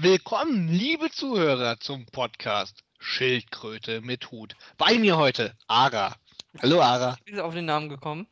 Willkommen, 0.00 0.68
liebe 0.68 1.10
Zuhörer, 1.10 1.80
zum 1.80 2.06
Podcast 2.06 2.84
Schildkröte 3.00 4.00
mit 4.00 4.30
Hut. 4.30 4.54
Bei 4.76 4.96
mir 4.96 5.16
heute 5.16 5.56
Ara. 5.66 6.14
Hallo 6.62 6.80
Ara. 6.80 7.18
Wie 7.24 7.32
er 7.32 7.44
auf 7.44 7.52
den 7.52 7.64
Namen 7.64 7.88
gekommen? 7.88 8.28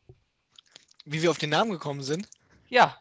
Wie 1.05 1.23
wir 1.23 1.31
auf 1.33 1.39
den 1.39 1.51
Namen 1.51 1.73
gekommen 1.73 2.05
sind? 2.05 2.29
Ja, 2.69 2.97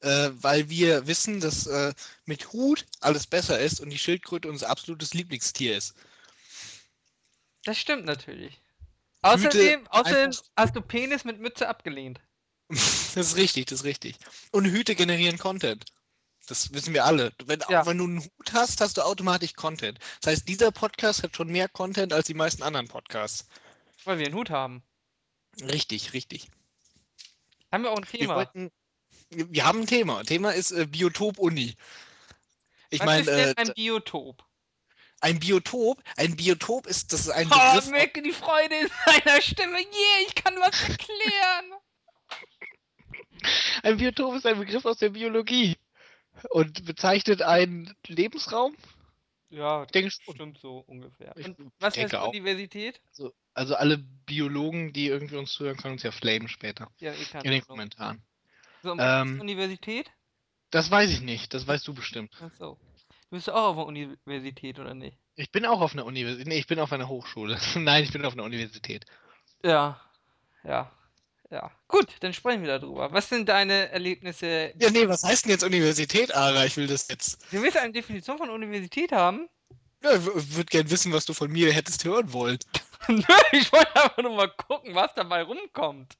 Äh, 0.00 0.30
weil 0.32 0.68
wir 0.68 1.06
wissen, 1.06 1.38
dass 1.38 1.68
äh, 1.68 1.94
mit 2.24 2.52
Hut 2.52 2.86
alles 2.98 3.28
besser 3.28 3.60
ist 3.60 3.80
und 3.80 3.90
die 3.90 4.00
Schildkröte 4.00 4.48
unser 4.48 4.68
absolutes 4.68 5.14
Lieblingstier 5.14 5.76
ist. 5.76 5.94
das 7.62 7.78
stimmt 7.78 8.04
natürlich. 8.04 8.60
Außerdem, 9.22 9.82
Hüte 9.82 9.92
außerdem 9.92 10.32
hast 10.56 10.74
du 10.74 10.82
Penis 10.82 11.24
mit 11.24 11.38
Mütze 11.38 11.68
abgelehnt. 11.68 12.20
das 12.68 13.14
ist 13.16 13.36
richtig, 13.36 13.66
das 13.66 13.80
ist 13.80 13.84
richtig. 13.84 14.16
Und 14.50 14.64
Hüte 14.64 14.96
generieren 14.96 15.38
Content. 15.38 15.84
Das 16.48 16.72
wissen 16.72 16.94
wir 16.94 17.04
alle. 17.04 17.32
Wenn, 17.44 17.60
Ja. 17.68 17.84
wenn 17.86 17.98
du 17.98 18.04
einen 18.04 18.20
Hut 18.22 18.52
hast, 18.52 18.80
hast 18.80 18.96
du 18.96 19.02
automatisch 19.02 19.52
Content. 19.54 19.98
Das 20.20 20.32
heißt, 20.32 20.48
dieser 20.48 20.72
Podcast 20.72 21.22
hat 21.22 21.36
schon 21.36 21.48
mehr 21.48 21.68
Content 21.68 22.12
als 22.12 22.26
die 22.26 22.34
meisten 22.34 22.62
anderen 22.62 22.88
Podcasts. 22.88 23.46
Weil 24.04 24.18
wir 24.18 24.26
einen 24.26 24.34
Hut 24.34 24.50
haben. 24.50 24.82
Richtig, 25.62 26.12
richtig. 26.14 26.48
Haben 27.70 27.82
wir 27.84 27.90
auch 27.92 27.98
ein 27.98 28.06
Wir, 28.10 28.20
Thema. 28.20 28.36
wollten, 28.36 28.70
wir 29.30 29.50
wir 29.52 29.64
haben 29.66 29.80
ein 29.80 29.86
Thema. 29.86 30.22
Thema 30.24 30.52
ist 30.52 30.70
äh, 30.70 30.86
Biotop-Uni. 30.86 31.76
Ich 32.90 33.00
Was 33.00 33.06
meine, 33.06 33.20
ist 33.20 33.26
denn 33.28 33.48
äh, 33.48 33.54
ein 33.56 33.74
Biotop? 33.74 34.44
ein 35.20 35.40
Biotop, 35.40 36.00
ein 36.16 36.36
Biotop 36.36 36.86
ist, 36.86 37.12
das 37.12 37.22
ist 37.22 37.30
ein 37.30 37.48
Oh, 37.52 37.56
Begriff. 37.72 37.90
merke 37.90 38.22
die 38.22 38.32
Freude 38.32 38.74
in 38.76 38.88
seiner 39.04 39.42
Stimme. 39.42 39.78
Yeah, 39.78 40.26
ich 40.28 40.34
kann 40.36 40.54
was 40.60 40.80
erklären. 40.88 41.72
Ein 43.82 43.96
Biotop 43.98 44.34
ist 44.36 44.46
ein 44.46 44.58
Begriff 44.58 44.84
aus 44.84 44.98
der 44.98 45.10
Biologie 45.10 45.76
und 46.50 46.84
bezeichnet 46.84 47.42
einen 47.42 47.94
Lebensraum. 48.06 48.76
ja, 49.50 49.86
denke 49.86 50.10
stimmt 50.10 50.58
so 50.58 50.78
ungefähr. 50.86 51.34
Und 51.36 51.72
was 51.78 51.96
heißt 51.96 52.14
auch. 52.14 52.28
Universität? 52.28 53.00
Also, 53.08 53.32
also 53.54 53.74
alle 53.74 53.98
Biologen, 53.98 54.92
die 54.92 55.08
irgendwie 55.08 55.36
uns 55.36 55.52
zuhören, 55.52 55.76
können 55.76 55.94
uns 55.94 56.02
ja 56.02 56.10
flamen 56.10 56.48
später 56.48 56.90
Ja, 57.00 57.12
ich 57.12 57.30
kann 57.30 57.44
in 57.44 57.50
den 57.50 57.64
Kommentaren. 57.64 58.22
So, 58.82 58.92
und 58.92 58.98
was 58.98 59.26
ist 59.26 59.32
Ähm, 59.32 59.40
Universität? 59.40 60.10
Das 60.70 60.90
weiß 60.90 61.10
ich 61.10 61.22
nicht, 61.22 61.54
das 61.54 61.66
weißt 61.66 61.86
du 61.88 61.94
bestimmt. 61.94 62.34
Ach 62.40 62.50
so. 62.58 62.78
Du 63.30 63.36
bist 63.36 63.50
auch 63.50 63.76
auf 63.76 63.76
der 63.76 63.86
Universität, 63.86 64.78
oder 64.78 64.94
nicht? 64.94 65.18
Ich 65.34 65.50
bin 65.50 65.66
auch 65.66 65.80
auf 65.80 65.92
einer 65.92 66.06
Universität. 66.06 66.46
Nee, 66.46 66.58
ich 66.58 66.66
bin 66.66 66.78
auf 66.78 66.92
einer 66.92 67.08
Hochschule. 67.08 67.58
Nein, 67.76 68.04
ich 68.04 68.12
bin 68.12 68.24
auf 68.24 68.32
einer 68.32 68.44
Universität. 68.44 69.04
Ja. 69.62 70.00
Ja. 70.64 70.90
Ja. 71.50 71.70
Gut, 71.88 72.08
dann 72.20 72.34
sprechen 72.34 72.62
wir 72.62 72.78
darüber. 72.78 73.12
Was 73.12 73.28
sind 73.28 73.48
deine 73.48 73.90
Erlebnisse? 73.90 74.72
Ja, 74.78 74.90
nee, 74.90 75.08
was 75.08 75.24
heißt 75.24 75.44
denn 75.44 75.52
jetzt 75.52 75.64
Universität, 75.64 76.34
Ara? 76.34 76.64
Ich 76.64 76.76
will 76.76 76.86
das 76.86 77.08
jetzt. 77.08 77.40
Du 77.50 77.62
willst 77.62 77.76
eine 77.76 77.92
Definition 77.92 78.38
von 78.38 78.50
Universität 78.50 79.12
haben? 79.12 79.48
Ja, 80.02 80.14
ich 80.14 80.24
würde 80.24 80.66
gern 80.66 80.90
wissen, 80.90 81.12
was 81.12 81.24
du 81.24 81.32
von 81.32 81.50
mir 81.50 81.72
hättest 81.72 82.04
hören 82.04 82.32
wollen. 82.32 82.58
Nö, 83.08 83.22
ich 83.52 83.72
wollte 83.72 83.96
einfach 83.96 84.22
nur 84.22 84.36
mal 84.36 84.48
gucken, 84.48 84.94
was 84.94 85.10
dabei 85.16 85.42
rumkommt. 85.42 86.18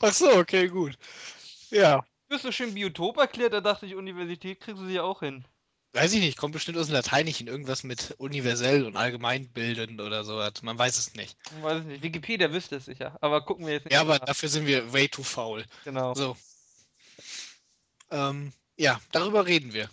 Ach 0.00 0.12
so, 0.12 0.30
okay, 0.36 0.68
gut. 0.68 0.96
Ja, 1.70 2.04
Du 2.30 2.36
hast 2.36 2.42
so 2.42 2.52
schön 2.52 2.74
Biotop 2.74 3.18
erklärt, 3.18 3.54
da 3.54 3.60
dachte 3.60 3.86
ich, 3.86 3.96
Universität 3.96 4.60
kriegst 4.60 4.80
du 4.80 4.86
sie 4.86 5.00
auch 5.00 5.18
hin. 5.18 5.44
Weiß 5.92 6.12
ich 6.12 6.20
nicht, 6.20 6.38
kommt 6.38 6.52
bestimmt 6.52 6.78
aus 6.78 6.86
dem 6.86 6.94
Lateinischen 6.94 7.48
irgendwas 7.48 7.82
mit 7.82 8.14
universell 8.18 8.84
und 8.84 8.96
allgemeinbildend 8.96 10.00
oder 10.00 10.24
sowas. 10.24 10.62
Man 10.62 10.78
weiß 10.78 10.98
es 10.98 11.14
nicht. 11.14 11.36
Ich 11.56 11.62
weiß 11.62 11.80
es 11.80 11.84
nicht. 11.84 12.02
Wikipedia 12.02 12.52
wüsste 12.52 12.76
es 12.76 12.84
sicher. 12.84 13.18
Aber 13.20 13.44
gucken 13.44 13.66
wir 13.66 13.74
jetzt 13.74 13.84
nicht. 13.84 13.94
Ja, 13.94 14.00
aber 14.00 14.18
nach. 14.18 14.26
dafür 14.26 14.48
sind 14.48 14.66
wir 14.66 14.92
way 14.92 15.08
too 15.08 15.22
faul. 15.22 15.64
Genau. 15.84 16.14
So. 16.14 16.36
Ähm, 18.10 18.52
ja, 18.76 19.00
darüber 19.12 19.46
reden 19.46 19.72
wir. 19.72 19.90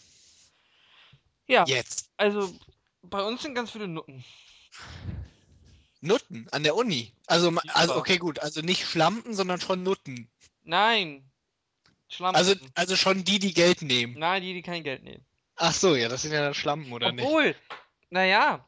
Ja, 1.48 1.66
Jetzt. 1.66 2.10
also 2.18 2.54
bei 3.04 3.24
uns 3.24 3.42
sind 3.42 3.56
ganz 3.56 3.72
viele 3.72 3.88
Nutten. 3.88 4.24
Nutten 6.02 6.48
an 6.52 6.64
der 6.64 6.76
Uni. 6.76 7.14
Also, 7.26 7.52
also 7.70 7.96
okay, 7.96 8.18
gut. 8.18 8.40
Also 8.40 8.62
nicht 8.62 8.86
Schlampen, 8.86 9.34
sondern 9.34 9.60
schon 9.60 9.84
Nutten. 9.84 10.30
Nein. 10.64 11.24
Schlampen. 12.10 12.38
Also, 12.38 12.54
also 12.76 12.96
schon 12.96 13.24
die, 13.24 13.40
die 13.40 13.54
Geld 13.54 13.82
nehmen. 13.82 14.18
Nein, 14.20 14.42
die, 14.42 14.54
die 14.54 14.62
kein 14.62 14.84
Geld 14.84 15.04
nehmen. 15.04 15.26
Ach 15.58 15.74
so, 15.74 15.96
ja, 15.96 16.08
das 16.08 16.22
sind 16.22 16.32
ja 16.34 16.42
dann 16.42 16.54
Schlampen, 16.54 16.92
oder 16.94 17.12
nicht? 17.12 17.26
Obwohl, 17.26 17.56
naja, 18.10 18.68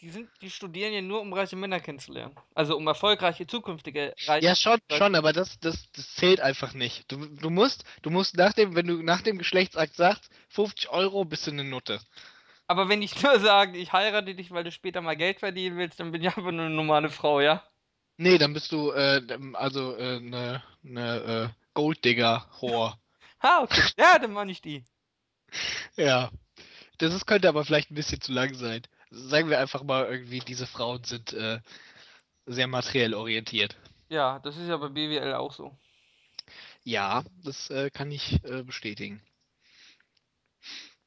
die 0.00 0.10
sind, 0.10 0.28
die 0.42 0.50
studieren 0.50 0.92
ja 0.92 1.00
nur, 1.00 1.20
um 1.22 1.32
reiche 1.32 1.56
Männer 1.56 1.80
kennenzulernen. 1.80 2.36
Also 2.54 2.76
um 2.76 2.86
erfolgreiche 2.86 3.46
zukünftige 3.46 4.14
reiche 4.26 4.46
Ja, 4.46 4.54
schon, 4.54 4.78
schon, 4.92 5.14
aber 5.14 5.32
das, 5.32 5.58
das, 5.60 5.90
das 5.92 6.14
zählt 6.14 6.40
einfach 6.40 6.74
nicht. 6.74 7.10
Du, 7.10 7.16
du 7.26 7.48
musst, 7.48 7.84
du 8.02 8.10
musst 8.10 8.36
nach 8.36 8.52
dem, 8.52 8.74
wenn 8.74 8.86
du 8.86 9.02
nach 9.02 9.22
dem 9.22 9.38
Geschlechtsakt 9.38 9.96
sagst, 9.96 10.30
50 10.50 10.90
Euro 10.90 11.24
bist 11.24 11.46
du 11.46 11.52
eine 11.52 11.64
Nutte. 11.64 12.00
Aber 12.66 12.88
wenn 12.88 13.00
ich 13.00 13.22
nur 13.22 13.40
sage, 13.40 13.78
ich 13.78 13.92
heirate 13.92 14.34
dich, 14.34 14.50
weil 14.50 14.64
du 14.64 14.72
später 14.72 15.00
mal 15.00 15.16
Geld 15.16 15.38
verdienen 15.40 15.78
willst, 15.78 15.98
dann 15.98 16.12
bin 16.12 16.20
ich 16.20 16.28
einfach 16.28 16.42
nur 16.42 16.66
eine 16.66 16.70
normale 16.70 17.10
Frau, 17.10 17.40
ja? 17.40 17.64
Nee, 18.18 18.38
dann 18.38 18.52
bist 18.52 18.72
du, 18.72 18.92
äh, 18.92 19.22
also, 19.54 19.96
äh, 19.96 20.20
ne, 20.20 20.62
ne, 20.82 21.52
äh, 21.52 21.62
Golddigger-Whore. 21.74 22.98
Ha, 23.42 23.62
okay. 23.62 23.82
Ja, 23.98 24.18
dann 24.18 24.32
meine 24.32 24.52
ich 24.52 24.60
die. 24.62 24.84
Ja. 25.96 26.30
Das 26.98 27.12
ist, 27.14 27.26
könnte 27.26 27.48
aber 27.48 27.64
vielleicht 27.64 27.90
ein 27.90 27.94
bisschen 27.94 28.20
zu 28.20 28.32
lang 28.32 28.54
sein. 28.54 28.82
Sagen 29.10 29.50
wir 29.50 29.58
einfach 29.58 29.82
mal 29.82 30.06
irgendwie, 30.06 30.40
diese 30.40 30.66
Frauen 30.66 31.04
sind, 31.04 31.32
äh, 31.32 31.60
sehr 32.46 32.66
materiell 32.66 33.14
orientiert. 33.14 33.76
Ja, 34.08 34.38
das 34.40 34.56
ist 34.56 34.68
ja 34.68 34.76
bei 34.76 34.88
BWL 34.88 35.34
auch 35.34 35.52
so. 35.52 35.76
Ja, 36.84 37.24
das 37.44 37.70
äh, 37.70 37.90
kann 37.90 38.10
ich 38.10 38.42
äh, 38.44 38.62
bestätigen. 38.62 39.20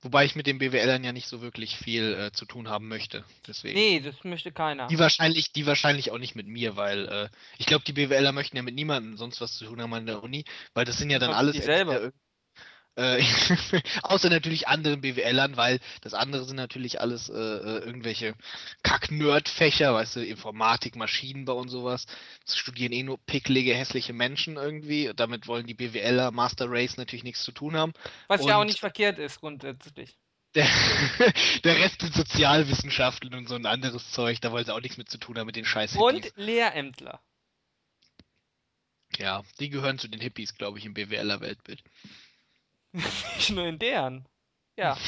Wobei 0.02 0.24
ich 0.24 0.36
mit 0.36 0.48
den 0.48 0.60
BWLern 0.60 1.04
ja 1.04 1.12
nicht 1.12 1.28
so 1.28 1.42
wirklich 1.42 1.78
viel 1.78 2.14
äh, 2.14 2.32
zu 2.32 2.46
tun 2.46 2.70
haben 2.70 2.88
möchte. 2.88 3.26
Deswegen. 3.48 3.78
Nee, 3.78 4.00
das 4.00 4.24
möchte 4.24 4.52
keiner. 4.52 4.88
Die 4.88 4.98
wahrscheinlich, 5.00 5.52
die 5.52 5.66
wahrscheinlich 5.66 6.12
auch 6.12 6.18
nicht 6.18 6.36
mit 6.36 6.48
mir, 6.48 6.78
weil 6.78 7.08
äh, 7.08 7.30
ich 7.58 7.66
glaube, 7.66 7.84
die 7.84 7.92
BWLer 7.94 8.32
möchten 8.32 8.56
ja 8.56 8.64
mit 8.64 8.76
niemandem 8.76 9.18
sonst 9.18 9.42
was 9.42 9.58
zu 9.58 9.66
tun 9.66 9.82
haben 9.82 9.94
an 9.94 10.06
der 10.06 10.24
Uni, 10.24 10.46
weil 10.74 10.86
das 10.86 10.98
sind 10.98 11.10
ja 11.10 11.20
dann 11.20 11.34
alles 11.34 11.56
irg- 11.58 12.14
äh, 13.00 13.24
außer 14.04 14.30
natürlich 14.30 14.68
anderen 14.68 15.02
BWLern, 15.02 15.56
weil 15.56 15.80
das 16.02 16.14
andere 16.14 16.44
sind 16.44 16.58
natürlich 16.58 17.00
alles 17.00 17.30
äh, 17.30 17.34
äh, 17.34 17.80
irgendwelche 17.80 18.36
Kack-Nerd-Fächer, 18.84 19.94
weißt 19.94 20.18
du, 20.18 20.26
Informatik, 20.26 20.96
Maschinenbau 20.96 21.58
und 21.58 21.70
sowas. 21.70 22.06
Das 22.46 22.58
studieren 22.58 22.92
eh 22.92 23.04
nur 23.04 23.18
picklige, 23.18 23.74
hässliche 23.74 24.14
Menschen 24.14 24.58
irgendwie. 24.58 25.12
Damit 25.16 25.48
wollen 25.48 25.66
die 25.66 25.74
BWLer, 25.74 26.32
Master 26.32 26.66
Race 26.68 26.98
natürlich 26.98 27.24
nichts 27.24 27.44
zu 27.44 27.54
tun 27.54 27.76
haben. 27.76 27.94
Was 28.28 28.46
ja 28.46 28.58
auch 28.58 28.62
und- 28.62 28.68
nicht 28.68 28.80
verkehrt 28.80 29.18
ist, 29.18 29.40
grundsätzlich. 29.40 30.18
Der, 30.56 30.68
der 31.64 31.78
Rest 31.78 32.02
sind 32.02 32.14
Sozialwissenschaften 32.16 33.34
und 33.36 33.48
so 33.48 33.56
ein 33.56 33.68
anderes 33.68 34.12
Zeug, 34.12 34.42
da 34.42 34.52
wollen 34.52 34.66
sie 34.66 34.74
auch 34.74 34.82
nichts 34.82 34.98
mit 34.98 35.10
zu 35.10 35.20
tun 35.20 35.38
haben 35.38 35.46
mit 35.46 35.56
den 35.56 35.66
scheiß 35.66 35.92
Hippies. 35.94 36.32
Und 36.32 36.34
Lehrämtler. 36.38 37.22
Ja, 39.18 39.44
die 39.60 39.70
gehören 39.70 40.00
zu 40.00 40.08
den 40.08 40.22
Hippies, 40.22 40.56
glaube 40.56 40.80
ich, 40.80 40.86
im 40.86 40.94
BWLer-Weltbild. 40.94 41.84
Nicht 43.38 43.52
nur 43.52 43.66
in 43.66 43.80
deren. 43.80 44.28
Ja. 44.78 44.98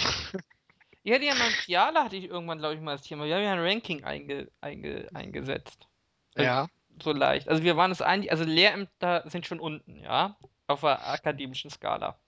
Ja 1.03 1.17
mal 1.17 1.49
Fiala 1.49 2.03
hatte 2.03 2.15
ich 2.15 2.25
irgendwann, 2.25 2.59
glaube 2.59 2.75
ich, 2.75 2.79
mal 2.79 2.95
das 2.95 3.01
Thema. 3.01 3.25
Wir 3.25 3.35
haben 3.35 3.43
ja 3.43 3.53
ein 3.53 3.59
Ranking 3.59 4.03
einge, 4.03 4.51
einge, 4.61 5.09
eingesetzt. 5.15 5.87
Also 6.35 6.45
Ja. 6.45 6.67
So 7.01 7.11
leicht. 7.11 7.47
Also 7.47 7.63
wir 7.63 7.75
waren 7.75 7.91
es 7.91 8.03
eigentlich, 8.03 8.31
also 8.31 8.43
Lehrämter 8.43 9.23
sind 9.27 9.47
schon 9.47 9.59
unten, 9.59 9.99
ja. 9.99 10.37
Auf 10.67 10.81
der 10.81 11.07
akademischen 11.09 11.71
Skala. 11.71 12.19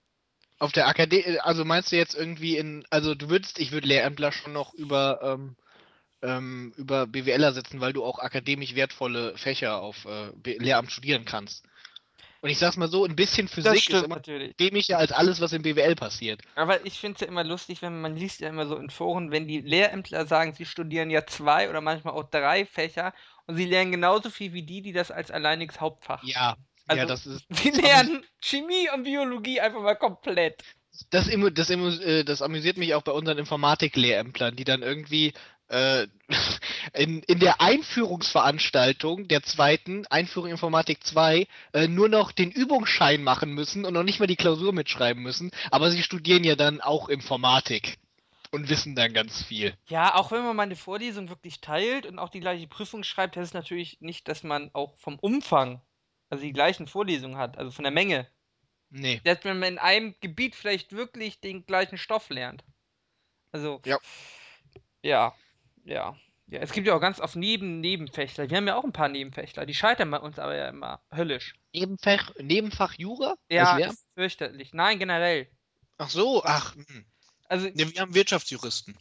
Auf 0.58 0.72
der 0.72 0.88
Akademie, 0.88 1.38
also 1.38 1.64
meinst 1.64 1.92
du 1.92 1.96
jetzt 1.96 2.14
irgendwie 2.14 2.56
in, 2.56 2.84
also 2.90 3.14
du 3.14 3.28
würdest, 3.28 3.58
ich 3.58 3.70
würde 3.70 3.86
Lehrämtler 3.86 4.32
schon 4.32 4.52
noch 4.52 4.74
über, 4.74 5.20
ähm, 5.22 5.56
ähm, 6.22 6.72
über 6.76 7.06
BWLer 7.06 7.52
setzen, 7.52 7.80
weil 7.80 7.92
du 7.92 8.04
auch 8.04 8.18
akademisch 8.18 8.74
wertvolle 8.74 9.36
Fächer 9.36 9.80
auf 9.80 10.04
äh, 10.06 10.30
Lehramt 10.58 10.90
studieren 10.90 11.24
kannst. 11.24 11.64
Und 12.44 12.50
ich 12.50 12.58
sag's 12.58 12.76
mal 12.76 12.88
so, 12.90 13.06
ein 13.06 13.16
bisschen 13.16 13.46
Das 13.46 13.54
Physik 13.54 13.88
ist 13.88 14.04
immer 14.04 14.16
natürlich. 14.16 14.50
akademischer 14.50 14.98
als 14.98 15.12
alles, 15.12 15.40
was 15.40 15.54
im 15.54 15.62
BWL 15.62 15.94
passiert. 15.96 16.42
Aber 16.56 16.84
ich 16.84 16.98
finde 16.98 17.14
es 17.14 17.20
ja 17.22 17.26
immer 17.26 17.42
lustig, 17.42 17.80
wenn 17.80 18.02
man 18.02 18.16
liest 18.16 18.40
ja 18.40 18.50
immer 18.50 18.66
so 18.66 18.76
in 18.76 18.90
Foren, 18.90 19.30
wenn 19.30 19.48
die 19.48 19.62
Lehrämtler 19.62 20.26
sagen, 20.26 20.52
sie 20.52 20.66
studieren 20.66 21.08
ja 21.08 21.24
zwei 21.26 21.70
oder 21.70 21.80
manchmal 21.80 22.12
auch 22.12 22.28
drei 22.28 22.66
Fächer 22.66 23.14
und 23.46 23.56
sie 23.56 23.64
lernen 23.64 23.92
genauso 23.92 24.28
viel 24.28 24.52
wie 24.52 24.62
die, 24.62 24.82
die 24.82 24.92
das 24.92 25.10
als 25.10 25.30
alleiniges 25.30 25.80
Hauptfach 25.80 26.22
Ja, 26.22 26.56
Also, 26.86 27.00
ja, 27.00 27.06
das 27.06 27.24
ist. 27.26 27.46
Sie 27.50 27.70
das 27.70 27.80
lernen 27.80 28.26
Chemie 28.40 28.90
und 28.94 29.04
Biologie 29.04 29.60
einfach 29.62 29.80
mal 29.80 29.96
komplett. 29.96 30.62
Das, 31.10 31.26
das, 31.30 31.70
immu- 31.70 32.00
äh, 32.02 32.24
das 32.24 32.42
amüsiert 32.42 32.76
mich 32.76 32.94
auch 32.94 33.02
bei 33.02 33.12
unseren 33.12 33.38
Informatik-Lehrämtlern, 33.38 34.54
die 34.54 34.64
dann 34.64 34.82
irgendwie 34.82 35.32
äh, 35.68 36.06
in, 36.94 37.22
in 37.22 37.38
der 37.38 37.60
Einführungsveranstaltung 37.60 39.28
der 39.28 39.42
zweiten, 39.42 40.06
Einführung 40.06 40.50
Informatik 40.50 41.04
2, 41.04 41.46
äh, 41.72 41.88
nur 41.88 42.08
noch 42.08 42.32
den 42.32 42.50
Übungsschein 42.50 43.22
machen 43.22 43.52
müssen 43.52 43.84
und 43.84 43.94
noch 43.94 44.02
nicht 44.02 44.20
mal 44.20 44.26
die 44.26 44.36
Klausur 44.36 44.72
mitschreiben 44.72 45.22
müssen, 45.22 45.50
aber 45.70 45.90
sie 45.90 46.02
studieren 46.02 46.44
ja 46.44 46.56
dann 46.56 46.80
auch 46.80 47.08
Informatik 47.08 47.98
und 48.50 48.68
wissen 48.68 48.94
dann 48.94 49.12
ganz 49.12 49.42
viel. 49.42 49.76
Ja, 49.88 50.14
auch 50.14 50.30
wenn 50.30 50.44
man 50.44 50.54
mal 50.54 50.62
eine 50.62 50.76
Vorlesung 50.76 51.28
wirklich 51.28 51.60
teilt 51.60 52.06
und 52.06 52.18
auch 52.18 52.28
die 52.28 52.40
gleiche 52.40 52.68
Prüfung 52.68 53.02
schreibt, 53.02 53.36
heißt 53.36 53.48
es 53.48 53.54
natürlich 53.54 54.00
nicht, 54.00 54.28
dass 54.28 54.44
man 54.44 54.70
auch 54.74 54.96
vom 54.98 55.18
Umfang, 55.18 55.82
also 56.30 56.44
die 56.44 56.52
gleichen 56.52 56.86
Vorlesungen 56.86 57.36
hat, 57.36 57.58
also 57.58 57.70
von 57.70 57.82
der 57.82 57.92
Menge. 57.92 58.28
Nee. 58.90 59.20
Dass 59.24 59.42
man 59.42 59.60
in 59.64 59.78
einem 59.78 60.14
Gebiet 60.20 60.54
vielleicht 60.54 60.92
wirklich 60.92 61.40
den 61.40 61.66
gleichen 61.66 61.98
Stoff 61.98 62.30
lernt. 62.30 62.62
Also, 63.50 63.80
Ja. 63.84 63.98
ja, 65.02 65.34
ja. 65.84 66.16
Ja, 66.46 66.60
es 66.60 66.72
gibt 66.72 66.86
ja 66.86 66.94
auch 66.94 67.00
ganz 67.00 67.20
oft 67.20 67.36
Neben 67.36 67.80
Nebenfächler. 67.80 68.50
Wir 68.50 68.58
haben 68.58 68.66
ja 68.66 68.76
auch 68.76 68.84
ein 68.84 68.92
paar 68.92 69.08
Nebenfächler. 69.08 69.64
Die 69.64 69.74
scheitern 69.74 70.10
bei 70.10 70.18
uns 70.18 70.38
aber 70.38 70.54
ja 70.54 70.68
immer 70.68 71.02
höllisch. 71.10 71.54
Nebenfach, 71.72 72.32
Nebenfach 72.38 72.92
Jura? 72.98 73.36
Ja, 73.48 73.76
Lehramt? 73.76 73.94
ist 73.94 74.06
fürchterlich. 74.14 74.74
Nein, 74.74 74.98
generell. 74.98 75.48
Ach 75.96 76.10
so, 76.10 76.44
ach. 76.44 76.74
hm. 76.74 77.06
Also, 77.48 77.68
Ne, 77.68 77.92
wir 77.94 78.00
haben 78.00 78.14
Wirtschaftsjuristen. 78.14 78.98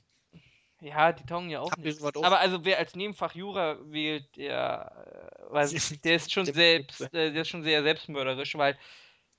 ja, 0.81 1.11
die 1.11 1.25
taugen 1.25 1.49
ja 1.49 1.59
auch 1.59 1.77
ihr 1.77 1.83
nicht. 1.83 2.01
Aber 2.01 2.39
also, 2.39 2.63
wer 2.65 2.77
als 2.77 2.95
Nebenfach 2.95 3.35
Jura 3.35 3.77
wählt, 3.85 4.35
der, 4.37 5.41
äh, 5.49 5.53
weiß, 5.53 5.73
ich, 5.73 6.01
der 6.01 6.15
ist 6.15 6.31
schon 6.31 6.45
selbst, 6.53 7.01
äh, 7.13 7.31
der 7.31 7.41
ist 7.41 7.49
schon 7.49 7.63
sehr 7.63 7.83
selbstmörderisch, 7.83 8.55
weil 8.55 8.77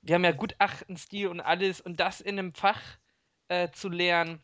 die 0.02 0.14
haben 0.14 0.24
ja 0.24 0.32
Gutachtenstil 0.32 1.28
und 1.28 1.40
alles 1.40 1.80
und 1.80 2.00
das 2.00 2.20
in 2.20 2.38
einem 2.38 2.54
Fach 2.54 2.80
äh, 3.48 3.70
zu 3.72 3.88
lernen, 3.88 4.42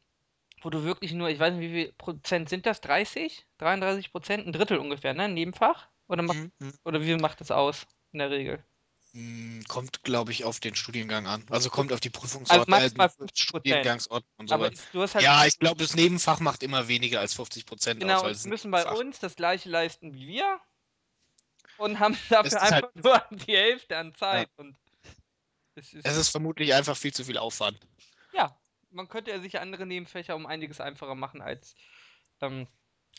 wo 0.63 0.71
du 0.71 0.85
wirklich 0.85 1.13
nur, 1.13 1.29
ich 1.29 1.39
weiß 1.39 1.55
nicht, 1.55 1.63
wie 1.71 1.85
viel 1.85 1.93
Prozent 1.93 2.49
sind 2.49 2.67
das? 2.67 2.81
30? 2.81 3.47
33 3.59 4.13
Prozent? 4.13 4.47
Ein 4.47 4.53
Drittel 4.53 4.79
ungefähr, 4.79 5.15
ne? 5.15 5.29
Nebenfach? 5.29 5.89
Oder, 6.09 6.23
macht, 6.23 6.39
Mhm, 6.39 6.53
mhm. 6.59 6.73
oder 6.85 7.03
wie 7.03 7.17
macht 7.17 7.41
das 7.41 7.51
aus 7.51 7.87
in 8.13 8.19
der 8.19 8.31
Regel? 8.31 8.63
Hm, 9.13 9.65
Kommt, 9.69 10.03
glaube 10.05 10.31
ich, 10.33 10.45
auf 10.45 10.61
den 10.61 10.75
Studiengang 10.75 11.27
an. 11.27 11.45
Also 11.51 11.69
kommt 11.71 11.93
auf 11.93 12.01
die 12.01 12.11
Also 12.11 12.21
Prüfungsort, 12.21 12.69
maximal 12.69 13.07
äh, 13.07 13.11
50 13.11 13.19
Prozent. 13.21 13.39
Studiengangsort 13.39 14.25
und 14.37 14.49
so 14.49 14.55
Aber 14.55 14.65
halt 14.67 14.79
Ja, 15.21 15.45
ich 15.47 15.59
glaube, 15.59 15.83
das 15.83 15.95
Nebenfach 15.95 16.41
macht 16.41 16.63
immer 16.63 16.89
weniger 16.89 17.21
als 17.21 17.35
50 17.35 17.67
Prozent 17.67 18.01
genau, 18.01 18.23
aus. 18.23 18.43
sie 18.43 18.49
müssen 18.49 18.71
bei 18.71 18.83
Fach- 18.83 18.95
uns 18.97 19.19
das 19.19 19.37
gleiche 19.37 19.69
leisten 19.69 20.15
wie 20.15 20.27
wir 20.29 20.61
und 21.77 21.99
haben 21.99 22.17
dafür 22.29 22.47
ist 22.49 22.55
einfach 22.55 22.91
halt- 22.95 23.05
nur 23.05 23.23
die 23.49 23.57
Hälfte 23.57 23.97
an 23.97 24.15
Zeit. 24.15 24.49
Und 24.57 24.77
es 25.75 25.93
ist, 25.93 26.07
Es 26.07 26.17
ist 26.17 26.29
vermutlich 26.29 26.75
einfach 26.75 26.97
viel 26.97 27.13
zu 27.13 27.25
viel 27.25 27.39
Aufwand. 27.39 27.79
ja, 28.33 28.57
man 28.91 29.09
könnte 29.09 29.31
ja 29.31 29.41
sicher 29.41 29.61
andere 29.61 29.87
Nebenfächer 29.87 30.37
um 30.37 30.47
einiges 30.47 30.81
einfacher 30.81 31.15
machen 31.15 31.41
als, 31.43 31.75
ähm, 32.41 32.67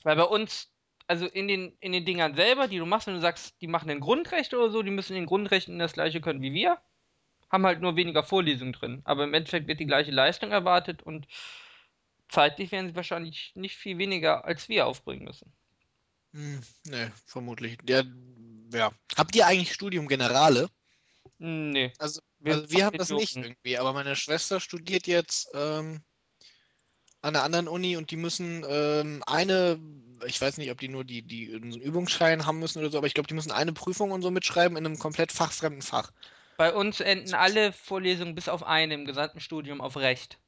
weil 0.03 0.15
bei 0.15 0.23
uns, 0.23 0.71
also 1.07 1.25
in 1.25 1.47
den, 1.47 1.75
in 1.79 1.91
den 1.91 2.05
Dingern 2.05 2.35
selber, 2.35 2.67
die 2.67 2.77
du 2.77 2.85
machst, 2.85 3.07
wenn 3.07 3.15
du 3.15 3.21
sagst, 3.21 3.61
die 3.61 3.67
machen 3.67 3.87
den 3.87 3.99
Grundrecht 3.99 4.53
oder 4.53 4.69
so, 4.69 4.81
die 4.81 4.91
müssen 4.91 5.13
in 5.13 5.23
den 5.23 5.27
Grundrechten 5.27 5.79
das 5.79 5.93
gleiche 5.93 6.21
können 6.21 6.41
wie 6.41 6.53
wir, 6.53 6.79
haben 7.49 7.65
halt 7.65 7.81
nur 7.81 7.95
weniger 7.95 8.23
Vorlesungen 8.23 8.73
drin. 8.73 9.01
Aber 9.03 9.25
im 9.25 9.33
Endeffekt 9.33 9.67
wird 9.67 9.79
die 9.79 9.85
gleiche 9.85 10.11
Leistung 10.11 10.51
erwartet 10.51 11.03
und 11.03 11.27
zeitlich 12.29 12.71
werden 12.71 12.87
sie 12.87 12.95
wahrscheinlich 12.95 13.51
nicht 13.55 13.75
viel 13.75 13.97
weniger 13.97 14.45
als 14.45 14.69
wir 14.69 14.87
aufbringen 14.87 15.25
müssen. 15.25 15.51
Hm, 16.33 16.61
ne, 16.85 17.11
vermutlich. 17.25 17.77
Der, 17.83 18.05
ja. 18.73 18.91
Habt 19.17 19.35
ihr 19.35 19.45
eigentlich 19.45 19.73
Studium 19.73 20.07
Generale? 20.07 20.69
Nee. 21.39 21.91
Also, 21.99 22.21
Wir 22.41 22.55
also 22.55 22.71
wir 22.71 22.85
haben 22.85 22.97
das 22.97 23.09
nicht 23.09 23.35
irgendwie, 23.35 23.77
aber 23.77 23.93
meine 23.93 24.15
Schwester 24.15 24.59
studiert 24.59 25.05
jetzt 25.05 25.49
ähm, 25.53 26.01
an 27.21 27.35
einer 27.35 27.43
anderen 27.43 27.67
Uni 27.67 27.97
und 27.97 28.09
die 28.09 28.17
müssen 28.17 28.65
ähm, 28.67 29.23
eine, 29.27 29.79
ich 30.25 30.41
weiß 30.41 30.57
nicht, 30.57 30.71
ob 30.71 30.79
die 30.79 30.87
nur 30.87 31.03
die, 31.03 31.21
die 31.21 31.53
einen 31.53 31.79
Übungsschein 31.79 32.47
haben 32.47 32.59
müssen 32.59 32.79
oder 32.79 32.89
so, 32.89 32.97
aber 32.97 33.05
ich 33.05 33.13
glaube, 33.13 33.27
die 33.27 33.35
müssen 33.35 33.51
eine 33.51 33.73
Prüfung 33.73 34.11
und 34.11 34.23
so 34.23 34.31
mitschreiben 34.31 34.75
in 34.75 34.85
einem 34.85 34.97
komplett 34.97 35.31
fachfremden 35.31 35.83
Fach. 35.83 36.11
Bei 36.57 36.73
uns 36.73 36.99
enden 36.99 37.35
alle 37.35 37.73
Vorlesungen 37.73 38.33
bis 38.33 38.49
auf 38.49 38.63
eine 38.63 38.95
im 38.95 39.05
gesamten 39.05 39.39
Studium 39.39 39.79
auf 39.79 39.97
Recht. 39.97 40.39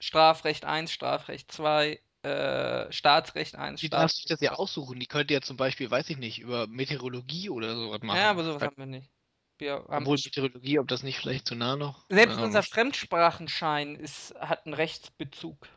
Strafrecht 0.00 0.64
1, 0.64 0.90
Strafrecht 0.92 1.50
2, 1.52 2.00
äh, 2.22 2.92
Staatsrecht 2.92 3.54
1, 3.56 3.80
Die 3.80 3.90
darf 3.90 4.10
sich 4.10 4.26
das 4.26 4.40
ja 4.40 4.50
2. 4.50 4.56
aussuchen. 4.56 5.00
Die 5.00 5.06
könnte 5.06 5.34
ja 5.34 5.40
zum 5.40 5.56
Beispiel, 5.56 5.90
weiß 5.90 6.10
ich 6.10 6.18
nicht, 6.18 6.40
über 6.40 6.66
Meteorologie 6.66 7.50
oder 7.50 7.76
sowas 7.76 8.00
machen. 8.02 8.18
Ja, 8.18 8.30
aber 8.30 8.44
sowas 8.44 8.62
haben 8.62 8.76
wir 8.76 8.86
nicht. 8.86 9.10
Wir 9.58 9.84
haben 9.88 10.04
Obwohl 10.04 10.16
Meteorologie, 10.24 10.78
ob 10.78 10.88
das 10.88 11.02
nicht 11.02 11.18
vielleicht 11.18 11.46
zu 11.48 11.54
nah 11.54 11.76
noch? 11.76 12.04
selbst 12.08 12.38
unser 12.38 12.62
Fremdsprachenschein 12.62 13.96
ist, 13.96 14.34
hat 14.38 14.66
einen 14.66 14.74
Rechtsbezug. 14.74 15.68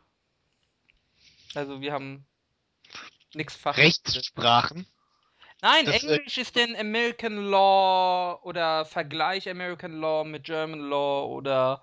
Also 1.54 1.80
wir 1.80 1.92
haben 1.92 2.26
nichts 3.34 3.56
Fach. 3.56 3.76
Rechtssprachen. 3.76 4.86
Nein, 5.60 5.86
das, 5.86 6.02
äh, 6.02 6.16
Englisch 6.16 6.38
ist 6.38 6.56
denn 6.56 6.74
American 6.76 7.36
Law 7.36 8.40
oder 8.42 8.84
Vergleich 8.84 9.48
American 9.48 10.00
Law 10.00 10.24
mit 10.24 10.44
German 10.44 10.80
Law 10.80 11.26
oder 11.26 11.82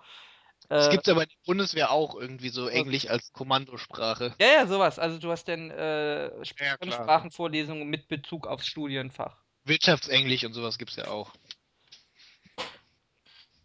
Das 0.70 0.88
äh, 0.88 0.92
gibt 0.92 1.08
es 1.08 1.12
aber 1.12 1.24
in 1.24 1.30
der 1.30 1.38
Bundeswehr 1.46 1.92
auch 1.92 2.16
irgendwie 2.16 2.50
so 2.50 2.68
Englisch 2.68 3.08
als 3.08 3.32
Kommandosprache. 3.32 4.36
ja, 4.40 4.48
ja, 4.48 4.68
sowas. 4.68 5.00
Also 5.00 5.18
du 5.20 5.32
hast 5.32 5.48
dann 5.48 5.70
äh, 5.72 6.26
Ja. 6.60 6.78
Sprachenvorlesungen 6.92 7.88
mit 7.90 8.08
Bezug 8.08 8.48
aufs 8.48 8.68
Studienfach. 8.68 9.44
Wirtschaftsenglisch 9.64 10.44
und 10.44 10.52
sowas 10.54 10.78
gibt 10.78 10.92
es 10.92 10.98
ja 10.98 11.08
auch. 11.08 11.34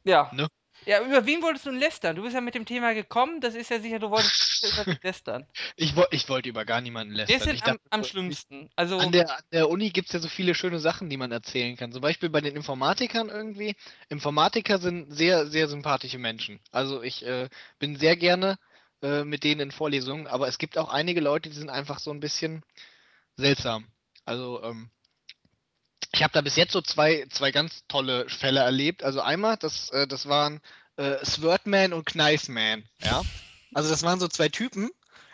Ja. 0.04 0.32
Ne? 0.34 0.48
Ja, 0.86 1.02
über 1.02 1.24
wen 1.24 1.40
wolltest 1.42 1.64
du 1.64 1.70
denn 1.70 1.78
lästern? 1.78 2.16
Du 2.16 2.22
bist 2.22 2.34
ja 2.34 2.40
mit 2.40 2.54
dem 2.54 2.66
Thema 2.66 2.92
gekommen, 2.92 3.40
das 3.40 3.54
ist 3.54 3.70
ja 3.70 3.80
sicher, 3.80 3.98
du 3.98 4.10
wolltest 4.10 4.62
über 4.84 4.96
lästern. 5.02 5.46
Ich, 5.76 5.96
wo, 5.96 6.04
ich 6.10 6.28
wollte 6.28 6.48
über 6.48 6.64
gar 6.64 6.80
niemanden 6.80 7.14
lästern. 7.14 7.48
ist 7.48 7.54
Ich 7.54 7.62
denn 7.62 7.70
am, 7.70 7.76
dachte, 7.78 7.90
am 7.90 8.04
schlimmsten? 8.04 8.70
Also, 8.76 8.98
An 8.98 9.12
der, 9.12 9.30
an 9.30 9.44
der 9.52 9.70
Uni 9.70 9.90
gibt 9.90 10.08
es 10.08 10.12
ja 10.12 10.20
so 10.20 10.28
viele 10.28 10.54
schöne 10.54 10.80
Sachen, 10.80 11.08
die 11.08 11.16
man 11.16 11.32
erzählen 11.32 11.76
kann. 11.76 11.92
Zum 11.92 12.02
Beispiel 12.02 12.28
bei 12.28 12.40
den 12.42 12.54
Informatikern 12.54 13.28
irgendwie. 13.30 13.76
Informatiker 14.10 14.78
sind 14.78 15.10
sehr, 15.10 15.46
sehr 15.46 15.68
sympathische 15.68 16.18
Menschen. 16.18 16.60
Also 16.70 17.02
ich 17.02 17.24
äh, 17.24 17.48
bin 17.78 17.96
sehr 17.96 18.16
gerne 18.16 18.58
äh, 19.02 19.24
mit 19.24 19.42
denen 19.44 19.60
in 19.60 19.70
Vorlesungen, 19.70 20.26
aber 20.26 20.48
es 20.48 20.58
gibt 20.58 20.76
auch 20.76 20.90
einige 20.90 21.20
Leute, 21.20 21.48
die 21.48 21.56
sind 21.56 21.70
einfach 21.70 21.98
so 21.98 22.10
ein 22.10 22.20
bisschen 22.20 22.62
seltsam. 23.36 23.86
Also 24.24 24.62
ähm, 24.62 24.90
ich 26.14 26.22
habe 26.22 26.32
da 26.32 26.40
bis 26.40 26.56
jetzt 26.56 26.72
so 26.72 26.80
zwei, 26.80 27.26
zwei 27.30 27.50
ganz 27.50 27.84
tolle 27.88 28.28
Fälle 28.28 28.60
erlebt. 28.60 29.02
Also 29.02 29.20
einmal, 29.20 29.56
das, 29.56 29.90
äh, 29.90 30.06
das 30.06 30.28
waren 30.28 30.60
äh, 30.96 31.24
Swordman 31.24 31.92
und 31.92 32.06
Knifeman, 32.06 32.84
ja. 33.02 33.22
Also 33.74 33.90
das 33.90 34.04
waren 34.04 34.20
so 34.20 34.28
zwei 34.28 34.48
Typen. 34.48 34.90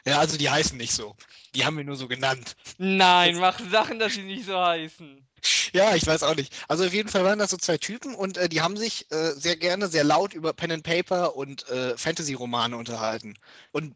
Ja, 0.07 0.19
also 0.19 0.39
die 0.39 0.49
heißen 0.49 0.79
nicht 0.79 0.95
so. 0.95 1.15
Die 1.55 1.67
haben 1.67 1.77
wir 1.77 1.85
nur 1.85 1.97
so 1.97 2.09
genannt. 2.09 2.57
nein, 2.79 3.37
mach 3.39 3.61
Sachen, 3.71 3.99
dass 3.99 4.15
sie 4.15 4.23
nicht 4.23 4.47
so 4.47 4.59
heißen. 4.59 5.27
Ja, 5.73 5.95
ich 5.95 6.07
weiß 6.07 6.23
auch 6.23 6.35
nicht. 6.35 6.55
Also 6.69 6.85
auf 6.85 6.93
jeden 6.95 7.11
Fall 7.11 7.25
waren 7.25 7.39
das 7.39 7.51
so 7.51 7.59
zwei 7.59 7.77
Typen 7.77 8.15
und 8.15 8.39
äh, 8.39 8.49
die 8.49 8.63
haben 8.63 8.77
sich 8.77 9.11
äh, 9.11 9.33
sehr 9.33 9.57
gerne, 9.57 9.89
sehr 9.89 10.05
laut 10.05 10.33
über 10.33 10.55
Pen 10.55 10.73
and 10.73 10.83
Paper 10.83 11.37
und 11.37 11.69
äh, 11.69 11.97
Fantasy-Romane 11.97 12.77
unterhalten. 12.77 13.39
Und 13.73 13.95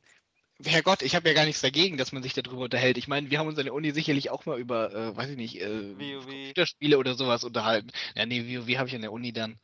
Herrgott, 0.62 1.02
ich 1.02 1.14
habe 1.16 1.28
ja 1.28 1.34
gar 1.34 1.44
nichts 1.44 1.62
dagegen, 1.62 1.96
dass 1.96 2.12
man 2.12 2.22
sich 2.22 2.32
darüber 2.32 2.64
unterhält. 2.64 2.96
Ich 2.96 3.08
meine, 3.08 3.30
wir 3.30 3.38
haben 3.38 3.48
uns 3.48 3.58
an 3.58 3.64
der 3.64 3.74
Uni 3.74 3.90
sicherlich 3.90 4.30
auch 4.30 4.46
mal 4.46 4.58
über, 4.58 4.92
äh, 4.92 5.16
weiß 5.16 5.30
ich 5.30 5.36
nicht, 5.36 5.60
äh, 5.60 5.98
WoW. 5.98 6.26
Computerspiele 6.26 6.98
oder 6.98 7.14
sowas 7.14 7.42
unterhalten. 7.44 7.90
Ja, 8.14 8.24
nee, 8.24 8.42
WoW 8.46 8.76
habe 8.78 8.88
ich 8.88 8.94
an 8.94 9.02
der 9.02 9.12
Uni 9.12 9.32
dann 9.32 9.58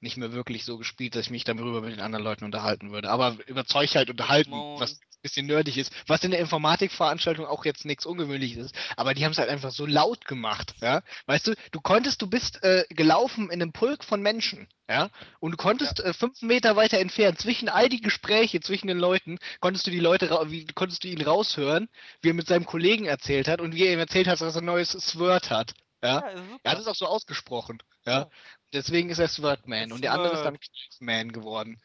nicht 0.00 0.16
mehr 0.16 0.32
wirklich 0.32 0.64
so 0.64 0.78
gespielt, 0.78 1.14
dass 1.14 1.26
ich 1.26 1.30
mich 1.30 1.44
darüber 1.44 1.80
mit 1.80 1.92
den 1.92 2.00
anderen 2.00 2.24
Leuten 2.24 2.44
unterhalten 2.44 2.90
würde. 2.90 3.10
Aber 3.10 3.36
über 3.46 3.64
Zeug 3.64 3.94
halt 3.94 4.10
unterhalten, 4.10 4.52
Pokémon. 4.52 4.80
was 4.80 5.00
bisschen 5.22 5.46
nerdig 5.46 5.78
ist, 5.78 5.92
was 6.06 6.24
in 6.24 6.30
der 6.30 6.40
Informatikveranstaltung 6.40 7.46
auch 7.46 7.64
jetzt 7.64 7.84
nichts 7.84 8.06
Ungewöhnliches 8.06 8.66
ist. 8.66 8.74
Aber 8.96 9.14
die 9.14 9.24
haben 9.24 9.32
es 9.32 9.38
halt 9.38 9.48
einfach 9.48 9.70
so 9.70 9.86
laut 9.86 10.24
gemacht, 10.24 10.74
ja. 10.80 11.02
Weißt 11.26 11.46
du, 11.46 11.54
du 11.72 11.80
konntest, 11.80 12.22
du 12.22 12.26
bist 12.26 12.62
äh, 12.62 12.84
gelaufen 12.90 13.50
in 13.50 13.62
einem 13.62 13.72
Pulk 13.72 14.04
von 14.04 14.22
Menschen, 14.22 14.68
ja, 14.88 15.10
und 15.38 15.52
du 15.52 15.56
konntest 15.56 16.00
äh, 16.00 16.12
fünf 16.12 16.42
Meter 16.42 16.76
weiter 16.76 16.98
entfernt, 16.98 17.38
zwischen 17.38 17.68
all 17.68 17.88
die 17.88 18.00
Gespräche 18.00 18.60
zwischen 18.60 18.86
den 18.86 18.98
Leuten, 18.98 19.38
konntest 19.60 19.86
du 19.86 19.90
die 19.90 20.00
Leute, 20.00 20.30
wie, 20.50 20.66
konntest 20.66 21.04
du 21.04 21.08
ihn 21.08 21.22
raushören, 21.22 21.88
wie 22.22 22.30
er 22.30 22.34
mit 22.34 22.48
seinem 22.48 22.66
Kollegen 22.66 23.04
erzählt 23.04 23.48
hat 23.48 23.60
und 23.60 23.74
wie 23.74 23.86
er 23.86 23.92
ihm 23.92 23.98
erzählt 23.98 24.26
hat, 24.26 24.40
dass 24.40 24.54
er 24.54 24.62
ein 24.62 24.66
neues 24.66 24.90
Sword 24.92 25.50
hat, 25.50 25.74
ja. 26.02 26.16
super. 26.16 26.60
Er 26.62 26.72
hat 26.72 26.78
es 26.78 26.86
auch 26.86 26.94
so 26.94 27.06
ausgesprochen, 27.06 27.78
ja. 28.06 28.20
Ja. 28.20 28.30
Deswegen 28.72 29.10
ist 29.10 29.18
er 29.18 29.28
Swordman 29.28 29.92
und 29.92 30.02
der 30.02 30.12
andere 30.12 30.34
ist 30.34 30.44
dann 30.44 30.58
Knifeman 30.58 31.32
geworden. 31.32 31.80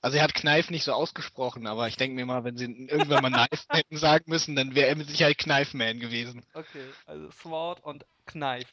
Also 0.00 0.16
er 0.16 0.22
hat 0.22 0.34
Knife 0.34 0.72
nicht 0.72 0.84
so 0.84 0.92
ausgesprochen, 0.92 1.66
aber 1.66 1.88
ich 1.88 1.96
denke 1.96 2.14
mir 2.14 2.24
mal, 2.24 2.44
wenn 2.44 2.56
sie 2.56 2.64
irgendwann 2.64 3.22
mal 3.22 3.30
Knife 3.30 3.64
hätten 3.70 3.96
sagen 3.96 4.24
müssen, 4.28 4.54
dann 4.54 4.74
wäre 4.74 4.88
er 4.88 4.96
mit 4.96 5.08
Sicherheit 5.08 5.38
Knifeman 5.38 5.98
gewesen. 5.98 6.44
Okay, 6.54 6.84
also 7.06 7.30
Sword 7.32 7.82
und 7.82 8.04
Knife. 8.26 8.68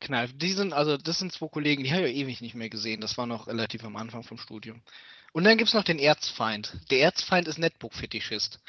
Knife. 0.00 0.34
Die 0.34 0.52
sind, 0.52 0.72
also 0.72 0.96
das 0.96 1.18
sind 1.18 1.32
zwei 1.32 1.48
Kollegen, 1.48 1.84
die 1.84 1.92
habe 1.92 2.08
ich 2.08 2.16
ja 2.16 2.22
ewig 2.22 2.40
nicht 2.40 2.54
mehr 2.54 2.68
gesehen. 2.68 3.00
Das 3.00 3.16
war 3.16 3.26
noch 3.26 3.46
relativ 3.46 3.84
am 3.84 3.96
Anfang 3.96 4.22
vom 4.22 4.38
Studium. 4.38 4.82
Und 5.32 5.44
dann 5.44 5.56
gibt 5.56 5.68
es 5.68 5.74
noch 5.74 5.84
den 5.84 5.98
Erzfeind. 5.98 6.78
Der 6.90 7.00
Erzfeind 7.00 7.48
ist 7.48 7.58
Netbook-Fetischist. 7.58 8.60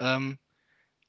Ähm, 0.00 0.38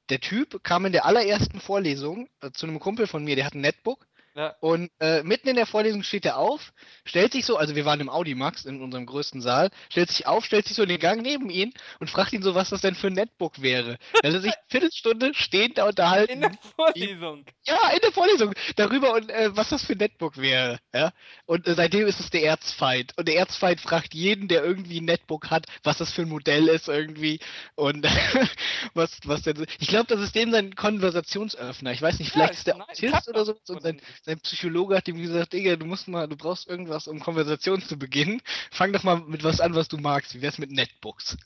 der 0.10 0.20
Typ 0.20 0.64
kam 0.64 0.86
in 0.86 0.92
der 0.92 1.06
allerersten 1.06 1.60
Vorlesung 1.60 2.30
äh, 2.42 2.52
zu 2.52 2.66
einem 2.66 2.80
Kumpel 2.80 3.08
von 3.08 3.24
mir, 3.24 3.36
der 3.36 3.46
hat 3.46 3.54
ein 3.54 3.62
Netbook. 3.62 4.06
Ja. 4.36 4.56
Und 4.62 4.90
äh, 5.00 5.22
mitten 5.24 5.48
in 5.48 5.56
der 5.56 5.66
Vorlesung 5.68 6.02
steht 6.04 6.26
er 6.26 6.38
auf, 6.38 6.74
stellt 7.06 7.34
sich 7.34 7.46
so, 7.46 7.58
also 7.58 7.76
wir 7.76 7.86
waren 7.86 8.00
im 8.00 8.10
Audimax 8.10 8.66
in 8.66 8.82
unserem 8.82 9.06
größten 9.06 9.42
Saal, 9.42 9.70
stellt 9.90 10.10
sich 10.10 10.26
auf, 10.26 10.44
stellt 10.46 10.66
sich 10.68 10.76
so 10.76 10.84
in 10.84 10.90
den 10.90 11.00
Gang 11.00 11.22
neben 11.22 11.50
ihn 11.52 11.72
und 12.00 12.10
fragt 12.10 12.34
ihn 12.34 12.42
so, 12.42 12.56
was 12.56 12.70
das 12.70 12.82
denn 12.82 12.96
für 12.96 13.08
ein 13.08 13.14
Netbook 13.14 13.62
wäre. 13.62 13.94
Hat 14.16 14.24
er 14.24 14.32
sich 14.42 14.52
eine 14.54 14.54
Viertelstunde 14.70 15.32
stehend 15.36 15.78
da 15.78 15.88
unterhalten. 15.88 16.34
In 16.34 16.42
der 16.42 16.52
Vorlesung. 16.76 17.46
Ja, 17.68 17.90
in 17.94 18.00
der 18.02 18.12
Vorlesung 18.12 18.54
darüber 18.76 19.14
und 19.14 19.30
äh, 19.30 19.56
was 19.56 19.70
das 19.70 19.84
für 19.84 19.94
ein 19.94 20.00
Netbook 20.00 20.38
wäre. 20.38 20.80
Ja? 20.94 21.12
Und 21.46 21.68
äh, 21.68 21.76
seitdem 21.76 22.08
ist 22.08 22.20
es 22.20 22.30
der 22.32 22.44
Erzfeind. 22.44 23.14
Und 23.18 23.28
der 23.28 23.36
Erzfeind 23.38 23.82
fragt 23.82 24.14
jeden, 24.16 24.48
der 24.48 24.64
irgendwie 24.64 25.00
ein 25.00 25.06
Netbook 25.06 25.52
hat, 25.52 25.68
was 25.84 26.00
das 26.00 26.12
für 26.12 26.24
ein 26.24 26.30
Modell 26.30 26.70
ist 26.70 26.88
irgendwie. 26.88 27.40
Und 27.76 28.04
was, 28.94 29.20
was 29.26 29.44
denn. 29.44 29.58
so- 29.58 29.66
Ich 29.80 29.88
glaube, 29.90 30.08
das 30.08 30.22
ist 30.22 30.34
dem 30.36 30.52
sein 30.52 30.76
Konversationsöffner. 30.76 31.92
Ich 31.92 32.02
weiß 32.02 32.20
nicht, 32.20 32.32
vielleicht 32.32 32.54
Ja, 32.54 32.58
ist 32.58 32.68
der 32.68 32.78
nein, 32.78 32.88
Autist 32.90 33.30
oder 33.30 33.46
so. 33.46 33.56
Und 33.68 33.82
sein, 33.82 34.02
sein 34.24 34.40
Psychologe 34.40 34.96
hat 34.96 35.08
ihm 35.08 35.18
gesagt, 35.22 35.54
Digga, 35.54 35.76
du 35.76 35.86
musst 35.86 36.08
mal, 36.08 36.28
du 36.28 36.36
brauchst 36.36 36.68
irgendwas, 36.68 37.08
um 37.08 37.20
Konversation 37.20 37.82
zu 37.82 37.98
beginnen. 37.98 38.42
Fang 38.72 38.92
doch 38.94 39.04
mal 39.04 39.20
mit 39.22 39.44
was 39.44 39.60
an, 39.62 39.76
was 39.76 39.88
du 39.90 39.98
magst. 39.98 40.34
Wie 40.34 40.42
wär's 40.42 40.58
mit 40.58 40.72
Netbooks? 40.72 41.38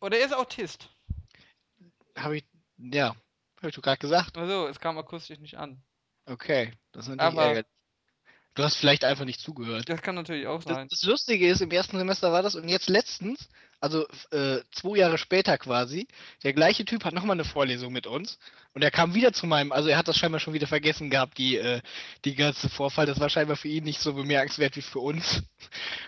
Oder, 0.00 0.18
er 0.18 0.26
ist 0.26 0.34
Autist. 0.34 0.88
Habe 2.16 2.38
ich, 2.38 2.44
ja, 2.78 3.08
habe 3.58 3.68
ich 3.68 3.74
doch 3.74 3.82
gerade 3.82 3.98
gesagt. 3.98 4.36
Also, 4.36 4.66
es 4.68 4.78
kam 4.80 4.98
akustisch 4.98 5.38
nicht 5.38 5.56
an. 5.56 5.82
Okay, 6.26 6.72
das 6.92 7.04
ist 7.06 7.08
natürlich 7.10 7.32
Aber- 7.32 7.42
ärgerlich. 7.46 7.70
Du 8.54 8.62
hast 8.62 8.76
vielleicht 8.76 9.04
einfach 9.04 9.24
nicht 9.24 9.40
zugehört. 9.40 9.88
Das 9.88 10.00
kann 10.00 10.14
natürlich 10.14 10.46
auch 10.46 10.62
sein. 10.62 10.86
Das, 10.88 11.00
das 11.00 11.08
Lustige 11.08 11.48
ist, 11.48 11.60
im 11.60 11.70
ersten 11.72 11.98
Semester 11.98 12.30
war 12.30 12.42
das 12.42 12.54
und 12.54 12.68
jetzt 12.68 12.88
letztens, 12.88 13.48
also 13.80 14.06
äh, 14.30 14.60
zwei 14.70 14.98
Jahre 14.98 15.18
später 15.18 15.58
quasi, 15.58 16.06
der 16.44 16.52
gleiche 16.52 16.84
Typ 16.84 17.04
hat 17.04 17.14
nochmal 17.14 17.34
eine 17.34 17.44
Vorlesung 17.44 17.92
mit 17.92 18.06
uns 18.06 18.38
und 18.72 18.82
er 18.82 18.92
kam 18.92 19.14
wieder 19.14 19.32
zu 19.32 19.48
meinem, 19.48 19.72
also 19.72 19.88
er 19.88 19.98
hat 19.98 20.06
das 20.06 20.16
scheinbar 20.16 20.38
schon 20.38 20.54
wieder 20.54 20.68
vergessen 20.68 21.10
gehabt, 21.10 21.36
die, 21.36 21.56
äh, 21.56 21.80
die 22.24 22.36
ganze 22.36 22.68
Vorfall, 22.68 23.06
das 23.06 23.18
war 23.18 23.28
scheinbar 23.28 23.56
für 23.56 23.68
ihn 23.68 23.82
nicht 23.82 24.00
so 24.00 24.14
bemerkenswert 24.14 24.76
wie 24.76 24.82
für 24.82 25.00
uns. 25.00 25.42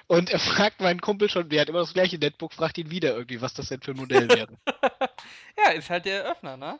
Und 0.06 0.30
er 0.30 0.38
fragt 0.38 0.80
meinen 0.80 1.00
Kumpel 1.00 1.28
schon, 1.28 1.48
der 1.48 1.62
hat 1.62 1.68
immer 1.68 1.80
das 1.80 1.94
gleiche 1.94 2.16
Netbook, 2.16 2.52
fragt 2.52 2.78
ihn 2.78 2.90
wieder 2.90 3.12
irgendwie, 3.14 3.40
was 3.40 3.54
das 3.54 3.68
denn 3.68 3.82
für 3.82 3.90
ein 3.90 3.96
Modell 3.96 4.28
wäre. 4.28 4.56
ja, 5.58 5.72
ist 5.72 5.90
halt 5.90 6.04
der 6.04 6.24
Öffner, 6.24 6.56
ne? 6.56 6.78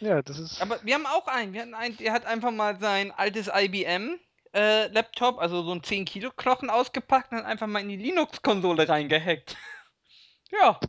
ja, 0.00 0.20
das 0.20 0.38
ist. 0.38 0.60
Aber 0.60 0.80
wir 0.82 0.94
haben 0.94 1.06
auch 1.06 1.28
einen. 1.28 1.52
Wir 1.52 1.62
hatten 1.62 1.74
einen, 1.74 1.96
der 1.96 2.12
hat 2.12 2.26
einfach 2.26 2.50
mal 2.50 2.78
sein 2.80 3.12
altes 3.12 3.48
IBM 3.54 4.18
äh, 4.56 4.86
Laptop, 4.88 5.38
also 5.38 5.62
so 5.62 5.72
ein 5.72 5.82
10 5.82 6.04
Kilo 6.06 6.30
Knochen 6.30 6.70
ausgepackt 6.70 7.32
und 7.32 7.40
einfach 7.44 7.66
mal 7.66 7.80
in 7.80 7.88
die 7.90 7.96
Linux-Konsole 7.96 8.88
reingehackt. 8.88 9.56
ja. 10.50 10.80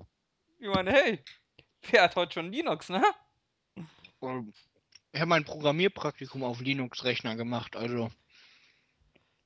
Ich 0.59 0.67
meine, 0.67 0.91
hey, 0.91 1.23
wer 1.91 2.03
hat 2.03 2.15
heute 2.15 2.33
schon 2.33 2.51
Linux, 2.51 2.89
ne? 2.89 3.03
ähm, 4.21 4.53
Ich 5.11 5.19
habe 5.19 5.29
mein 5.29 5.43
Programmierpraktikum 5.45 6.43
auf 6.43 6.59
Linux-Rechner 6.61 7.35
gemacht, 7.35 7.75
also. 7.75 8.09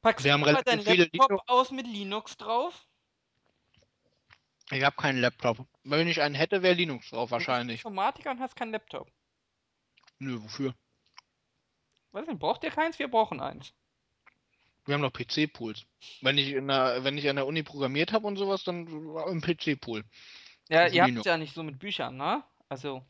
Packst 0.01 0.23
Wir 0.23 0.33
haben 0.33 0.43
du 0.43 0.51
mal 0.51 0.63
deinen 0.63 0.79
relativ 0.79 0.91
viele 0.91 1.03
Laptop 1.13 1.29
Linux- 1.31 1.47
aus 1.47 1.71
mit 1.71 1.87
Linux 1.87 2.37
drauf? 2.37 2.87
Ich 4.71 4.83
habe 4.83 4.95
keinen 4.95 5.19
Laptop. 5.19 5.67
Wenn 5.83 6.07
ich 6.07 6.21
einen 6.21 6.33
hätte, 6.35 6.61
wäre 6.63 6.75
Linux 6.75 7.09
drauf 7.09 7.29
Du 7.29 7.35
bist 7.35 7.47
wahrscheinlich. 7.47 7.79
Informatiker 7.81 8.31
und 8.31 8.39
hast 8.39 8.55
keinen 8.55 8.71
Laptop. 8.71 9.11
Nö, 10.19 10.41
wofür? 10.41 10.73
Weiß 12.13 12.25
nicht, 12.27 12.39
braucht 12.39 12.63
ihr 12.63 12.71
keins? 12.71 12.97
Wir 12.99 13.09
brauchen 13.09 13.41
eins. 13.41 13.73
Wir 14.91 14.95
haben 14.95 15.01
noch 15.03 15.13
PC-Pools. 15.13 15.85
Wenn 16.19 16.37
ich 16.37 16.49
in 16.49 16.67
der, 16.67 17.05
wenn 17.05 17.17
ich 17.17 17.29
an 17.29 17.37
der 17.37 17.47
Uni 17.47 17.63
programmiert 17.63 18.11
habe 18.11 18.27
und 18.27 18.35
sowas, 18.35 18.65
dann 18.65 18.87
im 18.87 19.39
PC-Pool. 19.41 20.03
Ja, 20.67 20.85
Auf 20.85 20.93
ihr 20.93 21.01
habt 21.03 21.09
Linux. 21.11 21.25
ja 21.25 21.37
nicht 21.37 21.53
so 21.53 21.63
mit 21.63 21.79
Büchern, 21.79 22.17
ne? 22.17 22.43
Also, 22.67 23.01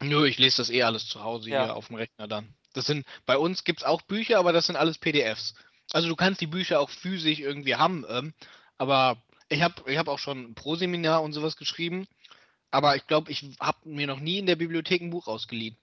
Nö, 0.00 0.26
ich 0.28 0.38
lese 0.38 0.58
das 0.58 0.70
eh 0.70 0.84
alles 0.84 1.08
zu 1.08 1.24
Hause 1.24 1.50
Ja. 1.50 1.64
hier 1.64 1.74
auf 1.74 1.88
dem 1.88 1.96
Rechner 1.96 2.28
dann. 2.28 2.54
Das 2.72 2.86
sind, 2.86 3.04
bei 3.26 3.36
uns 3.36 3.64
gibt's 3.64 3.82
auch 3.82 4.02
Bücher, 4.02 4.38
aber 4.38 4.52
das 4.52 4.66
sind 4.66 4.76
alles 4.76 4.98
PDFs. 4.98 5.54
Also 5.90 6.06
du 6.06 6.14
kannst 6.14 6.40
die 6.40 6.46
Bücher 6.46 6.78
auch 6.78 6.90
physisch 6.90 7.40
irgendwie 7.40 7.74
haben, 7.74 8.04
ähm, 8.08 8.32
aber 8.78 9.20
ich 9.48 9.60
habe 9.60 9.90
ich 9.90 9.98
hab 9.98 10.06
auch 10.06 10.20
schon 10.20 10.50
ein 10.50 10.54
Pro-Seminar 10.54 11.20
und 11.24 11.32
sowas 11.32 11.56
geschrieben, 11.56 12.06
aber 12.70 12.94
ich 12.94 13.08
glaube, 13.08 13.32
ich 13.32 13.44
habe 13.58 13.88
mir 13.88 14.06
noch 14.06 14.20
nie 14.20 14.38
in 14.38 14.46
der 14.46 14.54
Bibliothek 14.56 15.02
ein 15.02 15.10
Buch 15.10 15.26
ausgeliehen. 15.26 15.76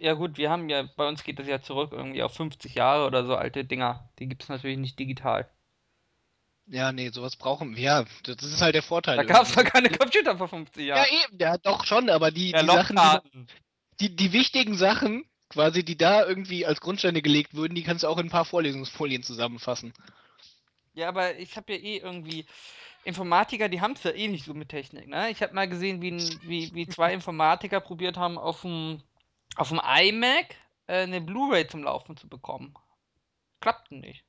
Ja 0.00 0.14
gut, 0.14 0.36
wir 0.38 0.50
haben 0.50 0.68
ja, 0.68 0.82
bei 0.96 1.08
uns 1.08 1.24
geht 1.24 1.38
das 1.38 1.46
ja 1.46 1.60
zurück 1.62 1.92
irgendwie 1.92 2.22
auf 2.22 2.34
50 2.34 2.74
Jahre 2.74 3.06
oder 3.06 3.24
so 3.26 3.36
alte 3.36 3.64
Dinger. 3.64 4.10
Die 4.18 4.28
gibt's 4.28 4.48
natürlich 4.48 4.78
nicht 4.78 4.98
digital. 4.98 5.50
Ja, 6.66 6.92
nee, 6.92 7.10
sowas 7.10 7.36
brauchen 7.36 7.76
wir. 7.76 7.82
Ja, 7.82 8.04
das 8.24 8.42
ist 8.42 8.62
halt 8.62 8.74
der 8.74 8.82
Vorteil. 8.82 9.16
Da 9.16 9.24
gab's 9.24 9.50
doch 9.52 9.58
irgendwie. 9.58 9.72
keine 9.72 9.90
Computer 9.90 10.36
vor 10.38 10.48
50 10.48 10.84
Ja, 10.94 10.96
Jahren. 10.96 11.08
eben, 11.24 11.38
ja, 11.40 11.58
doch 11.58 11.84
schon, 11.84 12.08
aber 12.10 12.30
die, 12.30 12.52
Ja, 12.52 12.62
die 12.62 12.68
Sachen, 12.68 12.96
die, 12.96 14.08
die, 14.08 14.16
die 14.16 14.32
wichtigen 14.32 14.76
Sachen, 14.76 15.24
quasi, 15.48 15.84
die 15.84 15.96
da 15.96 16.24
irgendwie 16.26 16.64
als 16.66 16.80
Grundsteine 16.80 17.22
gelegt 17.22 17.54
wurden, 17.54 17.74
die 17.74 17.82
kannst 17.82 18.04
du 18.04 18.08
auch 18.08 18.18
in 18.18 18.26
ein 18.26 18.30
paar 18.30 18.44
Vorlesungsfolien 18.44 19.22
zusammenfassen. 19.22 19.92
Ja, 20.94 21.08
aber 21.08 21.36
ich 21.38 21.56
habe 21.56 21.72
ja 21.72 21.78
eh 21.78 21.98
irgendwie 21.98 22.46
Informatiker, 23.04 23.68
die 23.68 23.80
haben 23.80 23.92
es 23.94 24.02
ja 24.02 24.10
eh 24.12 24.28
nicht 24.28 24.44
so 24.44 24.54
mit 24.54 24.68
Technik, 24.68 25.08
ne? 25.08 25.30
Ich 25.30 25.42
habe 25.42 25.54
mal 25.54 25.68
gesehen, 25.68 26.02
wie, 26.02 26.40
wie, 26.42 26.74
wie 26.74 26.88
zwei 26.88 27.12
Informatiker 27.14 27.80
probiert 27.80 28.16
haben, 28.16 28.38
auf 28.38 28.62
dem, 28.62 29.02
auf 29.56 29.68
dem 29.68 29.80
iMac 29.80 30.54
äh, 30.86 31.02
eine 31.02 31.20
Blu-ray 31.20 31.66
zum 31.66 31.82
Laufen 31.84 32.16
zu 32.16 32.28
bekommen. 32.28 32.74
Klappten 33.60 34.00
nicht. 34.00 34.24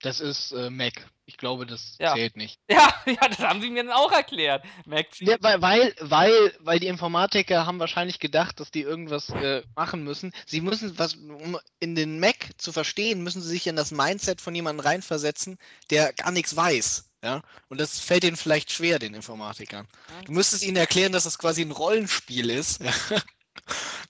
Das 0.00 0.20
ist 0.20 0.52
äh, 0.52 0.68
Mac. 0.68 1.08
Ich 1.24 1.38
glaube, 1.38 1.64
das 1.64 1.96
Ja. 1.98 2.14
zählt 2.14 2.36
nicht. 2.36 2.60
Ja, 2.70 2.92
ja, 3.06 3.28
das 3.28 3.38
haben 3.38 3.62
sie 3.62 3.70
mir 3.70 3.84
dann 3.84 3.92
auch 3.92 4.12
erklärt. 4.12 4.62
Mac 4.84 5.06
Ja, 5.20 5.36
weil, 5.40 5.62
weil, 5.62 5.94
weil, 6.00 6.54
weil 6.60 6.78
die 6.78 6.88
Informatiker 6.88 7.64
haben 7.64 7.78
wahrscheinlich 7.80 8.18
gedacht, 8.18 8.60
dass 8.60 8.70
die 8.70 8.82
irgendwas 8.82 9.30
äh, 9.30 9.62
machen 9.74 10.04
müssen. 10.04 10.32
Sie 10.46 10.60
müssen 10.60 10.98
was, 10.98 11.14
um 11.14 11.58
in 11.80 11.94
den 11.94 12.20
Mac 12.20 12.50
zu 12.58 12.70
verstehen, 12.72 13.22
müssen 13.22 13.40
sie 13.40 13.48
sich 13.48 13.66
in 13.66 13.76
das 13.76 13.92
Mindset 13.92 14.42
von 14.42 14.54
jemandem 14.54 14.84
reinversetzen, 14.84 15.58
der 15.88 16.12
gar 16.12 16.30
nichts 16.32 16.54
weiß. 16.54 17.08
Ja? 17.22 17.40
Und 17.70 17.80
das 17.80 17.98
fällt 18.00 18.24
ihnen 18.24 18.36
vielleicht 18.36 18.70
schwer, 18.70 18.98
den 18.98 19.14
Informatikern. 19.14 19.88
Du 20.26 20.32
müsstest 20.32 20.62
ihnen 20.64 20.76
erklären, 20.76 21.12
dass 21.12 21.24
das 21.24 21.38
quasi 21.38 21.62
ein 21.62 21.70
Rollenspiel 21.72 22.50
ist. 22.50 22.80
Ja? 22.84 22.92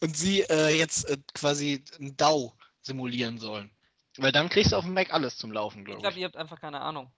Und 0.01 0.17
sie 0.17 0.43
äh, 0.43 0.77
jetzt 0.77 1.09
äh, 1.09 1.19
quasi 1.35 1.85
ein 2.01 2.17
DAO 2.17 2.53
simulieren 2.83 3.39
sollen. 3.39 3.71
Weil 4.17 4.33
dann 4.33 4.49
kriegst 4.49 4.73
du 4.73 4.77
auf 4.77 4.85
dem 4.85 4.95
Mac 4.95 5.13
alles 5.13 5.37
zum 5.37 5.53
Laufen, 5.53 5.81
Ich 5.81 5.85
glaube 5.87 6.01
glaube, 6.03 6.15
ich. 6.15 6.21
ihr 6.21 6.27
habt 6.27 6.37
einfach 6.37 6.61
keine 6.61 6.81
Ahnung 6.81 7.13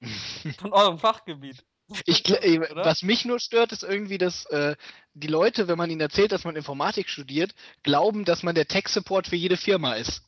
von 0.58 0.72
eurem 0.72 0.98
Fachgebiet. 0.98 1.64
Ich, 2.04 2.24
was 2.24 3.02
mich 3.02 3.24
nur 3.24 3.38
stört, 3.38 3.70
ist 3.70 3.84
irgendwie, 3.84 4.18
dass 4.18 4.44
äh, 4.46 4.74
die 5.14 5.28
Leute, 5.28 5.68
wenn 5.68 5.78
man 5.78 5.88
ihnen 5.88 6.00
erzählt, 6.00 6.32
dass 6.32 6.42
man 6.44 6.56
Informatik 6.56 7.08
studiert, 7.08 7.54
glauben, 7.84 8.24
dass 8.24 8.42
man 8.42 8.56
der 8.56 8.66
Tech-Support 8.66 9.28
für 9.28 9.36
jede 9.36 9.56
Firma 9.56 9.94
ist. 9.94 10.22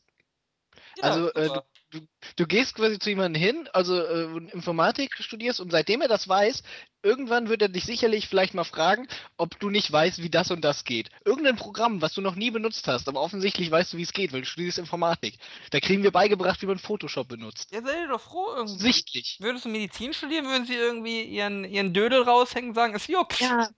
Ja, 0.99 1.02
also, 1.02 1.32
äh. 1.32 1.61
Du 2.37 2.47
gehst 2.47 2.75
quasi 2.75 2.99
zu 2.99 3.09
jemandem 3.09 3.40
hin, 3.40 3.68
also 3.73 3.99
äh, 3.99 4.26
du 4.26 4.38
Informatik 4.52 5.14
studierst 5.18 5.61
und 5.61 5.71
seitdem 5.71 6.02
er 6.02 6.09
das 6.09 6.28
weiß, 6.28 6.62
irgendwann 7.02 7.49
wird 7.49 7.62
er 7.62 7.68
dich 7.68 7.85
sicherlich 7.85 8.28
vielleicht 8.28 8.54
mal 8.54 8.64
fragen, 8.64 9.09
ob 9.37 9.59
du 9.59 9.71
nicht 9.71 9.90
weißt, 9.90 10.23
wie 10.23 10.28
das 10.28 10.50
und 10.50 10.62
das 10.62 10.85
geht. 10.85 11.09
Irgendein 11.25 11.57
Programm, 11.57 12.02
was 12.02 12.14
du 12.14 12.21
noch 12.21 12.35
nie 12.35 12.50
benutzt 12.50 12.87
hast, 12.88 13.09
aber 13.09 13.21
offensichtlich 13.21 13.71
weißt 13.71 13.92
du, 13.92 13.97
wie 13.97 14.02
es 14.02 14.12
geht, 14.12 14.33
weil 14.33 14.42
du 14.42 14.47
studierst 14.47 14.78
Informatik. 14.78 15.38
Da 15.71 15.80
kriegen 15.80 16.02
wir 16.02 16.11
beigebracht, 16.11 16.61
wie 16.62 16.66
man 16.66 16.78
Photoshop 16.78 17.28
benutzt. 17.28 17.73
Ja, 17.73 17.83
seid 17.83 17.97
ihr 17.97 18.09
doch 18.09 18.21
froh 18.21 18.54
irgendwie. 18.54 18.83
Sichtlich. 18.83 19.38
Würdest 19.40 19.64
du 19.64 19.68
Medizin 19.71 20.12
studieren, 20.12 20.47
würden 20.47 20.66
sie 20.66 20.75
irgendwie 20.75 21.23
ihren, 21.23 21.64
ihren 21.64 21.95
Dödel 21.95 22.23
raushängen 22.23 22.71
und 22.71 22.75
sagen, 22.75 22.95
es 22.95 23.07
juckt. 23.07 23.40
Ja. 23.40 23.68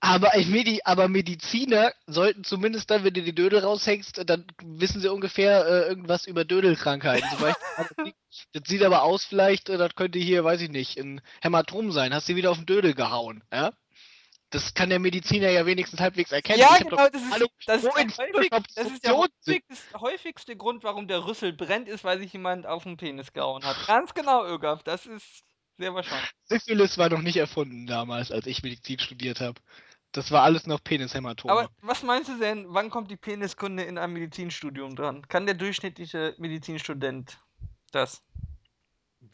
Aber, 0.00 0.30
Medi 0.46 0.80
aber 0.84 1.08
Mediziner 1.08 1.92
sollten 2.06 2.44
zumindest 2.44 2.90
dann, 2.90 3.02
wenn 3.02 3.14
du 3.14 3.22
die 3.22 3.34
Dödel 3.34 3.60
raushängst, 3.60 4.22
dann 4.26 4.46
wissen 4.62 5.00
sie 5.00 5.12
ungefähr 5.12 5.66
äh, 5.66 5.88
irgendwas 5.88 6.26
über 6.26 6.44
Dödelkrankheiten. 6.44 7.28
Zum 7.30 7.40
Beispiel, 7.40 8.14
das, 8.52 8.62
sieht, 8.68 8.82
aber 8.84 9.02
aus 9.02 9.24
vielleicht, 9.24 9.68
äh, 9.68 9.76
das 9.76 9.96
könnte 9.96 10.20
hier, 10.20 10.44
weiß 10.44 10.60
ich 10.60 10.70
nicht, 10.70 10.98
ein 10.98 11.20
Hämatom 11.42 11.90
sein. 11.90 12.14
Hast 12.14 12.28
du 12.28 12.36
wieder 12.36 12.52
auf 12.52 12.58
den 12.58 12.66
Dödel 12.66 12.94
gehauen, 12.94 13.42
ja? 13.52 13.72
Das 14.50 14.72
kann 14.72 14.88
der 14.88 14.98
Mediziner 14.98 15.50
ja 15.50 15.66
wenigstens 15.66 16.00
halbwegs 16.00 16.32
erkennen. 16.32 16.60
Ja, 16.60 16.76
Ich 16.78 16.84
genau, 16.84 16.96
das 16.96 17.20
ist, 17.20 17.30
Hallo, 17.30 17.46
das, 17.66 17.84
ist 17.84 17.94
häufig, 17.94 18.50
das 18.74 18.86
ist 18.86 19.04
der 19.04 19.16
häufigste, 19.16 20.00
häufigste 20.00 20.56
Grund, 20.56 20.84
warum 20.84 21.06
der 21.06 21.26
Rüssel 21.26 21.52
brennt, 21.52 21.86
ist, 21.86 22.04
weil 22.04 22.18
sich 22.18 22.32
jemand 22.32 22.66
auf 22.66 22.84
den 22.84 22.96
Penis 22.96 23.32
gehauen 23.34 23.62
hat. 23.64 23.76
Ganz 23.86 24.14
genau, 24.14 24.46
Ögaf, 24.46 24.82
das 24.84 25.04
ist 25.04 25.44
sehr 25.76 25.92
wahrscheinlich. 25.92 26.30
Syphilis 26.44 26.96
war 26.96 27.10
noch 27.10 27.20
nicht 27.20 27.36
erfunden 27.36 27.86
damals, 27.86 28.32
als 28.32 28.46
ich 28.46 28.62
Medizin 28.62 28.98
studiert 28.98 29.40
habe. 29.40 29.60
Das 30.12 30.30
war 30.30 30.42
alles 30.42 30.66
noch 30.66 30.82
Penishämatome. 30.82 31.52
Aber 31.52 31.70
was 31.82 32.02
meinst 32.02 32.30
du 32.30 32.38
denn, 32.38 32.66
wann 32.68 32.90
kommt 32.90 33.10
die 33.10 33.16
Peniskunde 33.16 33.82
in 33.82 33.98
einem 33.98 34.14
Medizinstudium 34.14 34.96
dran? 34.96 35.26
Kann 35.28 35.46
der 35.46 35.54
durchschnittliche 35.54 36.34
Medizinstudent 36.38 37.38
das? 37.92 38.22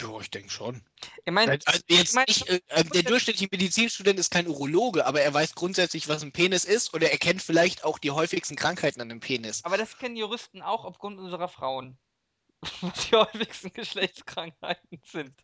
Ja, 0.00 0.18
ich 0.20 0.30
denke 0.30 0.50
schon. 0.50 0.82
Ich 1.24 1.32
meine, 1.32 1.52
Also 1.52 1.80
jetzt 1.88 2.14
mein, 2.14 2.24
nicht, 2.26 2.48
äh, 2.48 2.60
äh, 2.68 2.84
der 2.84 3.02
durchschnittliche 3.02 3.48
Medizinstudent 3.50 4.18
ist 4.18 4.32
kein 4.32 4.48
Urologe, 4.48 5.06
aber 5.06 5.20
er 5.20 5.32
weiß 5.32 5.54
grundsätzlich, 5.54 6.08
was 6.08 6.22
ein 6.22 6.32
Penis 6.32 6.64
ist 6.64 6.94
oder 6.94 7.10
er 7.10 7.18
kennt 7.18 7.42
vielleicht 7.42 7.84
auch 7.84 7.98
die 7.98 8.10
häufigsten 8.10 8.56
Krankheiten 8.56 9.00
an 9.00 9.08
dem 9.08 9.20
Penis. 9.20 9.64
aber 9.64 9.76
das 9.76 9.98
kennen 9.98 10.16
Juristen 10.16 10.62
auch 10.62 10.84
aufgrund 10.84 11.18
unserer 11.18 11.48
Frauen. 11.48 11.98
Was 12.80 13.08
die 13.08 13.16
häufigsten 13.16 13.72
Geschlechtskrankheiten 13.74 15.00
sind. 15.04 15.34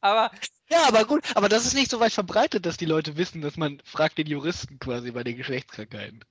Aber 0.00 0.30
Ja, 0.68 0.86
aber 0.88 1.04
gut, 1.04 1.24
aber 1.34 1.48
das 1.48 1.66
ist 1.66 1.74
nicht 1.74 1.90
so 1.90 2.00
weit 2.00 2.12
verbreitet, 2.12 2.66
dass 2.66 2.76
die 2.76 2.86
Leute 2.86 3.16
wissen, 3.16 3.40
dass 3.40 3.56
man 3.56 3.80
fragt 3.84 4.18
den 4.18 4.26
Juristen 4.26 4.78
quasi 4.78 5.12
bei 5.12 5.24
den 5.24 5.36
Geschlechtskrankheiten. 5.36 6.24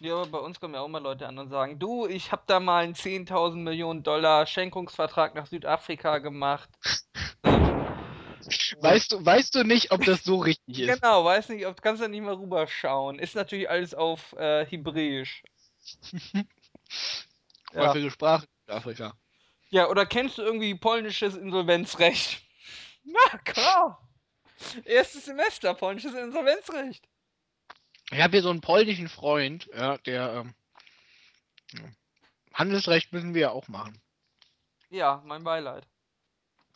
Ja, 0.00 0.14
aber 0.14 0.26
bei 0.26 0.38
uns 0.38 0.60
kommen 0.60 0.74
ja 0.74 0.80
auch 0.80 0.88
mal 0.88 1.02
Leute 1.02 1.26
an 1.26 1.38
und 1.38 1.50
sagen, 1.50 1.78
du, 1.78 2.06
ich 2.06 2.32
habe 2.32 2.42
da 2.46 2.58
mal 2.58 2.84
einen 2.84 2.94
10.000 2.94 3.56
Millionen 3.56 4.02
Dollar 4.02 4.46
Schenkungsvertrag 4.46 5.34
nach 5.34 5.46
Südafrika 5.46 6.18
gemacht. 6.18 6.70
Weißt 8.80 9.12
du, 9.12 9.24
weißt 9.24 9.54
du 9.54 9.64
nicht, 9.64 9.92
ob 9.92 10.04
das 10.04 10.24
so 10.24 10.38
richtig 10.38 10.80
ist? 10.80 11.00
Genau, 11.00 11.24
weiß 11.24 11.50
nicht, 11.50 11.66
ob 11.66 11.80
kannst 11.82 12.02
du 12.02 12.08
nicht 12.08 12.22
mal 12.22 12.34
rüberschauen. 12.34 13.18
Ist 13.18 13.34
natürlich 13.34 13.68
alles 13.68 13.94
auf 13.94 14.32
äh, 14.32 14.64
Hebräisch. 14.64 15.42
Ja. 17.72 17.88
Häufige 17.88 18.10
Sprache 18.10 18.46
in 18.66 18.74
Afrika. 18.74 19.14
Ja, 19.70 19.88
oder 19.88 20.04
kennst 20.04 20.38
du 20.38 20.42
irgendwie 20.42 20.74
polnisches 20.74 21.36
Insolvenzrecht? 21.36 22.42
Na 23.04 23.38
klar. 23.38 24.08
Erstes 24.84 25.24
Semester, 25.24 25.74
polnisches 25.74 26.12
Insolvenzrecht. 26.14 27.08
Ich 28.10 28.20
habe 28.20 28.32
hier 28.32 28.42
so 28.42 28.50
einen 28.50 28.60
polnischen 28.60 29.08
Freund, 29.08 29.68
ja, 29.74 29.96
der 29.98 30.44
ähm. 30.44 31.94
Handelsrecht 32.52 33.12
müssen 33.12 33.32
wir 33.32 33.42
ja 33.42 33.50
auch 33.50 33.68
machen. 33.68 34.00
Ja, 34.90 35.22
mein 35.24 35.44
Beileid. 35.44 35.86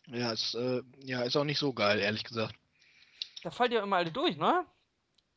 Ja, 0.06 0.32
ist, 0.32 0.54
äh, 0.54 0.82
ja, 1.02 1.22
ist 1.22 1.36
auch 1.36 1.44
nicht 1.44 1.58
so 1.58 1.72
geil, 1.72 1.98
ehrlich 1.98 2.24
gesagt. 2.24 2.54
da 3.42 3.50
fallt 3.50 3.72
ja 3.72 3.82
immer 3.82 3.96
alle 3.96 4.12
durch, 4.12 4.36
ne? 4.36 4.64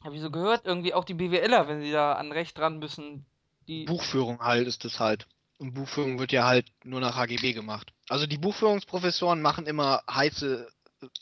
Hab 0.04 0.14
ich 0.14 0.22
so 0.22 0.30
gehört, 0.30 0.66
irgendwie 0.66 0.94
auch 0.94 1.06
die 1.06 1.16
BWLer, 1.16 1.68
wenn 1.68 1.82
sie 1.82 1.92
da 1.92 2.14
an 2.14 2.32
Recht 2.32 2.58
dran 2.58 2.78
müssen, 2.78 3.26
die. 3.68 3.86
Buchführung 3.86 4.40
halt 4.40 4.68
ist 4.68 4.86
es 4.86 5.00
halt. 5.00 5.28
Und 5.58 5.74
Buchführung 5.74 6.20
wird 6.20 6.32
ja 6.32 6.46
halt 6.46 6.68
nur 6.84 7.00
nach 7.00 7.16
HGB 7.16 7.54
gemacht. 7.54 7.92
Also 8.10 8.28
die 8.28 8.38
Buchführungsprofessoren 8.38 9.42
machen 9.42 9.66
immer 9.66 10.04
heiße, 10.10 10.70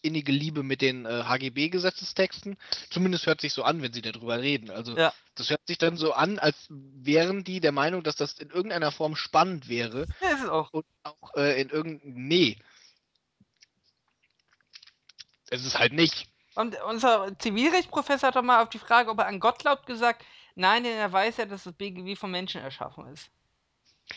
innige 0.01 0.31
Liebe 0.31 0.61
mit 0.63 0.81
den 0.81 1.05
äh, 1.05 1.23
HGB-Gesetzestexten. 1.23 2.57
Zumindest 2.89 3.25
hört 3.27 3.41
sich 3.41 3.53
so 3.53 3.63
an, 3.63 3.81
wenn 3.81 3.93
sie 3.93 4.01
darüber 4.01 4.41
reden. 4.41 4.69
Also 4.69 4.95
Ja. 4.97 5.13
das 5.35 5.49
hört 5.49 5.65
sich 5.67 5.77
dann 5.77 5.95
so 5.95 6.13
an, 6.13 6.37
als 6.39 6.67
wären 6.69 7.43
die 7.43 7.59
der 7.61 7.71
Meinung, 7.71 8.03
dass 8.03 8.15
das 8.17 8.33
in 8.33 8.49
irgendeiner 8.49 8.91
Form 8.91 9.15
spannend 9.15 9.69
wäre. 9.69 10.07
Ja, 10.21 10.29
ist 10.29 10.43
es 10.43 10.49
auch. 10.49 10.69
Und 10.71 10.85
auch 11.03 11.33
äh, 11.35 11.61
in 11.61 11.69
irgendeinem. 11.69 12.27
Nee. 12.27 12.57
Es 15.49 15.65
ist 15.65 15.79
halt 15.79 15.93
nicht. 15.93 16.27
Und 16.55 16.75
unser 16.83 17.37
Zivilrechtsprofessor 17.39 18.27
hat 18.27 18.35
doch 18.35 18.41
mal 18.41 18.63
auf 18.63 18.69
die 18.69 18.79
Frage, 18.79 19.09
ob 19.09 19.19
er 19.19 19.27
an 19.27 19.39
Gott 19.39 19.59
glaubt, 19.59 19.85
gesagt, 19.85 20.25
nein, 20.55 20.83
denn 20.83 20.97
er 20.97 21.11
weiß 21.11 21.37
ja, 21.37 21.45
dass 21.45 21.63
das 21.63 21.73
BGB 21.73 22.17
vom 22.17 22.31
Menschen 22.31 22.61
erschaffen 22.61 23.07
ist. 23.07 23.29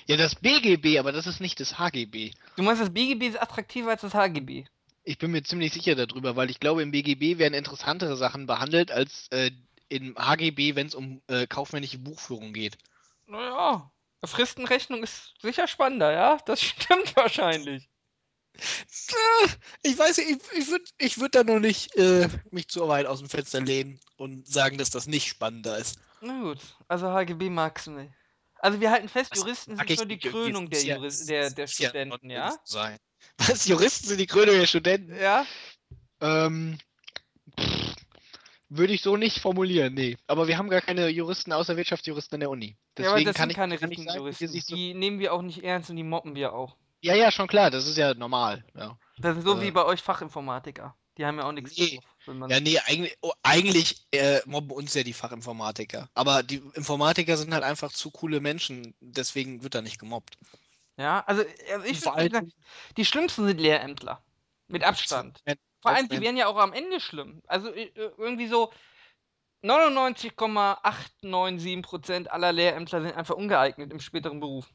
Ja, 0.07 0.16
das 0.16 0.35
BGB, 0.35 0.99
aber 0.99 1.12
das 1.12 1.26
ist 1.26 1.40
nicht 1.40 1.61
das 1.61 1.78
HGB. 1.78 2.33
Du 2.57 2.62
meinst, 2.62 2.83
das 2.83 2.92
BGB 2.92 3.28
ist 3.28 3.40
attraktiver 3.40 3.90
als 3.90 4.02
das 4.02 4.14
HGB? 4.14 4.64
Ich 5.04 5.18
bin 5.18 5.30
mir 5.30 5.42
ziemlich 5.42 5.73
sicher 5.73 5.95
darüber, 5.95 6.37
weil 6.37 6.50
ich 6.50 6.61
glaube, 6.61 6.83
im 6.83 6.90
BGB 6.90 7.38
werden 7.38 7.54
interessantere 7.54 8.16
Sachen 8.16 8.47
behandelt 8.47 8.90
als 8.90 9.28
äh, 9.30 9.50
im 9.88 10.16
HGB, 10.18 10.75
wenn 10.75 10.87
es 10.87 10.95
um 10.95 11.23
äh, 11.28 11.47
kaufmännische 11.47 11.99
Buchführung 11.99 12.52
geht. 12.52 12.76
Naja, 13.26 13.90
Fristenrechnung 14.25 15.02
ist 15.02 15.35
sicher 15.40 15.66
spannender, 15.66 16.12
ja? 16.12 16.38
Das 16.45 16.61
stimmt 16.62 17.16
wahrscheinlich. 17.16 17.88
Ah, 18.59 19.49
Ich 19.83 19.97
weiß 19.99 20.18
nicht, 20.18 20.30
ich, 20.30 20.59
ich 20.59 20.68
würde 20.68 20.85
ich 20.99 21.18
würd 21.21 21.35
da 21.35 21.45
noch 21.45 21.61
nicht 21.61 21.95
äh, 21.97 22.28
mich 22.50 22.68
zu 22.68 22.87
weit 22.88 23.07
aus 23.07 23.21
dem 23.21 23.28
Fenster 23.28 23.61
lehnen 23.61 24.00
und 24.16 24.47
sagen, 24.49 24.78
dass 24.78 24.90
das 24.90 25.07
nicht 25.07 25.28
spannender 25.28 25.78
ist. 25.78 26.00
Na 26.21 26.42
gut, 26.42 26.59
also 26.88 27.09
HGB 27.12 27.50
magst 27.50 27.87
du 27.87 27.92
nicht. 27.92 28.12
Also 28.60 28.80
wir 28.80 28.90
halten 28.90 29.08
fest, 29.08 29.32
Das 29.32 29.40
Juristen 29.40 29.76
sind 29.76 29.96
nur 29.96 30.06
die 30.06 30.18
Krönung 30.18 30.68
der, 30.70 30.82
Juris 30.82 31.26
der, 31.26 31.50
der 31.50 31.66
Studenten, 31.66 32.30
ja? 32.30 32.54
Sein. 32.64 32.98
Was? 33.38 33.66
Juristen 33.66 34.08
sind 34.08 34.18
die 34.18 34.26
Krönung 34.26 34.56
der 34.56 34.66
Studenten? 34.66 35.14
Ja? 35.16 35.44
Ähm, 36.20 36.78
pff, 37.58 37.94
würde 38.68 38.92
ich 38.92 39.02
so 39.02 39.16
nicht 39.16 39.38
formulieren, 39.40 39.94
nee. 39.94 40.16
Aber 40.26 40.46
wir 40.48 40.58
haben 40.58 40.68
gar 40.68 40.80
keine 40.80 41.08
Juristen 41.08 41.52
außer 41.52 41.76
Wirtschaftsjuristen 41.76 42.36
in 42.36 42.40
der 42.40 42.50
Uni. 42.50 42.76
ja, 42.98 43.10
aber 43.10 43.18
Deswegen 43.20 43.26
das 43.26 43.36
kann 43.36 43.42
sind 43.44 43.50
ich 43.50 43.56
keine 43.56 43.78
kann 43.78 43.88
richtigen 43.88 44.08
sagen, 44.08 44.18
wie 44.20 44.24
Juristen. 44.24 44.48
sich 44.48 44.64
so, 44.64 44.74
Die 44.76 44.94
nehmen 44.94 45.18
wir 45.20 45.32
auch 45.32 45.42
nicht 45.42 45.62
ernst 45.64 45.90
und 45.90 45.96
die 45.96 46.02
mobben 46.02 46.34
wir 46.34 46.52
auch. 46.52 46.76
Ja, 47.00 47.14
ja, 47.14 47.30
schon 47.30 47.46
klar, 47.46 47.70
das 47.70 47.86
ist 47.86 47.96
ja 47.96 48.12
normal. 48.14 48.64
Ja, 48.74 48.98
Das 49.18 49.36
ist 49.36 49.44
so 49.44 49.60
wie 49.60 49.68
Äh. 49.68 49.70
bei 49.70 49.84
euch 49.84 50.02
Fachinformatiker. 50.02 50.96
Die 51.16 51.24
haben 51.24 51.38
ja 51.38 51.44
auch 51.44 51.52
nichts 51.52 51.76
Nee. 51.76 51.96
drauf. 51.96 52.04
Ja, 52.49 52.61
nee, 52.61 52.78
eigentlich, 52.87 53.16
oh, 53.20 53.32
eigentlich 53.42 54.06
äh, 54.12 54.40
mobben 54.47 54.70
uns 54.70 54.94
ja 54.94 55.02
die 55.02 55.12
Fachinformatiker. 55.12 56.08
Aber 56.14 56.42
die 56.42 56.62
Informatiker 56.75 57.37
sind 57.37 57.52
halt 57.54 57.64
einfach 57.64 57.92
zu 57.92 58.11
coole 58.11 58.40
Menschen, 58.40 58.94
deswegen 59.00 59.62
wird 59.62 59.75
da 59.75 59.82
nicht 59.82 59.99
gemobbt. 59.99 60.38
Ja, 60.97 61.23
also, 61.26 61.44
also 61.73 61.87
ich 61.87 62.04
würde 62.04 62.30
sagen, 62.30 62.52
die 62.97 63.04
schlimmsten 63.04 63.47
sind 63.47 63.61
Lehrämtler. 63.61 64.23
Mit 64.66 64.82
Abstand. 64.85 65.42
Vor 65.80 65.92
allem, 65.92 66.08
die 66.08 66.20
werden 66.20 66.37
ja 66.37 66.49
auch 66.49 66.56
am 66.56 66.73
Ende 66.73 66.99
schlimm. 67.00 67.40
Also 67.47 67.73
irgendwie 67.73 68.49
so 68.49 68.73
99,897% 69.62 72.26
aller 72.26 72.52
Lehrämtler 72.52 73.02
sind 73.02 73.14
einfach 73.14 73.37
ungeeignet 73.37 73.92
im 73.92 74.00
späteren 74.00 74.40
Beruf. 74.40 74.68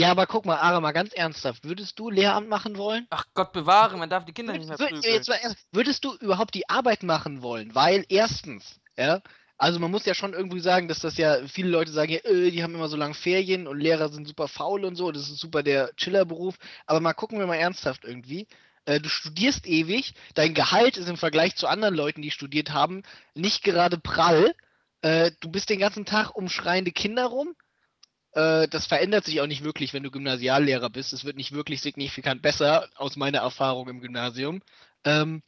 Ja 0.00 0.10
aber 0.10 0.26
guck 0.26 0.46
mal, 0.46 0.56
Ara, 0.56 0.80
mal 0.80 0.92
ganz 0.92 1.12
ernsthaft. 1.12 1.64
Würdest 1.64 1.98
du 1.98 2.10
Lehramt 2.10 2.48
machen 2.48 2.76
wollen? 2.76 3.06
Ach 3.10 3.24
Gott 3.34 3.52
bewahre, 3.52 3.96
man 3.96 4.10
darf 4.10 4.24
die 4.24 4.32
Kinder 4.32 4.52
nicht 4.52 4.68
mehr 4.68 4.76
prügeln. 4.76 5.02
jetzt 5.02 5.28
mal 5.28 5.36
ernst, 5.36 5.58
würdest 5.72 6.04
du 6.04 6.14
überhaupt 6.16 6.54
die 6.54 6.68
Arbeit 6.68 7.02
machen 7.02 7.42
wollen? 7.42 7.74
Weil 7.74 8.04
erstens, 8.08 8.80
ja, 8.96 9.20
also 9.58 9.78
man 9.78 9.90
muss 9.90 10.06
ja 10.06 10.14
schon 10.14 10.32
irgendwie 10.32 10.60
sagen, 10.60 10.88
dass 10.88 11.00
das 11.00 11.18
ja, 11.18 11.46
viele 11.46 11.68
Leute 11.68 11.92
sagen 11.92 12.12
ja, 12.12 12.20
äh, 12.20 12.50
die 12.50 12.62
haben 12.62 12.74
immer 12.74 12.88
so 12.88 12.96
lange 12.96 13.12
Ferien 13.12 13.66
und 13.66 13.78
Lehrer 13.78 14.08
sind 14.08 14.26
super 14.26 14.48
faul 14.48 14.86
und 14.86 14.96
so, 14.96 15.12
das 15.12 15.28
ist 15.28 15.38
super 15.38 15.62
der 15.62 15.94
Chillerberuf. 15.96 16.56
Aber 16.86 17.00
mal 17.00 17.12
gucken 17.12 17.38
wir 17.38 17.46
mal 17.46 17.56
ernsthaft 17.56 18.04
irgendwie. 18.04 18.46
Äh, 18.86 19.00
du 19.00 19.10
studierst 19.10 19.66
ewig, 19.66 20.14
dein 20.34 20.54
Gehalt 20.54 20.96
ist 20.96 21.10
im 21.10 21.18
Vergleich 21.18 21.56
zu 21.56 21.66
anderen 21.68 21.94
Leuten, 21.94 22.22
die 22.22 22.30
studiert 22.30 22.72
haben, 22.72 23.02
nicht 23.34 23.62
gerade 23.62 23.98
prall. 23.98 24.54
Äh, 25.02 25.32
du 25.40 25.50
bist 25.50 25.68
den 25.68 25.78
ganzen 25.78 26.06
Tag 26.06 26.34
um 26.34 26.48
schreiende 26.48 26.90
Kinder 26.90 27.26
rum. 27.26 27.54
Äh, 28.32 28.68
das 28.68 28.86
verändert 28.86 29.24
sich 29.24 29.40
auch 29.40 29.46
nicht 29.46 29.64
wirklich, 29.64 29.92
wenn 29.92 30.02
du 30.02 30.10
Gymnasiallehrer 30.10 30.90
bist. 30.90 31.12
Es 31.12 31.24
wird 31.24 31.36
nicht 31.36 31.52
wirklich 31.52 31.80
signifikant 31.80 32.42
besser, 32.42 32.88
aus 32.96 33.16
meiner 33.16 33.38
Erfahrung 33.38 33.88
im 33.88 34.00
Gymnasium. 34.00 34.62
Ähm, 35.04 35.42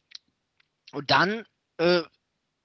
und 0.91 1.11
dann 1.11 1.45
äh, 1.77 2.01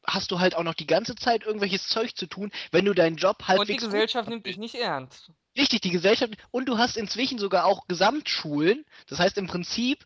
hast 0.07 0.31
du 0.31 0.41
halt 0.41 0.55
auch 0.55 0.63
noch 0.63 0.75
die 0.75 0.87
ganze 0.87 1.15
Zeit 1.15 1.45
irgendwelches 1.45 1.89
Zeug 1.89 2.17
zu 2.17 2.27
tun, 2.27 2.51
wenn 2.73 2.85
du 2.85 2.95
deinen 2.95 3.17
Job 3.17 3.39
Und 3.41 3.47
die 3.47 3.59
halbwegs 3.59 3.85
Gesellschaft 3.85 4.29
nimmt 4.29 4.47
dich 4.47 4.57
nicht 4.57 4.75
ernst. 4.75 5.31
Richtig, 5.57 5.81
die 5.81 5.91
Gesellschaft. 5.91 6.35
Und 6.51 6.67
du 6.69 6.79
hast 6.79 6.97
inzwischen 6.97 7.39
sogar 7.39 7.65
auch 7.65 7.87
Gesamtschulen. 7.89 8.85
Das 9.09 9.19
heißt 9.19 9.39
im 9.39 9.47
Prinzip, 9.47 10.05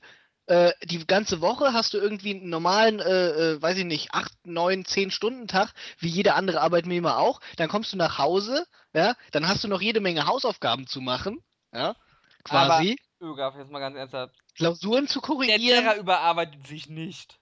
äh, 0.52 0.74
die 0.84 1.06
ganze 1.06 1.40
Woche 1.40 1.72
hast 1.72 1.94
du 1.94 1.98
irgendwie 1.98 2.34
einen 2.34 2.50
normalen, 2.50 3.00
äh, 3.00 3.52
äh, 3.52 3.62
weiß 3.62 3.78
ich 3.78 3.86
nicht, 3.86 4.12
8, 4.12 4.30
9, 4.44 4.84
10 4.84 5.10
Stunden 5.10 5.48
Tag, 5.48 5.72
wie 5.98 6.08
jeder 6.08 6.36
andere 6.36 6.60
Arbeitnehmer 6.60 7.16
auch. 7.16 7.40
Dann 7.56 7.70
kommst 7.70 7.94
du 7.94 7.96
nach 7.96 8.18
Hause, 8.18 8.66
ja, 8.92 9.14
dann 9.30 9.48
hast 9.48 9.64
du 9.64 9.68
noch 9.68 9.80
jede 9.80 10.00
Menge 10.00 10.26
Hausaufgaben 10.26 10.86
zu 10.86 11.00
machen, 11.00 11.42
ja, 11.72 11.96
quasi. 12.44 12.98
Ögaf, 13.22 13.54
jetzt 13.56 13.70
mal 13.70 13.78
ganz 13.78 13.96
ernsthaft. 13.96 14.34
Klausuren 14.54 15.08
zu 15.08 15.20
Der 15.20 15.26
korrigieren. 15.26 15.84
Lehrer 15.84 15.96
überarbeitet 15.96 16.66
sich 16.66 16.86
nicht. 16.86 17.38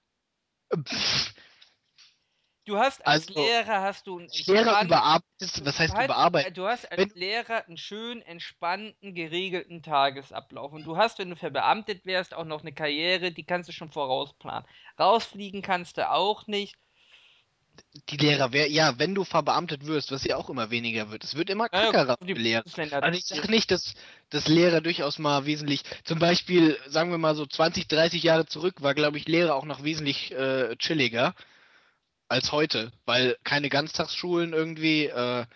Pff, 0.72 1.34
Du 2.70 2.78
hast 2.78 3.04
als 3.04 3.26
Also, 3.26 3.40
Lehrer 3.40 3.82
hast 3.82 4.06
du 4.06 4.20
einen 4.20 4.28
Lehrer 4.46 4.84
überarbeitet, 4.84 5.64
was 5.64 5.78
heißt 5.80 5.92
überarbeitet? 5.92 6.56
Du 6.56 6.68
hast 6.68 6.88
als 6.92 7.00
Wenn- 7.00 7.10
Lehrer 7.20 7.66
einen 7.66 7.76
schön 7.76 8.22
entspannten, 8.22 9.12
geregelten 9.16 9.82
Tagesablauf. 9.82 10.72
Und 10.72 10.84
du 10.84 10.96
hast, 10.96 11.18
wenn 11.18 11.30
du 11.30 11.34
verbeamtet 11.34 12.06
wärst, 12.06 12.32
auch 12.32 12.44
noch 12.44 12.60
eine 12.60 12.72
Karriere, 12.72 13.32
die 13.32 13.42
kannst 13.42 13.68
du 13.68 13.72
schon 13.72 13.90
vorausplanen. 13.90 14.64
Rausfliegen 15.00 15.62
kannst 15.62 15.98
du 15.98 16.08
auch 16.08 16.46
nicht. 16.46 16.76
Die 18.08 18.18
Lehrer, 18.18 18.52
wer, 18.52 18.70
ja, 18.70 19.00
wenn 19.00 19.16
du 19.16 19.24
verbeamtet 19.24 19.86
wirst, 19.86 20.12
was 20.12 20.22
ja 20.22 20.36
auch 20.36 20.48
immer 20.48 20.70
weniger 20.70 21.10
wird, 21.10 21.24
es 21.24 21.34
wird 21.34 21.50
immer 21.50 21.68
kackerer 21.68 22.18
die 22.20 22.34
für 22.34 22.40
Lehrer. 22.40 22.62
Also 23.02 23.18
ich 23.18 23.26
sage 23.26 23.50
nicht, 23.50 23.72
dass, 23.72 23.94
dass 24.28 24.46
Lehrer 24.46 24.80
durchaus 24.80 25.18
mal 25.18 25.44
wesentlich, 25.44 25.82
zum 26.04 26.20
Beispiel, 26.20 26.78
sagen 26.86 27.10
wir 27.10 27.18
mal 27.18 27.34
so 27.34 27.46
20, 27.46 27.88
30 27.88 28.22
Jahre 28.22 28.46
zurück, 28.46 28.80
war, 28.80 28.94
glaube 28.94 29.18
ich, 29.18 29.26
Lehrer 29.26 29.56
auch 29.56 29.64
noch 29.64 29.82
wesentlich 29.82 30.30
äh, 30.30 30.76
chilliger 30.76 31.34
als 32.30 32.52
heute, 32.52 32.92
weil 33.06 33.36
keine 33.44 33.68
Ganztagsschulen 33.68 34.52
irgendwie 34.52 35.06
äh, 35.06 35.46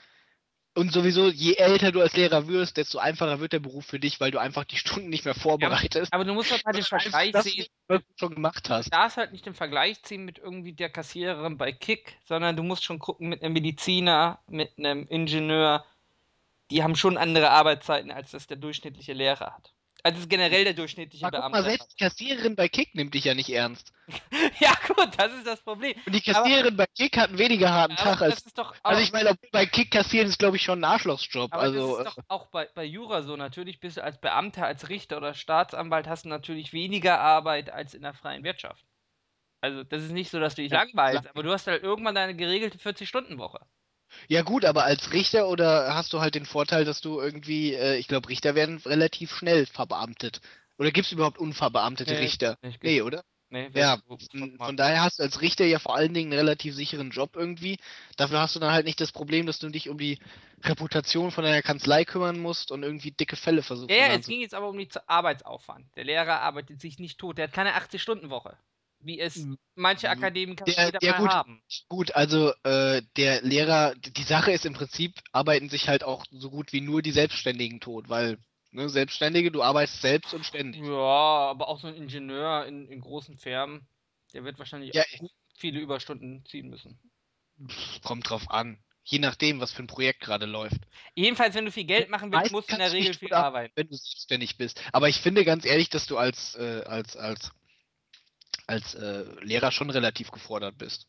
und 0.77 0.93
sowieso, 0.93 1.29
je 1.29 1.55
älter 1.55 1.93
du 1.93 2.01
als 2.01 2.17
Lehrer 2.17 2.49
wirst, 2.49 2.77
desto 2.77 2.99
einfacher 2.99 3.39
wird 3.39 3.53
der 3.53 3.61
Beruf 3.61 3.87
für 3.87 4.01
dich, 4.01 4.19
weil 4.19 4.33
du 4.33 4.39
einfach 4.39 4.65
die 4.65 4.77
Stunden 4.79 5.09
nicht 5.09 5.25
mehr 5.25 5.35
vorbereitest. 5.35 6.13
aber 6.13 6.25
du 6.25 6.35
musst 6.35 6.51
halt 6.51 6.65
mal 6.65 6.73
den 6.73 6.83
Vergleich 6.85 7.31
das 7.33 7.45
sehen. 7.45 7.67
was 7.87 8.01
du 8.01 8.05
schon 8.19 8.35
gemacht 8.35 8.69
Du 8.69 8.75
hast. 8.75 8.93
darfst 8.93 9.17
halt 9.17 9.31
nicht 9.33 9.47
den 9.47 9.55
Vergleich 9.55 10.03
ziehen 10.03 10.25
mit 10.25 10.39
irgendwie 10.39 10.73
der 10.73 10.91
Kassiererin 10.91 11.59
bei 11.59 11.71
Kick, 11.73 12.17
sondern 12.25 12.57
du 12.57 12.65
musst 12.65 12.83
schon 12.85 12.99
gucken 12.99 13.29
mit 13.29 13.43
einem 13.43 13.53
Mediziner, 13.53 14.41
mit 14.49 14.77
einem 14.79 15.07
Ingenieur. 15.07 15.85
Die 16.73 16.83
haben 16.83 16.97
schon 16.97 17.19
andere 17.19 17.51
Arbeitszeiten, 17.51 18.11
als 18.11 18.33
das 18.33 18.47
der 18.49 18.57
durchschnittliche 18.57 19.13
Lehrer 19.13 19.55
hat. 19.55 19.74
Als 20.07 20.19
es 20.19 20.29
generell 20.29 20.65
der 20.65 20.75
durchschnittliche 20.75 21.25
Aber 21.25 21.39
Beamte 21.39 21.63
mal, 21.63 21.71
selbst 21.71 21.93
die 21.93 22.05
Kassiererin 22.05 22.57
bei 22.57 22.69
Kick 22.69 22.95
nimmt 22.95 23.15
dich 23.15 23.25
ja 23.25 23.35
nicht 23.35 23.49
ernst. 23.49 23.91
Ja, 24.61 24.75
gut, 24.87 25.09
das 25.17 25.33
ist 25.33 25.47
das 25.47 25.63
Problem. 25.63 25.95
Und 26.07 26.15
die 26.15 26.21
Kassiererin 26.21 26.77
bei 26.77 26.85
Kick 26.95 27.17
hat 27.17 27.31
einen 27.31 27.39
weniger 27.39 27.73
harten 27.73 27.97
Tag 27.97 28.17
Aber 28.17 28.27
als. 28.27 28.35
das 28.37 28.47
ist 28.47 28.59
doch 28.59 28.75
Also 28.83 29.01
ich 29.01 29.13
meine, 29.13 29.35
bei 29.51 29.65
Kick 29.65 29.91
kassieren 29.91 30.29
ist, 30.29 30.39
glaube 30.39 30.57
ich, 30.57 30.63
schon 30.63 30.81
ein 30.81 30.85
Arschlochsjob. 30.85 31.53
Aber 31.55 31.63
Also, 31.63 31.99
das 31.99 32.09
ist 32.09 32.19
doch 32.19 32.25
auch 32.29 32.47
bei, 32.49 32.69
bei 32.75 32.85
Jura 32.85 33.23
so. 33.23 33.37
Natürlich 33.37 33.81
bist 33.81 33.97
du 33.97 34.05
als 34.05 34.21
Beamter, 34.21 34.67
als 34.67 34.91
Richter 34.91 35.17
oder 35.17 35.33
Staatsanwalt 35.33 36.07
hast 36.07 36.27
du 36.27 36.29
natürlich 36.29 36.75
weniger 36.75 37.19
Arbeit 37.21 37.71
als 37.71 37.95
in 37.95 38.03
der 38.03 38.13
freien 38.13 38.45
Wirtschaft. 38.45 38.85
Also 39.63 39.85
das 39.85 40.03
ist 40.03 40.11
nicht 40.13 40.31
so, 40.31 40.39
dass 40.39 40.55
du 40.55 40.63
dich 40.63 40.73
Ja, 40.73 40.83
langweilst, 40.83 41.27
aber 41.27 41.43
du 41.43 41.51
hast 41.51 41.67
halt 41.67 41.83
irgendwann 41.83 42.15
deine 42.15 42.37
geregelte 42.37 42.77
40-Stunden-Woche. 42.77 43.61
Ja 44.29 44.43
gut, 44.43 44.65
aber 44.65 44.85
als 44.85 45.13
Richter 45.13 45.49
oder 45.49 45.95
hast 45.95 46.13
du 46.13 46.21
halt 46.21 46.35
den 46.35 46.47
Vorteil, 46.47 46.85
dass 46.85 47.01
du 47.01 47.21
irgendwie, 47.21 47.75
äh, 47.75 47.97
ich 47.97 48.09
glaube, 48.09 48.29
Richter 48.29 48.55
werden 48.55 48.79
relativ 48.79 49.35
schnell 49.35 49.67
verbeamtet. 49.67 50.41
Oder 50.79 50.91
gibt 50.91 51.07
es 51.07 51.13
überhaupt 51.13 51.39
unverbeamtete 51.39 52.15
Nee, 52.15 52.21
Richter? 52.21 52.59
nicht 52.63 52.83
Nee, 52.83 53.03
oder? 53.03 53.23
Nee, 53.51 53.71
Ja, 53.73 53.99
von, 54.33 54.57
von 54.59 54.77
daher 54.77 55.03
hast 55.03 55.21
du 55.21 55.23
als 55.23 55.41
Richter 55.41 55.65
ja 55.65 55.79
vor 55.79 55.95
allen 55.95 56.13
Dingen 56.13 56.33
einen 56.33 56.41
relativ 56.41 56.75
sicheren 56.75 57.11
Job 57.11 57.37
irgendwie. 57.37 57.79
Dafür 58.17 58.41
hast 58.41 58.57
du 58.57 58.61
dann 58.61 58.73
halt 58.73 58.85
nicht 58.85 59.01
das 59.01 59.13
Problem, 59.13 59.47
dass 59.47 59.61
du 59.61 59.69
dich 59.69 59.89
um 59.89 59.97
die 59.97 60.19
Reputation 60.65 61.31
von 61.31 61.45
deiner 61.45 61.63
Kanzlei 61.63 62.05
kümmern 62.05 62.41
musst 62.41 62.73
und 62.73 62.83
irgendwie 62.83 63.13
dicke 63.13 63.37
Fälle 63.37 63.63
versuchst. 63.63 63.91
Ja, 63.91 64.09
ja, 64.09 64.15
es 64.15 64.27
ging 64.27 64.41
jetzt 64.41 64.55
aber 64.55 64.69
um 64.69 64.77
den 64.77 64.89
Arbeitsaufwand. 65.07 65.87
Der 65.95 66.03
Lehrer 66.03 66.41
arbeitet 66.41 66.81
sich 66.81 66.99
nicht 66.99 67.19
tot. 67.19 67.39
Der 67.39 67.47
hat 67.47 67.53
keine 67.53 67.77
80-Stunden-Woche. 67.77 68.57
Wie 69.05 69.21
es 69.21 69.37
M- 69.37 69.59
manche 69.75 70.09
m- 70.09 70.19
Akademiker 70.19 70.65
der- 70.65 70.93
mal 71.11 71.19
gut. 71.19 71.31
haben. 71.31 71.63
Gut, 71.89 72.15
also 72.15 72.53
äh, 72.63 73.03
der 73.17 73.43
Lehrer, 73.43 73.95
die 73.97 74.23
Sache 74.23 74.53
ist 74.53 74.65
im 74.67 74.73
Prinzip, 74.73 75.13
arbeiten 75.33 75.69
sich 75.69 75.89
halt 75.89 76.05
auch 76.05 76.25
so 76.31 76.51
gut 76.51 76.73
wie 76.73 76.81
nur 76.81 77.03
die 77.03 77.13
Selbstständigen 77.13 77.81
tot, 77.81 78.09
weil, 78.09 78.39
ne, 78.71 78.89
Selbstständige, 78.89 79.51
du 79.51 79.63
arbeitest 79.63 80.01
selbst 80.01 80.33
und 80.33 80.45
ständig. 80.45 80.83
Ja, 80.83 80.91
aber 81.51 81.69
auch 81.69 81.79
so 81.81 81.89
ein 81.89 81.95
Ingenieur 81.95 82.67
in, 82.67 82.89
in 82.89 83.01
großen 83.01 83.37
Firmen, 83.37 83.87
der 84.33 84.45
wird 84.45 84.59
wahrscheinlich 84.59 84.95
Ja, 84.95 85.03
viele 85.57 85.81
Überstunden 85.81 86.45
ziehen 86.47 86.71
müssen. 86.71 86.99
Kommt 88.03 88.29
drauf 88.31 88.51
an. 88.51 88.79
Je 89.07 89.19
nachdem, 89.19 89.61
was 89.61 89.71
für 89.71 89.83
ein 89.83 89.87
Projekt 89.87 90.21
gerade 90.21 90.47
läuft. 90.47 90.81
Jedenfalls, 91.15 91.55
wenn 91.55 91.67
du 91.67 91.71
viel 91.73 91.85
Geld 91.85 92.09
machen 92.09 92.33
willst, 92.33 92.45
Meist 92.45 92.53
musst 92.53 92.69
du 92.71 92.73
in 92.73 92.79
der 92.79 92.93
Regel 92.93 93.13
viel 93.15 93.35
arbeiten. 93.35 93.73
Wenn 93.77 93.89
du 93.89 93.95
selbstständig 93.95 94.57
bist. 94.57 94.81
Aber 94.93 95.09
ich 95.11 95.21
finde 95.21 95.45
ganz 95.45 95.67
ehrlich, 95.67 95.91
dass 95.91 96.07
du 96.07 96.17
als, 96.17 96.55
äh, 96.55 96.83
als, 96.87 97.15
als, 97.17 97.51
als 98.67 98.95
äh, 98.95 99.25
Lehrer 99.43 99.73
schon 99.73 99.91
relativ 99.91 100.31
gefordert 100.31 100.79
bist. 100.79 101.07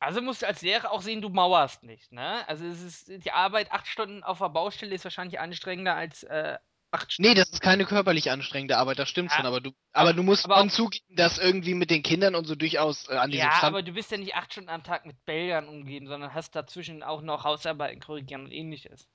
Also 0.00 0.22
musst 0.22 0.42
du 0.42 0.46
als 0.46 0.62
Lehrer 0.62 0.92
auch 0.92 1.02
sehen, 1.02 1.20
du 1.20 1.28
mauerst 1.28 1.82
nicht, 1.82 2.12
ne? 2.12 2.46
Also 2.48 2.64
es 2.66 2.82
ist 2.82 3.24
die 3.24 3.32
Arbeit 3.32 3.72
acht 3.72 3.86
Stunden 3.88 4.22
auf 4.22 4.38
der 4.38 4.48
Baustelle 4.48 4.94
ist 4.94 5.02
wahrscheinlich 5.04 5.40
anstrengender 5.40 5.96
als 5.96 6.22
äh, 6.22 6.56
acht 6.92 7.12
Stunden. 7.12 7.30
Nee, 7.30 7.34
das 7.34 7.48
ist 7.50 7.60
keine 7.60 7.84
körperlich 7.84 8.30
anstrengende 8.30 8.76
Arbeit, 8.76 9.00
das 9.00 9.08
stimmt 9.08 9.30
Ja, 9.32 9.36
schon, 9.38 9.46
aber 9.46 9.60
du, 9.60 9.72
aber 9.92 10.12
du 10.12 10.22
musst 10.22 10.44
aber 10.44 10.58
auch- 10.58 10.68
zugeben, 10.68 11.16
dass 11.16 11.38
irgendwie 11.38 11.74
mit 11.74 11.90
den 11.90 12.04
Kindern 12.04 12.36
und 12.36 12.44
so 12.44 12.54
durchaus 12.54 13.08
äh, 13.08 13.14
an 13.16 13.32
diesem 13.32 13.46
Ja, 13.46 13.52
Stand. 13.56 13.64
aber 13.64 13.82
du 13.82 13.90
bist 13.92 14.12
ja 14.12 14.18
nicht 14.18 14.36
acht 14.36 14.52
Stunden 14.52 14.70
am 14.70 14.84
Tag 14.84 15.04
mit 15.04 15.24
Bildern 15.24 15.66
umgeben, 15.68 16.06
sondern 16.06 16.32
hast 16.32 16.54
dazwischen 16.54 17.02
auch 17.02 17.20
noch 17.20 17.42
Hausarbeiten 17.42 18.00
korrigieren 18.00 18.44
und 18.44 18.52
ähnliches. 18.52 19.08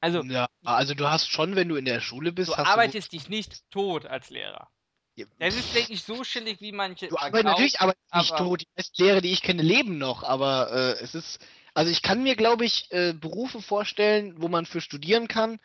Also 0.00 0.22
ja, 0.24 0.48
also 0.64 0.94
du 0.94 1.08
hast 1.08 1.28
schon, 1.30 1.54
wenn 1.54 1.68
du 1.68 1.76
in 1.76 1.84
der 1.84 2.00
Schule 2.00 2.32
bist, 2.32 2.50
du 2.50 2.56
hast 2.56 2.66
arbeitest 2.66 3.12
dich 3.12 3.28
nicht 3.28 3.70
tot 3.70 4.04
als 4.04 4.30
Lehrer. 4.30 4.68
Du, 5.16 5.24
Das 5.38 5.54
ist, 5.54 5.74
denke 5.74 5.92
ich, 5.92 6.02
so 6.02 6.22
chillig, 6.22 6.60
wie 6.60 6.72
manche. 6.72 7.08
du 7.08 7.16
arbeitest 7.16 7.44
natürlich 7.44 7.80
aber 7.80 7.94
nicht 8.14 8.32
aber- 8.32 8.44
tot. 8.44 8.60
Die 8.62 8.68
meisten 8.76 9.02
Lehrer, 9.02 9.20
die 9.20 9.32
ich 9.32 9.42
kenne, 9.42 9.62
leben 9.62 9.98
noch, 9.98 10.22
aber 10.22 10.70
äh, 10.72 11.02
es 11.02 11.14
ist, 11.14 11.38
also 11.74 11.90
ich 11.90 12.02
kann 12.02 12.22
mir, 12.22 12.36
glaube 12.36 12.64
ich, 12.64 12.90
äh, 12.92 13.12
Berufe 13.12 13.60
vorstellen, 13.62 14.40
wo 14.40 14.48
man 14.48 14.66
für 14.66 14.80
studieren 14.80 15.28
kann, 15.28 15.60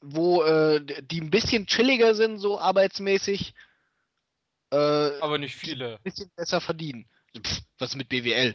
wo 0.00 0.42
äh, 0.42 0.84
die 1.02 1.20
ein 1.20 1.30
bisschen 1.30 1.66
chilliger 1.66 2.14
sind, 2.14 2.38
so 2.38 2.58
arbeitsmäßig, 2.60 3.54
äh, 4.70 4.76
ein 4.76 5.22
Aber 5.22 5.38
nicht 5.38 5.56
viele. 5.56 5.98
bisschen 6.02 6.30
besser 6.36 6.60
verdienen. 6.60 7.08
Pff, 7.38 7.60
was 7.78 7.94
mit 7.96 8.08
BWL? 8.08 8.54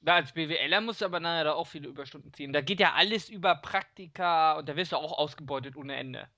Na, 0.00 0.14
als 0.14 0.32
BWLer 0.32 0.80
musst 0.80 1.00
du 1.00 1.04
aber 1.06 1.18
nachher 1.20 1.44
da 1.44 1.52
auch 1.54 1.66
viele 1.66 1.88
Überstunden 1.88 2.32
ziehen. 2.32 2.52
Da 2.52 2.60
geht 2.60 2.78
ja 2.80 2.92
alles 2.94 3.28
über 3.28 3.56
Praktika 3.56 4.58
und 4.58 4.68
da 4.68 4.76
wirst 4.76 4.92
du 4.92 4.96
auch 4.96 5.18
ausgebeutet 5.18 5.74
ohne 5.76 5.96
Ende. 5.96 6.28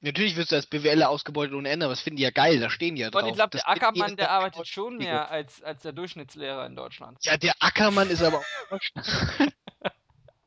Natürlich 0.00 0.36
wirst 0.36 0.52
du 0.52 0.56
als 0.56 0.66
BWLer 0.66 1.08
ausgebeutet 1.08 1.54
ohne 1.54 1.68
Ende, 1.68 1.86
aber 1.86 1.94
das 1.94 2.02
finden 2.02 2.18
die 2.18 2.22
ja 2.22 2.30
geil, 2.30 2.60
da 2.60 2.70
stehen 2.70 2.96
die 2.96 3.02
ja 3.02 3.10
drauf. 3.10 3.22
Und 3.22 3.28
ich 3.30 3.34
glaube, 3.34 3.50
der 3.50 3.68
Ackermann, 3.68 4.16
der 4.16 4.30
arbeitet 4.30 4.66
schon 4.68 4.98
mehr 4.98 5.30
als, 5.30 5.62
als 5.62 5.82
der 5.82 5.92
Durchschnittslehrer 5.92 6.66
in 6.66 6.76
Deutschland. 6.76 7.18
Ja, 7.22 7.36
der 7.36 7.54
Ackermann 7.60 8.10
ist 8.10 8.22
aber 8.22 8.38
auch. 8.38 8.78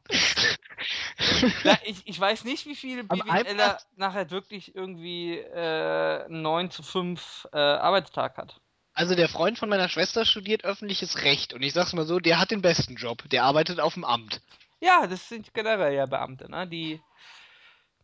Na, 1.63 1.77
ich, 1.83 2.01
ich 2.05 2.19
weiß 2.19 2.43
nicht, 2.45 2.65
wie 2.65 2.75
viele 2.75 3.03
BWLer 3.03 3.77
nachher 3.95 4.29
wirklich 4.31 4.75
irgendwie 4.75 5.37
äh, 5.37 6.25
einen 6.25 6.41
9 6.41 6.71
zu 6.71 6.83
5 6.83 7.49
äh, 7.51 7.57
Arbeitstag 7.57 8.37
hat. 8.37 8.59
Also 8.93 9.15
der 9.15 9.29
Freund 9.29 9.57
von 9.57 9.69
meiner 9.69 9.87
Schwester 9.87 10.25
studiert 10.25 10.65
öffentliches 10.65 11.23
Recht 11.23 11.53
und 11.53 11.61
ich 11.61 11.73
sag's 11.73 11.93
mal 11.93 12.05
so, 12.05 12.19
der 12.19 12.39
hat 12.39 12.51
den 12.51 12.61
besten 12.61 12.95
Job. 12.95 13.23
Der 13.29 13.43
arbeitet 13.43 13.79
auf 13.79 13.93
dem 13.93 14.03
Amt. 14.03 14.41
Ja, 14.81 15.07
das 15.07 15.29
sind 15.29 15.53
generell 15.53 15.93
ja 15.93 16.05
Beamte, 16.05 16.49
ne? 16.49 16.67
Die. 16.67 17.01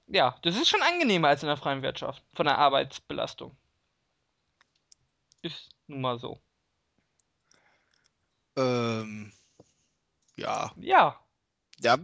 Ja, 0.07 0.37
das 0.43 0.55
ist 0.55 0.69
schon 0.69 0.81
angenehmer 0.81 1.29
als 1.29 1.41
in 1.41 1.47
der 1.47 1.57
freien 1.57 1.81
Wirtschaft. 1.81 2.23
Von 2.33 2.45
der 2.45 2.57
Arbeitsbelastung. 2.57 3.57
Ist 5.41 5.69
nun 5.87 6.01
mal 6.01 6.19
so. 6.19 6.39
Ähm, 8.55 9.31
ja. 10.35 10.71
Ja. 10.77 11.19
Ja, 11.79 11.97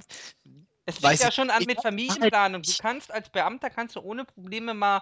Es 0.86 1.02
Weiß 1.02 1.12
liegt 1.12 1.24
ja 1.24 1.32
schon 1.32 1.50
an 1.50 1.64
mit 1.66 1.82
Familienplanung. 1.82 2.62
Du 2.62 2.72
kannst 2.80 3.12
als 3.12 3.30
Beamter 3.30 3.70
kannst 3.70 3.96
du 3.96 4.02
ohne 4.02 4.26
Probleme 4.26 4.74
mal 4.74 5.02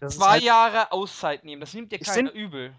das 0.00 0.16
zwei 0.16 0.32
halt, 0.32 0.42
Jahre 0.42 0.92
Auszeit 0.92 1.44
nehmen. 1.44 1.60
Das 1.60 1.72
nimmt 1.72 1.92
dir 1.92 1.98
keiner 1.98 2.32
übel. 2.32 2.78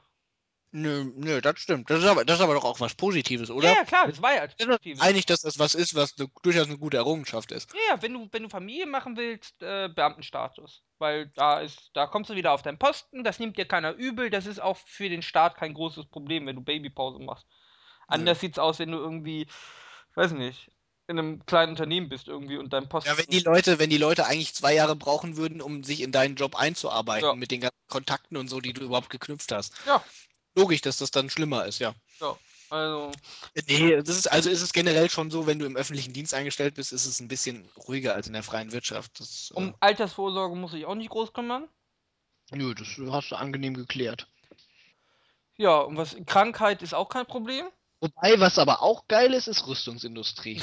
Nö, 0.72 1.06
nö, 1.16 1.40
das 1.42 1.60
stimmt. 1.60 1.90
Das 1.90 2.00
ist 2.00 2.06
aber, 2.06 2.26
das 2.26 2.38
ist 2.38 2.44
aber 2.44 2.54
doch 2.54 2.66
auch 2.66 2.80
was 2.82 2.94
Positives, 2.94 3.50
oder? 3.50 3.70
Ja, 3.70 3.76
ja, 3.76 3.84
klar, 3.86 4.08
das 4.08 4.22
war 4.22 4.36
ja 4.36 4.42
als 4.42 4.56
Positives. 4.56 5.02
einig, 5.02 5.26
dass 5.26 5.42
das 5.42 5.58
was 5.58 5.76
ist, 5.76 5.96
was 5.96 6.14
eine, 6.20 6.28
durchaus 6.44 6.68
eine 6.68 6.78
gute 6.78 6.98
Errungenschaft 6.98 7.52
ist. 7.54 7.74
Ja, 7.74 7.96
ja, 7.96 8.02
wenn 8.02 8.14
du, 8.14 8.28
wenn 8.32 8.44
du 8.44 8.50
Familie 8.50 8.86
machen 8.86 9.16
willst, 9.16 9.62
äh, 9.62 9.88
Beamtenstatus. 9.88 10.84
Weil 11.00 11.28
da 11.36 11.62
ist, 11.62 11.92
da 11.94 12.06
kommst 12.08 12.30
du 12.30 12.36
wieder 12.36 12.52
auf 12.52 12.64
deinen 12.64 12.80
Posten, 12.80 13.24
das 13.24 13.40
nimmt 13.40 13.58
dir 13.58 13.66
keiner 13.66 13.94
übel, 13.94 14.30
das 14.30 14.46
ist 14.46 14.60
auch 14.60 14.78
für 14.88 15.10
den 15.10 15.22
Staat 15.22 15.56
kein 15.56 15.74
großes 15.74 16.08
Problem, 16.08 16.46
wenn 16.48 16.56
du 16.58 16.62
Babypause 16.64 17.20
machst. 17.20 17.46
Anders 18.08 18.40
sieht's 18.40 18.60
aus, 18.60 18.80
wenn 18.80 18.92
du 18.92 18.98
irgendwie, 18.98 19.48
weiß 20.16 20.32
nicht, 20.32 20.72
in 21.08 21.18
einem 21.20 21.46
kleinen 21.46 21.72
Unternehmen 21.72 22.10
bist 22.10 22.28
irgendwie 22.28 22.58
und 22.58 22.74
dein 22.74 22.90
Posten. 22.90 23.10
Ja, 23.10 23.18
wenn 23.18 23.28
die 23.28 23.40
Leute, 23.40 23.80
wenn 23.80 23.90
die 23.90 23.98
Leute 23.98 24.26
eigentlich 24.26 24.54
zwei 24.54 24.74
Jahre 24.74 24.96
brauchen 24.96 25.38
würden, 25.38 25.62
um 25.62 25.84
sich 25.84 26.02
in 26.02 26.12
deinen 26.12 26.36
Job 26.36 26.56
einzuarbeiten, 26.56 27.30
Ja. 27.30 27.36
mit 27.36 27.52
den 27.52 27.62
ganzen 27.62 27.78
Kontakten 27.88 28.36
und 28.36 28.50
so, 28.50 28.60
die 28.60 28.74
du 28.74 28.82
überhaupt 28.84 29.10
geknüpft 29.10 29.52
hast. 29.54 29.74
Ja. 29.86 30.04
Logisch, 30.58 30.82
dass 30.82 30.98
das 30.98 31.12
dann 31.12 31.30
schlimmer 31.30 31.66
ist, 31.68 31.78
ja. 31.78 31.94
also, 32.72 33.12
Nee, 33.68 33.96
das 33.98 34.10
ist, 34.10 34.26
also 34.26 34.50
ist 34.50 34.64
es 34.64 34.74
generell 34.74 35.08
schon 35.08 35.30
so, 35.30 35.46
wenn 35.46 35.60
du 35.60 35.68
im 35.68 35.78
öffentlichen 35.78 36.14
Dienst 36.14 36.34
eingestellt 36.34 36.74
bist, 36.74 36.92
ist 36.92 37.06
es 37.06 37.20
ein 37.20 37.28
bisschen 37.28 37.70
ruhiger 37.88 38.16
als 38.16 38.26
in 38.26 38.34
der 38.34 38.42
freien 38.42 38.72
Wirtschaft. 38.72 39.20
Das, 39.20 39.52
um 39.52 39.70
äh, 39.70 39.74
Altersvorsorge 39.82 40.56
muss 40.56 40.74
ich 40.74 40.88
auch 40.88 40.96
nicht 40.96 41.12
groß 41.12 41.32
kümmern. 41.32 41.68
Nö, 42.50 42.74
das 42.74 42.88
hast 43.12 43.30
du 43.30 43.36
angenehm 43.36 43.76
geklärt. 43.76 44.28
Ja, 45.58 45.78
und 45.82 45.96
was 45.96 46.18
Krankheit 46.26 46.82
ist 46.82 46.96
auch 46.96 47.10
kein 47.10 47.28
Problem. 47.28 47.68
Wobei, 48.00 48.40
was 48.40 48.58
aber 48.58 48.82
auch 48.82 49.08
geil 49.08 49.36
ist, 49.36 49.48
ist 49.48 49.68
Rüstungsindustrie. 49.68 50.62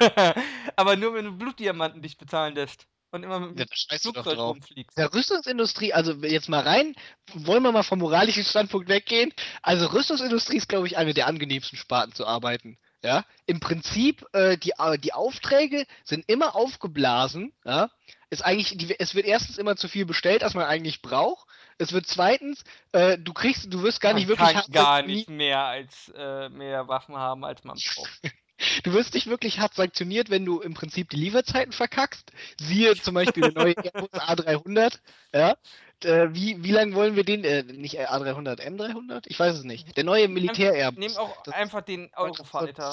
Aber 0.76 0.96
nur 0.96 1.12
wenn 1.12 1.26
du 1.26 1.32
Blutdiamanten 1.32 2.00
dich 2.00 2.16
bezahlen 2.16 2.54
lässt 2.54 2.86
und 3.10 3.22
immer 3.22 3.40
mit 3.40 3.58
Ja, 3.58 3.64
dem 3.64 4.12
doch 4.14 4.24
Flugzeug 4.24 4.38
rumfliegst. 4.38 4.96
Der 4.96 5.12
Rüstungsindustrie, 5.12 5.92
also 5.92 6.12
jetzt 6.12 6.48
mal 6.48 6.62
rein, 6.62 6.94
wollen 7.34 7.62
wir 7.62 7.72
mal 7.72 7.82
vom 7.82 7.98
moralischen 7.98 8.44
Standpunkt 8.44 8.88
weggehen. 8.88 9.32
Also 9.62 9.86
Rüstungsindustrie 9.86 10.56
ist, 10.56 10.68
glaube 10.68 10.86
ich, 10.86 10.96
eine 10.96 11.14
der 11.14 11.26
angenehmsten 11.26 11.78
Sparten 11.78 12.12
zu 12.14 12.26
arbeiten. 12.26 12.78
Ja, 13.02 13.24
im 13.46 13.60
Prinzip, 13.60 14.26
äh, 14.34 14.58
die, 14.58 14.72
äh, 14.78 14.98
die 14.98 15.14
Aufträge 15.14 15.86
sind 16.04 16.24
immer 16.28 16.54
aufgeblasen. 16.54 17.54
Ja, 17.64 17.88
ist 18.28 18.44
eigentlich, 18.44 18.76
die, 18.76 18.94
es 18.98 19.14
wird 19.14 19.26
erstens 19.26 19.56
immer 19.56 19.76
zu 19.76 19.88
viel 19.88 20.04
bestellt, 20.04 20.44
als 20.44 20.54
man 20.54 20.66
eigentlich 20.66 21.00
braucht. 21.00 21.48
Es 21.78 21.92
wird 21.92 22.06
zweitens, 22.06 22.62
äh, 22.92 23.16
du 23.16 23.32
kriegst, 23.32 23.72
du 23.72 23.82
wirst 23.82 24.02
gar 24.02 24.12
nicht 24.12 24.28
man 24.28 24.38
wirklich 24.38 24.52
kann 24.52 24.70
gar 24.70 25.02
nicht 25.02 25.30
mehr 25.30 25.64
als 25.64 26.12
äh, 26.14 26.50
mehr 26.50 26.88
Waffen 26.88 27.16
haben, 27.16 27.44
als 27.44 27.64
man 27.64 27.76
braucht. 27.76 28.20
Du 28.84 28.92
wirst 28.92 29.14
nicht 29.14 29.26
wirklich 29.26 29.58
hart 29.58 29.74
sanktioniert, 29.74 30.30
wenn 30.30 30.44
du 30.44 30.60
im 30.60 30.74
Prinzip 30.74 31.10
die 31.10 31.16
Lieferzeiten 31.16 31.72
verkackst. 31.72 32.30
Siehe 32.60 32.94
zum 32.96 33.14
Beispiel 33.14 33.50
der 33.50 33.52
neue 33.52 33.74
Airbus 33.76 34.10
A300. 34.12 34.98
Ja. 35.32 35.56
Äh, 36.04 36.28
wie, 36.32 36.62
wie 36.62 36.70
lange 36.72 36.94
wollen 36.94 37.16
wir 37.16 37.24
den, 37.24 37.44
äh, 37.44 37.62
nicht 37.62 37.98
A300, 38.00 38.60
M300? 38.60 39.24
Ich 39.26 39.38
weiß 39.38 39.54
es 39.56 39.64
nicht. 39.64 39.96
Der 39.96 40.04
neue 40.04 40.28
Militär-Airbus. 40.28 40.98
Nehmen 40.98 41.16
auch 41.16 41.42
Das- 41.42 41.54
einfach 41.54 41.82
den 41.82 42.10
Eurofighter. 42.14 42.92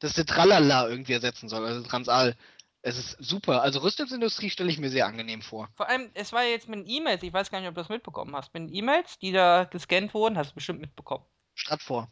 Das 0.00 0.14
der 0.14 0.24
Tralala 0.24 0.88
irgendwie 0.88 1.12
ersetzen 1.12 1.48
soll, 1.50 1.66
also 1.66 1.82
Transall. 1.82 2.34
Es 2.82 2.96
ist 2.96 3.16
super. 3.20 3.60
Also 3.60 3.80
Rüstungsindustrie 3.80 4.48
stelle 4.48 4.70
ich 4.70 4.78
mir 4.78 4.88
sehr 4.88 5.04
angenehm 5.06 5.42
vor. 5.42 5.68
Vor 5.76 5.86
allem, 5.90 6.10
es 6.14 6.32
war 6.32 6.44
jetzt 6.44 6.66
mit 6.68 6.78
den 6.80 6.86
E-Mails, 6.88 7.22
ich 7.22 7.32
weiß 7.32 7.50
gar 7.50 7.60
nicht, 7.60 7.68
ob 7.68 7.74
du 7.74 7.82
das 7.82 7.90
mitbekommen 7.90 8.34
hast. 8.34 8.54
Mit 8.54 8.62
den 8.62 8.74
E-Mails, 8.74 9.18
die 9.18 9.32
da 9.32 9.64
gescannt 9.64 10.14
wurden, 10.14 10.38
hast 10.38 10.52
du 10.52 10.54
bestimmt 10.54 10.80
mitbekommen. 10.80 11.26
Statt 11.54 11.82
vor. 11.82 12.10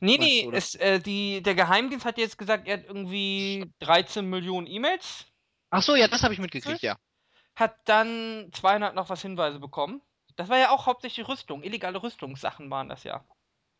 Nee, 0.00 0.18
Meinst 0.18 0.20
nee, 0.20 0.42
du, 0.42 0.48
oder? 0.48 0.56
es, 0.58 0.74
äh, 0.76 1.00
die, 1.00 1.42
der 1.42 1.54
Geheimdienst 1.54 2.04
hat 2.04 2.18
jetzt 2.18 2.36
gesagt, 2.38 2.66
er 2.68 2.78
hat 2.78 2.84
irgendwie 2.86 3.72
13 3.80 4.28
Millionen 4.28 4.66
E-Mails, 4.66 5.26
Ach 5.70 5.82
so, 5.82 5.94
ja, 5.96 6.06
das 6.08 6.22
habe 6.22 6.32
ich 6.34 6.40
mitgekriegt, 6.40 6.82
ja. 6.82 6.96
hat 7.56 7.76
dann 7.86 8.50
200 8.52 8.94
noch 8.94 9.08
was 9.08 9.22
Hinweise 9.22 9.58
bekommen. 9.58 10.00
Das 10.36 10.48
war 10.48 10.58
ja 10.58 10.70
auch 10.70 10.86
hauptsächlich 10.86 11.26
Rüstung, 11.28 11.62
illegale 11.62 12.02
Rüstungssachen 12.02 12.70
waren 12.70 12.88
das 12.88 13.04
ja. 13.04 13.24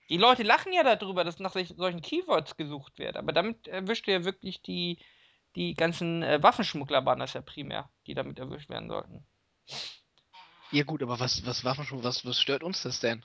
Die 0.09 0.17
Leute 0.17 0.43
lachen 0.43 0.73
ja 0.73 0.83
darüber, 0.83 1.25
dass 1.25 1.39
nach 1.39 1.53
solch- 1.53 1.75
solchen 1.77 2.01
Keywords 2.01 2.57
gesucht 2.57 2.99
wird, 2.99 3.17
aber 3.17 3.33
damit 3.33 3.69
erwischt 3.69 4.09
ihr 4.09 4.15
ja 4.15 4.25
wirklich 4.25 4.63
die, 4.63 4.99
die 5.55 5.75
ganzen 5.75 6.23
äh, 6.23 6.43
Waffenschmuggler 6.43 7.05
waren 7.05 7.19
das 7.19 7.35
ja 7.35 7.43
primär, 7.43 7.91
die 8.07 8.15
damit 8.15 8.39
erwischt 8.39 8.69
werden 8.71 8.89
sollten. 8.89 9.27
Ja 10.71 10.85
gut, 10.85 11.03
aber 11.03 11.21
was, 11.21 11.45
was 11.47 11.65
Waffen 11.65 11.87
was, 12.03 12.25
was 12.25 12.41
stört 12.41 12.63
uns 12.63 12.83
das 12.83 13.01
denn? 13.01 13.25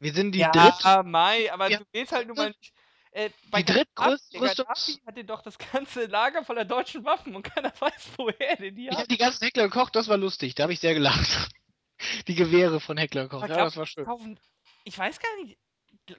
Wir 0.00 0.12
sind 0.12 0.32
die 0.32 0.40
ja, 0.40 0.50
dritt. 0.50 1.06
Mai, 1.06 1.52
aber 1.52 1.70
Ja. 1.70 1.78
du 1.78 1.84
willst 1.92 2.12
halt 2.12 2.26
nun 2.26 2.36
mal 2.36 2.48
nicht. 2.48 2.72
Äh, 3.12 3.30
bei 3.50 3.62
Die 3.62 3.72
drittgrößte 3.72 4.38
Rüstungs- 4.38 5.00
hatte 5.06 5.24
doch 5.24 5.42
das 5.42 5.58
ganze 5.58 6.06
Lager 6.06 6.44
voller 6.44 6.64
deutschen 6.64 7.04
Waffen 7.04 7.34
und 7.34 7.42
keiner 7.42 7.72
weiß, 7.80 8.10
woher 8.16 8.56
denn 8.56 8.74
die 8.74 8.84
Ich 8.84 8.90
haben. 8.90 8.98
habe 8.98 9.08
die 9.08 9.16
ganzen 9.18 9.44
Heckler 9.44 9.64
gekocht, 9.64 9.94
das 9.96 10.08
war 10.08 10.16
lustig. 10.16 10.54
Da 10.54 10.62
habe 10.64 10.72
ich 10.72 10.80
sehr 10.80 10.94
gelacht. 10.94 11.50
Die 12.28 12.34
Gewehre 12.34 12.80
von 12.80 12.96
Heckler 12.96 13.24
gekocht. 13.24 13.44
Aber 13.44 13.54
Ja, 13.56 13.64
das 13.64 13.76
war 13.76 13.84
schön. 13.84 14.04
Kaufen, 14.06 14.40
ich 14.84 14.96
weiß 14.96 15.18
gar 15.20 15.36
nicht. 15.44 15.58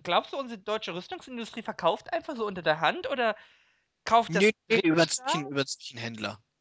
Glaubst 0.03 0.31
du, 0.31 0.37
unsere 0.37 0.59
deutsche 0.59 0.93
Rüstungsindustrie 0.93 1.63
verkauft 1.63 2.13
einfach 2.13 2.35
so 2.35 2.45
unter 2.45 2.61
der 2.61 2.81
Hand 2.81 3.09
oder 3.09 3.35
kauft 4.05 4.29
das? 4.35 4.43
Nee, 4.43 4.51
nee, 4.69 4.79
über, 4.83 4.97
Drittstaat? 5.05 5.31
Zwischen, 5.31 5.47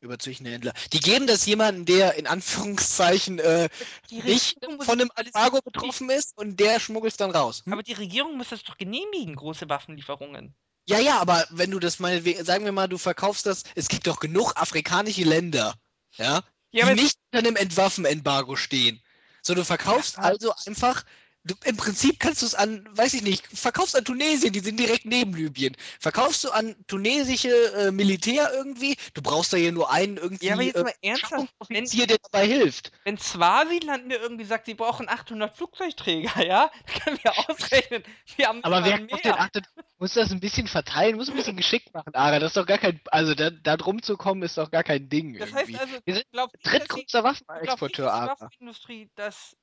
über 0.00 0.18
Zwischenhändler. 0.18 0.72
Die 0.92 1.00
geben 1.00 1.26
das 1.26 1.46
jemandem, 1.46 1.84
der 1.84 2.14
in 2.14 2.26
Anführungszeichen 2.26 3.38
äh, 3.38 3.68
nicht 4.10 4.58
von 4.80 5.00
einem 5.00 5.10
genehmigen. 5.14 5.60
betroffen 5.64 6.10
ist 6.10 6.36
und 6.36 6.58
der 6.58 6.80
schmuggelt 6.80 7.12
es 7.12 7.16
dann 7.16 7.30
raus. 7.30 7.62
Hm? 7.64 7.72
Aber 7.72 7.82
die 7.82 7.92
Regierung 7.92 8.36
muss 8.36 8.48
das 8.48 8.62
doch 8.64 8.78
genehmigen, 8.78 9.36
große 9.36 9.68
Waffenlieferungen. 9.68 10.54
Ja, 10.88 10.98
ja, 10.98 11.18
aber 11.20 11.46
wenn 11.50 11.70
du 11.70 11.78
das 11.78 11.98
mal, 11.98 12.20
sagen 12.44 12.64
wir 12.64 12.72
mal, 12.72 12.88
du 12.88 12.98
verkaufst 12.98 13.46
das, 13.46 13.62
es 13.74 13.88
gibt 13.88 14.06
doch 14.06 14.18
genug 14.18 14.54
afrikanische 14.56 15.22
Länder, 15.22 15.74
ja, 16.16 16.42
Ja, 16.72 16.92
die 16.92 17.02
nicht 17.02 17.18
unter 17.30 17.46
einem 17.46 17.56
Entwaffenembargo 17.56 18.56
stehen. 18.56 19.00
So, 19.42 19.54
du 19.54 19.64
verkaufst 19.64 20.16
Ja. 20.16 20.22
also 20.24 20.52
einfach 20.66 21.04
Du, 21.44 21.54
Im 21.64 21.76
Prinzip 21.76 22.20
kannst 22.20 22.42
du 22.42 22.46
es 22.46 22.54
an, 22.54 22.86
weiß 22.92 23.14
ich 23.14 23.22
nicht, 23.22 23.46
verkaufst 23.46 23.96
an 23.96 24.04
Tunesien, 24.04 24.52
die 24.52 24.60
sind 24.60 24.78
direkt 24.78 25.06
neben 25.06 25.32
Libyen. 25.34 25.74
Verkaufst 25.98 26.44
du 26.44 26.50
an 26.50 26.76
tunesische 26.86 27.48
äh, 27.74 27.90
Militär 27.90 28.50
irgendwie, 28.52 28.96
du 29.14 29.22
brauchst 29.22 29.52
da 29.52 29.56
hier 29.56 29.72
nur 29.72 29.90
einen 29.90 30.18
irgendwie 30.18 30.46
Ja, 30.46 30.52
aber 30.54 30.62
jetzt 30.62 30.76
äh, 30.76 30.82
mal 30.82 30.92
ernsthaft, 31.00 31.48
wenn, 31.68 31.86
der 31.86 32.18
dabei 32.30 32.46
hilft. 32.46 32.92
wenn 33.04 33.16
Swasiland 33.16 34.06
mir 34.06 34.20
irgendwie 34.20 34.44
sagt, 34.44 34.66
sie 34.66 34.74
brauchen 34.74 35.08
800 35.08 35.56
Flugzeugträger, 35.56 36.42
ja, 36.44 36.70
dann 36.86 37.02
können 37.02 37.18
wir 37.22 37.32
ausrechnen, 37.48 38.02
wir 38.36 38.46
haben 38.48 38.62
Aber 38.62 38.84
wer 38.84 38.98
mehr. 38.98 39.16
denn 39.24 39.32
800 39.32 39.64
muss 39.98 40.14
das 40.14 40.30
ein 40.32 40.40
bisschen 40.40 40.66
verteilen, 40.66 41.16
muss 41.16 41.28
ein 41.28 41.36
bisschen 41.36 41.56
geschickt 41.56 41.92
machen, 41.94 42.14
Ara. 42.14 42.38
Das 42.38 42.50
ist 42.50 42.56
doch 42.56 42.66
gar 42.66 42.78
kein, 42.78 43.00
also 43.10 43.34
da, 43.34 43.50
da 43.50 43.76
drum 43.76 44.02
zu 44.02 44.16
kommen, 44.16 44.42
ist 44.42 44.56
doch 44.58 44.70
gar 44.70 44.82
kein 44.82 45.08
Ding 45.08 45.38
Das 45.38 45.50
irgendwie. 45.50 45.76
heißt 45.76 45.82
also, 45.88 45.98
Wir 46.04 46.14
sind 46.14 46.26
dass 46.32 46.48
drittgrößter 46.62 47.24
Waffenexporteur, 47.24 48.06
dass 48.06 48.14
Ara. 48.14 48.40
Waffenindustrie 48.40 49.10
das, 49.14 49.56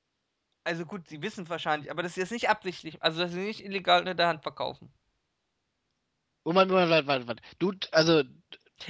also 0.67 0.85
gut, 0.85 1.07
sie 1.07 1.21
wissen 1.21 1.45
es 1.45 1.49
wahrscheinlich, 1.49 1.89
aber 1.89 2.03
dass 2.03 2.13
sie 2.13 2.21
das 2.21 2.31
nicht 2.31 2.49
absichtlich, 2.49 3.01
also 3.01 3.19
dass 3.21 3.31
sie 3.31 3.39
nicht 3.39 3.63
illegal 3.63 3.99
unter 4.01 4.13
der 4.13 4.27
Hand 4.27 4.43
verkaufen. 4.43 4.91
Moment, 6.45 6.69
Moment, 6.71 6.89
warte, 6.89 7.07
warte, 7.07 7.27
warte. 7.27 7.43
Du, 7.59 7.73
also, 7.91 8.23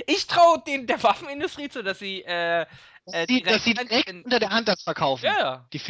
Ich 0.06 0.28
traue 0.28 0.62
den 0.66 0.86
der 0.88 1.02
Waffenindustrie 1.02 1.70
zu, 1.70 1.84
dass 1.84 2.00
sie, 2.00 2.24
äh, 2.24 2.66
dass 3.06 3.16
Äh, 3.16 3.28
die, 3.28 3.42
dass 3.42 3.63
sie 3.63 3.74
direkt 3.74 3.92
direkt 3.92 4.10
in- 4.10 4.24
unter 4.24 4.40
der 4.40 4.50
Hand 4.50 4.68
das 4.68 4.84
verkaufen. 4.84 5.26
ja, 5.26 5.38
ja. 5.40 5.70
Die 5.72 5.82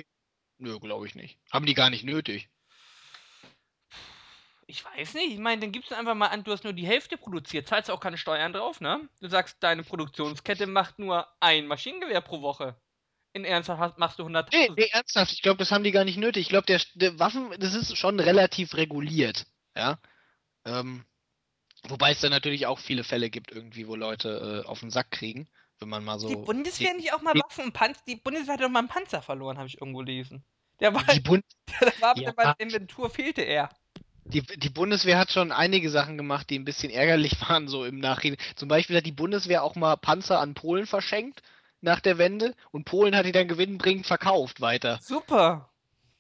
Nö, 0.60 0.80
glaube 0.80 1.06
ich 1.06 1.16
nicht. 1.16 1.40
Haben 1.52 1.66
die 1.66 1.74
gar 1.74 1.90
nicht 1.90 2.04
nötig. 2.04 2.50
Ich 4.70 4.84
weiß 4.84 5.14
nicht, 5.14 5.34
ich 5.34 5.40
meine, 5.40 5.62
dann 5.62 5.72
gibst 5.72 5.92
du 5.92 5.96
einfach 5.96 6.14
mal 6.16 6.28
an, 6.28 6.44
du 6.44 6.52
hast 6.52 6.64
nur 6.64 6.74
die 6.74 6.86
Hälfte 6.86 7.18
produziert, 7.18 7.68
zahlst 7.68 7.90
auch 7.90 8.00
keine 8.02 8.18
Steuern 8.18 8.52
drauf, 8.54 8.82
ne? 8.82 9.08
Du 9.22 9.30
sagst, 9.30 9.58
deine 9.62 9.84
Produktionskette 9.84 10.68
macht 10.68 11.00
nur 11.00 11.28
ein 11.40 11.68
Maschinengewehr 11.68 12.22
pro 12.22 12.42
Woche. 12.42 12.76
In 13.34 13.46
Ernsthaft 13.46 13.98
machst 14.00 14.18
du 14.20 14.24
100.000. 14.26 14.48
Nee, 14.52 14.70
nee, 14.76 14.90
ernsthaft, 14.92 15.32
ich 15.32 15.42
glaube, 15.42 15.58
das 15.60 15.72
haben 15.72 15.84
die 15.84 15.92
gar 15.92 16.06
nicht 16.06 16.18
nötig. 16.18 16.42
Ich 16.44 16.50
glaube, 16.50 16.66
der, 16.66 16.82
der 16.96 17.20
Waffen, 17.20 17.52
das 17.60 17.76
ist 17.76 17.96
schon 17.98 18.20
relativ 18.20 18.74
reguliert. 18.76 19.46
Ja. 19.76 20.00
Ähm, 20.66 21.06
wobei 21.88 22.12
es 22.12 22.20
da 22.22 22.30
natürlich 22.30 22.66
auch 22.66 22.80
viele 22.80 23.04
Fälle 23.04 23.30
gibt, 23.30 23.52
irgendwie, 23.52 23.88
wo 23.88 23.96
Leute 23.96 24.64
äh, 24.66 24.68
auf 24.68 24.80
den 24.80 24.90
Sack 24.90 25.12
kriegen, 25.12 25.48
wenn 25.80 25.90
man 25.90 26.04
mal 26.04 26.20
so. 26.20 26.28
die 26.30 26.36
Bundeswehr 26.36 26.94
nicht 26.96 27.14
auch 27.14 27.22
mal 27.22 27.34
die- 27.34 27.42
Waffen 27.42 27.66
und 27.66 27.74
Panzer. 27.74 28.02
Die 28.08 28.16
Bundeswehr 28.16 28.56
hat 28.56 28.62
doch 28.62 28.70
mal 28.70 28.80
einen 28.80 28.88
Panzer 28.88 29.22
verloren, 29.22 29.58
habe 29.58 29.68
ich 29.68 29.80
irgendwo 29.80 30.00
gelesen. 30.00 30.44
Der 30.80 30.94
war, 30.94 31.04
Die, 31.04 31.20
Bund 31.20 31.44
der 31.82 31.94
war 32.02 32.18
Ja. 32.18 32.32
bei 32.32 32.44
der 32.44 32.60
Inventur 32.60 33.10
fehlte 33.12 33.42
er. 33.44 33.70
die, 34.26 34.42
die 34.42 34.70
Bundeswehr 34.70 35.18
hat 35.20 35.32
schon 35.32 35.52
einige 35.52 35.90
Sachen 35.92 36.18
gemacht, 36.18 36.50
die 36.50 36.58
ein 36.58 36.66
bisschen 36.66 36.90
ärgerlich 36.92 37.40
waren, 37.50 37.68
so 37.68 37.86
im 37.86 38.00
Nachhinein. 38.00 38.40
Zum 38.56 38.68
Beispiel 38.68 38.98
hat 38.98 39.06
die 39.06 39.12
Bundeswehr 39.12 39.64
auch 39.64 39.76
mal 39.76 39.96
Panzer 39.96 40.40
an 40.40 40.56
Polen 40.56 40.88
verschenkt 40.88 41.42
nach 41.82 42.00
der 42.00 42.18
Wende 42.18 42.56
und 42.72 42.86
Polen 42.86 43.16
hat 43.16 43.26
die 43.26 43.32
dann 43.32 43.48
gewinnbringend 43.48 44.06
verkauft 44.08 44.62
weiter. 44.62 45.00
Super. 45.02 45.70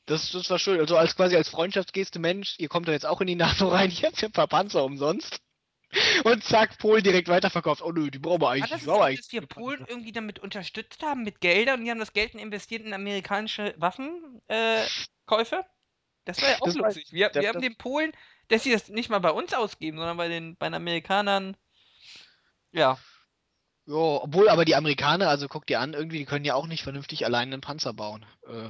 Das, 0.06 0.32
das 0.32 0.50
war 0.50 0.60
schön. 0.60 0.80
Also 0.80 0.96
als 0.98 1.16
quasi 1.16 1.36
als 1.36 1.50
Freundschaftsgeste, 1.50 2.20
Mensch, 2.20 2.56
ihr 2.60 2.70
kommt 2.70 2.88
doch 2.88 2.94
jetzt 2.94 3.06
auch 3.06 3.20
in 3.22 3.28
die 3.28 3.36
NATO 3.36 3.68
rein, 3.68 3.90
hier 3.92 4.08
habt 4.10 4.22
ihr 4.22 4.30
ein 4.30 4.34
paar 4.34 4.48
Panzer 4.48 4.84
umsonst. 4.84 5.42
Und 6.26 6.44
zack, 6.44 6.78
Polen 6.80 7.02
direkt 7.04 7.30
weiterverkauft. 7.30 7.82
Oh 7.82 7.92
nö, 7.94 8.12
die 8.12 8.20
brauchen 8.20 8.42
wir 8.42 8.50
eigentlich 8.50 8.70
das 8.72 8.82
nicht. 8.86 8.90
eigentlich 8.94 9.22
dass 9.22 9.32
wir 9.32 9.46
Polen 9.48 9.86
irgendwie 9.88 10.12
damit 10.12 10.38
unterstützt 10.40 11.02
haben 11.02 11.24
mit 11.24 11.40
Geldern 11.40 11.80
und 11.80 11.86
die 11.86 11.92
haben 11.92 12.00
das 12.00 12.12
Geld 12.12 12.36
investiert 12.36 12.84
in 12.86 12.94
amerikanische 12.94 13.74
Waffenkäufe? 13.78 15.56
Äh, 15.56 15.64
das 16.26 16.42
war 16.42 16.50
ja 16.50 16.56
auch 16.60 16.66
Das 16.66 16.76
lustig. 16.76 17.08
Wir, 17.12 17.30
das- 17.30 17.42
wir 17.42 17.48
haben 17.50 17.54
das- 17.56 17.64
den 17.64 17.78
Polen, 17.78 18.12
dass 18.50 18.64
sie 18.64 18.72
das 18.72 18.90
nicht 18.90 19.10
mal 19.10 19.20
bei 19.20 19.32
uns 19.32 19.54
ausgeben, 19.54 19.98
sondern 19.98 20.18
bei 20.18 20.28
den, 20.28 20.58
bei 20.58 20.68
den 20.68 20.74
Amerikanern. 20.76 21.56
Ja. 22.74 22.98
Ja, 23.88 23.94
obwohl 23.96 24.50
aber 24.50 24.66
die 24.66 24.76
Amerikaner, 24.76 25.30
also 25.30 25.48
guck 25.48 25.66
dir 25.66 25.80
an, 25.80 25.94
irgendwie, 25.94 26.20
die 26.20 26.26
können 26.26 26.44
ja 26.46 26.56
auch 26.56 26.68
nicht 26.68 26.84
vernünftig 26.84 27.26
alleine 27.26 27.54
einen 27.54 27.62
Panzer 27.62 27.94
bauen. 27.94 28.26
Äh, 28.48 28.70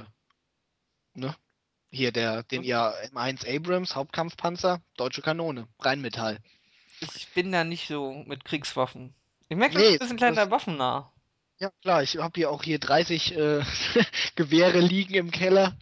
ne? 1.14 1.34
Hier, 1.90 2.12
der, 2.12 2.44
den 2.44 2.62
ihr 2.62 2.94
M1 3.12 3.46
Abrams, 3.46 3.96
Hauptkampfpanzer, 3.96 4.80
deutsche 4.96 5.22
Kanone, 5.22 5.66
Rheinmetall. 5.80 6.38
Ich 7.00 7.28
bin 7.34 7.50
da 7.50 7.64
nicht 7.64 7.88
so 7.88 8.12
mit 8.26 8.44
Kriegswaffen. 8.44 9.14
Ich 9.48 9.56
merke, 9.56 9.74
du 9.74 9.80
Nee, 9.80 9.88
bist 9.90 10.02
ein 10.02 10.08
bisschen 10.10 10.16
das- 10.18 10.32
kleiner 10.34 10.50
Waffennah. 10.50 11.12
Ja, 11.60 11.70
klar, 11.82 12.04
ich 12.04 12.16
habe 12.18 12.32
hier 12.36 12.50
auch 12.52 12.62
hier 12.62 12.78
30 12.78 13.36
äh, 13.36 13.64
Gewehre 14.36 14.78
liegen 14.80 15.14
im 15.14 15.30
Keller. 15.32 15.76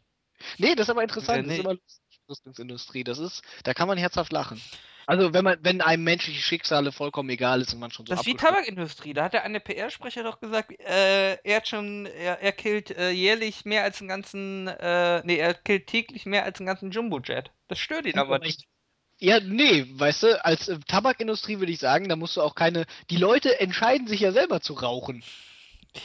Nee, 0.56 0.74
das 0.74 0.86
ist 0.86 0.90
aber 0.90 1.02
interessant, 1.02 1.40
das 1.40 1.46
nee. 1.46 1.54
ist 1.54 1.60
immer 1.60 1.74
lustig, 1.74 2.20
Rüstungsindustrie, 2.30 3.04
das 3.04 3.18
ist, 3.18 3.42
da 3.64 3.74
kann 3.74 3.86
man 3.88 3.98
herzhaft 3.98 4.32
lachen. 4.32 4.60
Also 5.06 5.32
wenn 5.32 5.44
man, 5.44 5.56
wenn 5.62 5.80
einem 5.80 6.02
menschliche 6.02 6.40
Schicksale 6.40 6.90
vollkommen 6.90 7.30
egal 7.30 7.60
ist 7.60 7.72
und 7.72 7.78
man 7.78 7.92
schon 7.92 8.06
so 8.06 8.10
Das 8.10 8.20
ist 8.20 8.26
wie 8.26 8.34
Tabakindustrie. 8.34 9.14
Da 9.14 9.24
hat 9.24 9.34
der 9.34 9.44
eine 9.44 9.60
PR-Sprecher 9.60 10.24
doch 10.24 10.40
gesagt, 10.40 10.72
äh, 10.80 11.36
er 11.36 11.56
hat 11.56 11.68
schon, 11.68 12.06
er, 12.06 12.42
er 12.42 12.52
killt 12.52 12.90
äh, 12.90 13.10
jährlich 13.10 13.64
mehr 13.64 13.84
als 13.84 14.00
einen 14.00 14.08
ganzen, 14.08 14.66
äh, 14.66 15.24
nee, 15.24 15.36
er 15.36 15.54
killt 15.54 15.86
täglich 15.86 16.26
mehr 16.26 16.44
als 16.44 16.58
einen 16.58 16.66
ganzen 16.66 16.90
Jumbo-Jet. 16.90 17.52
Das 17.68 17.78
stört 17.78 18.06
ihn 18.06 18.18
aber 18.18 18.40
nicht. 18.40 18.66
Ja, 19.18 19.40
nee, 19.40 19.86
weißt 19.88 20.24
du, 20.24 20.44
als 20.44 20.68
äh, 20.68 20.78
Tabakindustrie 20.88 21.60
würde 21.60 21.72
ich 21.72 21.78
sagen, 21.78 22.08
da 22.08 22.16
musst 22.16 22.36
du 22.36 22.42
auch 22.42 22.56
keine. 22.56 22.84
Die 23.08 23.16
Leute 23.16 23.60
entscheiden 23.60 24.08
sich 24.08 24.20
ja 24.20 24.32
selber 24.32 24.60
zu 24.60 24.74
rauchen. 24.74 25.22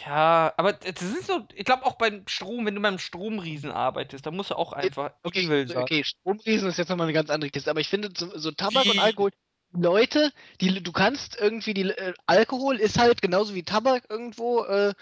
Ja, 0.06 0.54
aber 0.58 0.74
das 0.74 1.02
ist 1.02 1.28
so, 1.28 1.46
ich 1.54 1.66
glaube 1.66 1.86
auch 1.86 1.96
beim 1.96 2.28
Strom, 2.28 2.66
wenn 2.66 2.76
du 2.76 2.82
beim 2.82 3.00
Stromriesen 3.00 3.72
arbeitest, 3.72 4.26
da 4.26 4.32
musst 4.32 4.52
du 4.52 4.56
auch 4.56 4.74
einfach 4.74 5.12
Okay, 5.24 5.46
evil 5.46 5.68
sein. 5.68 5.78
okay, 5.84 6.04
Stromriesen 6.04 6.70
ist 6.70 6.78
jetzt 6.78 6.90
nochmal 6.90 7.06
eine 7.06 7.14
ganz 7.14 7.30
andere 7.30 7.50
Kiste, 7.52 7.70
aber 7.70 7.80
ich 7.80 7.90
finde, 7.90 8.10
so, 8.16 8.38
so 8.38 8.52
Tabak 8.52 8.86
und? 8.88 9.00
Alkohol, 9.00 9.32
Leute, 9.74 10.32
die, 10.60 10.82
du 10.84 10.92
kannst 10.92 11.38
irgendwie, 11.40 11.74
die, 11.74 11.90
äh, 11.90 12.14
Alkohol 12.26 12.78
ist 12.78 13.00
halt 13.00 13.22
genauso 13.22 13.56
wie 13.56 13.64
Tabak 13.64 14.04
irgendwo 14.10 14.64
äh, 14.64 14.94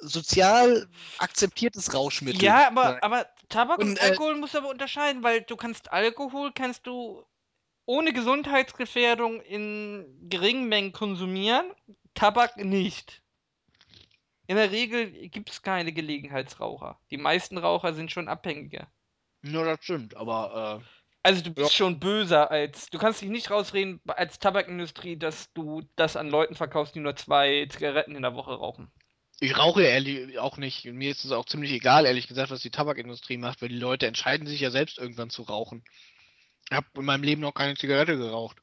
sozial 0.00 0.86
akzeptiertes 1.18 1.94
Rauschmittel. 1.94 2.42
Ja, 2.42 2.68
aber, 2.68 3.02
aber 3.02 3.26
Tabak 3.48 3.78
und, 3.78 3.88
Und, 3.88 3.98
äh, 3.98 4.10
Alkohol 4.10 4.36
musst 4.36 4.54
du 4.54 4.58
aber 4.58 4.68
unterscheiden, 4.68 5.22
weil 5.22 5.42
du 5.42 5.56
kannst 5.56 5.92
Alkohol 5.92 6.52
kannst 6.54 6.86
du 6.86 7.24
ohne 7.86 8.12
Gesundheitsgefährdung 8.12 9.40
in 9.40 10.28
geringen 10.28 10.68
Mengen 10.68 10.92
konsumieren, 10.92 11.72
Tabak 12.14 12.56
nicht. 12.56 13.22
In 14.50 14.56
der 14.56 14.72
Regel 14.72 15.28
gibt 15.28 15.48
es 15.50 15.62
keine 15.62 15.92
Gelegenheitsraucher. 15.92 16.98
Die 17.12 17.18
meisten 17.18 17.56
Raucher 17.56 17.94
sind 17.94 18.10
schon 18.10 18.26
Abhängige. 18.26 18.88
Ja, 19.44 19.62
das 19.64 19.84
stimmt, 19.84 20.16
aber 20.16 20.82
Also 21.22 21.40
du 21.42 21.50
bist 21.54 21.70
Ja. 21.70 21.76
schon 21.76 22.00
böser 22.00 22.50
als. 22.50 22.90
Du 22.90 22.98
kannst 22.98 23.22
dich 23.22 23.28
nicht 23.28 23.48
rausreden 23.50 24.00
als 24.08 24.40
Tabakindustrie, 24.40 25.16
dass 25.16 25.52
du 25.52 25.82
das 25.94 26.16
an 26.16 26.28
Leuten 26.28 26.56
verkaufst, 26.56 26.96
die 26.96 27.00
nur 27.00 27.14
zwei 27.14 27.66
Zigaretten 27.70 28.16
in 28.16 28.22
der 28.22 28.34
Woche 28.34 28.52
rauchen. 28.54 28.90
äh, 29.40 29.46
ich 29.46 29.56
rauche 29.56 29.82
ja 29.82 29.90
ehrlich 29.90 30.38
auch 30.40 30.56
nicht. 30.56 30.86
Und 30.88 30.96
Mir 30.96 31.10
ist 31.12 31.24
es 31.24 31.30
auch 31.32 31.44
ziemlich 31.46 31.70
egal, 31.72 32.06
ehrlich 32.06 32.26
gesagt, 32.26 32.50
was 32.50 32.60
die 32.62 32.70
Tabakindustrie 32.72 33.36
macht, 33.38 33.62
weil 33.62 33.68
die 33.68 33.78
Leute 33.78 34.06
entscheiden 34.08 34.46
sich 34.48 34.60
ja 34.60 34.70
selbst 34.72 34.98
irgendwann 34.98 35.30
zu 35.30 35.42
rauchen. 35.42 35.84
Ich 36.70 36.76
habe 36.76 36.86
in 36.96 37.04
meinem 37.04 37.22
Leben 37.22 37.40
noch 37.42 37.54
keine 37.54 37.76
Zigarette 37.76 38.16
geraucht. 38.16 38.56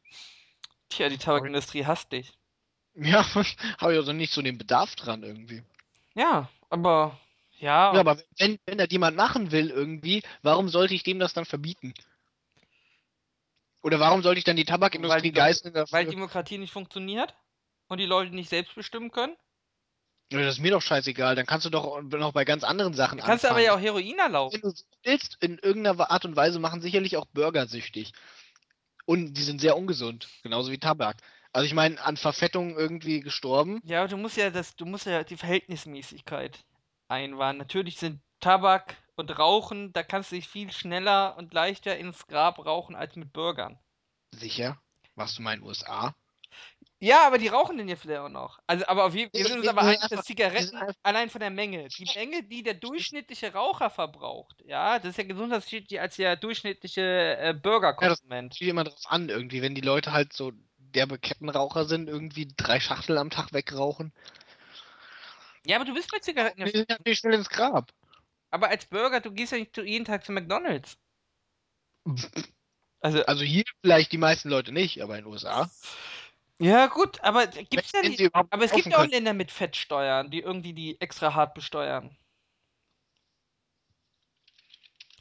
Tja, 0.90 1.08
die 1.10 1.18
Tabakindustrie 1.18 1.86
hasst 1.86 2.12
dich. 2.12 2.34
Ja, 2.96 3.24
habe 3.36 3.94
ich 3.94 4.00
also 4.00 4.12
nicht 4.14 4.34
so 4.34 4.42
den 4.42 4.58
Bedarf 4.58 4.96
dran 4.96 5.24
irgendwie. 5.24 5.64
Ja, 6.18 6.50
aber 6.72 7.20
ja, 7.60 7.94
Ja, 7.94 8.00
aber 8.00 8.18
wenn, 8.40 8.58
wenn 8.66 8.80
das 8.80 8.88
jemand 8.90 9.16
machen 9.16 9.52
will 9.52 9.70
irgendwie, 9.70 10.24
warum 10.42 10.68
sollte 10.68 10.96
ich 10.96 11.04
dem 11.04 11.20
das 11.20 11.34
dann 11.34 11.46
verbieten? 11.46 11.94
Oder 13.84 14.00
warum 14.00 14.24
sollte 14.24 14.40
ich 14.40 14.44
dann 14.44 14.56
die 14.56 14.66
Tabakindustrie 14.66 15.22
die 15.22 15.32
doch- 15.32 15.44
geißeln 15.44 15.74
dafür? 15.76 15.94
weil 15.98 16.06
Demokratie 16.08 16.58
nicht 16.58 16.74
funktioniert 16.74 17.36
und 17.88 18.00
die 18.00 18.08
Leute 18.08 18.34
nicht 18.36 18.50
selbst 18.50 18.74
bestimmen 18.74 19.12
können. 19.12 19.36
Ja, 20.32 20.40
das 20.42 20.56
ist 20.56 20.62
mir 20.62 20.72
doch 20.72 20.82
scheißegal, 20.82 21.36
dann 21.36 21.46
kannst 21.46 21.68
du 21.68 21.70
doch 21.70 22.02
noch 22.02 22.34
bei 22.34 22.44
ganz 22.46 22.64
anderen 22.64 22.94
Sachen 22.96 23.20
Da 23.20 23.26
kannst 23.26 23.44
du 23.44 23.50
aber 23.50 23.60
anfangen. 23.60 23.66
ja 23.68 23.76
auch 23.76 23.80
Heroin 23.80 24.18
erlauben. 24.20 24.54
Wenn 24.56 24.62
du 24.72 24.74
willst, 25.04 25.38
in 25.42 25.60
irgendeiner 25.60 26.10
Art 26.12 26.26
und 26.26 26.36
Weise 26.36 26.60
machen 26.60 26.82
sicherlich 26.82 27.16
auch 27.16 27.26
Burger 27.28 27.68
süchtig. 27.68 28.12
Und 29.06 29.36
die 29.36 29.44
sind 29.44 29.62
sehr 29.62 29.78
ungesund, 29.78 30.28
genauso 30.44 30.72
wie 30.72 30.80
Tabak. 30.80 31.18
Also 31.58 31.66
ich 31.66 31.74
meine, 31.74 32.00
an 32.04 32.18
Verfettung 32.18 32.78
irgendwie 32.78 33.20
gestorben. 33.20 33.82
Ja, 33.84 34.02
aber 34.02 34.10
du 34.10 34.18
musst 34.18 34.38
ja 34.38 34.52
das, 34.52 34.76
du 34.76 34.86
musst 34.86 35.08
ja 35.08 35.24
die 35.24 35.38
Verhältnismäßigkeit 35.38 36.64
einwahren. 37.08 37.58
Natürlich 37.58 37.98
sind 37.98 38.22
Tabak 38.40 38.96
und 39.16 39.40
Rauchen, 39.40 39.92
da 39.92 40.04
kannst 40.04 40.32
du 40.32 40.36
dich 40.36 40.48
viel 40.48 40.72
schneller 40.72 41.36
und 41.36 41.56
leichter 41.56 41.98
ins 41.98 42.28
Grab 42.28 42.64
rauchen 42.64 42.96
als 42.96 43.16
mit 43.16 43.34
Bürgern. 43.34 43.80
Sicher. 44.36 44.80
Warst 45.16 45.40
du 45.40 45.42
mal 45.42 45.56
in 45.56 45.62
den 45.62 45.68
USA? 45.68 46.14
Ja, 47.00 47.26
aber 47.26 47.40
die 47.40 47.48
rauchen 47.48 47.80
den 47.80 47.88
ja 47.88 47.96
vielleicht 47.96 48.22
auch 48.22 48.30
noch. 48.30 48.60
Also, 48.68 48.86
aber 48.86 49.14
wir, 49.14 49.24
wir 49.34 49.42
Nee, 49.42 49.44
sind 49.50 49.60
uns 49.62 49.68
aber 49.68 49.82
einfach- 49.82 50.10
dass 50.10 50.26
Zigaretten 50.26 50.80
allein 51.02 51.32
von 51.32 51.40
der 51.42 51.50
Menge, 51.50 51.88
die 51.88 52.08
Menge, 52.14 52.44
die 52.44 52.62
der 52.62 52.76
durchschnittliche 52.76 53.52
Raucher 53.54 53.90
verbraucht, 53.90 54.62
ja, 54.64 55.00
das 55.00 55.10
ist 55.10 55.18
ja 55.18 55.24
gesundheitsschädlicher 55.24 56.04
als 56.04 56.18
der 56.18 56.36
durchschnittliche 56.36 57.02
äh, 57.40 57.56
Bürgerkonsument. 57.56 58.54
Steht 58.54 58.68
immer 58.70 58.84
drauf 58.84 59.02
an, 59.06 59.30
irgendwie, 59.30 59.64
wenn 59.64 59.74
die 59.74 59.82
Leute 59.82 60.12
halt 60.12 60.34
so 60.34 60.52
derbe 60.94 61.20
Kettenraucher 61.20 61.86
sind, 61.86 62.08
irgendwie 62.08 62.48
drei 62.58 62.80
Schachtel 62.80 63.18
am 63.18 63.30
Tag 63.30 63.54
wegrauchen. 63.54 64.14
Ja, 65.66 65.76
aber 65.76 65.86
du 65.86 65.94
bist 65.94 66.12
bei 66.12 66.20
Zigaretten 66.20 66.62
ja 66.62 66.66
Die 66.66 66.78
sind 66.78 66.90
natürlich 66.90 67.20
schnell 67.20 67.34
ins 67.34 67.50
Grab. 67.50 67.92
Aber 68.52 68.70
als 68.70 68.86
Burger, 68.86 69.20
du 69.20 69.32
gehst 69.32 69.52
ja 69.52 69.58
nicht 69.58 69.76
jeden 69.78 70.06
Tag 70.06 70.26
zu 70.26 70.32
McDonalds. 70.32 70.98
Also, 73.00 73.24
Also 73.26 73.44
hier 73.44 73.64
vielleicht 73.84 74.12
die 74.12 74.18
meisten 74.18 74.50
Leute 74.50 74.72
nicht, 74.72 75.02
aber 75.04 75.18
in 75.18 75.26
den 75.26 75.32
USA. 75.32 75.70
ja 76.60 76.88
gut, 76.88 77.22
aber 77.22 77.46
gibt's 77.48 77.92
ja 77.92 78.02
wenn 78.02 78.12
nicht. 78.12 78.22
überhaupt 78.22 78.52
Aber 78.52 78.66
es 78.66 78.72
gibt 78.72 78.88
ja 78.88 78.98
auch. 79.04 79.06
Länder 79.06 79.34
mit 79.34 79.52
Fettsteuern, 79.52 80.32
die 80.32 80.40
irgendwie 80.40 80.74
die 80.74 81.00
extra 81.00 81.34
hart 81.36 81.54
besteuern. 81.54 82.18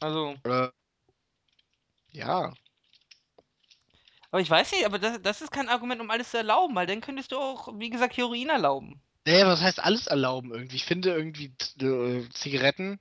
Also, 0.01 0.37
Äh, 0.45 0.69
ja. 2.13 2.53
Aber 4.31 4.41
ich 4.41 4.51
weiß 4.51 4.73
nicht, 4.73 4.87
aber 4.87 4.99
das, 4.99 5.21
das 5.23 5.43
ist 5.43 5.51
kein 5.51 5.69
Argument, 5.69 6.01
um 6.01 6.11
alles 6.11 6.31
zu 6.31 6.39
erlauben, 6.39 6.75
weil 6.75 6.87
dann 6.87 7.01
könntest 7.01 7.33
du 7.33 7.39
auch, 7.39 7.69
wie 7.79 7.91
gesagt, 7.91 8.17
Heroin 8.17 8.49
erlauben. 8.49 9.01
Naja, 9.27 9.47
was 9.49 9.61
heißt 9.61 9.83
alles 9.83 10.07
erlauben 10.07 10.53
irgendwie? 10.53 10.77
Ich 10.77 10.85
finde 10.85 11.11
irgendwie 11.11 11.53
äh, 11.81 12.29
Zigaretten. 12.31 13.01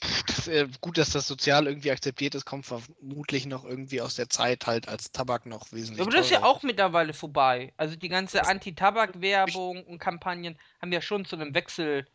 pff, 0.00 0.22
Das, 0.24 0.48
äh, 0.48 0.68
gut, 0.80 0.96
dass 0.96 1.10
das 1.10 1.26
sozial 1.26 1.66
irgendwie 1.66 1.90
akzeptiert 1.90 2.34
ist, 2.34 2.44
kommt 2.44 2.66
vermutlich 2.66 3.46
noch 3.46 3.64
irgendwie 3.64 4.00
aus 4.00 4.14
der 4.14 4.28
Zeit 4.28 4.66
halt, 4.66 4.88
als 4.88 5.10
Tabak 5.10 5.46
noch 5.46 5.72
wesentlich 5.72 6.00
Aber 6.00 6.10
das 6.10 6.26
ist 6.26 6.32
ja 6.32 6.44
auch 6.44 6.62
mittlerweile 6.62 7.14
vorbei. 7.14 7.72
Also 7.76 7.96
die 7.96 8.08
ganze 8.08 8.44
Anti-Tabak-Werbung 8.44 9.84
und 9.84 9.98
Kampagnen 9.98 10.58
haben 10.80 10.92
ja 10.92 11.00
schon 11.00 11.24
zu 11.24 11.36
einem 11.36 11.54
Wechsel. 11.54 12.06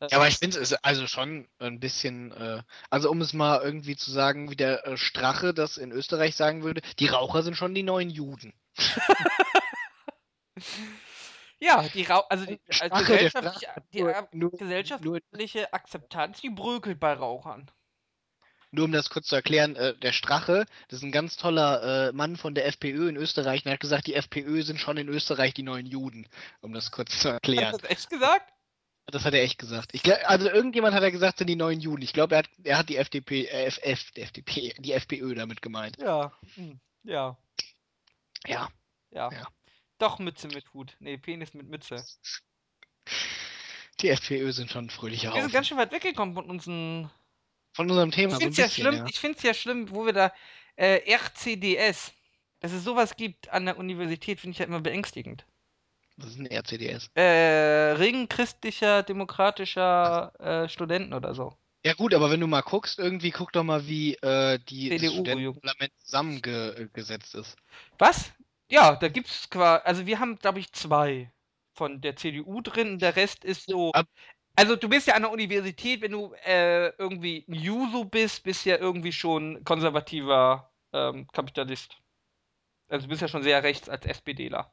Äh, 0.00 0.08
Ja, 0.10 0.16
aber 0.18 0.28
ich 0.28 0.38
finde 0.38 0.58
es 0.58 0.72
ist 0.72 0.84
also 0.84 1.06
schon 1.06 1.48
ein 1.58 1.80
bisschen, 1.80 2.32
äh, 2.32 2.62
also 2.90 3.10
um 3.10 3.20
es 3.20 3.32
mal 3.32 3.60
irgendwie 3.62 3.96
zu 3.96 4.10
sagen, 4.10 4.50
wie 4.50 4.56
der 4.56 4.86
äh, 4.86 4.96
Strache 4.96 5.54
das 5.54 5.76
in 5.78 5.92
Österreich 5.92 6.36
sagen 6.36 6.62
würde, 6.62 6.80
die 6.98 7.08
Raucher 7.08 7.42
sind 7.42 7.56
schon 7.56 7.74
die 7.74 7.82
neuen 7.82 8.10
Juden. 8.10 8.54
Ja, 11.58 11.82
die 11.94 12.02
Rau 12.02 12.20
also 12.28 12.44
die 12.44 12.60
als 12.68 12.76
Strache, 12.76 13.04
gesellschaftliche, 13.04 13.66
die 13.92 14.02
nur- 14.02 14.14
Ak- 14.16 14.34
nur- 14.34 14.50
gesellschaftliche 14.50 15.72
Akzeptanz, 15.72 16.40
die 16.42 16.50
bröckelt 16.50 17.00
bei 17.00 17.14
Rauchern. 17.14 17.70
Nur 18.72 18.84
um 18.84 18.92
das 18.92 19.08
kurz 19.08 19.28
zu 19.28 19.36
erklären, 19.36 19.74
äh, 19.76 19.96
der 19.96 20.12
Strache, 20.12 20.66
das 20.88 20.98
ist 20.98 21.02
ein 21.02 21.12
ganz 21.12 21.36
toller 21.38 22.08
äh, 22.08 22.12
Mann 22.12 22.36
von 22.36 22.54
der 22.54 22.66
FPÖ 22.66 23.08
in 23.08 23.16
Österreich, 23.16 23.64
und 23.64 23.70
er 23.70 23.74
hat 23.74 23.80
gesagt, 23.80 24.06
die 24.06 24.14
FPÖ 24.14 24.62
sind 24.64 24.80
schon 24.80 24.98
in 24.98 25.08
Österreich 25.08 25.54
die 25.54 25.62
neuen 25.62 25.86
Juden, 25.86 26.28
um 26.60 26.74
das 26.74 26.90
kurz 26.90 27.18
zu 27.20 27.28
Hat 27.28 27.34
erklären. 27.36 27.72
er 27.72 27.78
das 27.78 27.90
echt 27.90 28.10
gesagt? 28.10 28.52
Das 29.06 29.24
hat 29.24 29.34
er 29.34 29.42
echt 29.42 29.58
gesagt. 29.58 29.94
Ich 29.94 30.02
glaub, 30.02 30.18
also 30.24 30.50
irgendjemand 30.50 30.94
hat 30.94 31.02
er 31.02 31.12
gesagt, 31.12 31.38
sind 31.38 31.46
die 31.46 31.56
neuen 31.56 31.80
Juden. 31.80 32.02
Ich 32.02 32.12
glaube, 32.12 32.34
er 32.34 32.38
hat, 32.38 32.50
er 32.64 32.78
hat 32.78 32.88
die 32.88 32.96
FDP, 32.96 33.46
äh, 33.46 33.70
FF, 33.70 34.10
die 34.12 34.22
FDP, 34.22 34.74
die 34.78 34.92
FPÖ 34.92 35.34
damit 35.34 35.62
gemeint. 35.62 35.96
Ja. 35.98 36.32
hm, 36.54 36.80
Ja. 37.04 37.38
Ja. 38.46 38.68
Ja. 39.12 39.30
Ja. 39.30 39.48
Doch 39.98 40.18
Mütze 40.18 40.48
mit 40.48 40.72
Hut. 40.74 40.96
Nee, 40.98 41.18
Penis 41.18 41.54
mit 41.54 41.68
Mütze. 41.68 42.04
Die 44.00 44.08
FPÖ 44.10 44.52
sind 44.52 44.70
schon 44.70 44.90
fröhliche 44.90 45.32
Wir 45.32 45.40
sind 45.40 45.52
ganz 45.52 45.68
schön 45.68 45.78
weit 45.78 45.92
weggekommen 45.92 46.34
von 46.34 46.50
unseren. 46.50 47.10
Von 47.74 47.88
unserem 47.88 48.10
Ich 48.10 48.16
Thema 48.16 48.34
ein 48.34 48.40
finde 48.40 48.52
es 48.52 48.56
ja 48.58 48.68
schlimm, 48.68 48.94
ja. 48.94 49.06
ich 49.06 49.20
finde 49.20 49.38
es 49.38 49.42
ja 49.44 49.54
schlimm, 49.54 49.90
wo 49.90 50.04
wir 50.04 50.12
da 50.12 50.32
äh, 50.76 51.00
RCDS, 51.14 52.12
dass 52.60 52.72
es 52.72 52.84
sowas 52.84 53.16
gibt 53.16 53.50
an 53.50 53.66
der 53.66 53.78
Universität, 53.78 54.40
finde 54.40 54.52
ich 54.52 54.58
ja 54.58 54.66
immer 54.66 54.80
beängstigend. 54.80 55.46
Das 56.16 56.30
ist 56.30 56.38
ein 56.38 56.46
RCDS. 56.46 57.10
Äh, 57.14 57.92
Ring 57.92 58.28
christlicher, 58.28 59.02
demokratischer 59.02 60.32
äh, 60.38 60.68
Studenten 60.68 61.12
oder 61.12 61.34
so. 61.34 61.56
Ja 61.84 61.92
gut, 61.94 62.14
aber 62.14 62.30
wenn 62.30 62.40
du 62.40 62.46
mal 62.46 62.62
guckst, 62.62 62.98
irgendwie 62.98 63.30
guck 63.30 63.52
doch 63.52 63.62
mal, 63.62 63.86
wie 63.86 64.14
äh, 64.16 64.58
die 64.68 64.88
das 64.88 64.98
CDU, 64.98 65.12
Studentenparlament 65.12 65.92
zusammengesetzt 66.00 67.34
ist. 67.34 67.56
Was? 67.98 68.32
Ja, 68.70 68.96
da 68.96 69.08
gibt's 69.08 69.48
quasi, 69.50 69.82
also 69.84 70.06
wir 70.06 70.18
haben, 70.18 70.36
glaube 70.36 70.58
ich, 70.58 70.72
zwei 70.72 71.30
von 71.74 72.00
der 72.00 72.16
CDU 72.16 72.60
drin, 72.62 72.98
der 72.98 73.14
Rest 73.14 73.44
ist 73.44 73.66
so. 73.68 73.92
Ab- 73.92 74.08
Also 74.56 74.74
du 74.74 74.88
bist 74.88 75.06
ja 75.06 75.14
an 75.14 75.22
der 75.22 75.30
Universität, 75.30 76.00
wenn 76.00 76.12
du 76.12 76.32
äh, 76.44 76.88
irgendwie 76.96 77.44
ein 77.48 77.54
Juso 77.54 78.04
bist, 78.04 78.42
bist 78.42 78.64
ja 78.64 78.78
irgendwie 78.78 79.12
schon 79.12 79.62
konservativer 79.64 80.72
ähm, 80.92 81.28
Kapitalist. 81.28 81.98
Also 82.88 83.06
du 83.06 83.10
bist 83.10 83.22
ja 83.22 83.28
schon 83.28 83.42
sehr 83.44 83.62
rechts 83.62 83.88
als 83.88 84.06
SPDler. 84.06 84.72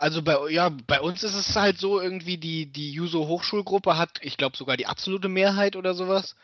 Also 0.00 0.22
bei, 0.22 0.48
ja, 0.48 0.70
bei 0.86 0.98
uns 0.98 1.22
ist 1.22 1.34
es 1.34 1.54
halt 1.56 1.78
so, 1.78 2.00
irgendwie 2.00 2.38
die, 2.38 2.64
die 2.72 2.90
Juso 2.90 3.26
Hochschulgruppe 3.28 3.98
hat, 3.98 4.18
ich 4.22 4.38
glaube, 4.38 4.56
sogar 4.56 4.78
die 4.78 4.86
absolute 4.86 5.28
Mehrheit 5.28 5.76
oder 5.76 5.92
sowas. 5.92 6.36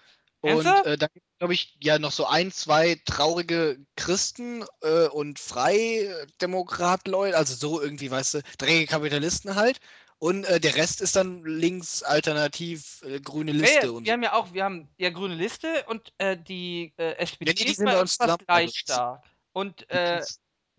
Und 0.42 0.66
äh, 0.66 0.98
da 0.98 1.06
gibt 1.06 1.24
es, 1.26 1.38
glaube 1.38 1.54
ich, 1.54 1.74
ja 1.82 1.98
noch 1.98 2.12
so 2.12 2.26
ein, 2.26 2.52
zwei 2.52 3.00
traurige 3.06 3.78
Christen 3.96 4.62
äh, 4.82 5.06
und 5.08 5.38
Freidemokrat-Leute, 5.38 7.34
also 7.34 7.54
so 7.54 7.80
irgendwie, 7.80 8.10
weißt 8.10 8.34
du, 8.34 8.42
dreckige 8.58 8.88
Kapitalisten 8.88 9.54
halt. 9.54 9.80
Und 10.18 10.44
äh, 10.44 10.60
der 10.60 10.76
Rest 10.76 11.00
ist 11.00 11.16
dann 11.16 11.42
links 11.46 12.02
alternativ 12.02 13.02
äh, 13.06 13.20
grüne 13.20 13.52
Ja, 13.52 13.58
Liste 13.58 13.86
ja, 13.86 13.90
und 13.92 14.04
wir 14.04 14.12
haben 14.12 14.22
ja 14.22 14.34
auch, 14.34 14.52
wir 14.52 14.64
haben 14.64 14.90
ja 14.98 15.08
grüne 15.08 15.34
Liste 15.34 15.84
und 15.88 16.12
äh, 16.18 16.36
die 16.36 16.92
äh, 16.98 17.12
SPD 17.16 17.50
nee, 17.50 17.54
die 17.54 17.70
ist 17.70 17.76
sind 17.78 17.86
bei 17.86 17.98
uns 17.98 18.16
fast 18.16 18.28
zusammen, 18.28 18.44
gleich 18.46 18.64
also- 18.66 18.76
stark. 18.76 19.24
Und 19.52 19.88
äh, 19.90 20.22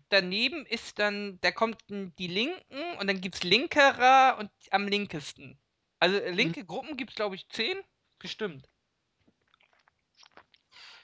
daneben 0.10 0.66
ist 0.66 1.00
dann, 1.00 1.40
da 1.42 1.52
kommt 1.52 1.78
die 1.90 2.28
Linken 2.28 2.98
und 3.00 3.08
dann 3.08 3.22
gibt's 3.22 3.44
Linkerer 3.44 4.38
und 4.40 4.52
am 4.72 4.88
linkesten. 4.88 5.60
Also 6.00 6.18
äh, 6.18 6.32
linke 6.32 6.66
Gruppen 6.66 6.98
gibt's 6.98 7.16
glaube 7.16 7.36
ich 7.36 7.48
zehn, 7.50 7.78
bestimmt. 8.20 8.68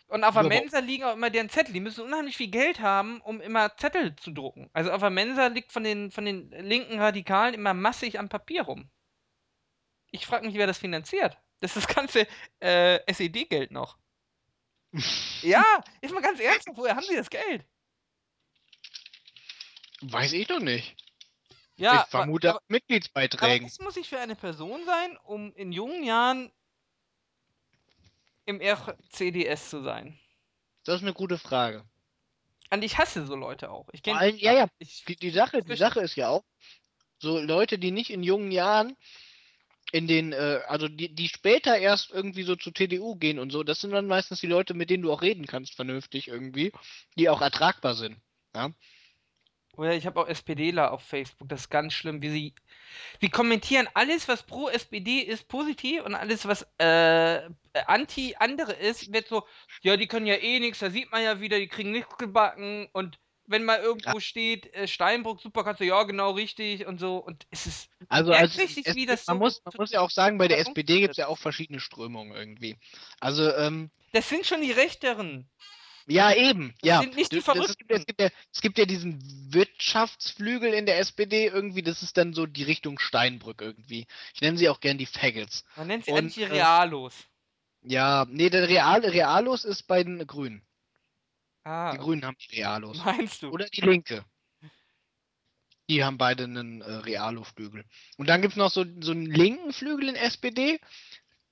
Und 0.07 0.23
auf 0.23 0.35
der 0.35 0.43
Mensa 0.43 0.77
liegen 0.77 1.05
auch 1.05 1.13
immer 1.13 1.31
deren 1.31 1.49
Zettel. 1.49 1.73
Die 1.73 1.79
müssen 1.79 2.05
unheimlich 2.05 2.37
viel 2.37 2.51
Geld 2.51 2.79
haben, 2.81 3.19
um 3.21 3.41
immer 3.41 3.75
Zettel 3.77 4.15
zu 4.15 4.29
drucken. 4.29 4.69
Also 4.71 4.91
auf 4.91 5.01
der 5.01 5.09
Mensa 5.09 5.47
liegt 5.47 5.71
von 5.71 5.83
den, 5.83 6.11
von 6.11 6.23
den 6.23 6.51
linken 6.51 6.99
Radikalen 6.99 7.55
immer 7.55 7.73
massig 7.73 8.19
an 8.19 8.29
Papier 8.29 8.61
rum. 8.61 8.91
Ich 10.11 10.27
frage 10.27 10.45
mich, 10.45 10.55
wer 10.55 10.67
das 10.67 10.77
finanziert. 10.77 11.39
Das 11.61 11.75
ist 11.75 11.87
das 11.87 11.95
ganze 11.95 12.27
äh, 12.59 12.99
SED-Geld 13.11 13.71
noch. 13.71 13.97
Ja, 15.41 15.65
ist 15.99 16.13
mal 16.13 16.21
ganz 16.21 16.39
ernsthaft, 16.39 16.77
woher 16.77 16.95
haben 16.95 17.05
sie 17.05 17.15
das 17.15 17.29
Geld? 17.29 17.65
Weiß 20.11 20.33
ich 20.33 20.47
doch 20.47 20.59
nicht. 20.59 20.95
Ja, 21.75 22.03
ich 22.03 22.09
vermute 22.09 22.49
aber, 22.49 22.57
aber, 22.57 22.65
Mitgliedsbeiträgen. 22.67 23.65
aber 23.65 23.65
was 23.65 23.79
muss 23.79 23.97
ich 23.97 24.09
für 24.09 24.19
eine 24.19 24.35
Person 24.35 24.85
sein, 24.85 25.17
um 25.23 25.53
in 25.55 25.71
jungen 25.71 26.03
Jahren 26.03 26.51
im 28.45 28.61
RCDS 28.61 29.69
zu 29.69 29.81
sein? 29.81 30.19
Das 30.83 30.97
ist 30.97 31.01
eine 31.01 31.13
gute 31.13 31.37
Frage. 31.37 31.83
Und 32.69 32.83
ich 32.83 32.97
hasse 32.97 33.25
so 33.25 33.35
Leute 33.35 33.71
auch. 33.71 33.87
Ich 33.91 34.03
kenn, 34.03 34.15
allem, 34.15 34.35
ja, 34.37 34.53
ja, 34.53 34.67
ich, 34.79 35.03
die, 35.05 35.15
die 35.15 35.29
Sache, 35.29 35.63
die 35.63 35.75
Sache 35.75 36.01
ist 36.01 36.15
ja 36.15 36.29
auch, 36.29 36.43
so 37.19 37.39
Leute, 37.39 37.79
die 37.79 37.91
nicht 37.91 38.09
in 38.09 38.23
jungen 38.23 38.51
Jahren 38.51 38.97
in 39.91 40.07
den, 40.07 40.33
äh, 40.33 40.61
also 40.67 40.87
die, 40.87 41.13
die 41.13 41.29
später 41.29 41.77
erst 41.77 42.11
irgendwie 42.11 42.43
so 42.43 42.55
zur 42.55 42.73
TDU 42.73 43.15
gehen 43.15 43.37
und 43.39 43.51
so, 43.51 43.63
das 43.63 43.79
sind 43.79 43.91
dann 43.91 44.07
meistens 44.07 44.39
die 44.39 44.47
Leute, 44.47 44.73
mit 44.73 44.89
denen 44.89 45.03
du 45.03 45.11
auch 45.13 45.21
reden 45.21 45.45
kannst, 45.45 45.75
vernünftig 45.75 46.27
irgendwie, 46.27 46.71
die 47.15 47.29
auch 47.29 47.41
ertragbar 47.41 47.93
sind. 47.93 48.17
Ja? 48.55 48.71
Oder 49.75 49.95
ich 49.95 50.05
habe 50.05 50.19
auch 50.19 50.27
SPDler 50.27 50.91
auf 50.91 51.01
Facebook, 51.01 51.49
das 51.49 51.61
ist 51.61 51.69
ganz 51.69 51.93
schlimm, 51.93 52.21
wie 52.21 52.29
sie. 52.29 52.53
Sie 53.21 53.29
kommentieren 53.29 53.87
alles, 53.95 54.27
was 54.27 54.43
pro 54.43 54.69
SPD 54.69 55.19
ist, 55.19 55.47
positiv 55.47 56.03
und 56.03 56.13
alles, 56.13 56.45
was 56.47 56.67
äh, 56.77 57.41
anti 57.87 58.35
andere 58.37 58.73
ist, 58.73 59.11
wird 59.11 59.27
so, 59.27 59.47
ja, 59.81 59.97
die 59.97 60.07
können 60.07 60.27
ja 60.27 60.35
eh 60.35 60.59
nichts, 60.59 60.79
da 60.79 60.91
sieht 60.91 61.11
man 61.11 61.23
ja 61.23 61.39
wieder, 61.39 61.57
die 61.57 61.67
kriegen 61.67 61.91
nichts 61.91 62.17
gebacken 62.17 62.87
und 62.93 63.17
wenn 63.45 63.65
mal 63.65 63.79
irgendwo 63.79 64.19
steht, 64.19 64.73
äh, 64.73 64.87
Steinbrück, 64.87 65.41
super, 65.41 65.63
kannst 65.63 65.81
du, 65.81 65.85
ja, 65.85 66.03
genau 66.03 66.31
richtig 66.31 66.85
und 66.85 66.99
so 66.99 67.17
und 67.17 67.45
es 67.49 67.65
ist. 67.65 67.89
Also 68.09 68.31
merkt 68.31 68.43
als 68.43 68.57
richtig, 68.57 68.87
es, 68.87 68.95
wie 68.95 69.05
das 69.05 69.25
man, 69.27 69.37
so 69.37 69.39
muss, 69.39 69.61
man 69.65 69.73
muss 69.77 69.91
ja 69.91 70.01
auch 70.01 70.11
sagen, 70.11 70.37
bei 70.37 70.47
der 70.47 70.59
SPD 70.59 71.01
gibt 71.01 71.11
es 71.11 71.17
ja 71.17 71.27
auch 71.27 71.37
verschiedene 71.37 71.79
Strömungen 71.79 72.33
irgendwie. 72.33 72.77
Also, 73.19 73.53
ähm, 73.55 73.89
Das 74.11 74.29
sind 74.29 74.45
schon 74.45 74.61
die 74.61 74.71
Rechteren. 74.71 75.49
Ja, 76.07 76.33
eben, 76.33 76.73
ja. 76.83 77.01
sind 77.01 77.15
nicht 77.15 77.31
die 77.31 77.41
das 77.41 77.45
ist, 77.45 77.45
Verrückten. 77.45 77.85
es, 77.89 78.05
gibt 78.05 78.21
ja, 78.21 78.29
es 78.53 78.61
gibt 78.61 78.77
ja 78.77 78.85
diesen 78.85 79.19
Wirtschaftsflügel 79.53 80.73
in 80.73 80.85
der 80.85 80.99
SPD 80.99 81.45
irgendwie, 81.47 81.81
das 81.83 82.03
ist 82.03 82.17
dann 82.17 82.33
so 82.33 82.45
die 82.45 82.63
Richtung 82.63 82.99
Steinbrück 82.99 83.61
irgendwie. 83.61 84.07
Ich 84.33 84.41
nenne 84.41 84.57
sie 84.57 84.69
auch 84.69 84.79
gern 84.79 84.97
die 84.97 85.05
Faggots. 85.05 85.63
Man 85.75 85.87
nennt 85.87 86.05
sie 86.05 86.11
Und, 86.11 86.17
eigentlich 86.17 86.35
die 86.35 86.43
äh, 86.43 86.47
Realos. 86.47 87.13
Ja, 87.81 88.25
nee, 88.29 88.49
der 88.49 88.67
Real, 88.69 89.01
Realos 89.05 89.65
ist 89.65 89.83
bei 89.83 90.03
den 90.03 90.25
Grünen. 90.27 90.65
Ah, 91.65 91.91
Die 91.91 91.97
Grünen 91.97 92.25
haben 92.25 92.37
die 92.37 92.55
Realos. 92.57 93.03
meinst 93.05 93.41
du? 93.43 93.49
Oder 93.49 93.65
die 93.67 93.81
Linke. 93.81 94.25
Die 95.89 96.03
haben 96.03 96.17
beide 96.17 96.45
einen 96.45 96.81
äh, 96.81 96.91
Realo-Flügel. 96.91 97.85
Und 98.17 98.27
dann 98.29 98.41
gibt 98.41 98.53
es 98.53 98.57
noch 98.57 98.71
so, 98.71 98.85
so 99.01 99.11
einen 99.11 99.25
linken 99.25 99.73
Flügel 99.73 100.09
in 100.09 100.15
SPD. 100.15 100.79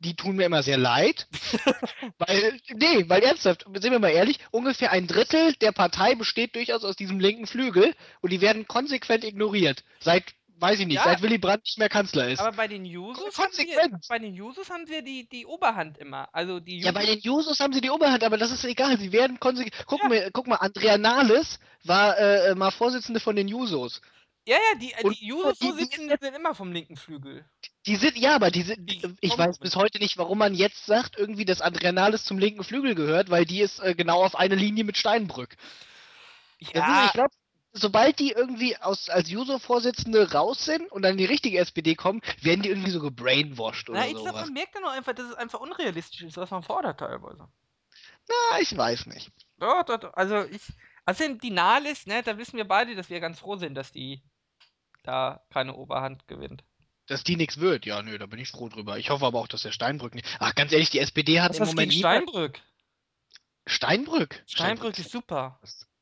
Die 0.03 0.15
tun 0.15 0.35
mir 0.35 0.45
immer 0.45 0.63
sehr 0.63 0.77
leid. 0.77 1.27
weil, 2.17 2.59
nee, 2.73 3.05
weil 3.07 3.21
ernsthaft, 3.23 3.65
sind 3.75 3.91
wir 3.91 3.99
mal 3.99 4.09
ehrlich, 4.09 4.39
ungefähr 4.51 4.91
ein 4.91 5.07
Drittel 5.07 5.53
der 5.61 5.71
Partei 5.71 6.15
besteht 6.15 6.55
durchaus 6.55 6.83
aus 6.83 6.95
diesem 6.95 7.19
linken 7.19 7.45
Flügel 7.47 7.93
und 8.21 8.31
die 8.31 8.41
werden 8.41 8.67
konsequent 8.67 9.23
ignoriert. 9.23 9.83
Seit, 9.99 10.23
weiß 10.57 10.79
ich 10.79 10.87
nicht, 10.87 10.95
Ja. 10.95 11.03
seit 11.03 11.21
Willy 11.21 11.37
Brandt 11.37 11.63
nicht 11.65 11.77
mehr 11.77 11.89
Kanzler 11.89 12.29
ist. 12.29 12.39
Aber 12.39 12.55
bei 12.55 12.67
den 12.67 12.83
Jusos 12.83 13.37
haben 13.37 13.45
Konsequent. 13.45 14.05
bei 14.09 14.17
den 14.19 14.33
Jusos 14.33 14.69
haben 14.71 14.87
wir 14.87 15.03
die, 15.03 15.29
die 15.29 15.45
Oberhand 15.45 15.99
immer. 15.99 16.29
Also 16.33 16.59
die 16.59 16.79
Ja, 16.81 16.91
bei 16.91 17.05
den 17.05 17.19
Jusos 17.19 17.59
haben 17.59 17.73
sie 17.73 17.81
die 17.81 17.91
Oberhand, 17.91 18.23
aber 18.23 18.37
das 18.37 18.49
ist 18.51 18.63
egal. 18.65 18.97
Sie 18.99 19.11
werden 19.11 19.39
konsequent. 19.39 19.85
Guck, 19.85 20.01
Ja. 20.01 20.09
mal, 20.09 20.29
guck 20.33 20.47
mal, 20.47 20.55
Andrea 20.55 20.97
Nahles 20.97 21.59
war 21.83 22.17
äh, 22.17 22.55
mal 22.55 22.71
Vorsitzende 22.71 23.19
von 23.19 23.35
den 23.35 23.47
Jusos. 23.47 24.01
Ja, 24.45 24.55
ja, 24.55 24.79
die, 24.79 24.91
äh, 24.93 25.03
Und 25.03 25.19
die 25.19 25.25
Jusos 25.27 25.59
die- 25.59 25.65
die 25.65 25.71
Vorsitzenden 25.71 26.17
sind 26.19 26.35
immer 26.35 26.55
vom 26.55 26.71
linken 26.71 26.97
Flügel. 26.97 27.45
Die 27.85 27.95
sind, 27.95 28.17
ja, 28.17 28.35
aber 28.35 28.51
die 28.51 28.61
sind, 28.63 28.89
Die 28.89 29.01
ich 29.21 29.31
kommen 29.31 29.47
weiß 29.47 29.59
bis 29.59 29.75
heute 29.75 29.99
nicht, 29.99 30.17
warum 30.17 30.37
man 30.37 30.53
jetzt 30.53 30.85
sagt, 30.85 31.17
irgendwie, 31.17 31.45
dass 31.45 31.61
Andrea 31.61 31.91
Nahles 31.91 32.23
zum 32.25 32.37
linken 32.37 32.63
Flügel 32.63 32.95
gehört, 32.95 33.29
weil 33.29 33.45
die 33.45 33.61
ist 33.61 33.79
äh, 33.79 33.95
genau 33.95 34.23
auf 34.23 34.35
eine 34.35 34.55
Linie 34.55 34.83
mit 34.83 34.97
Steinbrück. 34.97 35.55
Das 36.59 36.67
ist, 36.69 36.75
Ja, 36.75 37.05
ich 37.07 37.13
glaube, 37.13 37.33
sobald 37.73 38.19
die 38.19 38.31
irgendwie 38.31 38.77
aus, 38.77 39.09
als 39.09 39.29
Juso-Vorsitzende 39.29 40.31
raus 40.31 40.65
sind 40.65 40.91
und 40.91 41.01
dann 41.01 41.13
in 41.13 41.17
die 41.17 41.25
richtige 41.25 41.57
SPD 41.59 41.95
kommen, 41.95 42.21
werden 42.41 42.61
die 42.61 42.69
irgendwie 42.69 42.91
so 42.91 42.99
gebrainwashed 42.99 43.89
oder 43.89 43.99
na, 43.99 44.05
ich 44.05 44.13
glaube, 44.13 44.29
sowas. 44.29 44.45
man 44.45 44.53
merkt 44.53 44.75
dann 44.75 44.83
auch 44.85 44.91
einfach, 44.91 45.13
dass 45.13 45.27
es 45.27 45.35
einfach 45.35 45.59
unrealistisch 45.59 46.21
ist, 46.21 46.37
was 46.37 46.51
man 46.51 46.63
fordert 46.63 46.99
teilweise. 46.99 47.47
Na, 48.27 48.59
ich 48.59 48.75
weiß 48.75 49.07
nicht. 49.07 49.31
Doch, 49.57 49.83
doch. 49.83 50.13
Also 50.13 50.43
ich. 50.45 50.61
Also 51.05 51.33
die 51.35 51.49
Nahles, 51.51 52.05
ne, 52.05 52.21
da 52.23 52.37
wissen 52.37 52.57
wir 52.57 52.65
beide, 52.65 52.95
dass 52.95 53.09
wir 53.09 53.19
ganz 53.19 53.39
froh 53.39 53.55
sind, 53.57 53.75
dass 53.75 53.91
die 53.91 54.21
da 55.03 55.41
keine 55.51 55.75
Oberhand 55.75 56.27
gewinnt. 56.27 56.63
Dass 57.07 57.23
die 57.23 57.35
nichts 57.35 57.59
wird, 57.59 57.85
ja, 57.85 58.01
nö, 58.03 58.17
da 58.17 58.27
bin 58.27 58.39
ich 58.39 58.49
froh 58.49 58.69
drüber. 58.69 58.97
Ich 58.99 59.09
hoffe 59.09 59.25
aber 59.25 59.39
auch, 59.39 59.47
dass 59.47 59.63
der 59.63 59.71
Steinbrück 59.71 60.13
nicht. 60.15 60.27
Ach, 60.39 60.53
ganz 60.55 60.71
ehrlich, 60.71 60.91
die 60.91 60.99
SPD 60.99 61.41
hat 61.41 61.51
Was 61.51 61.57
im 61.59 61.65
Moment 61.65 61.91
niemand- 61.91 62.23
Steinbrück? 62.29 62.61
Steinbrück. 63.67 64.43
Steinbrück 64.47 64.97
ist 64.97 65.11
super. 65.11 65.59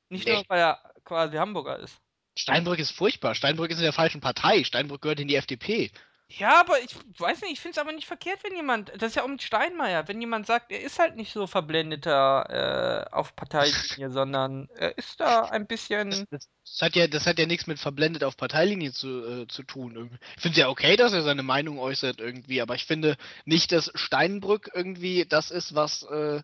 Nicht 0.09 0.25
Nee. 0.25 0.33
nur, 0.33 0.43
weil 0.47 0.59
er 0.59 0.93
quasi 1.03 1.37
Hamburger 1.37 1.79
ist. 1.79 1.97
Steinbrück 2.37 2.79
ist 2.79 2.91
furchtbar. 2.91 3.35
Steinbrück 3.35 3.69
ist 3.71 3.77
in 3.77 3.83
der 3.83 3.93
falschen 3.93 4.21
Partei. 4.21 4.63
Steinbrück 4.63 5.01
gehört 5.01 5.19
in 5.19 5.27
die 5.27 5.35
FDP. 5.35 5.91
Ja, 6.32 6.59
aber 6.59 6.80
ich 6.82 6.95
weiß 7.19 7.41
nicht, 7.41 7.53
ich 7.53 7.59
finde 7.59 7.73
es 7.73 7.77
aber 7.80 7.91
nicht 7.91 8.05
verkehrt, 8.07 8.43
wenn 8.43 8.55
jemand, 8.55 8.89
das 9.01 9.09
ist 9.11 9.15
ja 9.15 9.23
auch 9.23 9.27
mit 9.27 9.41
Steinmeier, 9.41 10.07
wenn 10.07 10.21
jemand 10.21 10.45
sagt, 10.45 10.71
er 10.71 10.82
ist 10.82 10.99
halt 10.99 11.15
nicht 11.15 11.34
so 11.34 11.47
verblendeter 11.47 13.07
äh, 13.09 13.13
auf 13.15 13.36
Parteilinie, 13.36 14.11
sondern 14.11 14.69
er 14.75 14.97
ist 14.97 15.19
da 15.19 15.45
ein 15.45 15.65
Das, 16.07 16.25
bisschen. 16.25 16.27
das, 16.30 16.49
das 16.65 16.82
hat 16.82 16.95
ja, 16.95 17.07
das 17.07 17.25
hat 17.27 17.38
ja 17.39 17.45
nichts 17.45 17.67
mit 17.67 17.80
verblendet 17.80 18.23
auf 18.23 18.36
Parteilinie 18.36 18.91
zu, 18.91 19.07
äh, 19.43 19.47
zu 19.47 19.63
tun. 19.63 20.17
Ich 20.36 20.41
finde 20.41 20.53
es 20.53 20.57
ja 20.59 20.69
okay, 20.69 20.95
dass 20.95 21.13
er 21.13 21.21
seine 21.23 21.43
Meinung 21.43 21.77
äußert 21.80 22.19
irgendwie, 22.19 22.61
aber 22.61 22.75
ich 22.75 22.86
finde 22.86 23.15
nicht, 23.45 23.71
dass 23.71 23.91
Steinbrück 23.95 24.71
irgendwie 24.73 25.25
das 25.25 25.51
ist, 25.51 25.75
was 25.75 26.03
äh, 26.03 26.41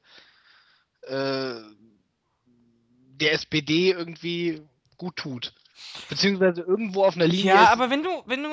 äh, 1.07 1.61
der 3.19 3.33
SPD 3.33 3.91
irgendwie 3.91 4.61
gut 4.97 5.15
tut. 5.15 5.53
Beziehungsweise 6.09 6.61
irgendwo 6.61 7.03
auf 7.03 7.15
einer 7.15 7.27
Linie 7.27 7.53
Ja, 7.53 7.63
ist, 7.63 7.69
aber 7.69 7.89
wenn 7.89 8.03
du, 8.03 8.09
wenn 8.25 8.43
du, 8.43 8.49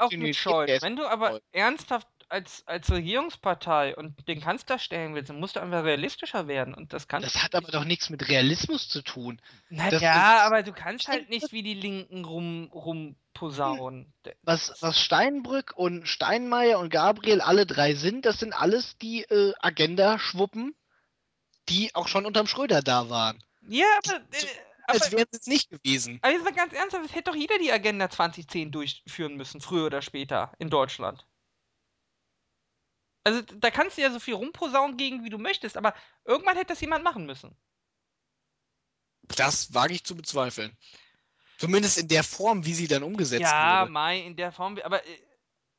auch 0.00 0.10
mit 0.12 0.36
Scholz, 0.36 0.82
wenn 0.82 0.96
du 0.96 1.06
aber 1.06 1.28
Scholz. 1.28 1.44
ernsthaft 1.52 2.06
als, 2.28 2.66
als 2.66 2.90
Regierungspartei 2.90 3.94
und 3.94 4.26
den 4.26 4.40
Kanzler 4.40 4.78
stellen 4.78 5.14
willst, 5.14 5.28
dann 5.28 5.38
musst 5.38 5.56
du 5.56 5.60
einfach 5.60 5.84
realistischer 5.84 6.48
werden 6.48 6.72
und 6.72 6.94
das 6.94 7.06
kannst 7.06 7.26
das 7.34 7.42
hat 7.42 7.54
aber 7.54 7.70
doch 7.70 7.84
nichts 7.84 8.08
mit 8.08 8.26
Realismus 8.28 8.88
zu 8.88 9.02
tun. 9.02 9.40
Na 9.68 9.90
das 9.90 10.00
ja, 10.00 10.36
ist- 10.36 10.42
aber 10.46 10.62
du 10.62 10.72
kannst 10.72 11.08
halt 11.08 11.28
nicht 11.28 11.52
wie 11.52 11.62
die 11.62 11.74
Linken 11.74 12.24
rum, 12.24 12.70
rumposaunen. 12.72 14.12
D- 14.24 14.34
Was, 14.42 14.72
was 14.80 14.98
Steinbrück 14.98 15.74
und 15.76 16.08
Steinmeier 16.08 16.78
und 16.78 16.88
Gabriel 16.88 17.42
alle 17.42 17.66
drei 17.66 17.94
sind, 17.94 18.24
das 18.24 18.38
sind 18.38 18.54
alles 18.54 18.96
die 18.98 19.22
äh, 19.24 19.52
Agenda-Schwuppen, 19.60 20.74
die 21.68 21.94
auch 21.94 22.08
schon 22.08 22.24
unterm 22.24 22.46
Schröder 22.46 22.80
da 22.82 23.10
waren. 23.10 23.42
Ja, 23.68 23.84
aber, 24.04 24.14
äh, 24.16 24.18
aber, 24.18 24.26
Als 24.92 25.12
wären 25.12 25.26
sie 25.30 25.38
es 25.38 25.46
nicht 25.46 25.70
gewesen. 25.70 26.18
aber 26.22 26.32
jetzt 26.32 26.44
mal 26.44 26.52
ganz 26.52 26.72
ernsthaft, 26.72 27.04
es 27.04 27.14
hätte 27.14 27.30
doch 27.30 27.36
jeder 27.36 27.58
die 27.58 27.72
Agenda 27.72 28.10
2010 28.10 28.70
durchführen 28.70 29.36
müssen, 29.36 29.60
früher 29.60 29.86
oder 29.86 30.02
später, 30.02 30.52
in 30.58 30.70
Deutschland. 30.70 31.26
Also 33.24 33.42
da 33.42 33.70
kannst 33.70 33.96
du 33.96 34.02
ja 34.02 34.10
so 34.10 34.18
viel 34.18 34.34
rumposaunen 34.34 34.96
gegen, 34.96 35.24
wie 35.24 35.30
du 35.30 35.38
möchtest, 35.38 35.76
aber 35.76 35.94
irgendwann 36.24 36.56
hätte 36.56 36.72
das 36.72 36.80
jemand 36.80 37.04
machen 37.04 37.26
müssen. 37.26 37.56
Das 39.36 39.72
wage 39.72 39.94
ich 39.94 40.04
zu 40.04 40.16
bezweifeln. 40.16 40.76
Zumindest 41.58 41.98
in 41.98 42.08
der 42.08 42.24
Form, 42.24 42.64
wie 42.64 42.74
sie 42.74 42.88
dann 42.88 43.04
umgesetzt 43.04 43.42
ja, 43.42 43.82
wurde. 43.82 43.92
Mai, 43.92 44.20
in 44.20 44.34
der 44.34 44.50
Form, 44.50 44.78
aber 44.82 45.04
äh, 45.06 45.14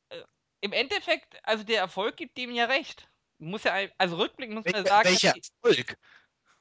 äh, 0.09 0.24
im 0.61 0.72
Endeffekt, 0.72 1.38
also 1.43 1.66
der 1.66 1.80
Erfolg 1.80 2.16
gibt 2.16 2.38
dem 2.38 2.51
ja 2.51 2.66
recht. 2.66 3.09
Muss 3.38 3.64
ja, 3.64 3.76
also 3.97 4.16
rückblickend 4.16 4.55
muss 4.55 4.66
man 4.66 4.76
Wel 4.76 4.88
sagen, 4.88 5.09
welcher 5.09 5.34
Erfolg? 5.36 5.97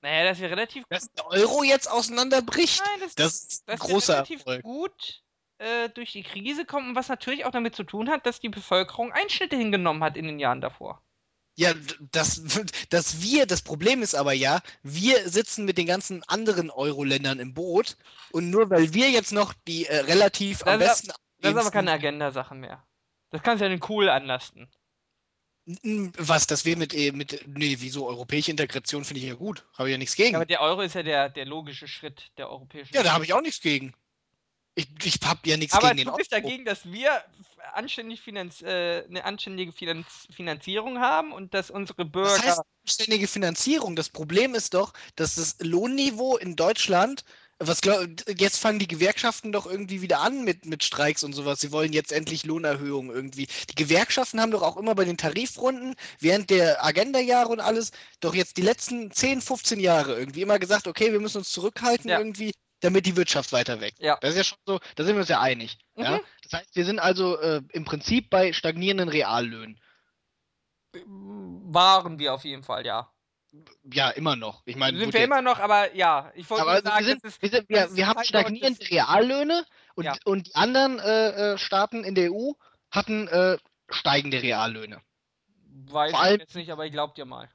Naja, 0.02 0.24
dass 0.24 0.40
wir 0.40 0.50
relativ 0.50 0.84
Dass 0.88 1.10
der 1.12 1.26
Euro 1.26 1.62
jetzt 1.62 1.90
auseinanderbricht, 1.90 2.82
Nein, 2.84 3.00
das, 3.00 3.14
das 3.14 3.34
ist 3.34 3.62
ein 3.68 3.78
dass 3.78 3.88
wir 3.88 3.92
großer 3.94 4.12
relativ 4.14 4.40
Erfolg. 4.40 4.62
gut 4.62 5.22
äh, 5.58 5.88
durch 5.90 6.12
die 6.12 6.22
Krise 6.24 6.64
kommen, 6.64 6.90
und 6.90 6.94
was 6.96 7.08
natürlich 7.08 7.44
auch 7.44 7.50
damit 7.52 7.74
zu 7.76 7.84
tun 7.84 8.10
hat, 8.10 8.26
dass 8.26 8.40
die 8.40 8.48
Bevölkerung 8.48 9.12
Einschnitte 9.12 9.56
hingenommen 9.56 10.02
hat 10.02 10.16
in 10.16 10.26
den 10.26 10.38
Jahren 10.38 10.60
davor. 10.60 11.02
Ja, 11.54 11.74
das, 12.12 12.42
dass 12.90 13.20
wir, 13.20 13.44
das 13.46 13.60
Problem 13.62 14.02
ist 14.02 14.14
aber 14.14 14.32
ja, 14.32 14.60
wir 14.82 15.28
sitzen 15.28 15.66
mit 15.66 15.76
den 15.76 15.86
ganzen 15.86 16.22
anderen 16.26 16.70
Euro-Ländern 16.70 17.40
im 17.40 17.52
Boot 17.52 17.96
und 18.30 18.48
nur 18.50 18.70
weil 18.70 18.94
wir 18.94 19.10
jetzt 19.10 19.32
noch 19.32 19.52
die 19.68 19.84
äh, 19.86 19.98
relativ 19.98 20.66
am 20.66 20.80
Das 20.80 21.00
ist- 21.00 21.08
besten 21.08 21.20
Das 21.42 21.52
ist 21.52 21.58
aber 21.60 21.70
keine 21.70 21.92
Agenda-Sache 21.92 22.54
mehr. 22.54 22.82
Das 23.30 23.42
kannst 23.42 23.60
du 23.60 23.66
ja 23.66 23.68
den 23.68 23.82
Cool 23.86 24.08
anlasten. 24.08 24.70
Was, 25.64 26.48
dass 26.48 26.64
wir 26.64 26.76
mit, 26.76 26.92
äh, 26.92 27.12
mit, 27.12 27.46
nee, 27.46 27.76
wieso, 27.78 28.08
europäische 28.08 28.50
Integration 28.50 29.04
finde 29.04 29.20
ich 29.20 29.26
ja 29.26 29.34
gut. 29.34 29.64
Habe 29.78 29.88
ich 29.88 29.92
ja 29.92 29.98
nichts 29.98 30.16
Ja, 30.16 30.24
gegen. 30.24 30.36
aber 30.36 30.46
der 30.46 30.60
Euro 30.60 30.80
ist 30.82 30.94
ja 30.94 31.04
der, 31.04 31.28
der 31.28 31.46
logische 31.46 31.86
Schritt 31.86 32.32
der 32.36 32.50
europäischen 32.50 32.94
Ja, 32.94 33.02
da 33.02 33.12
habe 33.12 33.24
ich 33.24 33.32
auch 33.32 33.40
nichts 33.40 33.60
gegen. 33.60 33.94
Ich, 34.74 34.88
ich 35.04 35.18
habe 35.24 35.40
ja 35.44 35.56
nichts 35.56 35.74
Aber 35.74 35.88
gegen 35.90 35.98
den 35.98 36.06
du 36.08 36.16
bist 36.16 36.32
Euro. 36.32 36.42
dagegen, 36.42 36.64
dass 36.64 36.90
wir 36.90 37.22
anständig 37.74 38.22
Finanz, 38.22 38.62
äh, 38.62 39.04
eine 39.08 39.24
anständige 39.24 39.72
Finanz, 39.72 40.26
Finanzierung 40.34 40.98
haben 40.98 41.32
und 41.32 41.54
dass 41.54 41.70
unsere 41.70 42.04
Bürger. 42.06 42.30
Das 42.30 42.42
heißt 42.42 42.62
ständige 42.84 43.28
Finanzierung. 43.28 43.94
Das 43.94 44.08
Problem 44.08 44.54
ist 44.54 44.74
doch, 44.74 44.92
dass 45.16 45.36
das 45.36 45.56
Lohnniveau 45.60 46.38
in 46.38 46.56
Deutschland, 46.56 47.24
was 47.66 47.80
glaub, 47.80 48.06
jetzt 48.38 48.58
fangen 48.58 48.78
die 48.78 48.88
Gewerkschaften 48.88 49.52
doch 49.52 49.66
irgendwie 49.66 50.02
wieder 50.02 50.20
an 50.20 50.44
mit, 50.44 50.66
mit 50.66 50.84
Streiks 50.84 51.22
und 51.24 51.32
sowas. 51.32 51.60
Sie 51.60 51.72
wollen 51.72 51.92
jetzt 51.92 52.12
endlich 52.12 52.44
Lohnerhöhungen 52.44 53.14
irgendwie. 53.14 53.46
Die 53.70 53.74
Gewerkschaften 53.74 54.40
haben 54.40 54.50
doch 54.50 54.62
auch 54.62 54.76
immer 54.76 54.94
bei 54.94 55.04
den 55.04 55.16
Tarifrunden 55.16 55.94
während 56.20 56.50
der 56.50 56.84
Agenda-Jahre 56.84 57.48
und 57.48 57.60
alles, 57.60 57.92
doch 58.20 58.34
jetzt 58.34 58.56
die 58.56 58.62
letzten 58.62 59.10
10, 59.10 59.40
15 59.40 59.80
Jahre 59.80 60.18
irgendwie 60.18 60.42
immer 60.42 60.58
gesagt, 60.58 60.86
okay, 60.86 61.12
wir 61.12 61.20
müssen 61.20 61.38
uns 61.38 61.50
zurückhalten 61.50 62.10
Ja. 62.10 62.18
irgendwie, 62.18 62.52
damit 62.80 63.06
die 63.06 63.16
Wirtschaft 63.16 63.52
weiter 63.52 63.80
wächst. 63.80 64.00
Ja. 64.00 64.18
Das 64.20 64.30
ist 64.30 64.36
ja 64.36 64.44
schon 64.44 64.58
so, 64.66 64.80
da 64.96 65.04
sind 65.04 65.14
wir 65.14 65.20
uns 65.20 65.28
ja 65.28 65.40
einig. 65.40 65.78
Ja? 65.96 66.18
Mhm. 66.18 66.20
Das 66.42 66.60
heißt, 66.60 66.76
wir 66.76 66.84
sind 66.84 66.98
also 66.98 67.38
äh, 67.38 67.62
im 67.72 67.84
Prinzip 67.84 68.30
bei 68.30 68.52
stagnierenden 68.52 69.08
Reallöhnen. 69.08 69.78
waren 70.94 72.18
wir 72.18 72.34
auf 72.34 72.44
jeden 72.44 72.62
Fall, 72.62 72.84
ja. 72.84 73.12
Ja, 73.92 74.10
immer 74.10 74.34
noch. 74.36 74.62
Ich 74.64 74.76
meine, 74.76 74.98
Sind 74.98 75.12
wir 75.12 75.20
jetzt- 75.20 75.26
immer 75.26 75.42
noch, 75.42 75.58
aber 75.58 75.94
ja, 75.94 76.32
ich 76.34 76.48
wollte 76.48 76.66
also 76.66 76.84
sagen, 76.88 76.98
wir, 77.04 77.06
sind, 77.12 77.24
ist, 77.24 77.42
wir, 77.42 77.48
sind, 77.50 77.68
wir, 77.68 77.94
wir 77.94 78.06
haben 78.06 78.24
stagnierende 78.24 78.90
Reallöhne 78.90 79.64
und, 79.94 80.04
Ja. 80.04 80.14
und 80.24 80.46
die 80.46 80.54
anderen 80.54 80.98
äh, 80.98 81.52
äh, 81.52 81.58
Staaten 81.58 82.02
in 82.04 82.14
der 82.14 82.32
EU 82.32 82.52
hatten 82.90 83.28
äh, 83.28 83.58
steigende 83.90 84.42
Reallöne. 84.42 85.02
weiß 85.90 86.10
vor 86.12 86.20
ich 86.20 86.26
allem- 86.26 86.40
jetzt 86.40 86.54
nicht, 86.54 86.70
aber 86.70 86.86
ich 86.86 86.92
glaub 86.92 87.14
dir 87.14 87.26
mal. 87.26 87.50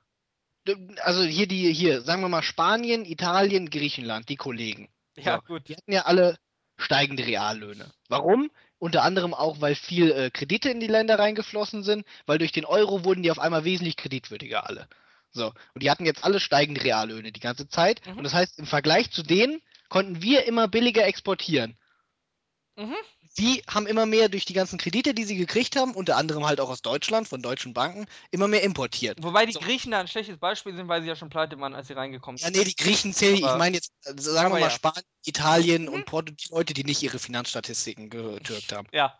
Also 1.01 1.23
hier 1.23 1.47
die, 1.47 1.71
hier, 1.73 2.01
sagen 2.01 2.21
wir 2.21 2.29
mal 2.29 2.43
Spanien, 2.43 3.05
Italien, 3.05 3.69
Griechenland, 3.69 4.27
die 4.29 4.35
Kollegen. 4.35 4.89
Ja, 5.15 5.37
So, 5.37 5.53
gut. 5.53 5.67
Die 5.67 5.75
hatten 5.75 5.91
ja 5.93 6.01
alle 6.03 6.37
steigende 6.77 7.25
Reallöhne. 7.25 7.89
Warum? 8.09 8.51
Unter 8.77 9.01
anderem 9.03 9.33
auch, 9.33 9.61
weil 9.61 9.73
viel 9.75 10.11
äh, 10.11 10.29
Kredite 10.29 10.69
in 10.69 10.79
die 10.79 10.87
Länder 10.87 11.17
reingeflossen 11.17 11.83
sind, 11.83 12.05
weil 12.27 12.37
durch 12.37 12.51
den 12.51 12.65
Euro 12.65 13.03
wurden 13.03 13.23
die 13.23 13.31
auf 13.31 13.39
einmal 13.39 13.63
wesentlich 13.63 13.95
kreditwürdiger 13.95 14.67
alle. 14.67 14.87
So, 15.37 15.53
und 15.73 15.83
die 15.83 15.89
hatten 15.91 16.05
jetzt 16.05 16.23
alle 16.23 16.39
steigende 16.39 16.83
Reallöne 16.83 17.31
die 17.31 17.39
ganze 17.39 17.67
Zeit. 17.69 18.05
Mhm. 18.05 18.17
Und 18.17 18.23
das 18.23 18.33
heißt, 18.33 18.59
im 18.59 18.65
Vergleich 18.65 19.11
zu 19.11 19.23
denen 19.23 19.61
konnten 19.87 20.21
wir 20.21 20.45
immer 20.45 20.67
billiger 20.67 21.05
exportieren. 21.05 21.77
Mhm. 22.75 22.95
Sie 23.29 23.63
haben 23.69 23.85
immer 23.85 24.07
mehr 24.07 24.29
durch 24.29 24.45
die 24.45 24.53
ganzen 24.53 24.79
Kredite, 24.79 25.13
die 25.13 25.23
sie 25.23 25.35
gekriegt 25.35 25.75
haben, 25.75 25.93
unter 25.93 26.17
anderem 26.17 26.45
halt 26.47 26.59
auch 26.59 26.69
aus 26.69 26.81
Deutschland, 26.81 27.27
von 27.27 27.41
deutschen 27.43 27.73
Banken, 27.73 28.07
immer 28.31 28.47
mehr 28.47 28.63
importiert. 28.63 29.21
Wobei 29.21 29.45
die 29.45 29.51
So. 29.53 29.59
Griechen 29.59 29.91
da 29.91 29.99
ein 29.99 30.07
schlechtes 30.07 30.37
Beispiel 30.37 30.75
sind, 30.75 30.87
weil 30.87 31.03
sie 31.03 31.07
ja 31.07 31.15
schon 31.15 31.29
pleite 31.29 31.59
waren, 31.59 31.75
als 31.75 31.87
sie 31.87 31.93
reingekommen 31.93 32.37
Ja, 32.39 32.47
sind. 32.47 32.57
nee, 32.57 32.63
die 32.63 32.75
Griechen 32.75 33.13
zählen, 33.13 33.35
ich 33.35 33.41
meine 33.43 33.75
jetzt, 33.75 33.93
äh, 34.05 34.13
sagen 34.19 34.49
wir 34.49 34.59
mal 34.59 34.61
ja. 34.61 34.69
Spanien, 34.71 35.03
Italien 35.25 35.83
Mhm. 35.83 35.89
und 35.89 36.05
Porto, 36.05 36.33
die 36.33 36.47
Leute, 36.49 36.73
die 36.73 36.83
nicht 36.83 37.03
ihre 37.03 37.19
Finanzstatistiken 37.19 38.09
getürkt 38.09 38.73
haben. 38.73 38.87
Ja, 38.91 39.13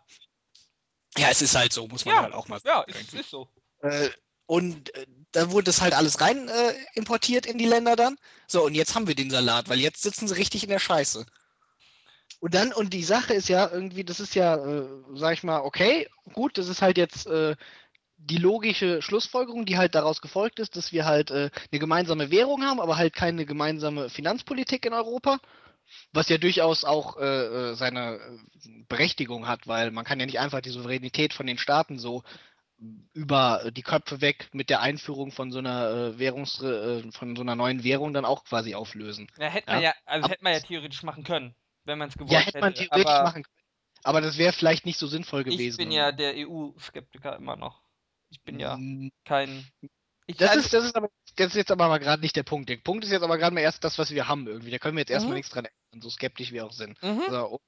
Ja, 1.16 1.28
es 1.30 1.40
ist 1.40 1.54
halt 1.54 1.72
so, 1.72 1.86
muss 1.86 2.04
man 2.04 2.14
ja, 2.16 2.22
halt 2.22 2.34
auch 2.34 2.48
mal 2.48 2.60
ja, 2.64 2.84
sagen. 2.86 2.92
ist, 2.92 3.14
ist 3.14 3.30
so. 3.30 3.48
Äh, 3.82 4.10
und 4.48 4.94
äh, 4.94 5.06
da 5.32 5.50
wurde 5.50 5.64
das 5.64 5.82
halt 5.82 5.92
alles 5.92 6.22
rein 6.22 6.48
äh, 6.48 6.74
importiert 6.94 7.44
in 7.44 7.58
die 7.58 7.66
Länder 7.66 7.96
dann. 7.96 8.16
So, 8.46 8.64
und 8.64 8.74
jetzt 8.74 8.94
haben 8.94 9.06
wir 9.06 9.14
den 9.14 9.30
Salat, 9.30 9.68
weil 9.68 9.78
jetzt 9.78 10.02
sitzen 10.02 10.26
sie 10.26 10.36
richtig 10.36 10.64
in 10.64 10.70
der 10.70 10.78
Scheiße. 10.78 11.26
Und 12.40 12.54
dann, 12.54 12.72
und 12.72 12.94
die 12.94 13.04
Sache 13.04 13.34
ist 13.34 13.50
ja 13.50 13.68
irgendwie, 13.70 14.04
das 14.04 14.20
ist 14.20 14.34
ja, 14.34 14.56
äh, 14.56 14.86
sag 15.14 15.34
ich 15.34 15.42
mal, 15.42 15.60
okay, 15.60 16.08
gut, 16.32 16.56
das 16.56 16.68
ist 16.68 16.80
halt 16.80 16.96
jetzt 16.96 17.26
äh, 17.26 17.56
die 18.16 18.38
logische 18.38 19.02
Schlussfolgerung, 19.02 19.66
die 19.66 19.76
halt 19.76 19.94
daraus 19.94 20.22
gefolgt 20.22 20.60
ist, 20.60 20.76
dass 20.76 20.92
wir 20.92 21.04
halt 21.04 21.30
äh, 21.30 21.50
eine 21.70 21.78
gemeinsame 21.78 22.30
Währung 22.30 22.64
haben, 22.64 22.80
aber 22.80 22.96
halt 22.96 23.14
keine 23.14 23.44
gemeinsame 23.44 24.08
Finanzpolitik 24.08 24.86
in 24.86 24.94
Europa. 24.94 25.40
Was 26.12 26.28
ja 26.30 26.38
durchaus 26.38 26.84
auch 26.84 27.18
äh, 27.18 27.24
äh, 27.24 27.74
seine 27.74 28.16
äh, 28.16 28.68
Berechtigung 28.88 29.46
hat, 29.46 29.66
weil 29.66 29.90
man 29.90 30.06
kann 30.06 30.20
ja 30.20 30.26
nicht 30.26 30.38
einfach 30.38 30.62
die 30.62 30.70
Souveränität 30.70 31.34
von 31.34 31.46
den 31.46 31.58
Staaten 31.58 31.98
so 31.98 32.22
über 33.12 33.70
die 33.72 33.82
Köpfe 33.82 34.20
weg 34.20 34.48
mit 34.52 34.70
der 34.70 34.80
Einführung 34.80 35.32
von 35.32 35.50
so 35.50 35.58
einer 35.58 35.90
äh, 36.14 36.18
Währungs 36.18 36.62
äh, 36.62 37.10
von 37.12 37.34
so 37.34 37.42
einer 37.42 37.56
neuen 37.56 37.82
Währung 37.82 38.12
dann 38.12 38.24
auch 38.24 38.44
quasi 38.44 38.74
auflösen. 38.74 39.28
Ja, 39.36 39.48
hätte 39.48 39.70
man 39.70 39.82
Ja. 39.82 39.88
ja, 39.90 39.94
also 40.04 40.24
Aber- 40.24 40.32
hätte 40.32 40.44
man 40.44 40.52
ja 40.52 40.60
theoretisch 40.60 41.02
machen 41.02 41.24
können, 41.24 41.54
wenn 41.84 41.98
man 41.98 42.08
es 42.08 42.14
gewollt 42.14 42.30
Ja, 42.32 42.38
hätte 42.40 42.60
man 42.60 42.74
theoretisch 42.74 43.06
aber 43.06 43.24
machen 43.24 43.42
können. 43.42 43.54
Aber 44.04 44.20
das 44.20 44.38
wäre 44.38 44.52
vielleicht 44.52 44.86
nicht 44.86 44.98
so 44.98 45.08
sinnvoll 45.08 45.42
gewesen. 45.42 45.70
ich 45.72 45.76
bin 45.76 45.90
ja 45.90 46.12
der 46.12 46.34
EU-Skeptiker 46.36 47.34
immer 47.36 47.56
noch. 47.56 47.82
Ich 48.30 48.40
bin 48.42 48.60
ja 48.60 48.76
Mm, 48.76 49.10
kein. 49.24 49.66
Ich, 50.26 50.36
Das 50.36 50.50
also, 50.50 50.60
ist, 50.60 50.72
das 50.74 50.84
ist 50.84 50.96
aber 50.96 51.08
das 51.36 51.48
ist 51.48 51.56
jetzt 51.56 51.70
aber 51.72 51.88
mal 51.88 51.98
gerade 51.98 52.22
nicht 52.22 52.36
der 52.36 52.42
Punkt. 52.42 52.68
Der 52.68 52.76
Punkt 52.76 53.02
ist 53.04 53.10
jetzt 53.10 53.22
aber 53.22 53.38
gerade 53.38 53.54
mal 53.54 53.60
erst 53.62 53.82
das, 53.82 53.98
was 53.98 54.10
wir 54.12 54.28
haben 54.28 54.46
irgendwie. 54.46 54.70
Da 54.70 54.78
können 54.78 54.96
wir 54.96 55.00
jetzt 55.00 55.10
erstmal 55.10 55.32
Mhm. 55.32 55.38
nichts 55.38 55.50
dran 55.50 55.64
ändern, 55.64 56.02
so 56.02 56.10
skeptisch 56.10 56.52
wir 56.52 56.64
auch 56.66 56.72
sind. 56.72 57.02
mhm. 57.02 57.22
So. 57.28 57.60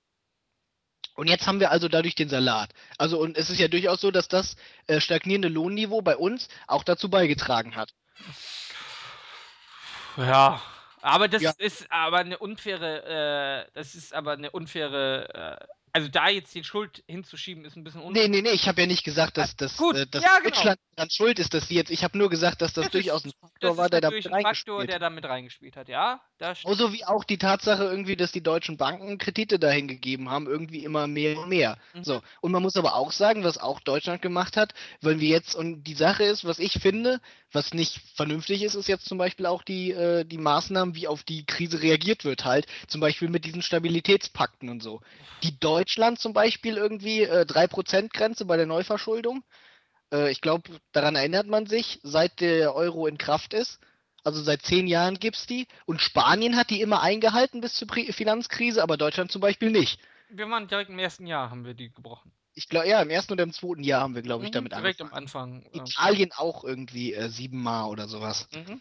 Und 1.14 1.28
jetzt 1.28 1.46
haben 1.46 1.60
wir 1.60 1.70
also 1.70 1.88
dadurch 1.88 2.14
den 2.14 2.28
Salat. 2.28 2.70
Also 2.98 3.18
und 3.18 3.36
es 3.36 3.50
ist 3.50 3.58
ja 3.58 3.68
durchaus 3.68 4.00
so, 4.00 4.10
dass 4.10 4.28
das 4.28 4.56
äh, 4.86 5.00
stagnierende 5.00 5.48
Lohnniveau 5.48 6.02
bei 6.02 6.16
uns 6.16 6.48
auch 6.66 6.84
dazu 6.84 7.10
beigetragen 7.10 7.76
hat. 7.76 7.92
Ja, 10.16 10.60
aber 11.02 11.28
das 11.28 11.42
Ja. 11.42 11.52
ist 11.58 11.90
aber 11.90 12.18
eine 12.18 12.38
unfaire, 12.38 13.66
äh, 13.66 13.70
das 13.74 13.94
ist 13.94 14.12
aber 14.14 14.32
eine 14.32 14.50
unfaire, 14.50 15.58
äh, 15.60 15.66
also 15.92 16.08
da 16.08 16.28
jetzt 16.28 16.54
die 16.54 16.64
Schuld 16.64 17.02
hinzuschieben, 17.06 17.64
ist 17.64 17.76
ein 17.76 17.84
bisschen 17.84 18.00
unfair. 18.00 18.28
Nee, 18.28 18.28
nee, 18.28 18.42
nee, 18.42 18.54
ich 18.54 18.68
habe 18.68 18.80
ja 18.82 18.86
nicht 18.86 19.04
gesagt, 19.04 19.36
dass, 19.36 19.56
dass, 19.56 19.76
gut, 19.76 19.96
äh, 19.96 20.06
dass 20.06 20.22
ja, 20.22 20.38
genau. 20.38 20.50
Deutschland 20.50 20.78
daran 20.96 21.10
schuld 21.10 21.38
ist, 21.38 21.54
dass 21.54 21.68
sie 21.68 21.74
jetzt. 21.74 21.90
Ich 21.90 22.04
habe 22.04 22.16
nur 22.16 22.30
gesagt, 22.30 22.62
dass 22.62 22.72
das, 22.72 22.84
Das 22.84 22.92
durchaus 22.92 23.24
ein 23.24 23.32
Faktor 23.40 23.76
war, 23.76 23.88
der 23.88 24.00
da 24.00 24.08
natürlich 24.08 24.26
mit 24.26 24.34
ein 24.34 24.42
Faktor, 24.42 24.78
reingespielt 24.78 24.88
der 24.88 24.94
hat. 24.94 25.02
da 25.02 25.10
mit 25.10 25.24
reingespielt 25.24 25.76
hat, 25.76 25.88
ja. 25.88 26.20
Genauso 26.38 26.92
wie 26.92 27.04
auch 27.04 27.24
die 27.24 27.36
Tatsache 27.36 27.84
irgendwie, 27.84 28.16
dass 28.16 28.32
die 28.32 28.42
deutschen 28.42 28.76
Banken 28.76 29.18
Kredite 29.18 29.58
dahin 29.58 29.88
gegeben 29.88 30.30
haben, 30.30 30.46
irgendwie 30.46 30.84
immer 30.84 31.06
mehr 31.06 31.38
und 31.38 31.48
mehr. 31.48 31.76
Mhm. 31.92 32.04
So. 32.04 32.22
Und 32.40 32.52
man 32.52 32.62
muss 32.62 32.76
aber 32.76 32.94
auch 32.94 33.12
sagen, 33.12 33.44
was 33.44 33.58
auch 33.58 33.80
Deutschland 33.80 34.22
gemacht 34.22 34.56
hat, 34.56 34.72
weil 35.02 35.20
wir 35.20 35.28
jetzt, 35.28 35.54
und 35.54 35.84
die 35.84 35.94
Sache 35.94 36.24
ist, 36.24 36.46
was 36.46 36.58
ich 36.58 36.74
finde, 36.80 37.20
was 37.52 37.74
nicht 37.74 38.00
vernünftig 38.14 38.62
ist, 38.62 38.74
ist 38.74 38.88
jetzt 38.88 39.06
zum 39.06 39.18
Beispiel 39.18 39.46
auch 39.46 39.62
die, 39.62 39.90
äh, 39.90 40.24
die 40.24 40.38
Maßnahmen, 40.38 40.94
wie 40.94 41.08
auf 41.08 41.24
die 41.24 41.44
Krise 41.44 41.82
reagiert 41.82 42.24
wird 42.24 42.44
halt. 42.44 42.66
Zum 42.86 43.00
Beispiel 43.00 43.28
mit 43.28 43.44
diesen 43.44 43.60
Stabilitätspakten 43.60 44.68
und 44.68 44.82
so. 44.82 45.00
Die 45.42 45.58
Deutschland 45.80 46.18
zum 46.18 46.34
Beispiel 46.34 46.76
irgendwie 46.76 47.22
äh, 47.22 47.46
3%-Grenze 47.46 48.44
bei 48.44 48.56
der 48.58 48.66
Neuverschuldung. 48.66 49.42
Äh, 50.12 50.30
ich 50.30 50.40
glaube, 50.42 50.78
daran 50.92 51.16
erinnert 51.16 51.46
man 51.46 51.66
sich, 51.66 52.00
seit 52.02 52.40
der 52.40 52.74
Euro 52.74 53.06
in 53.06 53.16
Kraft 53.18 53.54
ist. 53.54 53.78
Also 54.22 54.42
seit 54.42 54.60
zehn 54.62 54.86
Jahren 54.86 55.18
gibt's 55.18 55.46
die. 55.46 55.66
Und 55.86 56.02
Spanien 56.02 56.56
hat 56.56 56.68
die 56.68 56.82
immer 56.82 57.00
eingehalten 57.00 57.62
bis 57.62 57.74
zur 57.74 57.88
Pri 57.88 58.12
Finanzkrise, 58.12 58.82
aber 58.82 58.98
Deutschland 58.98 59.32
zum 59.32 59.40
Beispiel 59.40 59.70
nicht. 59.70 59.98
wir 60.28 60.48
waren 60.50 60.68
direkt 60.68 60.90
im 60.90 60.98
ersten 60.98 61.26
Jahr, 61.26 61.50
haben 61.50 61.64
wir 61.64 61.74
die 61.74 61.90
gebrochen. 61.90 62.30
Ich 62.54 62.68
glaube, 62.68 62.88
ja, 62.88 63.00
im 63.00 63.10
ersten 63.10 63.32
oder 63.32 63.44
im 63.44 63.52
zweiten 63.52 63.82
Jahr 63.82 64.02
haben 64.02 64.14
wir, 64.14 64.22
glaube 64.22 64.44
ich, 64.44 64.50
Mhm, 64.50 64.54
damit 64.54 64.72
direkt 64.72 65.00
angefangen. 65.00 65.12
am 65.12 65.12
Anfang. 65.12 65.64
ähm, 65.72 65.72
Italien 65.72 66.32
auch 66.36 66.64
irgendwie 66.64 67.14
äh, 67.14 67.30
siebenmal 67.30 67.88
oder 67.88 68.06
sowas. 68.08 68.48
mhm. 68.52 68.80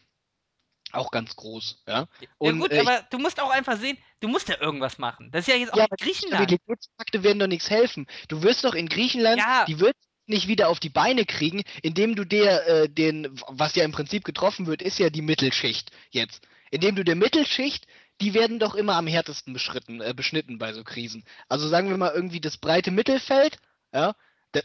Auch 0.91 1.11
ganz 1.11 1.35
groß, 1.35 1.83
ja. 1.87 2.07
Ja 2.19 2.27
Und, 2.37 2.59
gut, 2.59 2.71
äh, 2.71 2.79
aber 2.79 3.05
du 3.11 3.19
musst 3.19 3.39
auch 3.39 3.51
einfach 3.51 3.77
sehen, 3.79 3.97
du 4.21 4.27
musst 4.27 4.49
ja 4.49 4.59
irgendwas 4.59 4.97
machen. 4.97 5.29
Das 5.31 5.41
ist 5.47 5.53
ja 5.53 5.59
jetzt 5.59 5.73
auch 5.73 5.77
Ja, 5.77 5.83
aber 5.85 5.95
die 5.97 6.03
Griechenland. 6.05 6.43
Stabilitätspakte 6.43 7.23
werden 7.23 7.39
doch 7.39 7.47
nichts 7.47 7.69
helfen. 7.69 8.07
Du 8.27 8.41
wirst 8.43 8.63
doch 8.63 8.73
in 8.73 8.87
Griechenland 8.89 9.39
Ja. 9.39 9.65
die 9.65 9.79
Wirtschaft 9.79 10.05
nicht 10.25 10.47
wieder 10.47 10.69
auf 10.69 10.79
die 10.79 10.89
Beine 10.89 11.25
kriegen, 11.25 11.63
indem 11.81 12.15
du 12.15 12.23
der 12.23 12.67
äh, 12.67 12.89
den, 12.89 13.27
was 13.47 13.75
ja 13.75 13.83
im 13.83 13.91
Prinzip 13.91 14.23
getroffen 14.23 14.67
wird, 14.67 14.81
ist 14.81 14.99
ja 14.99 15.09
die 15.09 15.21
Mittelschicht 15.23 15.91
jetzt. 16.11 16.47
Indem 16.71 16.95
du 16.95 17.03
der 17.03 17.15
Mittelschicht, 17.15 17.87
die 18.21 18.33
werden 18.33 18.59
doch 18.59 18.75
immer 18.75 18.95
am 18.95 19.07
härtesten 19.07 19.53
beschritten, 19.53 20.01
äh, 20.01 20.13
beschnitten 20.15 20.57
bei 20.59 20.73
so 20.73 20.83
Krisen. 20.83 21.23
Also 21.47 21.67
sagen 21.67 21.89
wir 21.89 21.97
mal 21.97 22.11
irgendwie 22.13 22.41
das 22.41 22.57
breite 22.57 22.91
Mittelfeld, 22.91 23.57
ja, 23.91 24.13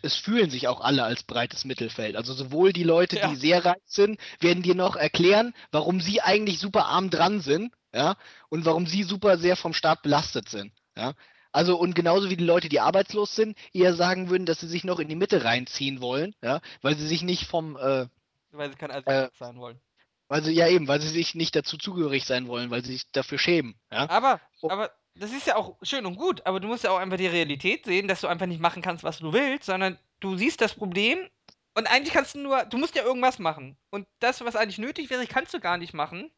es 0.03 0.16
fühlen 0.16 0.51
sich 0.51 0.68
auch 0.68 0.80
alle 0.80 1.05
als 1.05 1.22
breites 1.24 1.64
Mittelfeld. 1.64 2.16
Also 2.16 2.32
sowohl 2.35 2.72
die 2.72 2.85
Leute, 2.85 3.16
Ja. 3.18 3.28
die 3.28 3.37
sehr 3.37 3.64
reich 3.64 3.82
sind, 3.87 4.18
werden 4.41 4.62
dir 4.62 4.74
noch 4.74 4.97
erklären, 4.97 5.55
warum 5.72 6.01
sie 6.01 6.20
eigentlich 6.20 6.59
super 6.59 6.87
arm 6.87 7.11
dran 7.11 7.41
sind, 7.41 7.72
ja, 7.93 8.16
und 8.49 8.64
warum 8.64 8.87
sie 8.87 9.03
super 9.03 9.39
sehr 9.39 9.57
vom 9.57 9.72
Staat 9.74 10.03
belastet 10.03 10.49
sind, 10.49 10.72
ja. 10.97 11.14
Also 11.53 11.76
und 11.78 11.95
genauso 11.95 12.30
wie 12.30 12.37
die 12.37 12.45
Leute, 12.45 12.68
die 12.68 12.80
arbeitslos 12.80 13.37
sind, 13.37 13.57
eher 13.72 13.95
sagen 13.95 14.28
würden, 14.28 14.45
dass 14.47 14.59
sie 14.61 14.66
sich 14.68 14.82
noch 14.82 14.99
in 14.99 15.09
die 15.09 15.14
Mitte 15.14 15.45
reinziehen 15.45 16.01
wollen, 16.01 16.35
ja, 16.43 16.61
weil 16.82 16.97
sie 16.97 17.07
sich 17.07 17.22
nicht 17.22 17.47
vom, 17.47 17.76
äh, 17.76 18.07
weil 18.51 18.70
sie 18.70 18.76
kein 18.76 18.91
Äh, 18.91 18.97
Asiat 18.97 19.37
sein 19.37 19.57
wollen. 19.59 19.80
weil 20.28 20.43
sie 20.43 20.53
ja 20.53 20.66
eben, 20.68 20.89
weil 20.89 21.01
sie 21.01 21.09
sich 21.09 21.35
nicht 21.37 21.55
dazu 21.55 21.76
zugehörig 21.76 22.24
sein 22.24 22.49
wollen, 22.49 22.70
weil 22.70 22.85
sie 22.85 22.93
sich 22.95 23.11
dafür 23.12 23.39
schämen, 23.39 23.74
ja. 23.93 24.09
Aber, 24.09 24.41
Oh. 24.62 24.68
aber 24.70 24.91
das 25.16 25.32
ist 25.32 25.46
ja 25.46 25.56
auch 25.56 25.76
schön 25.82 26.06
und 26.06 26.16
gut, 26.16 26.44
aber 26.46 26.60
du 26.60 26.68
musst 26.68 26.84
ja 26.84 26.90
auch 26.90 26.98
einfach 26.98 27.16
die 27.16 27.26
Realität 27.26 27.84
sehen, 27.84 28.08
dass 28.08 28.20
du 28.20 28.26
einfach 28.26 28.46
nicht 28.46 28.60
machen 28.60 28.82
kannst, 28.82 29.04
was 29.04 29.18
du 29.18 29.32
willst, 29.32 29.66
sondern 29.66 29.98
du 30.20 30.36
siehst 30.36 30.60
das 30.60 30.74
Problem 30.74 31.28
und 31.74 31.86
eigentlich 31.86 32.14
kannst 32.14 32.34
du 32.34 32.40
nur, 32.40 32.64
du 32.64 32.78
musst 32.78 32.94
ja 32.94 33.02
irgendwas 33.02 33.38
machen. 33.38 33.76
Und 33.90 34.06
das, 34.20 34.44
was 34.44 34.56
eigentlich 34.56 34.78
nötig 34.78 35.10
wäre, 35.10 35.26
kannst 35.26 35.52
du 35.54 35.60
gar 35.60 35.76
nicht 35.76 35.92
machen. 35.92 36.30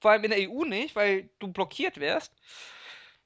Vor 0.00 0.12
allem 0.12 0.24
in 0.24 0.30
der 0.30 0.50
EU 0.50 0.64
nicht, 0.64 0.94
weil 0.94 1.30
du 1.40 1.48
blockiert 1.48 1.98
wärst. 1.98 2.32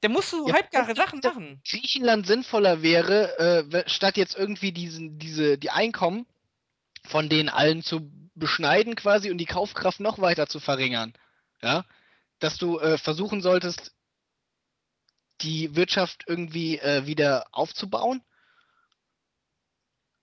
Da 0.00 0.08
musst 0.08 0.32
du 0.32 0.46
Ja, 0.46 0.54
halbgare 0.54 0.94
Sachen 0.94 1.20
machen. 1.22 1.60
Griechenland 1.68 2.26
sinnvoller 2.26 2.82
wäre, 2.82 3.66
äh, 3.70 3.88
statt 3.88 4.16
jetzt 4.16 4.36
irgendwie 4.36 4.72
diesen, 4.72 5.18
diese, 5.18 5.58
die 5.58 5.70
Einkommen 5.70 6.26
von 7.04 7.28
denen 7.28 7.48
allen 7.48 7.82
zu 7.82 8.10
beschneiden 8.34 8.94
quasi 8.94 9.30
und 9.30 9.38
die 9.38 9.46
Kaufkraft 9.46 10.00
noch 10.00 10.18
weiter 10.20 10.46
zu 10.46 10.60
verringern, 10.60 11.14
ja, 11.62 11.84
dass 12.38 12.56
du 12.56 12.78
äh, 12.78 12.98
versuchen 12.98 13.40
solltest, 13.42 13.92
die 15.40 15.74
Wirtschaft 15.76 16.24
irgendwie 16.26 16.78
äh, 16.78 17.06
wieder 17.06 17.46
aufzubauen, 17.52 18.22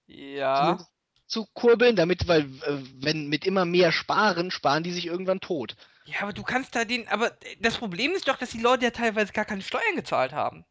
Ja. 0.07 0.57
zumindest 0.61 0.89
zu 1.27 1.47
kurbeln, 1.53 1.95
damit, 1.95 2.27
weil 2.27 2.41
äh, 2.43 2.77
wenn 3.03 3.27
mit 3.27 3.45
immer 3.45 3.65
mehr 3.65 3.91
sparen, 3.91 4.51
sparen 4.51 4.83
die 4.83 4.91
sich 4.91 5.07
irgendwann 5.07 5.39
tot. 5.41 5.75
Ja, 6.05 6.21
aber 6.21 6.33
du 6.33 6.43
kannst 6.43 6.75
da 6.75 6.85
den, 6.85 7.07
aber 7.07 7.35
das 7.59 7.77
Problem 7.77 8.11
ist 8.11 8.27
doch, 8.27 8.37
dass 8.37 8.51
die 8.51 8.59
Leute 8.61 8.85
ja 8.85 8.91
teilweise 8.91 9.33
gar 9.33 9.45
keine 9.45 9.63
Steuern 9.63 9.95
gezahlt 9.95 10.33
haben. 10.33 10.65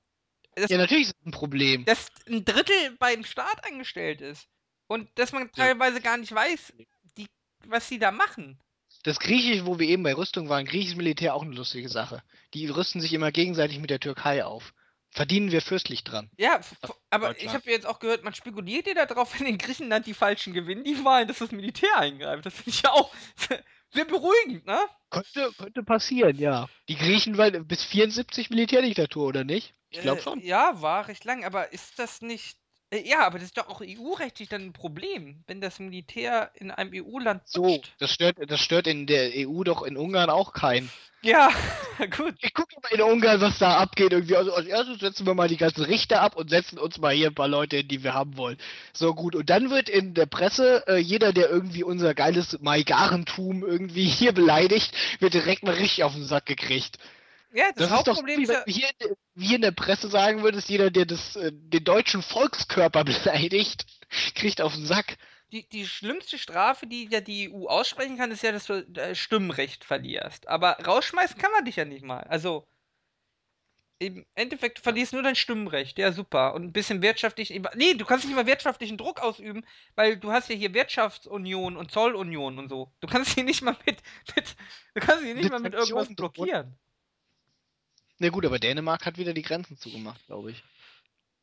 Das- 0.54 0.70
Ja, 0.70 0.78
natürlich 0.78 1.08
ist 1.08 1.16
das 1.18 1.26
ein 1.26 1.32
Problem. 1.32 1.84
dass 1.86 2.06
ein 2.28 2.44
Drittel 2.44 2.96
beim 3.00 3.24
Staat 3.24 3.64
angestellt 3.66 4.20
ist. 4.20 4.46
Und 4.86 5.10
dass 5.18 5.32
man 5.32 5.50
teilweise 5.50 6.00
gar 6.00 6.16
nicht 6.18 6.32
weiß, 6.32 6.72
die, 7.16 7.26
was 7.66 7.88
sie 7.88 7.98
da 7.98 8.12
machen. 8.12 8.60
Das 9.04 9.20
Griechische, 9.20 9.66
wo 9.66 9.78
wir 9.78 9.86
eben 9.86 10.02
bei 10.02 10.14
Rüstung 10.14 10.48
waren, 10.48 10.64
griechisches 10.64 10.96
Militär 10.96 11.34
auch 11.34 11.42
eine 11.42 11.54
lustige 11.54 11.88
Sache. 11.88 12.22
Die 12.54 12.66
rüsten 12.68 13.00
sich 13.00 13.12
immer 13.12 13.30
gegenseitig 13.30 13.78
mit 13.78 13.90
der 13.90 14.00
Türkei 14.00 14.44
auf. 14.44 14.72
Verdienen 15.10 15.52
wir 15.52 15.62
fürstlich 15.62 16.02
dran. 16.02 16.28
Ja, 16.38 16.60
aber 17.10 17.38
ich 17.40 17.50
habe 17.54 17.70
jetzt 17.70 17.86
auch 17.86 18.00
gehört, 18.00 18.24
man 18.24 18.34
spekuliert 18.34 18.88
ja 18.88 19.06
darauf, 19.06 19.38
wenn 19.38 19.46
in 19.46 19.58
Griechenland 19.58 20.06
die 20.06 20.14
Falschen 20.14 20.52
gewinnen, 20.54 20.82
die 20.82 21.04
Wahlen, 21.04 21.28
dass 21.28 21.38
das 21.38 21.52
Militär 21.52 21.96
eingreift. 21.96 22.44
Das 22.46 22.54
finde 22.54 22.70
ich 22.70 22.82
ja 22.82 22.90
auch 22.90 23.14
sehr 23.90 24.04
beruhigend, 24.06 24.66
ne? 24.66 24.80
Könnte, 25.10 25.52
könnte 25.56 25.84
passieren, 25.84 26.36
ja. 26.38 26.68
Die 26.88 26.96
Griechen 26.96 27.38
waren 27.38 27.64
bis 27.68 27.84
74 27.84 28.50
Militärdiktatur, 28.50 29.26
oder 29.28 29.44
nicht? 29.44 29.74
Ich 29.90 30.00
glaube 30.00 30.18
Äh, 30.18 30.22
schon. 30.22 30.40
Ja, 30.40 30.82
war 30.82 31.06
recht 31.06 31.24
lang, 31.24 31.44
aber 31.44 31.72
ist 31.72 31.98
das 32.00 32.20
nicht. 32.20 32.56
Äh, 32.94 33.08
ja, 33.08 33.26
aber 33.26 33.38
das 33.38 33.48
ist 33.48 33.58
doch 33.58 33.68
auch 33.68 33.80
EU-rechtlich 33.80 34.48
dann 34.48 34.62
ein 34.62 34.72
Problem, 34.72 35.42
wenn 35.46 35.60
das 35.60 35.78
Militär 35.78 36.50
in 36.54 36.70
einem 36.70 36.92
EU-Land 36.94 37.42
So, 37.44 37.82
das 37.98 38.12
stört, 38.12 38.36
das 38.46 38.60
stört 38.60 38.86
in 38.86 39.06
der 39.06 39.32
EU 39.34 39.64
doch 39.64 39.82
in 39.82 39.96
Ungarn 39.96 40.30
auch 40.30 40.52
keinen. 40.52 40.90
Ja, 41.22 41.48
gut. 42.16 42.34
Ich 42.40 42.52
gucke 42.52 42.74
mal 42.82 42.92
in 42.92 43.00
Ungarn, 43.00 43.40
was 43.40 43.58
da 43.58 43.78
abgeht 43.78 44.12
irgendwie. 44.12 44.36
Also 44.36 44.52
als 44.52 44.66
erstes 44.66 45.00
setzen 45.00 45.26
wir 45.26 45.34
mal 45.34 45.48
die 45.48 45.56
ganzen 45.56 45.82
Richter 45.82 46.20
ab 46.20 46.36
und 46.36 46.50
setzen 46.50 46.78
uns 46.78 46.98
mal 46.98 47.14
hier 47.14 47.28
ein 47.28 47.34
paar 47.34 47.48
Leute 47.48 47.78
hin, 47.78 47.88
die 47.88 48.04
wir 48.04 48.14
haben 48.14 48.36
wollen. 48.36 48.58
So 48.92 49.14
gut. 49.14 49.34
Und 49.34 49.48
dann 49.48 49.70
wird 49.70 49.88
in 49.88 50.12
der 50.14 50.26
Presse 50.26 50.84
äh, 50.86 50.98
jeder, 50.98 51.32
der 51.32 51.48
irgendwie 51.48 51.82
unser 51.82 52.14
geiles 52.14 52.60
Maigarentum 52.60 53.64
irgendwie 53.64 54.04
hier 54.04 54.32
beleidigt, 54.32 54.92
wird 55.18 55.34
direkt 55.34 55.62
mal 55.62 55.74
richtig 55.74 56.04
auf 56.04 56.12
den 56.12 56.26
Sack 56.26 56.46
gekriegt. 56.46 56.98
Ja, 57.54 57.66
das, 57.68 57.74
Das, 57.76 57.84
ist 57.84 57.90
doch 57.90 57.98
Hauptproblem 57.98 58.38
wie 58.40 58.42
ist 58.42 58.52
ja. 58.52 58.64
hier, 58.66 58.88
hier 59.36 59.56
in 59.56 59.62
der 59.62 59.70
Presse 59.70 60.08
sagen 60.08 60.42
würdest, 60.42 60.68
jeder, 60.68 60.90
der 60.90 61.06
das, 61.06 61.36
äh, 61.36 61.52
den 61.52 61.84
deutschen 61.84 62.20
Volkskörper 62.22 63.04
beleidigt, 63.04 63.86
kriegt 64.34 64.60
auf 64.60 64.74
den 64.74 64.86
Sack. 64.86 65.16
Die, 65.52 65.68
die 65.68 65.86
schlimmste 65.86 66.36
Strafe, 66.36 66.88
die 66.88 67.08
ja 67.08 67.20
die 67.20 67.52
EU 67.52 67.66
aussprechen 67.66 68.16
kann, 68.16 68.32
ist 68.32 68.42
ja, 68.42 68.50
dass 68.50 68.66
du 68.66 68.84
äh, 68.96 69.14
Stimmrecht 69.14 69.84
verlierst. 69.84 70.48
Aber 70.48 70.72
rausschmeißen 70.84 71.38
kann 71.38 71.52
man 71.52 71.64
dich 71.64 71.76
ja 71.76 71.84
nicht 71.84 72.04
mal. 72.04 72.24
Also, 72.24 72.66
im 74.00 74.26
Endeffekt, 74.34 74.78
du 74.78 74.82
verlierst 74.82 75.12
nur 75.12 75.22
dein 75.22 75.36
Stimmrecht. 75.36 75.96
Ja, 75.96 76.10
super. 76.10 76.54
Und 76.54 76.64
ein 76.64 76.72
bisschen 76.72 77.02
wirtschaftlich. 77.02 77.50
Nee, 77.76 77.94
du 77.94 78.04
kannst 78.04 78.26
nicht 78.26 78.34
mal 78.34 78.46
wirtschaftlichen 78.46 78.98
Druck 78.98 79.20
ausüben, 79.20 79.64
weil 79.94 80.16
du 80.16 80.32
hast 80.32 80.50
ja 80.50 80.56
hier 80.56 80.74
Wirtschaftsunion 80.74 81.76
und 81.76 81.92
Zollunion 81.92 82.58
und 82.58 82.68
so. 82.68 82.92
Du 82.98 83.06
kannst 83.06 83.36
sie 83.36 83.44
nicht 83.44 83.62
mal 83.62 83.76
mit. 83.86 84.02
mit 84.34 84.56
du 84.94 85.00
kannst 85.00 85.22
sie 85.22 85.34
nicht 85.34 85.44
Mit 85.44 85.52
mal 85.52 85.60
mit 85.60 85.74
irgendwas 85.74 86.12
blockieren. 86.16 86.76
Na 88.18 88.28
gut, 88.28 88.46
aber 88.46 88.58
Dänemark 88.58 89.06
hat 89.06 89.18
wieder 89.18 89.34
die 89.34 89.42
Grenzen 89.42 89.76
zugemacht, 89.76 90.24
glaube 90.26 90.52
ich. 90.52 90.64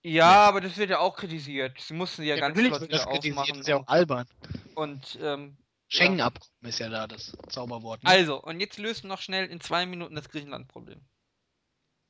Ja, 0.04 0.12
Ja. 0.12 0.32
aber 0.48 0.62
das 0.62 0.78
wird 0.78 0.90
ja 0.90 1.00
auch 1.00 1.16
kritisiert. 1.16 1.80
Sie 1.80 1.94
mussten 1.94 2.24
ja, 2.24 2.36
ganz 2.36 2.56
natürlich 2.56 2.70
flott 2.70 2.82
wird 2.82 2.92
wieder 2.92 3.08
aufmachen. 3.08 3.50
das 3.50 3.60
ist 3.60 3.68
ja 3.68 3.76
auch 3.76 3.80
und, 3.82 3.90
albern. 3.90 4.28
und 4.76 5.20
ähm, 5.22 5.58
Schengen-Abkommen 5.88 6.70
ist 6.70 6.80
ja 6.80 6.90
da 6.90 7.06
das 7.06 7.36
Zauberwort. 7.50 8.02
Ne? 8.04 8.10
Also, 8.10 8.42
und 8.42 8.60
jetzt 8.62 8.78
löst 8.78 9.04
noch 9.04 9.22
schnell 9.22 9.48
in 9.48 9.60
zwei 9.60 9.86
Minuten 9.86 10.16
das 10.16 10.30
Griechenland-Problem. 10.30 11.02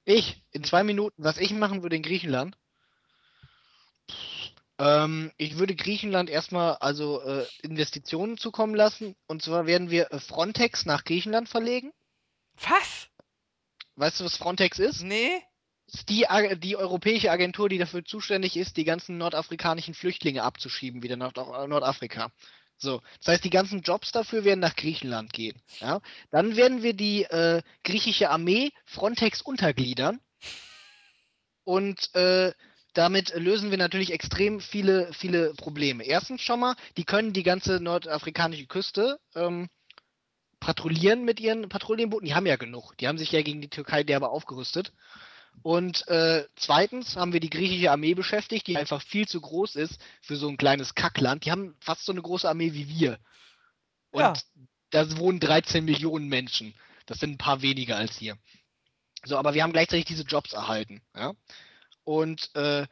Ich, 0.05 0.43
in 0.51 0.63
zwei 0.63 0.83
Minuten, 0.83 1.23
was 1.23 1.37
ich 1.37 1.51
machen 1.51 1.81
würde 1.81 1.95
in 1.95 2.03
Griechenland. 2.03 2.55
Ähm, 4.77 5.31
ich 5.37 5.57
würde 5.57 5.75
Griechenland 5.75 6.29
erstmal 6.29 6.75
also 6.75 7.21
äh, 7.21 7.45
Investitionen 7.61 8.37
zukommen 8.37 8.75
lassen. 8.75 9.15
Und 9.27 9.41
zwar 9.41 9.65
werden 9.65 9.89
wir 9.89 10.11
äh, 10.11 10.19
Frontex 10.19 10.85
nach 10.85 11.03
Griechenland 11.03 11.49
verlegen. 11.49 11.91
Was? 12.59 13.07
Weißt 13.95 14.19
du, 14.19 14.25
was 14.25 14.37
Frontex 14.37 14.79
ist? 14.79 15.03
Nee? 15.03 15.41
ist 15.93 16.09
die, 16.09 16.25
die 16.57 16.77
europäische 16.77 17.31
Agentur, 17.31 17.69
die 17.69 17.77
dafür 17.77 18.05
zuständig 18.05 18.55
ist, 18.57 18.77
die 18.77 18.83
ganzen 18.83 19.17
nordafrikanischen 19.17 19.93
Flüchtlinge 19.93 20.43
abzuschieben, 20.43 21.03
wieder 21.03 21.17
nach 21.17 21.33
Nord- 21.33 21.67
Nordafrika. 21.67 22.31
So, 22.77 23.01
das 23.19 23.33
heißt, 23.33 23.43
die 23.43 23.49
ganzen 23.51 23.81
Jobs 23.81 24.11
dafür 24.11 24.43
werden 24.43 24.59
nach 24.59 24.75
Griechenland 24.75 25.33
gehen. 25.33 25.61
Ja? 25.79 26.01
Dann 26.31 26.55
werden 26.55 26.81
wir 26.81 26.93
die 26.93 27.23
äh, 27.23 27.61
griechische 27.83 28.29
Armee 28.29 28.71
Frontex 28.85 29.41
untergliedern 29.41 30.19
und 31.63 32.13
äh, 32.15 32.53
damit 32.93 33.33
lösen 33.35 33.69
wir 33.69 33.77
natürlich 33.77 34.11
extrem 34.11 34.59
viele, 34.59 35.13
viele 35.13 35.53
Probleme. 35.53 36.03
Erstens 36.03 36.41
schon 36.41 36.59
mal, 36.59 36.75
die 36.97 37.05
können 37.05 37.33
die 37.33 37.43
ganze 37.43 37.79
nordafrikanische 37.79 38.65
Küste 38.65 39.19
ähm, 39.35 39.69
patrouillieren 40.61 41.25
mit 41.25 41.41
ihren 41.41 41.67
Patrouillenbooten. 41.67 42.25
Die 42.27 42.35
haben 42.35 42.45
ja 42.45 42.55
genug. 42.55 42.95
Die 42.97 43.07
haben 43.09 43.17
sich 43.17 43.33
ja 43.33 43.41
gegen 43.41 43.59
die 43.61 43.69
Türkei 43.69 44.03
derbe 44.03 44.29
aufgerüstet. 44.29 44.93
Und 45.63 46.07
äh, 46.07 46.45
zweitens 46.55 47.17
haben 47.17 47.33
wir 47.33 47.41
die 47.41 47.49
griechische 47.49 47.91
Armee 47.91 48.13
beschäftigt, 48.13 48.67
die 48.67 48.77
einfach 48.77 49.01
viel 49.01 49.27
zu 49.27 49.41
groß 49.41 49.75
ist 49.75 49.99
für 50.21 50.37
so 50.37 50.47
ein 50.47 50.55
kleines 50.55 50.95
Kackland. 50.95 51.43
Die 51.45 51.51
haben 51.51 51.75
fast 51.81 52.05
so 52.05 52.13
eine 52.13 52.21
große 52.21 52.47
Armee 52.47 52.73
wie 52.73 52.87
wir. 52.87 53.19
Und 54.11 54.21
Ja. 54.21 54.33
da 54.91 55.17
wohnen 55.17 55.39
13 55.41 55.83
Millionen 55.83 56.29
Menschen. 56.29 56.73
Das 57.05 57.19
sind 57.19 57.31
ein 57.31 57.37
paar 57.37 57.61
weniger 57.61 57.97
als 57.97 58.17
hier. 58.17 58.37
So, 59.25 59.37
aber 59.37 59.53
wir 59.53 59.63
haben 59.63 59.73
gleichzeitig 59.73 60.05
diese 60.05 60.23
Jobs 60.23 60.53
erhalten. 60.53 61.01
Ja? 61.15 61.33
Und 62.03 62.49
äh, 62.55 62.87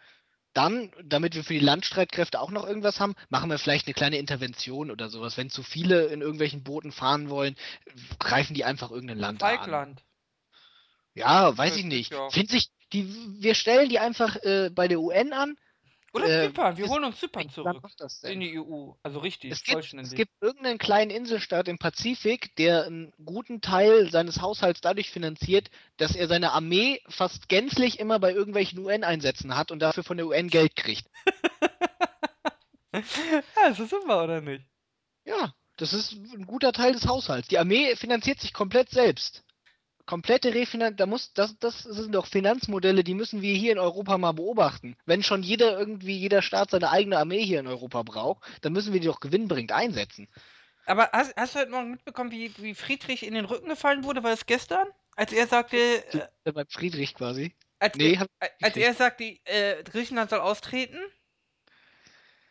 dann, 0.54 0.92
damit 1.04 1.36
wir 1.36 1.44
für 1.44 1.54
die 1.54 1.60
Landstreitkräfte 1.60 2.40
auch 2.40 2.52
noch 2.52 2.66
irgendwas 2.66 3.00
haben, 3.00 3.16
machen 3.30 3.50
wir 3.50 3.60
vielleicht 3.60 3.88
eine 3.88 3.94
kleine 3.94 4.18
Intervention 4.18 4.92
oder 4.92 5.10
sowas. 5.10 5.38
Wenn 5.38 5.50
zu 5.50 5.64
viele 5.64 6.08
in 6.08 6.22
irgendwelchen 6.22 6.64
Booten 6.64 6.92
fahren 6.92 7.30
wollen, 7.30 7.56
greifen 8.20 8.54
die 8.54 8.66
einfach 8.66 8.92
irgendein 8.92 9.20
Land 9.20 9.44
an. 9.44 9.58
Falkland. 9.58 10.04
Ja, 11.14 11.58
weiß 11.58 11.78
ich 11.78 11.86
nicht. 11.86 12.12
ja. 12.12 12.30
Find 12.30 12.50
sich, 12.50 12.70
die, 12.94 13.14
wir 13.40 13.56
stellen 13.56 13.90
die 13.90 14.00
einfach 14.00 14.36
äh, 14.38 14.70
bei 14.74 14.88
der 14.88 15.00
UN 15.00 15.34
an. 15.34 15.58
Oder 16.14 16.28
Äh, 16.28 16.48
Zypern. 16.48 16.78
Wir 16.78 16.88
holen 16.88 17.04
uns 17.04 17.20
Zypern 17.20 17.50
zurück. 17.50 17.82
In 18.24 18.40
die 18.40 18.60
EU. 18.60 18.92
Also 19.04 19.20
richtig, 19.20 19.52
Es 19.52 19.64
gibt, 19.64 19.94
es 19.94 20.12
gibt 20.12 20.32
irgendeinen 20.42 20.78
kleinen 20.78 21.12
Inselstaat 21.12 21.68
im 21.68 21.78
Pazifik, 21.78 22.56
der 22.56 22.86
einen 22.86 23.14
guten 23.24 23.62
Teil 23.62 24.10
seines 24.12 24.42
Haushalts 24.42 24.82
dadurch 24.82 25.12
finanziert, 25.12 25.70
dass 25.98 26.16
er 26.16 26.28
seine 26.28 26.52
Armee 26.54 27.02
fast 27.08 27.50
gänzlich 27.50 28.00
immer 28.00 28.20
bei 28.20 28.34
irgendwelchen 28.34 28.80
UN-Einsätzen 28.80 29.56
hat 29.56 29.72
und 29.72 29.80
dafür 29.80 30.04
von 30.04 30.18
der 30.18 30.28
UN 30.28 30.50
Geld 30.50 30.76
kriegt. 30.76 31.08
ja, 32.94 33.00
ist 33.70 33.80
das 33.80 33.90
super, 33.90 34.24
oder 34.24 34.42
nicht? 34.42 34.66
Ja, 35.26 35.54
das 35.78 35.94
ist 35.94 36.14
ein 36.14 36.46
guter 36.46 36.74
Teil 36.74 36.94
des 36.94 37.08
Haushalts. 37.08 37.48
Die 37.48 37.60
Armee 37.60 37.96
finanziert 37.96 38.40
sich 38.40 38.54
komplett 38.54 38.90
selbst. 38.90 39.44
Komplette 40.10 40.56
Refinanzierung, 40.56 40.98
da 40.98 41.06
muss, 41.06 41.34
das, 41.34 41.60
das 41.60 41.84
sind 41.84 42.16
doch 42.16 42.26
Finanzmodelle, 42.26 43.04
die 43.04 43.14
müssen 43.14 43.44
wir 43.44 43.54
hier 43.54 43.74
in 43.74 43.78
Europa 43.78 44.18
mal 44.18 44.32
beobachten. 44.32 44.98
Wenn 45.06 45.22
schon 45.22 45.44
jeder 45.44 45.78
irgendwie, 45.78 46.18
jeder 46.18 46.42
Staat 46.42 46.72
seine 46.72 46.90
eigene 46.90 47.20
Armee 47.20 47.44
hier 47.46 47.60
in 47.60 47.68
Europa 47.68 48.02
braucht, 48.02 48.44
dann 48.62 48.74
müssen 48.74 48.92
wir 48.92 49.02
die 49.02 49.06
doch 49.06 49.20
gewinnbringend 49.20 49.72
einsetzen. 49.72 50.28
Aber 50.88 51.12
hast, 51.14 51.36
hast 51.38 51.54
du 51.54 51.60
heute 51.60 51.70
Morgen 51.70 51.92
mitbekommen, 51.92 52.32
wie, 52.32 52.52
wie 52.58 52.74
Friedrich 52.74 53.22
in 53.22 53.36
den 53.36 53.46
Rücken 53.46 53.70
gefallen 53.70 54.04
wurde? 54.04 54.24
War 54.24 54.32
es 54.34 54.48
gestern? 54.48 54.88
Als 55.16 55.32
er 55.32 55.46
sagte, 55.46 55.78
äh, 55.78 56.28
Äh, 56.46 56.52
Bei 56.54 56.66
Friedrich 56.68 57.14
quasi. 57.14 57.54
als, 57.78 57.96
Nee, 57.96 58.14
er, 58.16 58.26
als 58.40 58.74
gekriegt. 58.74 58.78
er 58.78 58.94
sagte, 58.96 59.24
äh, 59.46 59.84
Griechenland 59.84 60.32
soll 60.32 60.40
austreten. 60.40 60.98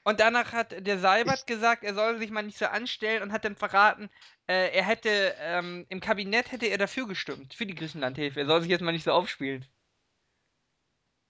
Und 0.08 0.20
danach 0.20 0.54
hat 0.54 0.86
der 0.86 0.98
Seibert 0.98 1.46
gesagt, 1.46 1.84
er 1.84 1.92
soll 1.92 2.16
sich 2.16 2.30
mal 2.30 2.40
nicht 2.40 2.56
so 2.56 2.64
anstellen 2.64 3.22
und 3.22 3.30
hat 3.30 3.44
dann 3.44 3.56
verraten, 3.56 4.08
äh, 4.46 4.74
er 4.74 4.82
hätte 4.82 5.34
ähm, 5.38 5.84
im 5.90 6.00
Kabinett 6.00 6.50
hätte 6.50 6.64
er 6.64 6.78
dafür 6.78 7.06
gestimmt, 7.06 7.52
für 7.52 7.66
die 7.66 7.74
Griechenlandhilfe. 7.74 8.40
Er 8.40 8.46
soll 8.46 8.62
sich 8.62 8.70
jetzt 8.70 8.80
mal 8.80 8.92
nicht 8.92 9.04
so 9.04 9.12
aufspielen. 9.12 9.66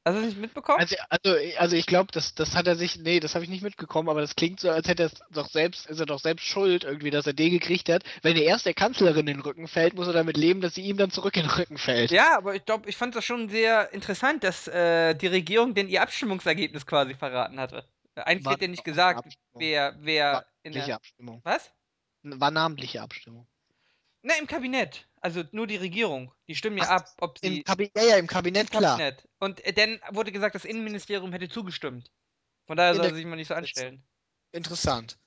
Hast 0.07 0.15
du 0.15 0.21
das 0.21 0.29
nicht 0.29 0.41
mitbekommen? 0.41 0.79
Also, 0.79 0.95
also, 1.11 1.37
also 1.59 1.75
ich 1.75 1.87
glaube, 1.87 2.13
das, 2.13 2.37
das 2.37 2.55
hat 2.55 2.69
er 2.69 2.77
sich, 2.77 3.01
nee, 3.01 3.19
das 3.19 3.35
habe 3.35 3.43
ich 3.43 3.51
nicht 3.51 3.65
mitgekommen, 3.65 4.09
aber 4.09 4.21
das 4.21 4.37
klingt 4.37 4.61
so, 4.61 4.71
als 4.71 4.87
hätte 4.87 5.03
er 5.03 5.07
es 5.07 5.25
doch 5.33 5.49
selbst, 5.49 5.87
ist 5.87 5.99
er 5.99 6.07
doch 6.07 6.21
selbst 6.21 6.47
schuld 6.47 6.85
irgendwie, 6.85 7.11
dass 7.11 7.27
er 7.27 7.33
den 7.33 7.51
gekriegt 7.51 7.89
hat. 7.89 8.05
Wenn 8.23 8.37
er 8.37 8.45
erst 8.45 8.65
der 8.65 8.75
Kanzlerin 8.75 9.27
in 9.27 9.39
den 9.39 9.41
Rücken 9.41 9.67
fällt, 9.67 9.95
muss 9.95 10.07
er 10.07 10.13
damit 10.13 10.37
leben, 10.37 10.61
dass 10.61 10.77
sie 10.77 10.83
ihm 10.83 10.99
dann 10.99 11.11
zurück 11.11 11.37
in 11.37 11.43
den 11.43 11.51
Rücken 11.51 11.79
fällt. 11.79 12.13
Ja, 12.13 12.37
aber 12.37 12.55
ich 12.55 12.65
glaube, 12.65 12.89
ich 12.89 12.97
fand 12.97 13.17
das 13.17 13.25
schon 13.25 13.49
sehr 13.49 13.93
interessant, 13.93 14.45
dass 14.45 14.69
äh, 14.69 15.17
die 15.17 15.27
Regierung 15.27 15.75
denn 15.75 15.89
ihr 15.89 16.01
Abstimmungsergebnis 16.01 16.87
quasi 16.87 17.17
verraten 17.17 17.59
hatte. 17.59 17.85
Eigentlich 18.27 18.45
War 18.45 18.53
hätte 18.55 18.65
er 18.65 18.69
nicht 18.69 18.85
gesagt, 18.85 19.39
wer, 19.55 19.97
wer 20.01 20.47
in 20.63 20.73
der. 20.73 20.97
Abstimmung. 20.97 21.41
Was? 21.45 21.73
War 22.23 22.51
namentliche 22.51 23.01
Abstimmung. 23.01 23.47
Na, 24.23 24.35
im 24.39 24.47
Kabinett. 24.47 25.09
Also 25.21 25.45
nur 25.53 25.67
die 25.67 25.77
Regierung. 25.77 26.33
Die 26.49 26.55
stimmen 26.55 26.79
ja 26.79 26.85
Ach, 26.85 26.91
ab, 26.91 27.09
ob 27.21 27.39
sie. 27.39 27.59
Im 27.59 27.65
Kabinett, 27.65 27.97
ja, 27.97 28.03
ja, 28.03 28.17
im 28.17 28.27
Kabinett, 28.27 28.71
klar. 28.71 28.99
Kabinett. 28.99 29.29
Und 29.39 29.65
äh, 29.65 29.73
dann 29.73 30.01
wurde 30.11 30.33
gesagt, 30.33 30.55
das 30.55 30.65
Innenministerium 30.65 31.33
hätte 31.33 31.49
zugestimmt. 31.49 32.11
Von 32.67 32.77
daher 32.77 32.95
soll 32.95 33.07
er 33.07 33.15
sich 33.15 33.25
mal 33.25 33.37
nicht 33.37 33.49
so 33.49 33.55
anstellen. 33.55 34.03
Interessant. 34.53 35.19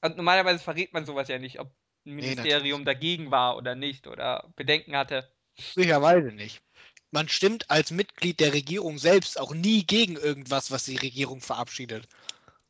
Und 0.00 0.16
normalerweise 0.16 0.62
verrät 0.62 0.92
man 0.92 1.04
sowas 1.04 1.28
ja 1.28 1.38
nicht, 1.38 1.60
ob 1.60 1.68
ein 2.06 2.16
Nee, 2.16 2.22
Ministerium 2.22 2.84
dagegen 2.84 3.30
war 3.30 3.56
oder 3.56 3.74
nicht 3.74 4.06
oder 4.06 4.50
Bedenken 4.56 4.96
hatte. 4.96 5.30
Sicherweise 5.56 6.28
nicht. 6.28 6.62
Man 7.10 7.28
stimmt 7.28 7.70
als 7.70 7.90
Mitglied 7.90 8.38
der 8.40 8.52
Regierung 8.52 8.98
selbst 8.98 9.40
auch 9.40 9.54
nie 9.54 9.84
gegen 9.84 10.16
irgendwas, 10.16 10.70
was 10.70 10.84
die 10.84 10.96
Regierung 10.96 11.40
verabschiedet. 11.40 12.06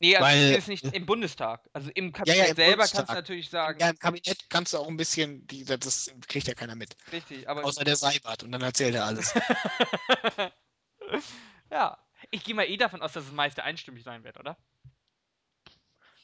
Nee, 0.01 0.15
also 0.17 0.27
Weil- 0.29 0.55
ist 0.55 0.69
nicht 0.69 0.85
im 0.85 1.07
Bundestag. 1.07 1.69
Also 1.73 1.91
im 1.91 2.07
Ja, 2.07 2.13
Kabinett 2.13 2.39
ja, 2.39 2.45
im 2.47 2.55
selber 2.57 2.77
kannst 2.83 2.95
Bundestag. 2.95 3.07
du 3.09 3.13
natürlich 3.21 3.51
sagen. 3.51 3.81
Ja, 3.81 3.91
im 3.91 3.99
Kabinett 3.99 4.49
kannst 4.49 4.73
du 4.73 4.79
auch 4.79 4.87
ein 4.87 4.97
bisschen, 4.97 5.47
die, 5.49 5.65
das 5.65 6.11
kriegt 6.29 6.47
ja 6.47 6.55
keiner 6.55 6.77
mit. 6.77 6.97
Richtig, 7.11 7.49
aber. 7.49 7.65
Außer 7.65 7.83
der 7.85 7.97
Seibert 7.97 8.45
und 8.45 8.53
dann 8.53 8.63
erzählt 8.63 8.95
er 8.95 9.07
alles. 9.07 9.35
ja. 11.71 11.99
Ich 12.31 12.43
gehe 12.45 12.55
mal 12.55 12.65
eh 12.69 12.77
davon 12.77 13.01
aus, 13.03 13.13
dass 13.13 13.25
das 13.25 13.33
meiste 13.33 13.63
einstimmig 13.63 14.03
sein 14.05 14.25
wird, 14.25 14.39
oder? 14.39 14.57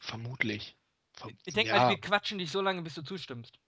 Vermutlich. 0.00 0.76
Verm- 1.16 1.36
Ich 1.44 1.54
denke 1.54 1.70
ja. 1.70 1.76
mal, 1.78 1.90
wir 1.90 2.00
quatschen 2.00 2.38
dich 2.38 2.50
so 2.50 2.60
lange, 2.60 2.82
bis 2.82 2.94
du 2.94 3.02
zustimmst. 3.02 3.58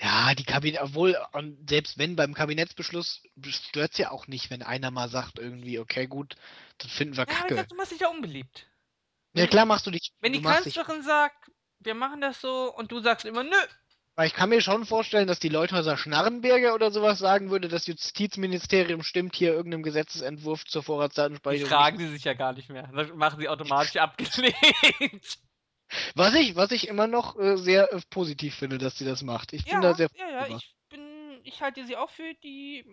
Ja, 0.00 0.34
die 0.34 0.44
Kabinett, 0.44 0.80
obwohl, 0.80 1.16
und 1.32 1.68
selbst 1.68 1.98
wenn 1.98 2.16
beim 2.16 2.34
Kabinettsbeschluss 2.34 3.22
stört 3.48 3.92
es 3.92 3.98
ja 3.98 4.10
auch 4.10 4.26
nicht, 4.26 4.50
wenn 4.50 4.62
einer 4.62 4.90
mal 4.90 5.08
sagt 5.08 5.38
irgendwie, 5.38 5.78
okay, 5.78 6.06
gut, 6.06 6.34
das 6.78 6.90
finden 6.92 7.16
wir 7.16 7.24
Ja, 7.24 7.28
aber 7.28 7.32
ich 7.32 7.38
kacke. 7.40 7.54
sag, 7.56 7.68
du 7.68 7.74
machst 7.76 7.92
dich 7.92 7.98
da 7.98 8.08
unbeliebt. 8.08 8.66
Ja, 9.34 9.46
klar 9.46 9.64
machst 9.66 9.86
du 9.86 9.90
dich. 9.90 10.12
Wenn 10.20 10.32
du 10.32 10.38
die 10.38 10.44
machst 10.44 10.66
dich, 10.66 10.74
Kanzlerin 10.74 11.02
sagt, 11.02 11.50
wir 11.80 11.94
machen 11.94 12.20
das 12.20 12.40
so 12.40 12.72
und 12.74 12.92
du 12.92 13.00
sagst 13.00 13.24
immer, 13.24 13.42
nö. 13.42 13.56
weil 14.14 14.26
ich 14.26 14.34
kann 14.34 14.50
mir 14.50 14.60
schon 14.60 14.84
vorstellen, 14.86 15.26
dass 15.26 15.38
die 15.38 15.48
Leuthäuser 15.48 15.96
Schnarrenberger 15.96 16.74
oder 16.74 16.90
sowas 16.90 17.18
sagen 17.18 17.50
würde, 17.50 17.68
das 17.68 17.86
Justizministerium 17.86 19.02
stimmt 19.02 19.34
hier 19.36 19.52
irgendeinem 19.54 19.82
Gesetzesentwurf 19.82 20.64
zur 20.66 20.82
Die 20.82 20.86
Vorratsdatenspeicherung. 20.86 21.68
fragen 21.68 21.98
sie 21.98 22.08
sich 22.08 22.24
ja 22.24 22.34
gar 22.34 22.52
nicht 22.52 22.68
mehr. 22.68 22.88
Das 22.94 23.08
machen 23.14 23.40
sie 23.40 23.48
automatisch 23.48 23.96
abgelehnt. 23.96 25.38
Was 26.14 26.34
ich, 26.34 26.56
was 26.56 26.70
ich 26.70 26.88
immer 26.88 27.06
noch 27.06 27.38
äh, 27.38 27.56
sehr 27.56 27.92
äh, 27.92 28.00
positiv 28.10 28.54
finde, 28.54 28.78
dass 28.78 28.96
sie 28.96 29.04
das 29.04 29.22
macht. 29.22 29.52
Ich 29.52 29.64
bin 29.64 29.74
Ja, 29.74 29.80
da 29.80 29.94
sehr 29.94 30.08
ja, 30.14 30.28
ja, 30.28 30.56
ich 30.56 30.74
bin, 30.88 31.40
ich 31.44 31.60
halte 31.62 31.84
sie 31.86 31.96
auch 31.96 32.10
für 32.10 32.34
die 32.42 32.84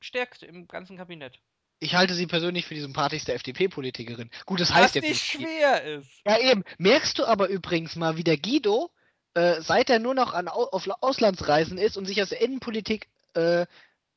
stärkste 0.00 0.46
im 0.46 0.66
ganzen 0.68 0.96
Kabinett. 0.96 1.38
Ich 1.82 1.94
halte 1.96 2.14
sie 2.14 2.26
persönlich 2.28 2.64
für 2.66 2.74
die 2.74 2.80
sympathischste 2.80 3.32
FDP-Politikerin. 3.32 4.30
Gut, 4.46 4.60
das 4.60 4.72
heißt 4.72 4.84
Was 4.90 4.94
jetzt 4.94 5.08
nicht 5.08 5.38
nicht. 5.38 5.48
schwer 5.48 5.82
ist. 5.82 6.08
Ja, 6.24 6.38
eben. 6.38 6.62
Merkst 6.78 7.18
du 7.18 7.24
aber 7.24 7.48
übrigens 7.48 7.96
mal, 7.96 8.16
wie 8.16 8.22
der 8.24 8.36
Guido, 8.38 8.90
äh, 9.34 9.60
seit 9.62 9.90
er 9.90 9.98
nur 9.98 10.14
noch 10.14 10.32
an, 10.32 10.46
Au- 10.48 10.68
auf 10.70 10.88
Auslandsreisen 11.00 11.78
ist 11.78 11.96
und 11.96 12.06
sich 12.06 12.22
aus 12.22 12.28
der 12.28 12.40
Innenpolitik 12.40 13.08
äh, 13.34 13.66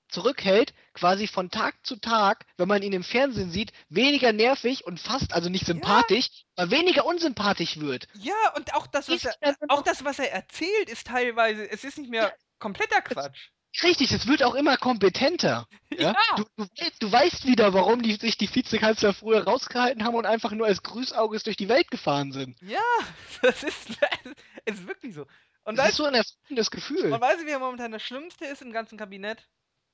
zurückhält, 0.10 0.76
quasi 0.94 1.26
von 1.28 1.50
Tag 1.50 1.74
zu 1.84 1.96
Tag, 1.96 2.46
wenn 2.58 2.68
man 2.68 2.84
ihn 2.84 2.94
im 2.94 3.04
Fernsehen 3.04 3.50
sieht, 3.50 3.72
weniger 3.90 4.32
nervig 4.32 4.86
und 4.86 5.00
fast, 5.00 5.34
also 5.34 5.50
nicht 5.50 5.66
sympathisch, 5.66 6.28
aber 6.56 6.70
weniger 6.70 7.06
unsympathisch 7.06 7.80
wird. 7.80 8.08
Ja, 8.14 8.36
und 8.56 8.76
auch 8.76 8.86
das, 8.86 9.10
was 9.10 9.26
er, 9.26 9.56
auch 9.70 9.82
das, 9.82 10.06
was 10.06 10.20
er 10.20 10.32
erzählt, 10.32 10.90
ist 10.90 11.08
teilweise, 11.08 11.68
es 11.70 11.84
ist 11.84 11.98
nicht 11.98 12.12
mehr 12.12 12.24
Ja. 12.24 12.34
kompletter 12.60 13.02
Quatsch. 13.02 13.50
Richtig, 13.84 14.12
es 14.12 14.28
wird 14.28 14.44
auch 14.44 14.56
immer 14.56 14.78
kompetenter. 14.78 15.68
Ja? 15.98 16.12
Ja. 16.12 16.36
Du, 16.36 16.44
du, 16.58 16.68
weißt, 16.78 17.04
du 17.04 17.12
weißt 17.12 17.46
wieder, 17.46 17.74
warum 17.74 18.02
die, 18.02 18.16
sich 18.16 18.38
die 18.38 18.54
Vizekanzler 18.54 19.14
früher 19.14 19.46
rausgehalten 19.46 20.04
haben 20.04 20.16
und 20.16 20.26
einfach 20.26 20.52
nur 20.52 20.68
als 20.68 20.84
Grüßauges 20.84 21.44
durch 21.44 21.56
die 21.56 21.70
Welt 21.70 21.90
gefahren 21.90 22.34
sind. 22.34 22.62
Ja, 22.62 22.82
das 23.42 23.64
ist, 23.64 23.98
es 24.66 24.80
ist 24.80 24.88
wirklich 24.88 25.14
so. 25.14 25.26
Und 25.64 25.78
Das 25.78 25.92
ist 25.92 25.96
so 25.96 26.04
ein 26.04 26.14
erfüllendes 26.16 26.70
Gefühl. 26.70 27.12
weißt 27.12 27.42
du, 27.42 27.46
wer 27.46 27.60
momentan 27.60 27.94
das 27.94 28.04
Schlimmste 28.04 28.44
ist 28.46 28.62
im 28.62 28.74
ganzen 28.74 28.98
Kabinett? 28.98 29.48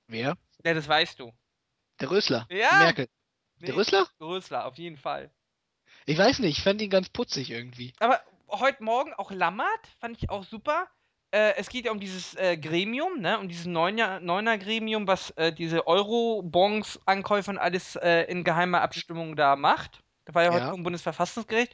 Wer? 0.08 0.38
Ja, 0.66 0.74
das 0.74 0.88
weißt 0.88 1.20
du. 1.20 1.32
Der 2.00 2.10
Rösler. 2.10 2.48
Ja. 2.50 2.80
Merkel. 2.80 3.08
Nee, 3.60 3.68
Der 3.68 3.76
Rösler? 3.76 4.08
Rösler, 4.20 4.66
auf 4.66 4.78
jeden 4.78 4.98
Fall. 4.98 5.30
Ich 6.08 6.18
weiß 6.18 6.40
nicht, 6.40 6.58
ich 6.58 6.64
fand 6.64 6.82
ihn 6.82 6.90
ganz 6.90 7.10
putzig 7.10 7.52
irgendwie. 7.52 7.94
Aber 8.00 8.20
heute 8.50 8.84
Morgen 8.84 9.14
auch 9.14 9.30
Lammert, 9.30 9.88
fand 10.00 10.18
ich 10.18 10.30
auch 10.32 10.44
super. 10.46 10.90
Äh, 11.32 11.54
es 11.58 11.70
geht 11.70 11.86
ja 11.86 11.92
um 11.92 12.00
dieses 12.00 12.36
äh, 12.36 12.58
Gremium, 12.58 13.20
ne, 13.22 13.40
um 13.40 13.48
dieses 13.48 13.66
Neuner, 13.66 14.20
Neuner-Gremium, 14.20 15.08
was 15.08 15.32
äh, 15.32 15.54
diese 15.54 15.88
Euro-Bonds, 15.88 17.00
Ankäufe 17.06 17.52
und 17.52 17.58
alles 17.58 17.96
äh, 17.96 18.24
in 18.24 18.44
geheimer 18.44 18.82
Abstimmung 18.82 19.36
da 19.36 19.56
macht. 19.56 20.02
Da 20.26 20.34
war 20.36 20.44
ja, 20.44 20.52
heute 20.52 20.66
Ja. 20.66 20.72
vom 20.72 20.84
Bundesverfassungsgericht. 20.84 21.74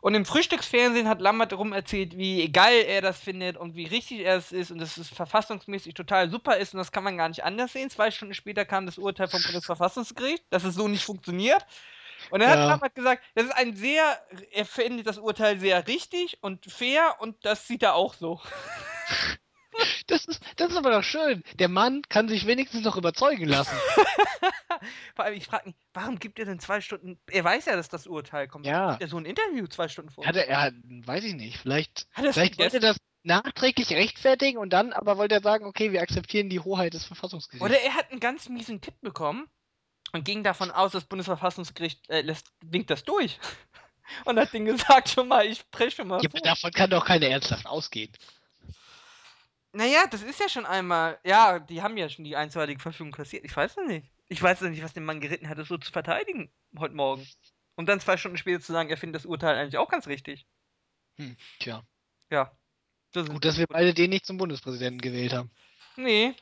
Und 0.00 0.14
im 0.14 0.24
Frühstücksfernsehen 0.24 1.08
hat 1.08 1.20
Lammert 1.20 1.52
darum 1.52 1.72
erzählt, 1.72 2.16
wie 2.16 2.50
geil 2.52 2.84
er 2.86 3.00
das 3.00 3.18
findet 3.18 3.56
und 3.56 3.74
wie 3.74 3.86
richtig 3.86 4.20
er 4.20 4.36
es 4.36 4.52
ist 4.52 4.70
und 4.70 4.78
dass 4.78 4.96
es 4.96 5.08
verfassungsmäßig 5.08 5.94
total 5.94 6.30
super 6.30 6.56
ist 6.58 6.74
und 6.74 6.78
das 6.78 6.92
kann 6.92 7.04
man 7.04 7.16
gar 7.16 7.28
nicht 7.28 7.42
anders 7.44 7.72
sehen. 7.72 7.90
Zwei 7.90 8.10
Stunden 8.10 8.34
später 8.34 8.64
kam 8.64 8.86
das 8.86 8.98
Urteil 8.98 9.28
vom 9.28 9.42
Bundesverfassungsgericht, 9.42 10.44
dass 10.50 10.64
es 10.64 10.74
so 10.74 10.88
nicht 10.88 11.04
funktioniert. 11.04 11.64
Und 12.30 12.40
dann 12.40 12.50
hat 12.50 12.58
Ja. 12.58 12.66
Lammert 12.68 12.94
gesagt, 12.94 13.22
das 13.34 13.46
ist 13.46 13.52
ein 13.52 13.76
sehr, 13.76 14.04
er 14.52 14.64
findet 14.64 15.06
das 15.06 15.18
Urteil 15.18 15.58
sehr 15.58 15.86
richtig 15.86 16.38
und 16.42 16.64
fair 16.66 17.16
und 17.20 17.44
das 17.44 17.66
sieht 17.66 17.82
er 17.82 17.94
auch 17.94 18.14
so. 18.14 18.40
Das 20.06 20.24
ist, 20.26 20.40
das 20.56 20.70
ist 20.70 20.76
aber 20.76 20.90
doch 20.90 21.02
schön. 21.02 21.42
Der 21.58 21.68
Mann 21.68 22.02
kann 22.08 22.28
sich 22.28 22.46
wenigstens 22.46 22.84
noch 22.84 22.96
überzeugen 22.96 23.46
lassen. 23.46 23.74
Vor 25.16 25.24
allem, 25.24 25.34
ich 25.34 25.46
frage 25.46 25.68
mich, 25.68 25.76
warum 25.92 26.18
gibt 26.18 26.38
er 26.38 26.44
denn 26.44 26.60
zwei 26.60 26.80
Stunden, 26.80 27.18
er 27.30 27.42
weiß 27.42 27.64
ja, 27.66 27.76
dass 27.76 27.88
das 27.88 28.06
Urteil 28.06 28.46
kommt. 28.46 28.66
Ja. 28.66 28.90
Gibt 28.90 29.02
er 29.02 29.08
so 29.08 29.16
ein 29.16 29.24
Interview 29.24 29.66
zwei 29.66 29.88
Stunden 29.88 30.10
vor? 30.10 30.26
Hat 30.26 30.36
er, 30.36 30.60
hat, 30.60 30.74
weiß 30.84 31.24
ich 31.24 31.34
nicht, 31.34 31.58
vielleicht, 31.58 32.06
Hat 32.12 32.26
vielleicht 32.32 32.58
wollte 32.58 32.80
vergessen? 32.80 32.98
nachträglich 33.24 33.90
rechtfertigen 33.92 34.58
und 34.58 34.72
dann 34.72 34.92
aber 34.92 35.16
wollte 35.16 35.36
er 35.36 35.42
sagen, 35.42 35.64
okay, 35.64 35.92
wir 35.92 36.02
akzeptieren 36.02 36.50
die 36.50 36.60
Hoheit 36.60 36.94
des 36.94 37.04
Verfassungsgerichts. 37.04 37.64
Oder 37.64 37.80
er 37.80 37.94
hat 37.94 38.10
einen 38.10 38.20
ganz 38.20 38.48
miesen 38.48 38.80
Tipp 38.80 39.00
bekommen 39.00 39.48
und 40.14 40.24
ging 40.24 40.44
davon 40.44 40.70
aus, 40.70 40.92
das 40.92 41.04
Bundesverfassungsgericht 41.04 42.08
äh, 42.08 42.20
lässt, 42.20 42.52
winkt 42.62 42.88
das 42.90 43.02
durch. 43.02 43.38
Und 44.26 44.38
hat 44.38 44.52
denen 44.52 44.66
gesagt, 44.66 45.08
schon 45.08 45.28
mal, 45.28 45.46
ich 45.46 45.60
spreche 45.60 45.96
schon 45.96 46.08
mal 46.08 46.22
Ja, 46.22 46.28
davon 46.28 46.70
kann 46.70 46.90
doch 46.90 47.06
keiner 47.06 47.26
ernsthaft 47.26 47.66
ausgehen. 47.66 48.12
Naja, 49.72 50.04
das 50.10 50.22
ist 50.22 50.38
ja 50.38 50.48
schon 50.48 50.66
einmal. 50.66 51.18
Ja, 51.24 51.58
die 51.58 51.82
haben 51.82 51.96
ja 51.96 52.08
schon 52.08 52.24
die 52.24 52.36
einstweilige 52.36 52.80
Verfügung 52.80 53.12
kassiert. 53.12 53.44
Ich 53.44 53.56
weiß 53.56 53.76
es 53.76 53.88
nicht. 53.88 54.06
Ich 54.28 54.40
weiß 54.40 54.60
noch 54.60 54.68
nicht, 54.68 54.84
was 54.84 54.92
den 54.92 55.06
Mann 55.06 55.20
geritten 55.20 55.48
hat, 55.48 55.58
das 55.58 55.68
so 55.68 55.78
zu 55.78 55.90
verteidigen 55.90 56.52
heute 56.78 56.94
Morgen. 56.94 57.26
Und 57.74 57.88
dann 57.88 57.98
zwei 57.98 58.16
Stunden 58.16 58.36
später 58.36 58.60
zu 58.60 58.72
sagen, 58.72 58.90
er 58.90 58.98
findet 58.98 59.16
das 59.16 59.26
Urteil 59.26 59.56
eigentlich 59.56 59.78
auch 59.78 59.88
ganz 59.88 60.06
richtig. 60.06 60.46
Hm, 61.16 61.36
tja. 61.58 61.82
Ja. 62.30 62.52
Das 63.12 63.28
Gut, 63.28 63.44
dass 63.44 63.58
wir 63.58 63.66
beide 63.66 63.94
den 63.94 64.10
nicht 64.10 64.26
zum 64.26 64.36
Bundespräsidenten 64.36 65.00
gewählt 65.00 65.32
haben. 65.32 65.50
Nee. 65.96 66.34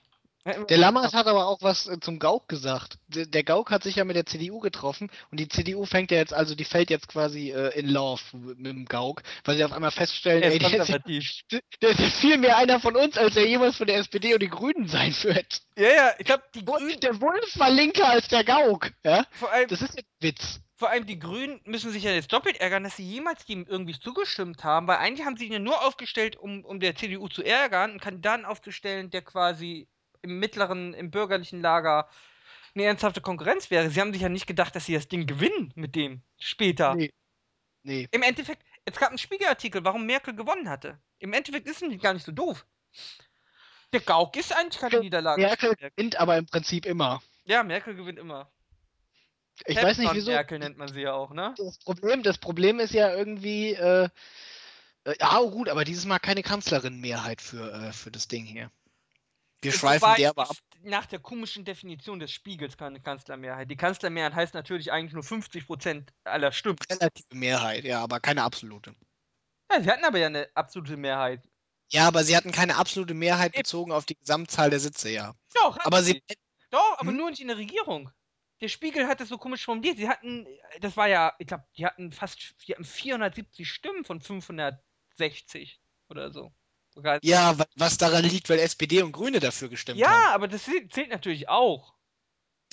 Der 0.45 0.77
Lammert 0.77 1.15
hat 1.15 1.27
aber 1.29 1.47
auch 1.47 1.63
was 1.63 1.87
äh, 1.87 2.01
zum 2.01 2.19
Gauck 2.19 2.49
gesagt. 2.49 2.99
Der, 3.07 3.45
Gauck 3.45 3.71
hat 3.71 3.85
sich 3.85 3.97
ja 3.97 4.05
mit 4.05 4.17
der 4.17 4.27
CDU 4.27 4.59
getroffen 4.59 5.09
und 5.31 5.39
die 5.39 5.47
CDU 5.49 5.85
fängt 5.87 6.11
ja 6.11 6.17
jetzt, 6.17 6.35
also 6.35 6.57
die 6.57 6.65
fällt 6.65 6.91
jetzt 6.91 7.07
quasi 7.07 7.53
äh, 7.53 7.79
in 7.79 7.89
Love 7.89 8.21
mit 8.35 8.67
dem 8.67 8.85
Gauck, 8.87 9.23
weil 9.45 9.57
sie 9.57 9.65
auf 9.65 9.73
einmal 9.73 9.93
feststellen, 9.93 10.43
ey, 10.43 10.59
der 10.59 10.81
ist, 10.81 11.45
der 11.81 11.91
ist 11.91 12.01
ja 12.01 12.11
viel 12.11 12.39
mehr 12.39 12.57
einer 12.57 12.81
von 12.81 12.97
uns, 12.97 13.17
als 13.17 13.37
er 13.37 13.47
jemals 13.47 13.77
von 13.77 13.87
der 13.87 13.99
SPD 13.99 14.35
und 14.35 14.43
den 14.43 14.51
Grünen 14.51 14.89
sein 14.89 15.15
wird. 15.23 15.63
Ja, 15.79 15.89
ja, 15.89 16.15
ich 16.19 16.27
glaube, 16.27 16.43
die 16.55 16.65
Grünen, 16.65 16.99
Der 17.01 17.21
Wolf 17.21 17.59
war 17.59 17.71
linker 17.71 18.09
als 18.09 18.27
der 18.29 18.43
Gauck, 18.43 18.91
ja? 19.05 19.25
vor 19.31 19.53
allem, 19.53 19.69
Das 19.69 19.81
ist 19.81 19.95
jetzt 19.95 20.07
ein 20.09 20.23
Witz. 20.29 20.61
vor 20.77 20.91
allem 20.91 21.07
die 21.07 21.19
Grünen 21.21 21.61
müssen 21.65 21.93
sich 21.93 22.03
ja 22.03 22.11
jetzt 22.11 22.33
doppelt 22.33 22.57
ärgern, 22.61 22.83
dass 22.83 22.97
sie 22.97 23.05
jemals 23.09 23.49
ihm 23.49 23.65
irgendwie 23.69 23.99
zugestimmt 23.99 24.65
haben, 24.65 24.89
weil 24.89 24.97
eigentlich 24.99 25.25
haben 25.25 25.37
sie 25.37 25.47
ihn 25.47 25.53
ja 25.53 25.59
nur 25.61 25.87
aufgestellt, 25.87 26.37
um, 26.37 26.65
um 26.65 26.81
der 26.81 26.97
CDU 26.97 27.29
zu 27.29 27.45
ärgern, 27.45 27.91
einen 27.93 28.01
Kandidaten 28.01 28.45
aufzustellen, 28.45 29.11
der 29.11 29.23
quasi 29.23 29.87
im 30.23 30.39
mittleren, 30.39 30.95
im 30.95 31.11
bürgerlichen 31.11 31.61
Lager 31.61 32.09
eine 32.75 32.85
ernsthafte 32.85 33.21
Konkurrenz 33.21 33.71
wäre. 33.71 33.91
Sie 33.91 34.01
haben 34.01 34.13
sich 34.13 34.23
ja 34.23 34.29
nicht 34.29 34.47
gedacht, 34.47 34.75
dass 34.75 34.87
sie 34.87 34.95
das 34.95 35.09
Ding 35.09 35.27
gewinnen 35.27 35.73
mit 35.75 35.95
dem 35.95 36.23
später. 36.39 36.95
Nee. 36.95 37.13
Nee. 37.83 38.09
Im 38.13 38.23
Endeffekt, 38.23 38.63
es 38.85 38.97
gab 38.97 39.09
einen 39.09 39.19
Spiegelartikel, 39.19 39.85
warum 39.85 40.07
Merkel 40.07 40.35
gewonnen 40.35 40.69
hatte. 40.69 41.01
Im 41.19 41.33
Endeffekt 41.33 41.67
ist 41.69 41.83
es 41.83 42.01
gar 42.01 42.15
nicht 42.15 42.25
so 42.25 42.33
doof. 42.33 42.65
Der 43.93 44.01
Gauck 44.01 44.37
ist 44.37 44.55
eigentlich 44.55 44.81
keine 44.81 45.01
Niederlage. 45.01 45.43
Merkel 45.43 45.75
gewinnt 45.77 46.17
aber 46.17 46.39
im 46.39 46.47
Prinzip 46.47 46.87
immer. 46.87 47.23
Ja, 47.45 47.63
Merkel 47.63 47.95
gewinnt 47.95 48.19
immer. 48.19 48.51
Ich 49.67 49.77
weiß 49.77 49.99
nicht 49.99 50.15
wieso. 50.15 50.31
Merkel 50.31 50.59
nennt 50.59 50.79
man 50.79 50.89
sie 50.89 51.03
ja 51.03 51.13
auch, 51.13 51.33
ne? 51.33 51.55
Das 51.59 51.79
Problem, 51.79 52.23
das 52.23 52.39
Problem 52.39 52.81
ist 52.81 52.95
ja 52.95 53.15
irgendwie, 53.15 53.75
äh, 53.75 54.09
äh, 55.05 55.15
ja 55.21 55.39
oh 55.41 55.51
gut, 55.51 55.69
aber 55.69 55.85
dieses 55.85 56.07
Mal 56.07 56.19
keine 56.19 56.43
Kanzlerin-Mehrheit 56.43 57.43
für, 57.43 57.73
äh, 57.73 57.93
für 57.93 58.11
das 58.11 58.29
Ding 58.29 58.45
hier. 58.45 58.71
Wir 59.63 59.73
schweifen 59.73 60.05
Wobei 60.05 60.17
der 60.17 60.31
aber 60.31 60.51
ab. 60.51 60.57
Nach 60.83 61.07
der 61.07 61.21
komischen 61.21 61.65
Definition 61.65 62.19
des 62.19 62.33
Spiegels 62.33 62.77
keine 62.77 63.01
Kanzlermehrheit. 63.01 63.71
Die 63.71 63.77
Kanzlermehrheit 63.77 64.35
heißt 64.35 64.55
natürlich 64.55 64.91
eigentlich 64.91 65.13
nur 65.13 65.23
50% 65.23 66.13
aller 66.25 66.51
Stimmen. 66.51 66.79
Relative 66.91 67.25
Mehrheit, 67.33 67.85
ja, 67.85 68.03
aber 68.03 68.19
keine 68.19 68.43
absolute. 68.43 68.95
Ja, 69.71 69.81
sie 69.81 69.91
hatten 69.91 70.05
aber 70.05 70.19
ja 70.19 70.27
eine 70.27 70.49
absolute 70.55 70.97
Mehrheit. 70.97 71.49
Ja, 71.93 72.09
aber 72.09 72.25
sie 72.25 72.37
hatten 72.37 72.53
keine 72.53 72.77
absolute 72.77 73.15
Mehrheit 73.15 73.53
bezogen 73.53 73.93
auf 73.93 74.07
die 74.07 74.17
Gesamtzahl 74.17 74.71
der 74.71 74.81
Sitze, 74.81 75.11
ja. 75.11 75.35
Doch, 75.55 75.79
Aber 75.85 76.03
sie, 76.03 76.23
Doch, 76.71 76.99
aber 76.99 77.11
Hm? 77.11 77.17
nur 77.19 77.31
nicht 77.31 77.41
in 77.41 77.49
der 77.49 77.59
Regierung. 77.59 78.11
Der 78.61 78.69
Spiegel 78.69 79.07
hat 79.07 79.21
das 79.21 79.29
so 79.29 79.39
komisch 79.39 79.65
formuliert. 79.65 79.99
Sie 79.99 80.09
hatten, 80.09 80.47
das 80.81 80.97
war 80.97 81.09
ja, 81.09 81.35
ich 81.39 81.47
glaube, 81.49 81.65
die 81.77 81.85
hatten 81.85 82.13
fast, 82.13 82.55
die 82.67 82.73
hatten 82.73 82.85
470 82.85 83.69
Stimmen 83.71 84.05
von 84.05 84.21
560 84.21 85.81
oder 86.09 86.33
so. 86.33 86.53
Sogar 86.95 87.19
ja, 87.23 87.59
wa- 87.59 87.67
was 87.77 87.97
daran 87.99 88.25
liegt, 88.25 88.51
weil 88.51 88.59
SPD 88.59 89.03
und 89.03 89.13
Grüne 89.13 89.41
dafür 89.41 89.69
gestimmt 89.69 89.99
ja, 89.99 90.09
haben. 90.11 90.35
aber 90.35 90.49
das 90.49 90.65
zählt 90.65 91.11
natürlich 91.11 91.49
auch. 91.49 91.95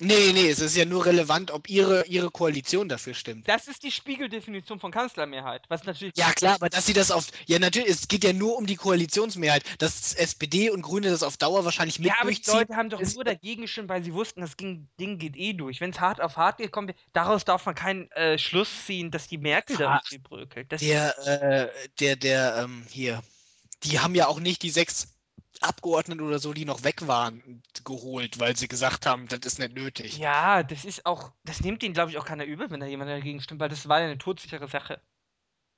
Nee, 0.02 0.32
nee, 0.34 0.50
es 0.50 0.60
ist 0.60 0.78
ja 0.78 0.86
nur 0.86 1.06
relevant, 1.06 1.52
ob 1.52 1.70
ihre, 1.70 2.06
ihre 2.06 2.32
Koalition 2.32 2.88
dafür 2.88 3.14
stimmt. 3.14 3.48
Das 3.50 3.68
ist 3.68 3.84
die 3.84 3.92
Spiegeldefinition 3.92 4.80
von 4.80 4.92
Kanzlermehrheit. 4.92 5.66
Was 5.68 5.84
natürlich. 5.84 6.14
Ja, 6.16 6.32
klar, 6.32 6.56
aber 6.56 6.70
dass 6.70 6.86
sie 6.86 6.94
das 6.94 7.12
auf. 7.12 7.28
Ja, 7.48 7.60
natürlich, 7.60 7.90
es 7.90 8.08
geht 8.08 8.24
ja 8.24 8.32
nur 8.32 8.56
um 8.56 8.66
die 8.66 8.78
Koalitionsmehrheit. 8.78 9.64
Dass 9.78 10.14
SPD 10.14 10.70
und 10.70 10.84
Grüne 10.84 11.10
das 11.10 11.22
auf 11.22 11.36
Dauer 11.36 11.66
wahrscheinlich 11.66 12.00
mit 12.00 12.08
Ja, 12.08 12.16
aber 12.22 12.32
die. 12.32 12.42
Leute 12.50 12.76
haben 12.78 12.90
doch 12.90 13.02
nur 13.02 13.24
dagegen 13.26 13.64
gestimmt, 13.64 13.90
weil 13.90 14.04
sie 14.04 14.14
wussten, 14.14 14.40
das 14.42 14.56
ging, 14.56 14.88
Ding 15.00 15.18
geht 15.18 15.36
eh 15.36 15.54
durch. 15.54 15.82
Wenn 15.82 15.90
es 15.90 16.00
hart 16.00 16.22
auf 16.22 16.38
hart 16.38 16.60
gekommen 16.60 16.88
wäre, 16.88 16.98
daraus 17.12 17.44
darf 17.44 17.66
man 17.66 17.76
keinen 17.76 18.10
äh, 18.12 18.38
Schluss 18.38 18.70
ziehen, 18.86 19.12
dass 19.12 19.28
die 19.28 19.38
Merkel 19.38 19.76
da 19.76 20.02
irgendwie. 20.12 20.66
Das 20.70 20.80
Der, 20.80 21.28
äh, 21.28 21.70
der, 22.00 22.16
der, 22.16 22.58
ähm, 22.64 22.86
hier. 22.90 23.22
Die 23.84 24.00
haben 24.00 24.16
ja 24.16 24.28
auch 24.28 24.40
nicht 24.40 24.64
die 24.64 24.70
sechs 24.70 25.16
Abgeordneten 25.62 26.22
oder 26.22 26.40
so, 26.40 26.54
die 26.54 26.66
noch 26.66 26.84
weg 26.84 27.08
waren, 27.08 27.64
geholt, 27.84 28.40
weil 28.40 28.56
sie 28.56 28.68
gesagt 28.68 29.06
haben, 29.06 29.28
das 29.28 29.40
ist 29.46 29.60
nicht 29.60 29.74
nötig. 29.74 30.18
Ja, 30.18 30.64
das 30.64 30.86
ist 30.86 31.06
auch, 31.06 31.32
das 31.44 31.62
nimmt 31.62 31.84
ihnen, 31.84 31.94
glaube 31.94 32.12
ich, 32.12 32.18
auch 32.18 32.26
keiner 32.26 32.46
übel, 32.46 32.70
wenn 32.70 32.80
da 32.80 32.86
jemand 32.86 33.10
dagegen 33.10 33.42
stimmt, 33.42 33.60
weil 33.60 33.70
das 33.70 33.88
war 33.90 34.00
ja 34.00 34.06
eine 34.06 34.18
todsichere 34.18 34.68
Sache. 34.68 35.02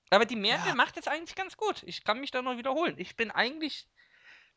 Aber 0.10 0.26
die 0.26 0.36
Merkel 0.36 0.70
Ja. 0.70 0.76
macht 0.76 0.98
es 0.98 1.08
eigentlich 1.08 1.36
ganz 1.36 1.58
gut. 1.58 1.84
Ich 1.84 2.04
kann 2.04 2.20
mich 2.20 2.32
da 2.32 2.42
noch 2.42 2.58
wiederholen. 2.58 2.96
Ich 2.98 3.16
bin 3.16 3.32
eigentlich, 3.32 3.88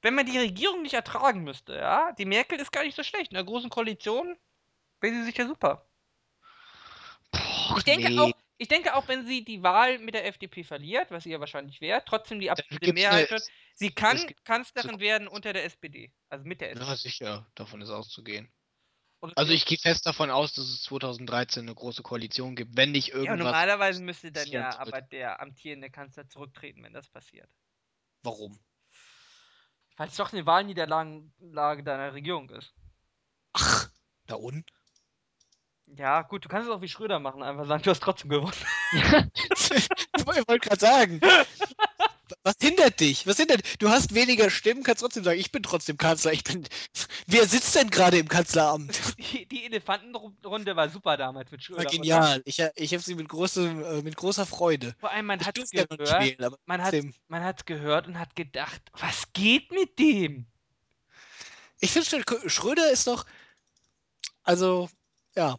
wenn 0.02 0.14
man 0.14 0.26
die 0.26 0.38
Regierung 0.38 0.82
nicht 0.82 0.94
ertragen 0.94 1.44
müsste, 1.44 1.74
ja, 1.76 2.12
die 2.12 2.26
Merkel 2.26 2.58
ist 2.60 2.72
gar 2.72 2.82
nicht 2.82 2.96
so 2.96 3.02
schlecht. 3.02 3.30
In 3.30 3.36
der 3.36 3.44
großen 3.44 3.70
Koalition 3.70 4.36
wäre 5.00 5.14
sie 5.14 5.24
sicher 5.24 5.46
super. 5.46 5.86
Boah, 7.30 7.76
Ich 7.78 7.84
denke 7.84 8.10
nee. 8.10 8.18
auch, 8.18 8.32
ich 8.56 8.68
denke 8.68 8.94
auch, 8.94 9.08
wenn 9.08 9.26
sie 9.26 9.44
die 9.44 9.62
Wahl 9.62 9.98
mit 9.98 10.14
der 10.14 10.26
FDP 10.26 10.64
verliert, 10.64 11.10
was 11.10 11.24
sie 11.24 11.30
ja 11.30 11.40
wahrscheinlich 11.40 11.80
wäre, 11.80 12.02
trotzdem 12.06 12.40
die 12.40 12.50
absolute 12.50 12.92
Mehrheit 12.92 13.30
wird, 13.30 13.42
sie 13.74 13.90
kann 13.90 14.18
Kanzlerin 14.44 15.00
werden 15.00 15.28
unter 15.28 15.52
der 15.52 15.64
SPD. 15.64 16.12
Also 16.28 16.44
mit 16.44 16.60
der 16.60 16.70
SPD. 16.70 16.88
Ja, 16.88 16.96
sicher, 16.96 17.46
davon 17.54 17.80
ist 17.80 17.90
auszugehen. 17.90 18.52
Also 19.36 19.52
ich 19.52 19.64
gehe 19.64 19.78
fest 19.78 20.06
davon 20.06 20.30
aus, 20.30 20.52
dass 20.52 20.66
es 20.66 20.82
2013 20.82 21.62
eine 21.62 21.74
große 21.74 22.02
Koalition 22.02 22.56
gibt, 22.56 22.76
wenn 22.76 22.92
nicht 22.92 23.08
ja, 23.08 23.14
irgendwas. 23.14 23.38
normalerweise 23.38 24.02
müsste 24.02 24.30
dann 24.30 24.46
ja 24.48 24.78
aber 24.78 25.00
der 25.00 25.40
amtierende 25.40 25.90
Kanzler 25.90 26.28
zurücktreten, 26.28 26.82
wenn 26.82 26.92
das 26.92 27.08
passiert. 27.08 27.48
Warum? 28.22 28.60
Weil 29.96 30.08
es 30.08 30.16
doch 30.16 30.32
eine 30.32 30.44
Wahlniederlage 30.44 31.32
deiner 31.82 32.12
Regierung 32.12 32.50
ist. 32.50 32.74
Ach, 33.54 33.88
da 34.26 34.34
unten? 34.34 34.66
Ja, 35.86 36.22
gut, 36.22 36.44
du 36.44 36.48
kannst 36.48 36.68
es 36.68 36.74
auch 36.74 36.80
wie 36.80 36.88
Schröder 36.88 37.20
machen, 37.20 37.42
einfach 37.42 37.66
sagen, 37.66 37.82
du 37.82 37.90
hast 37.90 38.02
trotzdem 38.02 38.30
gewonnen. 38.30 38.52
ich 38.92 40.26
wollte 40.26 40.68
gerade 40.68 40.80
sagen. 40.80 41.20
Was 42.42 42.56
hindert 42.60 43.00
dich? 43.00 43.26
Was 43.26 43.36
hindert 43.36 43.64
dich? 43.64 43.78
Du 43.78 43.90
hast 43.90 44.14
weniger 44.14 44.50
Stimmen, 44.50 44.82
kannst 44.82 45.02
trotzdem 45.02 45.24
sagen, 45.24 45.38
ich 45.38 45.52
bin 45.52 45.62
trotzdem 45.62 45.96
Kanzler. 45.96 46.32
Ich 46.32 46.42
bin. 46.42 46.66
Wer 47.26 47.46
sitzt 47.46 47.74
denn 47.74 47.90
gerade 47.90 48.18
im 48.18 48.28
Kanzleramt? 48.28 48.98
Die, 49.18 49.46
die 49.46 49.64
Elefantenrunde 49.66 50.74
war 50.74 50.88
super 50.88 51.16
damals 51.16 51.50
mit 51.50 51.62
Schröder. 51.62 51.84
War 51.84 51.90
genial. 51.90 52.42
Ich, 52.44 52.62
ich 52.76 52.92
habe 52.92 53.02
sie 53.02 53.14
mit, 53.14 53.28
großem, 53.28 53.84
äh, 53.84 54.02
mit 54.02 54.16
großer 54.16 54.46
Freude. 54.46 54.94
Vor 54.98 55.10
allem, 55.10 55.26
man 55.26 55.40
Ich 55.40 55.46
hat 55.46 55.58
ja 55.72 55.84
gehört, 55.84 56.42
aber 56.42 56.58
man 56.66 56.82
hat 56.82 56.94
man 57.28 57.44
hat's 57.44 57.64
gehört 57.64 58.06
und 58.06 58.18
hat 58.18 58.34
gedacht, 58.36 58.82
was 58.98 59.32
geht 59.32 59.70
mit 59.70 59.98
dem? 59.98 60.46
Ich 61.80 61.92
finde 61.92 62.24
Schröder 62.46 62.90
ist 62.90 63.06
doch. 63.06 63.26
Also, 64.42 64.88
ja. 65.36 65.56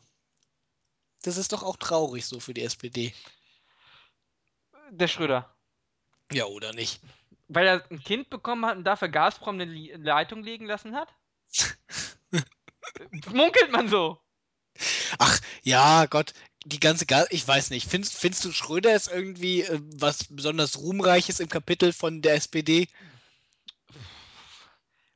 Das 1.25 1.37
ist 1.37 1.53
doch 1.53 1.63
auch 1.63 1.77
traurig 1.77 2.25
so 2.25 2.39
für 2.39 2.53
die 2.53 2.61
SPD. 2.61 3.11
Der 4.91 5.07
Schröder. 5.07 5.55
Ja, 6.31 6.45
oder 6.45 6.71
nicht? 6.73 7.01
Weil 7.47 7.65
er 7.65 7.83
ein 7.89 8.03
Kind 8.03 8.29
bekommen 8.29 8.65
hat 8.65 8.77
und 8.77 8.83
dafür 8.83 9.09
Gazprom 9.09 9.59
eine 9.59 9.65
Leitung 9.97 10.43
legen 10.43 10.67
lassen 10.67 10.95
hat? 10.95 11.13
Munkelt 13.31 13.71
man 13.71 13.89
so. 13.89 14.21
Ach, 15.17 15.39
ja, 15.63 16.05
Gott, 16.05 16.33
die 16.65 16.79
ganze 16.79 17.07
Gas. 17.07 17.27
Ich 17.31 17.47
weiß 17.47 17.71
nicht. 17.71 17.89
Findest, 17.89 18.15
findest 18.15 18.45
du 18.45 18.51
Schröder 18.51 18.95
ist 18.95 19.07
irgendwie 19.07 19.61
äh, 19.61 19.79
was 19.95 20.25
besonders 20.25 20.77
Ruhmreiches 20.77 21.39
im 21.39 21.49
Kapitel 21.49 21.91
von 21.91 22.21
der 22.21 22.35
SPD? 22.35 22.87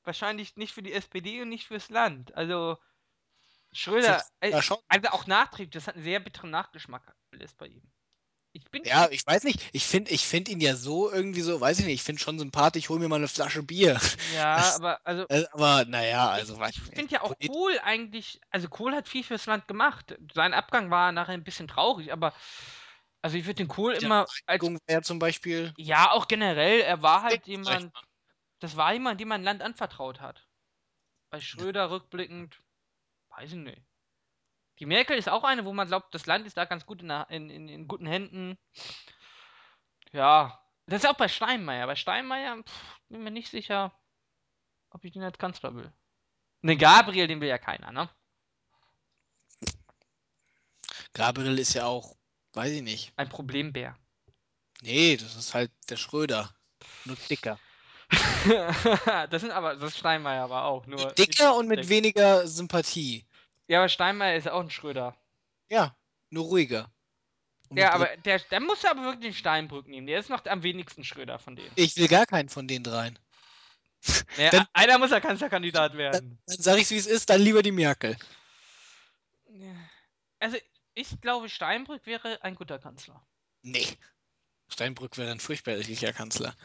Wahrscheinlich 0.03 0.55
nicht 0.55 0.73
für 0.73 0.81
die 0.81 0.93
SPD 0.93 1.41
und 1.41 1.49
nicht 1.49 1.67
fürs 1.67 1.89
Land. 1.89 2.33
Also, 2.35 2.79
Schröder, 3.73 4.23
äh, 4.39 4.51
Ja, 4.51 4.61
schon. 4.61 4.77
also 4.87 5.09
auch 5.09 5.27
Nachtrieb, 5.27 5.71
das 5.71 5.87
hat 5.87 5.95
einen 5.95 6.03
sehr 6.03 6.19
bitteren 6.19 6.49
Nachgeschmack 6.49 7.13
alles 7.33 7.53
bei 7.53 7.67
ihm. 7.67 7.81
Ich 8.51 8.65
bin 8.71 8.83
Ja, 8.83 9.07
ich 9.11 9.25
weiß 9.25 9.43
nicht. 9.43 9.69
Ich 9.73 9.85
finde 9.85 10.11
ich 10.11 10.25
find 10.25 10.49
ihn 10.49 10.59
ja 10.59 10.75
so 10.75 11.11
irgendwie 11.11 11.41
so, 11.41 11.61
weiß 11.61 11.79
ich 11.79 11.85
nicht. 11.85 11.95
Ich 11.95 12.03
finde 12.03 12.21
schon 12.21 12.39
sympathisch. 12.39 12.83
Ich 12.85 12.89
hole 12.89 12.99
mir 12.99 13.07
mal 13.07 13.17
eine 13.17 13.27
Flasche 13.27 13.61
Bier. 13.61 13.99
ja, 14.33 14.55
das- 14.57 14.75
aber 14.75 14.99
also 15.05 15.25
Äh, 15.29 15.45
Aber 15.51 15.85
naja, 15.85 16.29
also 16.29 16.57
weiß 16.57 16.71
ich 16.75 16.77
ich 16.87 16.95
finde 16.95 17.13
ja 17.13 17.21
auch 17.21 17.35
Kohl 17.45 17.79
eigentlich, 17.83 18.41
also 18.49 18.67
Kohl 18.67 18.95
hat 18.95 19.07
viel 19.07 19.23
fürs 19.23 19.45
Land 19.45 19.67
gemacht. 19.67 20.17
Sein 20.33 20.53
Abgang 20.53 20.89
war 20.89 21.11
nachher 21.11 21.33
ein 21.33 21.43
bisschen 21.43 21.67
traurig, 21.67 22.11
aber 22.11 22.33
also 23.21 23.37
ich 23.37 23.45
würde 23.45 23.55
den 23.55 23.67
Kohl 23.67 23.93
Ja, 23.93 23.99
immer 23.99 24.25
als 24.47 24.63
wäre 24.87 25.01
zum 25.03 25.19
Beispiel. 25.19 25.73
ja 25.77 26.11
auch 26.11 26.27
generell, 26.27 26.81
er 26.81 27.01
war 27.01 27.21
halt 27.21 27.47
jemand, 27.47 27.93
das 28.59 28.75
war 28.75 28.93
jemand, 28.93 29.19
dem 29.21 29.27
man 29.27 29.43
Land 29.43 29.61
anvertraut 29.61 30.19
hat. 30.21 30.47
Bei 31.31 31.39
Schröder 31.41 31.91
rückblickend, 31.91 32.59
weiß 33.39 33.53
ich 33.53 33.57
nicht. 33.57 33.81
Die 34.79 34.85
Merkel 34.85 35.17
ist 35.17 35.29
auch 35.29 35.43
eine, 35.43 35.65
wo 35.65 35.73
man 35.73 35.87
glaubt, 35.87 36.13
das 36.13 36.25
Land 36.25 36.45
ist 36.45 36.57
da 36.57 36.65
ganz 36.65 36.85
gut 36.85 37.01
in, 37.01 37.07
der, 37.07 37.29
in, 37.29 37.49
in, 37.49 37.69
in 37.69 37.87
guten 37.87 38.05
Händen. 38.05 38.57
Ja, 40.11 40.61
Das 40.87 41.03
ist 41.03 41.09
auch 41.09 41.17
bei 41.17 41.27
Steinmeier. 41.27 41.87
Bei 41.87 41.95
Steinmeier 41.95 42.63
pff, 42.63 42.99
bin 43.09 43.23
mir 43.23 43.31
nicht 43.31 43.49
sicher, 43.49 43.93
ob 44.89 45.05
ich 45.05 45.13
den 45.13 45.23
als 45.23 45.37
Kanzler 45.37 45.75
will. 45.75 45.91
Ne, 46.61 46.75
Gabriel, 46.75 47.27
den 47.27 47.39
will 47.39 47.47
ja 47.47 47.57
keiner, 47.57 47.91
ne? 47.91 48.09
Gabriel 51.13 51.59
ist 51.59 51.73
ja 51.73 51.85
auch, 51.85 52.15
weiß 52.53 52.71
ich 52.71 52.81
nicht. 52.81 53.13
Ein 53.15 53.29
Problembär. 53.29 53.97
Nee, 54.81 55.15
das 55.17 55.35
ist 55.35 55.53
halt 55.53 55.71
der 55.89 55.97
Schröder. 55.97 56.53
Nur 57.05 57.17
dicker. 57.29 57.59
das 59.29 59.41
sind 59.41 59.51
aber, 59.51 59.75
das 59.75 59.91
ist 59.91 59.99
Steinmeier 59.99 60.43
aber 60.43 60.63
auch. 60.65 60.87
Nur 60.87 61.11
Dicker 61.13 61.55
und 61.55 61.67
mit 61.67 61.89
weniger 61.89 62.47
Sympathie. 62.47 63.25
Ja, 63.69 63.79
aber 63.79 63.89
Steinmeier 63.89 64.35
ist 64.35 64.49
auch 64.49 64.61
ein 64.61 64.71
Schröder. 64.71 65.15
Ja, 65.69 65.95
nur 66.31 66.45
ruhiger. 66.45 66.91
Ja, 67.71 67.93
aber 67.93 68.17
der, 68.17 68.39
der 68.39 68.59
muss 68.61 68.83
aber 68.83 69.03
wirklich 69.03 69.21
den 69.27 69.33
Steinbrück 69.35 69.87
nehmen. 69.87 70.07
Der 70.07 70.19
ist 70.19 70.29
noch 70.29 70.43
am 70.45 70.63
wenigsten 70.63 71.03
Schröder 71.03 71.37
von 71.37 71.55
denen. 71.55 71.71
Ich 71.75 71.95
will 71.97 72.07
gar 72.07 72.25
keinen 72.25 72.49
von 72.49 72.67
den 72.67 72.83
dreien. 72.83 73.19
Ja, 74.37 74.49
Dann- 74.49 74.67
einer 74.73 74.97
muss 74.97 75.11
ja 75.11 75.19
Kanzlerkandidat 75.19 75.95
werden. 75.95 76.39
Dann 76.47 76.57
sag 76.57 76.79
ich's 76.79 76.89
wie 76.89 76.97
es 76.97 77.05
ist, 77.05 77.29
dann 77.29 77.41
lieber 77.41 77.61
die 77.61 77.71
Merkel. 77.71 78.17
Also, 80.39 80.57
ich 80.95 81.21
glaube, 81.21 81.47
Steinbrück 81.47 82.07
wäre 82.07 82.41
ein 82.43 82.55
guter 82.55 82.79
Kanzler. 82.79 83.23
Nee. 83.61 83.85
Steinbrück 84.67 85.17
wäre 85.17 85.31
ein 85.31 85.39
furchtbarlicher 85.39 86.13
Kanzler. 86.13 86.55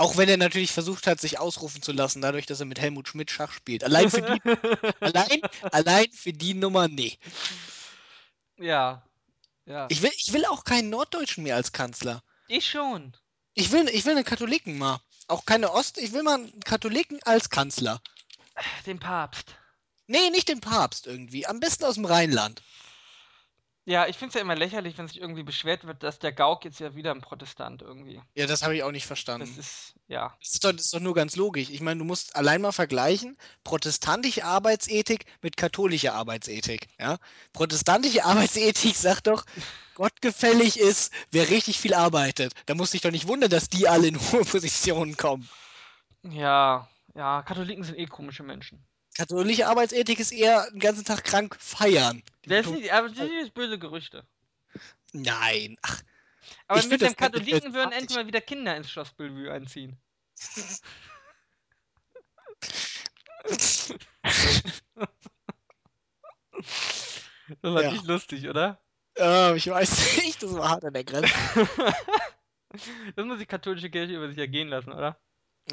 Auch 0.00 0.16
wenn 0.16 0.30
er 0.30 0.38
natürlich 0.38 0.72
versucht 0.72 1.06
hat, 1.06 1.20
sich 1.20 1.38
ausrufen 1.38 1.82
zu 1.82 1.92
lassen, 1.92 2.22
dadurch, 2.22 2.46
dass 2.46 2.58
er 2.58 2.64
mit 2.64 2.80
Helmut 2.80 3.06
Schmidt 3.06 3.30
Schach 3.30 3.52
spielt. 3.52 3.84
Allein 3.84 4.10
für 4.10 4.22
die, 4.22 4.40
allein, 5.00 5.42
allein 5.72 6.10
für 6.10 6.32
die 6.32 6.54
Nummer, 6.54 6.88
nee. 6.88 7.18
ja. 8.56 9.02
Ja. 9.66 9.86
Ich 9.90 10.00
will, 10.00 10.10
ich 10.16 10.32
will 10.32 10.46
auch 10.46 10.64
keinen 10.64 10.88
Norddeutschen 10.88 11.44
mehr 11.44 11.54
als 11.56 11.72
Kanzler. 11.72 12.22
Ich 12.48 12.70
schon. 12.70 13.14
Ich 13.52 13.72
will, 13.72 13.90
ich 13.90 14.06
will 14.06 14.16
einen 14.16 14.24
Katholiken 14.24 14.78
mal. 14.78 15.02
Auch 15.28 15.44
keine 15.44 15.70
Ost, 15.70 15.98
ich 15.98 16.14
will 16.14 16.22
mal 16.22 16.36
einen 16.36 16.60
Katholiken 16.60 17.20
als 17.24 17.50
Kanzler. 17.50 18.00
Den 18.86 18.98
Papst. 18.98 19.54
Nee, 20.06 20.30
nicht 20.30 20.48
den 20.48 20.62
Papst 20.62 21.06
irgendwie. 21.06 21.46
Am 21.46 21.60
besten 21.60 21.84
aus 21.84 21.96
dem 21.96 22.06
Rheinland. 22.06 22.62
Ja, 23.90 24.06
ich 24.06 24.16
finde 24.16 24.28
es 24.28 24.34
ja 24.34 24.40
immer 24.42 24.54
lächerlich, 24.54 24.96
wenn 24.98 25.08
sich 25.08 25.20
irgendwie 25.20 25.42
beschwert 25.42 25.84
wird, 25.84 26.04
dass 26.04 26.20
der 26.20 26.30
Gauck 26.30 26.64
jetzt 26.64 26.78
ja 26.78 26.94
wieder 26.94 27.10
ein 27.10 27.22
Protestant 27.22 27.82
irgendwie. 27.82 28.22
Ja, 28.36 28.46
das 28.46 28.62
habe 28.62 28.76
ich 28.76 28.84
auch 28.84 28.92
nicht 28.92 29.04
verstanden. 29.04 29.48
Das 29.48 29.58
ist, 29.58 29.96
ja. 30.06 30.32
Das 30.38 30.50
ist, 30.54 30.64
doch, 30.64 30.70
das 30.70 30.82
ist 30.82 30.94
doch 30.94 31.00
nur 31.00 31.12
ganz 31.12 31.34
logisch. 31.34 31.70
Ich 31.70 31.80
meine, 31.80 31.98
du 31.98 32.04
musst 32.04 32.36
allein 32.36 32.62
mal 32.62 32.70
vergleichen, 32.70 33.36
protestantische 33.64 34.44
Arbeitsethik 34.44 35.24
mit 35.42 35.56
katholischer 35.56 36.14
Arbeitsethik. 36.14 36.86
Ja? 37.00 37.18
Protestantische 37.52 38.24
Arbeitsethik 38.24 38.94
sagt 38.94 39.26
doch, 39.26 39.44
gottgefällig 39.96 40.78
ist, 40.78 41.12
wer 41.32 41.50
richtig 41.50 41.80
viel 41.80 41.94
arbeitet. 41.94 42.52
Da 42.66 42.76
musst 42.76 42.92
du 42.92 42.94
dich 42.94 43.02
doch 43.02 43.10
nicht 43.10 43.26
wundern, 43.26 43.50
dass 43.50 43.68
die 43.68 43.88
alle 43.88 44.06
in 44.06 44.20
hohe 44.20 44.44
Positionen 44.44 45.16
kommen. 45.16 45.48
Ja, 46.22 46.88
ja, 47.16 47.42
Katholiken 47.42 47.82
sind 47.82 47.98
eh 47.98 48.06
komische 48.06 48.44
Menschen. 48.44 48.86
Katholische 49.16 49.66
Arbeitsethik 49.66 50.20
ist 50.20 50.32
eher 50.32 50.70
den 50.70 50.80
ganzen 50.80 51.04
Tag 51.04 51.24
krank 51.24 51.56
feiern. 51.58 52.22
Das 52.46 52.66
sind, 52.66 52.90
aber 52.90 53.08
das 53.08 53.18
sind 53.18 53.32
jetzt 53.32 53.54
böse 53.54 53.78
Gerüchte. 53.78 54.24
Nein. 55.12 55.76
Ach, 55.82 56.00
Aber 56.68 56.82
mit 56.84 57.00
dem 57.00 57.16
Katholiken 57.16 57.74
würden 57.74 57.92
endlich 57.92 58.16
mal 58.16 58.26
wieder 58.26 58.40
Kinder 58.40 58.76
ins 58.76 58.90
Schloss 58.90 59.12
Bellevue 59.12 59.50
einziehen. 59.52 59.98
Das 67.62 67.74
war 67.74 67.82
Ja. 67.82 67.92
nicht 67.92 68.04
lustig, 68.06 68.48
oder? 68.48 68.80
äh, 69.18 69.56
ich 69.56 69.66
weiß 69.68 70.16
nicht, 70.18 70.42
das 70.42 70.52
war 70.54 70.68
hart 70.68 70.84
an 70.84 70.92
der 70.94 71.04
Grenze. 71.04 71.32
Das 73.16 73.26
muss 73.26 73.40
die 73.40 73.46
katholische 73.46 73.90
Kirche 73.90 74.14
über 74.14 74.28
sich 74.28 74.38
ergehen 74.38 74.68
lassen, 74.68 74.92
oder? 74.92 75.18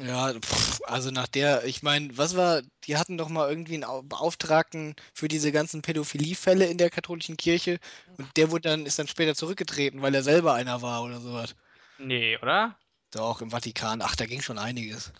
Ja, 0.00 0.32
pff, 0.32 0.80
also 0.84 1.10
nach 1.10 1.26
der, 1.26 1.64
ich 1.64 1.82
meine, 1.82 2.16
was 2.16 2.36
war, 2.36 2.62
die 2.84 2.96
hatten 2.96 3.18
doch 3.18 3.28
mal 3.28 3.48
irgendwie 3.48 3.74
einen 3.74 3.84
Au- 3.84 4.02
Beauftragten 4.02 4.94
für 5.12 5.26
diese 5.28 5.50
ganzen 5.50 5.82
Pädophilie-Fälle 5.82 6.66
in 6.66 6.78
der 6.78 6.88
katholischen 6.90 7.36
Kirche 7.36 7.80
und 8.16 8.36
der 8.36 8.50
wurde 8.52 8.68
dann, 8.68 8.86
ist 8.86 8.98
dann 8.98 9.08
später 9.08 9.34
zurückgetreten, 9.34 10.00
weil 10.00 10.14
er 10.14 10.22
selber 10.22 10.54
einer 10.54 10.82
war 10.82 11.02
oder 11.02 11.20
sowas. 11.20 11.56
Nee, 11.98 12.36
oder? 12.38 12.78
Doch, 13.10 13.40
im 13.40 13.50
Vatikan, 13.50 14.02
ach, 14.02 14.14
da 14.14 14.26
ging 14.26 14.40
schon 14.40 14.58
einiges. 14.58 15.12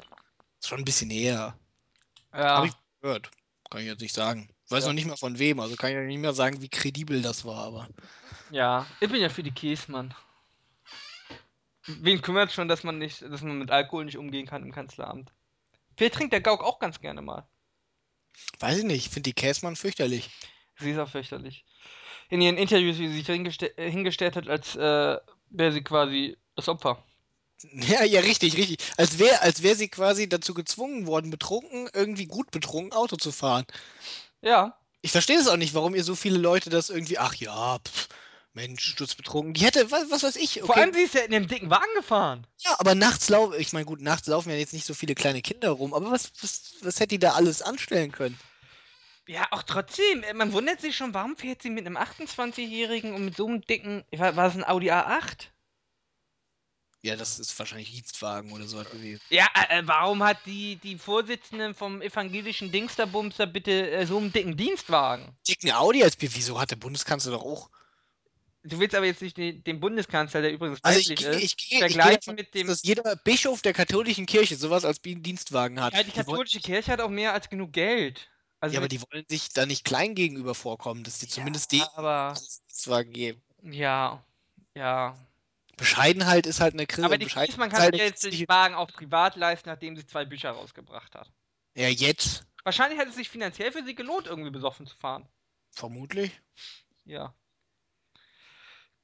Ist 0.60 0.68
schon 0.68 0.78
ein 0.78 0.84
bisschen 0.84 1.10
her. 1.10 1.58
Ja. 2.32 2.56
Hab 2.58 2.64
ich 2.66 2.72
gehört. 3.00 3.30
Kann 3.70 3.80
ich 3.80 3.86
jetzt 3.86 4.00
nicht 4.00 4.14
sagen. 4.14 4.48
Weiß 4.68 4.84
Ja. 4.84 4.88
noch 4.88 4.94
nicht 4.94 5.06
mal 5.06 5.16
von 5.16 5.38
wem, 5.38 5.58
also 5.60 5.76
kann 5.76 5.90
ich 5.90 5.96
ja 5.96 6.02
nicht 6.02 6.18
mehr 6.20 6.34
sagen, 6.34 6.60
wie 6.62 6.68
kredibel 6.68 7.20
das 7.22 7.44
war, 7.44 7.64
aber. 7.64 7.88
Ja, 8.50 8.86
ich 9.00 9.10
bin 9.10 9.20
ja 9.20 9.28
für 9.28 9.42
die 9.42 9.50
Käsmann. 9.52 10.14
Wen 11.88 12.20
kümmert 12.22 12.52
schon, 12.52 12.68
dass 12.68 12.84
man 12.84 12.98
nicht, 12.98 13.22
dass 13.22 13.42
man 13.42 13.58
mit 13.58 13.70
Alkohol 13.70 14.04
nicht 14.04 14.18
umgehen 14.18 14.46
kann 14.46 14.62
im 14.62 14.72
Kanzleramt? 14.72 15.32
Vielleicht 15.96 16.14
trinkt 16.14 16.32
der 16.32 16.40
Gauck 16.40 16.62
auch 16.62 16.78
ganz 16.78 17.00
gerne 17.00 17.22
mal. 17.22 17.48
Weiß 18.60 18.78
ich 18.78 18.84
nicht, 18.84 19.06
ich 19.06 19.12
finde 19.12 19.30
die 19.30 19.34
Käsmann 19.34 19.74
fürchterlich. 19.74 20.30
Sie 20.78 20.90
ist 20.90 20.98
auch 20.98 21.08
fürchterlich. 21.08 21.64
In 22.28 22.40
ihren 22.40 22.56
Interviews, 22.56 22.98
wie 22.98 23.08
sie 23.08 23.16
sich 23.16 23.26
hingeste 23.26 23.72
hingestellt 23.76 24.36
hat, 24.36 24.48
als 24.48 24.76
äh, 24.76 25.18
wäre 25.50 25.72
sie 25.72 25.82
quasi 25.82 26.36
das 26.54 26.68
Opfer. 26.68 27.02
Ja, 27.72 28.04
ja, 28.04 28.20
richtig, 28.20 28.56
richtig. 28.56 28.78
Als 28.96 29.18
wäre 29.18 29.42
als 29.42 29.64
wär 29.64 29.74
sie 29.74 29.88
quasi 29.88 30.28
dazu 30.28 30.54
gezwungen 30.54 31.08
worden, 31.08 31.32
betrunken, 31.32 31.90
irgendwie 31.92 32.26
gut 32.26 32.52
betrunken 32.52 32.92
Auto 32.92 33.16
zu 33.16 33.32
fahren. 33.32 33.64
Ja. 34.42 34.78
Ich 35.02 35.10
verstehe 35.10 35.40
es 35.40 35.48
auch 35.48 35.56
nicht, 35.56 35.74
warum 35.74 35.96
ihr 35.96 36.04
so 36.04 36.14
viele 36.14 36.38
Leute 36.38 36.70
das 36.70 36.88
irgendwie, 36.88 37.18
ach 37.18 37.34
ja, 37.34 37.80
pff, 37.80 38.08
Mensch, 38.58 38.84
sturzbetrunken. 38.84 39.54
Die 39.54 39.64
hätte, 39.64 39.88
was, 39.92 40.10
was 40.10 40.24
weiß 40.24 40.34
ich, 40.34 40.60
Vor 40.60 40.70
okay. 40.70 40.80
allem, 40.80 40.92
sie 40.92 41.02
ist 41.02 41.14
ja 41.14 41.20
in 41.20 41.30
dem 41.30 41.46
dicken 41.46 41.70
Wagen 41.70 41.94
gefahren. 41.94 42.44
Ja, 42.58 42.74
aber 42.80 42.96
nachts 42.96 43.28
laufen, 43.28 43.54
ich 43.58 43.72
meine, 43.72 43.86
gut, 43.86 44.00
nachts 44.00 44.26
laufen 44.26 44.50
ja 44.50 44.56
jetzt 44.56 44.72
nicht 44.72 44.84
so 44.84 44.94
viele 44.94 45.14
kleine 45.14 45.42
Kinder 45.42 45.70
rum, 45.70 45.94
aber 45.94 46.10
was, 46.10 46.32
was, 46.42 46.74
was 46.82 46.96
hätte 46.98 47.08
die 47.08 47.18
da 47.20 47.34
alles 47.34 47.62
anstellen 47.62 48.10
können? 48.10 48.36
Ja, 49.28 49.46
auch 49.52 49.62
trotzdem. 49.62 50.24
äh, 50.24 50.34
Man 50.34 50.52
wundert 50.52 50.80
sich 50.80 50.96
schon, 50.96 51.14
warum 51.14 51.36
fährt 51.36 51.62
sie 51.62 51.70
mit 51.70 51.86
einem 51.86 51.96
28-Jährigen 51.96 53.14
und 53.14 53.26
mit 53.26 53.36
so 53.36 53.46
einem 53.46 53.60
dicken. 53.60 54.04
War, 54.10 54.34
war 54.34 54.48
es 54.48 54.54
ein 54.54 54.64
Audi 54.66 54.90
A8? 54.90 55.50
Ja, 57.02 57.14
das 57.14 57.38
ist 57.38 57.56
wahrscheinlich 57.56 57.92
Dienstwagen 57.92 58.50
oder 58.50 58.66
so 58.66 58.78
gewesen. 58.78 59.20
Ja, 59.30 59.46
äh, 59.54 59.78
äh, 59.78 59.82
warum 59.86 60.24
hat 60.24 60.38
die, 60.46 60.76
die 60.76 60.98
Vorsitzende 60.98 61.74
vom 61.74 62.02
evangelischen 62.02 62.72
Dingsterbumster 62.72 63.46
bitte 63.46 63.90
äh, 63.90 64.04
so 64.04 64.18
einen 64.18 64.32
dicken 64.32 64.56
Dienstwagen? 64.56 65.36
Dicken 65.46 65.70
Audi 65.70 66.02
als 66.02 66.16
wieso 66.18 66.60
hat 66.60 66.72
der 66.72 66.76
Bundeskanzler 66.76 67.32
doch 67.32 67.44
auch? 67.44 67.70
Du 68.64 68.78
willst 68.80 68.94
aber 68.94 69.06
jetzt 69.06 69.22
nicht 69.22 69.36
den, 69.36 69.62
den 69.64 69.80
Bundeskanzler, 69.80 70.42
der 70.42 70.52
übrigens 70.52 70.80
Also 70.82 70.98
ich, 70.98 71.06
gehe- 71.16 71.28
ist, 71.30 71.42
ich, 71.42 71.56
gehe- 71.56 71.66
ich 71.68 71.70
gehe 71.70 71.78
vergleichen 71.78 72.34
mit 72.34 72.54
dem. 72.54 72.66
dass 72.66 72.82
jeder 72.82 73.16
Bischof 73.16 73.62
der 73.62 73.72
katholischen 73.72 74.26
Kirche 74.26 74.56
sowas 74.56 74.84
als 74.84 75.00
Dienstwagen 75.00 75.80
hat. 75.80 75.94
Ja, 75.94 76.02
die 76.02 76.10
Die 76.10 76.16
katholische 76.16 76.60
Kirche 76.60 76.92
hat 76.92 77.00
auch 77.00 77.08
mehr 77.10 77.32
als 77.32 77.48
genug 77.48 77.72
Geld. 77.72 78.28
Also 78.60 78.74
ja, 78.74 78.80
aber 78.80 78.88
die 78.88 79.00
wollen 79.00 79.24
sich 79.28 79.50
da 79.50 79.66
nicht 79.66 79.84
klein 79.84 80.16
gegenüber 80.16 80.54
vorkommen, 80.54 81.04
dass 81.04 81.18
die 81.20 81.28
zumindest 81.28 81.72
ja, 81.72 81.84
den 81.84 81.88
aber 81.94 82.34
Dienstwagen 82.34 83.12
geben. 83.12 83.42
ja, 83.62 84.24
ja. 84.74 85.16
Bescheidenheit 85.76 86.46
ist 86.46 86.58
halt 86.60 86.74
eine 86.74 86.86
Krise. 86.86 87.04
Aber 87.06 87.18
die 87.18 87.26
Kiesmann 87.26 87.68
ist 87.68 87.74
kann 87.74 87.82
halt 87.84 87.94
sich 87.94 88.02
jetzt 88.02 88.24
den 88.24 88.48
Wagen 88.48 88.74
auch 88.74 88.88
privat 88.92 89.36
leisten, 89.36 89.68
nachdem 89.68 89.96
sie 89.96 90.04
zwei 90.04 90.24
Bücher 90.24 90.50
rausgebracht 90.50 91.14
hat. 91.14 91.30
Ja, 91.76 91.86
jetzt. 91.88 92.44
Wahrscheinlich 92.64 92.98
hat 92.98 93.06
es 93.08 93.14
sich 93.14 93.28
finanziell 93.28 93.70
für 93.70 93.84
sie 93.84 93.94
gelohnt, 93.94 94.26
irgendwie 94.26 94.50
besoffen 94.50 94.88
zu 94.88 94.96
fahren. 94.96 95.28
Vermutlich. 95.70 96.32
Ja. 97.04 97.32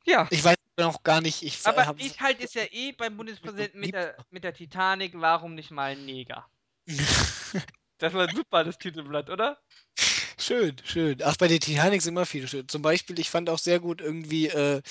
Ja. 0.05 0.27
Ich 0.31 0.45
weiß 0.45 0.57
noch 0.79 1.03
gar 1.03 1.21
nicht. 1.21 1.43
Ich, 1.43 1.67
Aber 1.67 1.87
hab- 1.87 2.01
ich 2.01 2.21
halte 2.21 2.45
es 2.45 2.55
ja 2.55 2.65
eh 2.71 2.93
beim 2.93 3.17
Bundespräsidenten 3.17 3.81
mit 3.81 3.95
der, 3.95 4.17
mit 4.31 4.45
der 4.45 4.55
Titanic, 4.55 5.13
warum 5.17 5.55
nicht 5.55 5.71
mal 5.71 5.93
ein 5.93 6.05
Neger? 6.05 6.47
Das 7.99 8.13
war 8.13 8.29
super, 8.29 8.65
das 8.65 8.77
Titelblatt, 8.77 9.31
oder? 9.31 9.57
schön, 10.39 10.77
schön. 10.85 11.17
Ach, 11.23 11.37
bei 11.37 11.47
der 11.49 11.61
Titanic 11.61 12.03
sind 12.03 12.13
immer 12.15 12.27
viele 12.27 12.49
schön. 12.49 12.69
Zum 12.69 12.83
Beispiel, 12.83 13.19
ich 13.19 13.31
fand 13.31 13.49
auch 13.49 13.59
sehr 13.59 13.79
gut 13.81 14.01
irgendwie, 14.01 14.49
äh, 14.49 14.83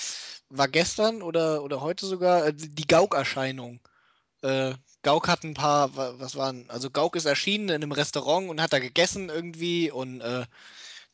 war 0.48 0.68
gestern 0.68 1.22
oder, 1.22 1.62
oder 1.62 1.80
heute 1.82 2.06
sogar 2.06 2.46
äh, 2.46 2.52
die 2.56 2.86
Gauk-Erscheinung. 2.86 3.80
Äh, 4.42 4.74
Gauk 5.02 5.28
hat 5.28 5.44
ein 5.44 5.54
paar, 5.54 5.94
wa- 5.96 6.14
was 6.18 6.36
waren, 6.36 6.68
also 6.70 6.90
Gauk 6.90 7.16
ist 7.16 7.26
erschienen 7.26 7.68
in 7.68 7.74
einem 7.76 7.92
Restaurant 7.92 8.48
und 8.48 8.60
hat 8.60 8.72
da 8.72 8.78
gegessen 8.78 9.28
irgendwie 9.28 9.90
und 9.90 10.20
äh, 10.22 10.46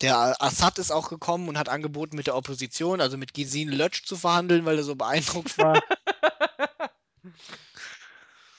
der 0.01 0.41
Assad 0.41 0.77
ist 0.79 0.91
auch 0.91 1.09
gekommen 1.09 1.47
und 1.49 1.57
hat 1.57 1.69
angeboten, 1.69 2.15
mit 2.15 2.27
der 2.27 2.35
Opposition, 2.35 3.01
also 3.01 3.17
mit 3.17 3.33
Gesine 3.33 3.75
Lötsch 3.75 4.05
zu 4.05 4.15
verhandeln, 4.15 4.65
weil 4.65 4.77
er 4.77 4.83
so 4.83 4.95
beeindruckt 4.95 5.57
war. 5.57 5.81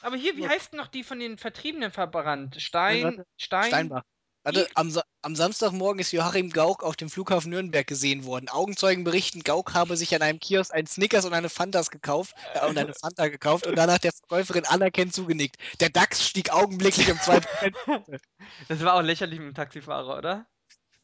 Aber 0.03 0.16
hier, 0.16 0.36
wie 0.36 0.49
heißt 0.49 0.72
denn 0.72 0.78
noch 0.78 0.88
die 0.88 1.05
von 1.05 1.20
den 1.20 1.38
Vertriebenen 1.38 1.93
verbrannt? 1.93 2.61
Stein. 2.61 3.24
Stein, 3.36 3.68
Steinbach. 3.68 4.03
Warte, 4.45 4.68
am, 4.74 4.90
Sa 4.90 5.05
am 5.22 5.36
Samstagmorgen 5.36 6.01
ist 6.01 6.11
Joachim 6.11 6.51
Gauck 6.51 6.82
auf 6.82 6.97
dem 6.97 7.09
Flughafen 7.09 7.51
Nürnberg 7.51 7.86
gesehen 7.86 8.24
worden. 8.24 8.49
Augenzeugen 8.49 9.05
berichten, 9.05 9.45
Gauck 9.45 9.72
habe 9.72 9.97
sich 9.97 10.12
an 10.16 10.22
einem 10.22 10.40
Kiosk 10.40 10.74
einen 10.74 10.88
Snickers 10.88 11.24
und 11.24 11.32
eine 11.32 11.49
Fantas 11.49 11.93
gekauft 11.93 12.34
äh, 12.55 12.66
und 12.66 12.76
eine 12.76 12.93
Fanta 12.93 13.28
gekauft 13.28 13.68
und 13.68 13.76
danach 13.76 13.99
der 13.99 14.11
Verkäuferin 14.11 14.66
anerkennend 14.66 15.14
zugenickt. 15.14 15.59
Der 15.78 15.90
DAX 15.90 16.26
stieg 16.26 16.53
augenblicklich 16.53 17.11
um 17.11 17.18
2%. 17.18 17.47
Das 18.68 18.82
war 18.82 18.95
auch 18.95 19.03
lächerlich 19.03 19.38
mit 19.38 19.49
dem 19.49 19.55
Taxifahrer, 19.55 20.18
oder? 20.18 20.47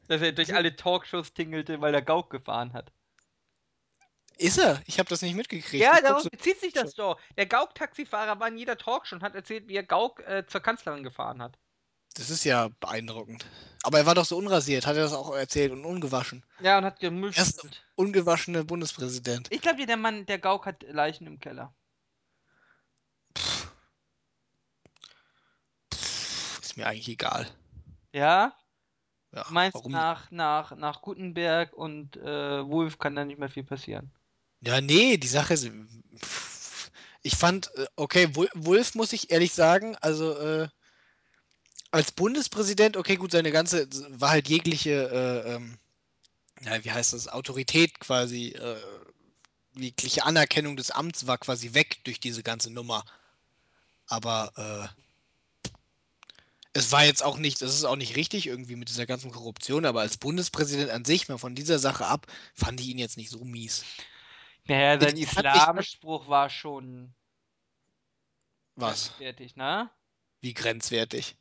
Dass 0.09 0.21
er 0.23 0.33
durch 0.33 0.55
alle 0.55 0.75
Talkshows 0.75 1.33
tingelte, 1.35 1.81
weil 1.81 1.95
er 1.95 2.03
Gauk 2.03 2.31
gefahren 2.31 2.73
hat. 2.73 2.91
Ist 4.39 4.59
er? 4.59 4.81
Ich 4.87 4.99
habe 4.99 5.09
das 5.09 5.21
nicht 5.23 5.35
mitgekriegt. 5.35 5.83
Ja, 5.83 6.01
darauf 6.01 6.23
so- 6.23 6.31
bezieht 6.31 6.61
sich 6.61 6.73
das 6.73 6.95
doch. 6.95 7.21
Der 7.37 7.47
Gauk-Taxifahrer 7.47 8.39
war 8.41 8.49
in 8.49 8.57
jeder 8.57 8.77
Talkshow 8.77 9.17
und 9.17 9.23
hat 9.23 9.35
erzählt, 9.35 9.69
wie 9.69 9.75
er 9.77 9.83
Gauk 9.83 10.21
äh, 10.21 10.45
zur 10.47 10.61
Kanzlerin 10.61 11.03
gefahren 11.03 11.43
hat. 11.43 11.59
Das 12.15 12.31
ist 12.31 12.45
ja 12.45 12.69
beeindruckend. 12.81 13.47
Aber 13.83 13.99
er 13.99 14.07
war 14.07 14.15
doch 14.15 14.25
so 14.25 14.37
unrasiert, 14.37 14.87
hat 14.87 14.97
er 14.97 15.03
das 15.03 15.13
auch 15.13 15.35
erzählt 15.35 15.73
und 15.73 15.85
ungewaschen. 15.85 16.45
Ja, 16.61 16.79
und 16.79 16.85
hat 16.85 17.01
gemüllt. 17.01 17.37
Erst- 17.37 17.83
Ungewaschene 17.97 18.65
Bundespräsident. 18.65 19.49
Ich 19.53 19.61
glaube, 19.61 19.85
der 19.87 19.97
Mann, 19.97 20.25
der 20.27 20.39
Gauk 20.39 20.67
hat 20.67 20.85
Leichen 20.85 21.27
im 21.27 21.39
Keller. 21.41 21.75
Ist 25.93 26.77
mir 26.77 26.87
eigentlich 26.87 27.09
egal. 27.09 27.49
Ja? 28.13 28.55
Ja, 29.33 29.45
Du 29.45 29.53
meinst, 29.53 29.75
warum? 29.75 29.93
nach, 29.93 30.31
nach, 30.31 30.75
nach 30.77 31.03
Gutenberg 31.03 31.73
und 31.73 32.17
äh, 32.17 32.67
Wolf 32.67 32.99
kann 32.99 33.15
da 33.15 33.25
nicht 33.25 33.39
mehr 33.39 33.51
viel 33.51 33.65
passieren. 33.65 34.11
Ja, 34.61 34.81
nee, 34.81 35.17
die 35.17 35.29
Sache 35.29 35.55
ist. 35.55 35.71
Ich 37.23 37.37
fand, 37.37 37.75
äh, 37.77 37.87
okay, 37.97 38.29
Wulff 38.35 38.95
muss 38.95 39.13
ich 39.13 39.31
ehrlich 39.31 39.53
sagen, 39.53 39.97
also 39.97 40.37
äh, 40.39 40.69
als 41.91 42.13
Bundespräsident, 42.13 42.97
okay, 42.97 43.17
gut, 43.17 43.33
seine 43.33 43.51
ganze, 43.53 43.89
war 44.21 44.31
halt 44.31 44.49
jegliche, 44.49 44.91
äh, 45.11 45.55
ähm, 45.55 45.79
ja, 46.63 46.85
wie 46.85 46.93
heißt 46.93 47.13
das, 47.13 47.29
Autorität 47.29 47.99
quasi, 48.01 48.49
äh, 48.49 48.77
jegliche 49.77 50.25
Anerkennung 50.25 50.77
des 50.77 50.91
Amts 50.91 51.27
war 51.27 51.39
quasi 51.39 51.75
weg 51.75 51.99
durch 52.05 52.21
diese 52.21 52.43
ganze 52.43 52.71
Nummer. 52.73 53.05
Aber 54.07 54.53
äh, 54.57 55.08
es 56.79 56.93
war 56.93 57.05
jetzt 57.05 57.23
auch 57.23 57.37
nicht, 57.39 57.61
das 57.63 57.75
ist 57.75 57.85
auch 57.85 57.97
nicht 57.97 58.17
richtig 58.17 58.47
irgendwie 58.47 58.77
mit 58.77 58.89
dieser 58.89 59.07
ganzen 59.07 59.31
Korruption, 59.31 59.85
aber 59.85 60.01
als 60.01 60.17
Bundespräsident 60.17 60.91
an 60.91 61.05
sich, 61.05 61.29
mal 61.29 61.39
von 61.39 61.55
dieser 61.55 61.79
Sache 61.79 62.07
ab, 62.07 62.27
fand 62.55 62.81
ich 62.81 62.89
ihn 62.89 62.99
jetzt 62.99 63.17
nicht 63.17 63.31
so 63.31 63.45
mies. 63.45 63.85
Naja, 64.67 65.01
sein 65.01 65.17
Islamspruch 65.17 66.29
war 66.29 66.51
schon 66.51 67.15
Was? 68.77 69.09
grenzwertig, 69.09 69.57
ne? 69.57 69.91
Wie 70.41 70.55
grenzwertig. 70.55 71.37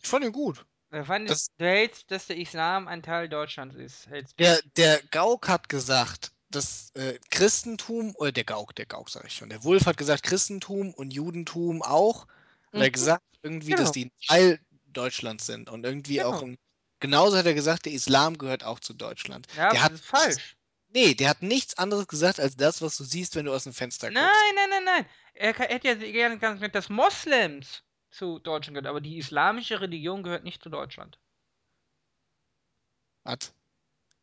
Ich 0.00 0.08
fand 0.08 0.24
ihn 0.24 0.32
gut. 0.32 0.66
Fand, 1.04 1.30
Das- 1.30 1.46
du 1.56 1.64
hältst, 1.64 2.10
dass 2.10 2.26
der 2.26 2.36
Islam 2.36 2.86
ein 2.88 3.02
Teil 3.02 3.28
Deutschlands 3.28 3.74
ist. 3.76 4.08
Der, 4.38 4.60
der 4.76 5.02
Gauck 5.10 5.48
hat 5.48 5.68
gesagt, 5.70 6.32
das 6.50 6.90
äh, 6.94 7.18
Christentum, 7.30 8.14
oder 8.16 8.32
der 8.32 8.44
Gauck, 8.44 8.74
der 8.74 8.84
Gauck 8.84 9.08
sage 9.08 9.26
ich 9.28 9.34
schon, 9.34 9.48
der 9.48 9.64
Wulff 9.64 9.86
hat 9.86 9.96
gesagt, 9.96 10.22
Christentum 10.22 10.92
und 10.92 11.12
Judentum 11.14 11.80
auch. 11.82 12.26
Hat 12.72 12.80
er 12.80 12.88
Mhm. 12.88 12.92
gesagt, 12.92 13.24
irgendwie, 13.42 13.70
Genau. 13.70 13.82
dass 13.82 13.92
die 13.92 14.06
ein 14.06 14.12
Teil 14.26 14.60
Deutschlands 14.86 15.46
sind. 15.46 15.68
Und 15.70 15.84
irgendwie 15.84 16.16
Genau. 16.16 16.30
auch 16.32 16.42
ein, 16.42 16.56
genauso 17.00 17.36
hat 17.36 17.46
er 17.46 17.54
gesagt, 17.54 17.86
der 17.86 17.92
Islam 17.92 18.38
gehört 18.38 18.64
auch 18.64 18.80
zu 18.80 18.94
Deutschland. 18.94 19.46
Ja, 19.56 19.70
der 19.70 19.82
hat 19.82 19.92
das 19.92 20.00
ist 20.00 20.06
falsch. 20.06 20.56
Nee, 20.94 21.14
der 21.14 21.30
hat 21.30 21.40
nichts 21.42 21.78
anderes 21.78 22.06
gesagt 22.06 22.38
als 22.38 22.54
das, 22.56 22.82
was 22.82 22.96
du 22.98 23.04
siehst, 23.04 23.34
wenn 23.34 23.46
du 23.46 23.54
aus 23.54 23.64
dem 23.64 23.72
Fenster 23.72 24.08
guckst. 24.08 24.22
Nein, 24.22 24.54
nein, 24.54 24.70
nein, 24.70 24.84
nein. 24.84 25.06
Er 25.34 25.54
hätte 25.54 25.88
ja 25.88 25.94
gerne 25.94 26.38
ganz 26.38 26.60
gesagt, 26.60 26.74
dass 26.74 26.90
Moslems 26.90 27.82
zu 28.10 28.38
Deutschland 28.38 28.74
gehört, 28.74 28.86
aber 28.86 29.00
die 29.00 29.16
islamische 29.16 29.80
Religion 29.80 30.22
gehört 30.22 30.44
nicht 30.44 30.62
zu 30.62 30.68
Deutschland. 30.68 31.18
Was? 33.24 33.54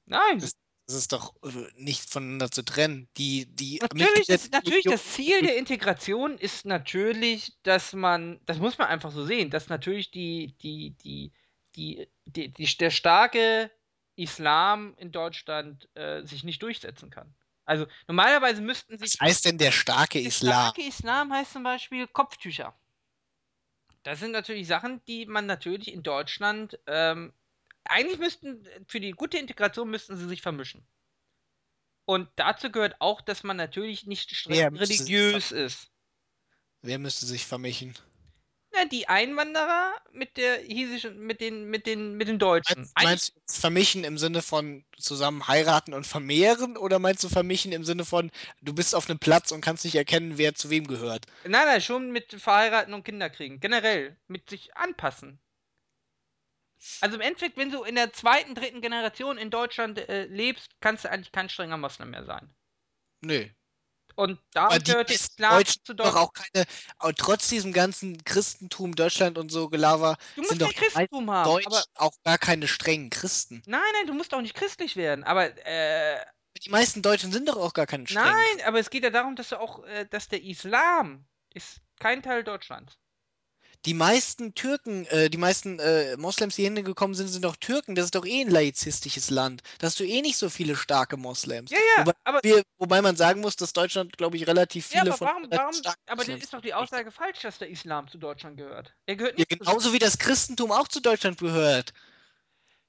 Nein, 0.05 0.39
Das- 0.39 0.53
Das 0.89 0.97
ist 0.97 1.13
doch 1.13 1.35
äh, 1.43 1.67
nicht 1.75 2.09
voneinander 2.09 2.49
zu 2.49 2.63
trennen. 2.63 3.07
Die, 3.15 3.45
die 3.45 3.77
natürlich, 3.79 4.27
ist, 4.27 4.51
der 4.51 4.59
natürlich 4.59 4.85
das 4.85 5.05
Ziel 5.05 5.39
der 5.43 5.55
Integration 5.55 6.35
ist 6.35 6.65
natürlich, 6.65 7.53
dass 7.61 7.93
man, 7.93 8.39
das 8.47 8.57
muss 8.57 8.79
man 8.79 8.87
einfach 8.87 9.11
so 9.11 9.23
sehen, 9.23 9.51
dass 9.51 9.69
natürlich 9.69 10.09
die, 10.09 10.55
die, 10.63 10.95
die, 11.03 11.31
die, 11.75 12.07
die, 12.25 12.51
die 12.51 12.77
der 12.77 12.89
starke 12.89 13.69
Islam 14.15 14.95
in 14.97 15.11
Deutschland 15.11 15.87
äh, 15.93 16.23
sich 16.23 16.43
nicht 16.43 16.63
durchsetzen 16.63 17.11
kann. 17.11 17.35
Also 17.65 17.85
normalerweise 18.07 18.63
müssten 18.63 18.97
sich 18.97 19.13
Was 19.19 19.27
heißt 19.27 19.45
denn 19.45 19.59
der 19.59 19.71
starke 19.71 20.17
Der 20.17 20.27
Islam? 20.27 20.71
starke 20.71 20.81
Islam 20.81 21.31
heißt 21.31 21.53
zum 21.53 21.61
Beispiel 21.61 22.07
Kopftücher. 22.07 22.73
Das 24.01 24.19
sind 24.19 24.31
natürlich 24.31 24.65
Sachen, 24.65 25.03
die 25.05 25.27
man 25.27 25.45
natürlich 25.45 25.93
in 25.93 26.01
Deutschland, 26.01 26.79
ähm, 26.87 27.31
eigentlich 27.89 28.19
müssten, 28.19 28.67
für 28.87 28.99
die 28.99 29.11
gute 29.11 29.37
Integration 29.37 29.89
müssten 29.89 30.17
sie 30.17 30.27
sich 30.27 30.41
vermischen. 30.41 30.87
Und 32.05 32.27
dazu 32.37 32.71
gehört 32.71 32.95
auch, 32.99 33.21
dass 33.21 33.43
man 33.43 33.57
natürlich 33.57 34.07
nicht 34.07 34.35
streng 34.35 34.55
Wer 34.55 34.73
religiös 34.73 35.51
ist. 35.51 35.91
Wer 36.81 36.97
müsste 36.97 37.25
sich 37.25 37.45
vermischen? 37.45 37.93
Na, 38.71 38.85
die 38.85 39.07
Einwanderer 39.07 39.93
mit 40.11 40.37
der 40.37 40.59
hiesischen, 40.59 41.19
mit 41.19 41.41
den, 41.41 41.69
mit 41.69 41.87
den, 41.87 42.15
mit 42.15 42.27
den 42.27 42.37
Deutschen. 42.37 42.77
Meinst, 42.77 42.95
meinst 42.95 43.35
du 43.35 43.61
vermischen 43.61 44.03
im 44.03 44.17
Sinne 44.17 44.41
von 44.41 44.85
zusammen 44.97 45.47
heiraten 45.47 45.93
und 45.93 46.05
vermehren 46.05 46.77
oder 46.77 46.99
meinst 46.99 47.23
du 47.23 47.29
vermischen 47.29 47.71
im 47.71 47.83
Sinne 47.83 48.05
von 48.05 48.31
du 48.61 48.73
bist 48.73 48.93
auf 48.93 49.09
einem 49.09 49.19
Platz 49.19 49.51
und 49.51 49.61
kannst 49.61 49.85
nicht 49.85 49.95
erkennen, 49.95 50.37
wer 50.37 50.53
zu 50.53 50.69
wem 50.69 50.87
gehört? 50.87 51.25
Nein, 51.43 51.65
nein, 51.65 51.81
schon 51.81 52.11
mit 52.11 52.33
verheiraten 52.33 52.93
und 52.93 53.03
Kinder 53.03 53.29
kriegen. 53.29 53.59
Generell. 53.59 54.17
Mit 54.27 54.49
sich 54.49 54.75
anpassen. 54.77 55.39
Also 57.01 57.15
im 57.15 57.21
Endeffekt, 57.21 57.57
wenn 57.57 57.71
du 57.71 57.83
in 57.83 57.95
der 57.95 58.13
zweiten, 58.13 58.55
dritten 58.55 58.81
Generation 58.81 59.37
in 59.37 59.49
Deutschland 59.49 59.97
äh, 60.09 60.25
lebst, 60.25 60.79
kannst 60.81 61.05
du 61.05 61.09
eigentlich 61.11 61.31
kein 61.31 61.49
strenger 61.49 61.77
Moslem 61.77 62.11
mehr 62.11 62.25
sein. 62.25 62.53
Nö. 63.21 63.49
Und 64.15 64.39
da 64.51 64.77
gehört 64.79 65.09
Islam 65.11 65.57
Deutschen 65.57 65.81
zu 65.85 65.93
Deutschland. 65.93 66.17
auch 66.17 66.33
keine, 66.33 66.65
auch 66.97 67.11
trotz 67.15 67.47
diesem 67.49 67.71
ganzen 67.73 68.23
Christentum, 68.25 68.93
Deutschland 68.95 69.37
und 69.37 69.49
so 69.51 69.69
Gelaber, 69.69 70.17
Du 70.35 70.41
musst 70.41 70.49
sind 70.51 70.59
kein 70.59 70.67
doch 70.67 70.73
Christentum 70.73 71.31
haben. 71.31 71.43
Deutschen 71.43 71.67
Aber, 71.67 71.83
auch 71.95 72.11
gar 72.23 72.37
keine 72.37 72.67
strengen 72.67 73.09
Christen. 73.09 73.63
nein, 73.65 73.81
nein, 73.93 74.07
du 74.07 74.13
musst 74.13 74.33
auch 74.33 74.41
nicht 74.41 74.55
christlich 74.55 74.95
werden. 74.95 75.23
Aber, 75.23 75.45
äh, 75.65 76.25
Die 76.63 76.69
meisten 76.69 77.01
Deutschen 77.01 77.31
sind 77.31 77.47
doch 77.49 77.57
auch 77.57 77.73
gar 77.73 77.87
keine 77.87 78.07
strengen. 78.07 78.45
nein, 78.57 78.61
aber 78.65 78.79
es 78.79 78.89
geht 78.89 79.03
ja 79.03 79.09
darum, 79.09 79.35
dass 79.35 79.49
du 79.49 79.59
auch, 79.59 79.83
äh, 79.85 80.05
dass 80.05 80.27
der 80.27 80.43
Islam 80.43 81.27
ist 81.53 81.81
kein 81.99 82.21
Teil 82.23 82.43
Deutschlands. 82.43 82.97
Die 83.85 83.93
meisten 83.93 84.53
Türken, 84.55 85.05
äh, 85.05 85.29
die 85.29 85.37
meisten 85.37 85.79
äh, 85.79 86.17
Moslems, 86.17 86.55
die 86.55 86.63
hierhin 86.63 86.83
gekommen 86.83 87.13
sind, 87.13 87.29
sind 87.29 87.45
doch 87.45 87.55
Türken. 87.55 87.95
Das 87.95 88.05
ist 88.05 88.15
doch 88.15 88.25
eh 88.25 88.41
ein 88.41 88.49
laizistisches 88.49 89.29
Land. 89.29 89.61
Da 89.79 89.87
hast 89.87 89.99
du 90.01 90.03
eh 90.03 90.21
nicht 90.21 90.35
so 90.37 90.49
viele 90.49 90.75
starke 90.75 91.15
Moslems. 91.15 91.71
Ja, 91.71 91.77
ja, 91.97 92.05
Wobei, 92.05 92.13
aber, 92.25 92.39
wir, 92.43 92.63
wobei 92.77 93.01
man 93.01 93.15
sagen 93.15 93.39
muss, 93.39 93.55
dass 93.55 93.71
Deutschland, 93.71 94.17
glaube 94.17 94.35
ich, 94.35 94.45
relativ 94.47 94.91
ja, 94.91 94.99
viele 94.99 95.11
aber 95.13 95.17
von 95.17 95.27
warum, 95.27 95.43
relativ 95.45 95.85
warum, 95.85 95.95
aber 96.07 96.15
Moslems 96.17 96.43
ist 96.43 96.53
doch 96.53 96.61
die. 96.61 96.73
Aussage 96.73 97.09
falsch, 97.11 97.39
dass 97.41 97.57
der 97.57 97.69
Islam 97.69 98.09
zu 98.09 98.17
Deutschland 98.17 98.57
gehört. 98.57 98.93
Er 99.05 99.15
gehört 99.15 99.39
Ja, 99.39 99.45
nicht 99.49 99.51
zu 99.51 99.57
genauso 99.59 99.93
wie 99.93 99.99
das 99.99 100.17
Christentum 100.17 100.71
auch 100.73 100.89
zu 100.89 100.99
Deutschland 100.99 101.37
gehört. 101.39 101.93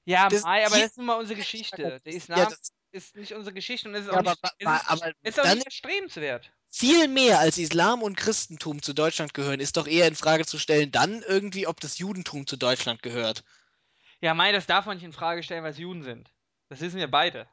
Ja, 0.03 0.27
Das- 0.27 0.41
Mai, 0.41 0.65
aber 0.65 0.75
das 0.77 0.87
ist 0.87 0.97
nun 0.97 1.05
mal 1.05 1.19
unsere 1.19 1.39
Geschichte. 1.39 2.01
Der 2.03 2.11
Ja, 2.11 2.17
Islam 2.17 2.49
das, 2.49 2.71
ist 2.91 3.15
nicht 3.15 3.33
unsere 3.33 3.53
Geschichte 3.53 3.87
und 3.87 3.95
es 3.95 4.01
ist 4.01 4.07
Ja, 4.07 4.13
auch 4.13 4.17
aber 4.17 4.31
nicht, 4.31 4.43
es 4.57 4.65
wa- 4.65 4.75
ist, 4.77 4.89
aber 4.89 5.11
ist 5.23 5.39
auch 5.39 5.43
dann- 5.43 5.53
nicht 5.59 5.67
erstrebenswert. 5.67 6.51
Viel 6.71 7.07
mehr 7.09 7.39
als 7.39 7.57
Islam 7.57 8.01
und 8.01 8.15
Christentum 8.15 8.81
zu 8.81 8.93
Deutschland 8.93 9.33
gehören, 9.33 9.59
ist 9.59 9.77
doch 9.77 9.87
eher 9.87 10.07
in 10.07 10.15
Frage 10.15 10.45
zu 10.45 10.57
stellen, 10.57 10.91
dann 10.91 11.21
irgendwie, 11.27 11.67
ob 11.67 11.79
das 11.81 11.97
Judentum 11.97 12.47
zu 12.47 12.55
Deutschland 12.55 13.03
gehört. 13.03 13.43
Ja, 14.21 14.33
Mai, 14.33 14.51
das 14.51 14.67
darf 14.67 14.85
man 14.85 14.97
nicht 14.97 15.03
in 15.03 15.13
Frage 15.13 15.43
stellen, 15.43 15.63
weil 15.63 15.71
es 15.71 15.77
Juden 15.77 16.03
sind. 16.03 16.31
Das 16.69 16.79
wissen 16.79 16.97
wir 16.97 17.11
beide. 17.11 17.47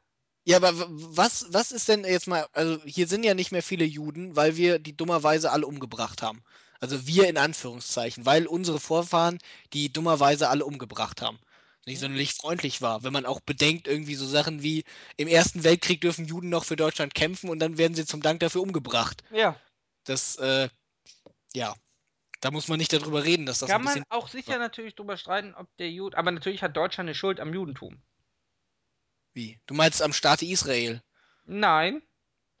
Ja, 0.45 0.57
aber 0.57 0.71
was, 0.73 1.47
was 1.49 1.71
ist 1.71 1.89
denn 1.89 2.05
jetzt 2.05 2.27
mal, 2.27 2.47
also 2.53 2.81
hier 2.85 3.07
sind 3.07 3.23
ja 3.23 3.33
nicht 3.33 3.51
mehr 3.51 3.61
viele 3.61 3.85
Juden, 3.85 4.35
weil 4.35 4.55
wir 4.55 4.79
die 4.79 4.95
dummerweise 4.95 5.51
alle 5.51 5.67
umgebracht 5.67 6.21
haben. 6.21 6.41
Also 6.79 7.05
wir 7.05 7.27
in 7.27 7.37
Anführungszeichen, 7.37 8.25
weil 8.25 8.47
unsere 8.47 8.79
Vorfahren 8.79 9.39
die 9.73 9.91
dummerweise 9.91 10.47
alle 10.47 10.65
umgebracht 10.65 11.21
haben. 11.21 11.39
Nicht 11.85 11.99
sonderlich 11.99 12.33
freundlich 12.33 12.81
war. 12.81 13.03
Wenn 13.03 13.13
man 13.13 13.25
auch 13.25 13.39
bedenkt, 13.41 13.87
irgendwie 13.87 14.15
so 14.15 14.25
Sachen 14.27 14.63
wie 14.63 14.83
im 15.17 15.27
Ersten 15.27 15.63
Weltkrieg 15.63 16.01
dürfen 16.01 16.25
Juden 16.25 16.49
noch 16.49 16.65
für 16.65 16.75
Deutschland 16.75 17.13
kämpfen 17.15 17.49
und 17.49 17.59
dann 17.59 17.77
werden 17.77 17.95
sie 17.95 18.05
zum 18.05 18.21
Dank 18.21 18.39
dafür 18.41 18.61
umgebracht. 18.61 19.23
Ja, 19.31 19.59
Das, 20.05 20.35
äh, 20.37 20.69
ja, 21.53 21.75
da 22.41 22.51
muss 22.51 22.67
man 22.67 22.79
nicht 22.79 22.93
darüber 22.93 23.23
reden, 23.25 23.45
dass 23.45 23.59
das 23.59 23.69
kann 23.69 23.83
man 23.83 24.03
auch 24.09 24.27
sicher 24.27 24.57
natürlich 24.57 24.95
drüber 24.95 25.17
streiten, 25.17 25.53
ob 25.55 25.75
der 25.77 25.91
Jude, 25.91 26.17
aber 26.17 26.31
natürlich 26.31 26.63
hat 26.63 26.75
Deutschland 26.77 27.07
eine 27.07 27.15
Schuld 27.15 27.39
am 27.39 27.53
Judentum. 27.53 28.01
Wie? 29.33 29.59
Du 29.65 29.73
meinst 29.73 30.01
am 30.03 30.13
Staate 30.13 30.45
Israel? 30.45 31.01
Nein, 31.45 32.01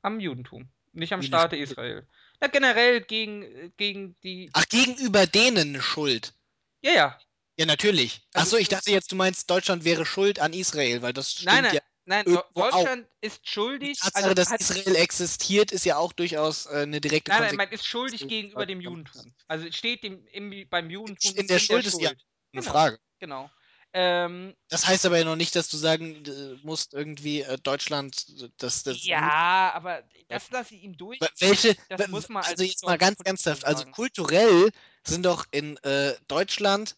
am 0.01 0.19
Judentum, 0.19 0.69
nicht 0.93 1.13
am 1.13 1.21
Wie 1.21 1.27
Staate? 1.27 1.55
Israel. 1.57 2.07
Na, 2.39 2.47
generell 2.47 3.01
gegen, 3.01 3.73
gegen 3.77 4.19
die. 4.21 4.49
Ach, 4.53 4.65
gegenüber 4.67 5.27
denen 5.27 5.69
eine 5.69 5.81
Schuld. 5.81 6.33
Ja, 6.81 6.91
ja. 6.93 7.19
Ja, 7.59 7.65
natürlich. 7.65 8.21
Also- 8.33 8.55
Achso, 8.55 8.57
ich 8.57 8.69
dachte 8.69 8.89
jetzt, 8.89 9.11
du 9.11 9.17
meinst, 9.17 9.49
Deutschland 9.49 9.83
wäre 9.83 10.05
schuld 10.05 10.39
an 10.39 10.53
Israel, 10.53 11.01
weil 11.01 11.11
das 11.11 11.31
stimmt 11.31 11.47
Nein, 11.47 11.63
nein, 11.65 11.75
ja. 11.75 11.81
nein, 12.05 12.25
irgendwo 12.25 12.61
auch. 12.61 12.71
Deutschland 12.71 13.05
ist 13.19 13.41
Die 13.43 13.49
schuldig. 13.49 13.99
Tatsache, 13.99 14.23
also 14.23 14.33
dass 14.33 14.51
Israel 14.53 14.95
existiert, 14.95 15.73
ist 15.73 15.83
ja 15.83 15.97
auch 15.97 16.13
durchaus 16.13 16.67
äh, 16.67 16.83
eine 16.83 17.01
direkte 17.01 17.31
Nein, 17.31 17.41
nein, 17.41 17.55
man 17.57 17.69
ist 17.69 17.85
schuldig 17.85 18.25
gegenüber 18.29 18.65
dem 18.65 18.79
Judentum. 18.79 19.33
Also 19.49 19.67
es 19.67 19.75
steht 19.75 20.03
dem, 20.03 20.25
im, 20.27 20.69
beim 20.69 20.89
Judentum 20.89 21.35
In 21.35 21.47
der 21.47 21.59
Schuld 21.59 21.85
ist 21.85 21.99
ja- 21.99 22.11
eine 22.11 22.17
Genau. 22.61 22.71
Frage. 22.71 22.99
Genau. 23.19 23.49
Ähm, 23.91 24.55
Das 24.69 24.87
heißt 24.87 25.05
aber 25.05 25.17
ja 25.17 25.25
noch 25.25 25.35
nicht, 25.35 25.53
dass 25.55 25.67
du 25.67 25.75
sagen 25.75 26.23
musst, 26.63 26.93
irgendwie 26.93 27.41
äh, 27.41 27.57
Deutschland, 27.57 28.25
dass 28.61 28.83
das. 28.83 29.03
ja, 29.03 29.71
aber 29.73 30.03
das 30.29 30.49
lasse 30.51 30.75
ich 30.75 30.83
ihm 30.83 30.95
durch. 30.95 31.19
Wel- 31.19 31.29
Welche, 31.39 31.75
Das 31.89 32.07
muss 32.07 32.29
man 32.29 32.43
also 32.43 32.61
als 32.63 32.71
jetzt 32.71 32.85
mal 32.85 32.97
ganz 32.97 33.19
ernsthaft, 33.25 33.65
also 33.65 33.83
kulturell 33.87 34.69
sind 35.03 35.25
doch 35.25 35.45
in 35.51 35.75
äh, 35.77 36.13
Deutschland 36.29 36.95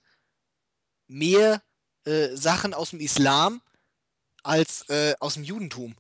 mehr 1.12 1.62
äh, 2.06 2.36
Sachen 2.36 2.74
aus 2.74 2.92
dem 2.92 3.00
Islam 3.00 3.62
als 4.44 4.88
äh, 4.90 5.16
aus 5.20 5.36
dem 5.36 5.44
Judentum. 5.44 5.96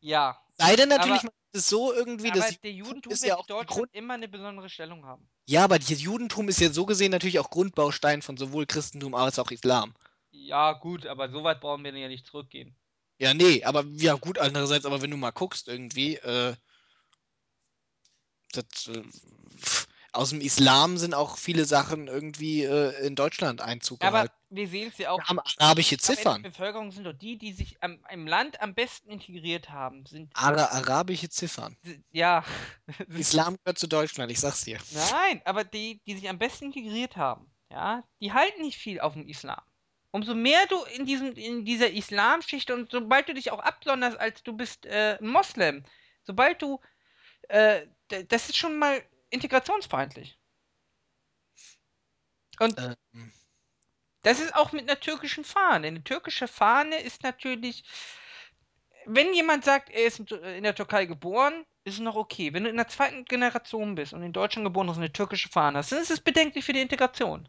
Ja, 0.00 0.38
Sei 0.58 0.76
denn 0.76 0.88
natürlich, 0.88 1.22
Aber- 1.22 1.32
es 1.52 1.68
so 1.68 1.92
irgendwie, 1.92 2.30
Aber 2.30 2.40
dass 2.40 2.60
der 2.60 2.72
Judentum 2.72 3.12
ist 3.12 3.24
ja 3.24 3.36
auch 3.36 3.46
Deutschland 3.46 3.68
Grund 3.70 3.94
immer 3.94 4.14
eine 4.14 4.28
besondere 4.28 4.68
Stellung 4.68 5.06
haben. 5.06 5.26
Ja, 5.46 5.64
aber 5.64 5.78
das 5.78 5.88
Judentum 5.88 6.48
ist 6.48 6.60
ja 6.60 6.70
so 6.70 6.84
gesehen 6.84 7.12
natürlich 7.12 7.38
auch 7.38 7.50
Grundbaustein 7.50 8.20
von 8.20 8.36
sowohl 8.36 8.66
Christentum 8.66 9.14
als 9.14 9.38
auch 9.38 9.50
Islam. 9.50 9.94
Ja, 10.32 10.72
gut, 10.72 11.06
aber 11.06 11.30
so 11.30 11.44
weit 11.44 11.60
brauchen 11.60 11.84
wir 11.84 11.96
ja 11.96 12.08
nicht 12.08 12.26
zurückgehen. 12.26 12.76
Ja, 13.18 13.32
nee, 13.32 13.64
aber 13.64 13.84
ja 13.92 14.14
gut, 14.14 14.38
andererseits, 14.38 14.84
aber 14.84 15.00
wenn 15.00 15.10
du 15.10 15.16
mal 15.16 15.30
guckst 15.30 15.68
irgendwie, 15.68 16.16
äh, 16.16 16.54
das, 18.52 18.88
äh, 18.88 19.02
aus 20.12 20.30
dem 20.30 20.40
Islam 20.42 20.98
sind 20.98 21.14
auch 21.14 21.38
viele 21.38 21.64
Sachen 21.64 22.08
irgendwie 22.08 22.64
äh, 22.64 23.06
in 23.06 23.14
Deutschland 23.14 23.62
Einzug 23.62 24.02
Aber 24.02 24.10
gehalten. 24.24 24.34
Wir 24.48 24.68
sehen 24.68 24.88
es 24.88 24.98
ja 24.98 25.10
auch. 25.10 25.18
Wir 25.18 25.26
haben 25.26 25.40
arabische 25.58 25.98
Ziffern. 25.98 26.42
Bevölkerung 26.42 26.90
sind 26.92 27.04
doch 27.04 27.12
die, 27.12 27.36
die 27.36 27.52
sich 27.52 27.82
am, 27.82 28.04
im 28.10 28.26
Land 28.26 28.60
am 28.60 28.74
besten 28.74 29.10
integriert 29.10 29.70
haben, 29.70 30.06
sind, 30.06 30.32
Ara 30.34 30.66
arabische 30.66 31.28
Ziffern. 31.28 31.76
ja. 32.12 32.44
Islam 33.08 33.56
gehört 33.56 33.78
zu 33.78 33.88
Deutschland, 33.88 34.30
ich 34.30 34.40
sag's 34.40 34.62
dir. 34.62 34.78
Nein, 35.10 35.42
aber 35.44 35.64
die, 35.64 36.00
die 36.06 36.14
sich 36.14 36.28
am 36.28 36.38
besten 36.38 36.66
integriert 36.66 37.16
haben, 37.16 37.50
ja, 37.70 38.04
die 38.20 38.32
halten 38.32 38.62
nicht 38.62 38.78
viel 38.78 39.00
auf 39.00 39.14
dem 39.14 39.28
Islam. 39.28 39.60
Umso 40.12 40.34
mehr 40.34 40.66
du 40.68 40.82
in, 40.84 41.04
diesem, 41.04 41.32
in 41.32 41.64
dieser 41.64 41.90
Islamschicht 41.90 42.70
und 42.70 42.90
sobald 42.90 43.28
du 43.28 43.34
dich 43.34 43.50
auch 43.50 43.58
absonderst, 43.60 44.18
als 44.18 44.42
du 44.42 44.56
bist 44.56 44.86
äh, 44.86 45.18
ein 45.20 45.28
Moslem, 45.28 45.84
sobald 46.22 46.62
du, 46.62 46.80
äh, 47.48 47.86
das 48.08 48.48
ist 48.48 48.56
schon 48.56 48.78
mal 48.78 49.02
integrationsfeindlich. 49.30 50.38
Und 52.60 52.78
Ähm, 52.78 53.32
das 54.26 54.40
ist 54.40 54.56
auch 54.56 54.72
mit 54.72 54.90
einer 54.90 54.98
türkischen 54.98 55.44
Fahne. 55.44 55.86
Eine 55.86 56.02
türkische 56.02 56.48
Fahne 56.48 57.00
ist 57.00 57.22
natürlich, 57.22 57.84
wenn 59.04 59.32
jemand 59.32 59.64
sagt, 59.64 59.88
er 59.88 60.04
ist 60.04 60.18
in 60.18 60.64
der 60.64 60.74
Türkei 60.74 61.06
geboren, 61.06 61.64
ist 61.84 61.94
es 61.94 62.00
noch 62.00 62.16
okay. 62.16 62.52
Wenn 62.52 62.64
du 62.64 62.70
in 62.70 62.76
der 62.76 62.88
zweiten 62.88 63.24
Generation 63.24 63.94
bist 63.94 64.12
und 64.12 64.24
in 64.24 64.32
Deutschland 64.32 64.66
geboren 64.66 64.88
hast 64.88 64.96
und 64.96 65.04
eine 65.04 65.12
türkische 65.12 65.48
Fahne 65.48 65.78
hast, 65.78 65.92
dann 65.92 66.02
ist 66.02 66.10
es 66.10 66.18
bedenklich 66.18 66.64
für 66.64 66.72
die 66.72 66.80
Integration. 66.80 67.48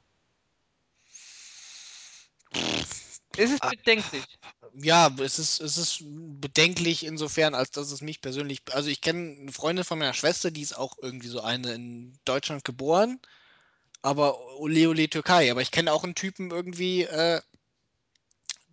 Es 3.36 3.49
ist 3.49 3.63
Ah. 3.63 3.69
bedenklich. 3.71 4.38
ja, 4.75 5.09
es 5.19 5.39
ist, 5.39 5.59
es 5.59 5.80
ist 5.80 6.03
bedenklich 6.05 7.03
insofern, 7.03 7.55
als 7.55 7.71
dass 7.71 7.91
es 7.91 8.01
mich 8.01 8.21
persönlich. 8.21 8.61
Also 8.71 8.89
ich 8.89 9.01
kenne 9.01 9.36
eine 9.41 9.51
Freundin 9.51 9.84
von 9.84 9.97
meiner 9.97 10.13
Schwester, 10.13 10.51
die 10.51 10.61
ist 10.61 10.78
auch 10.78 10.95
irgendwie 11.01 11.30
so 11.30 11.41
eine 11.41 11.73
in 11.73 12.19
Deutschland 12.23 12.63
geboren, 12.63 13.19
aber 14.01 14.59
ole 14.59 14.89
ole 14.89 15.09
Türkei. 15.09 15.51
Aber 15.51 15.61
ich 15.61 15.71
kenne 15.71 15.91
auch 15.93 16.03
einen 16.03 16.15
Typen 16.15 16.51
irgendwie, 16.51 17.03
äh, 17.03 17.41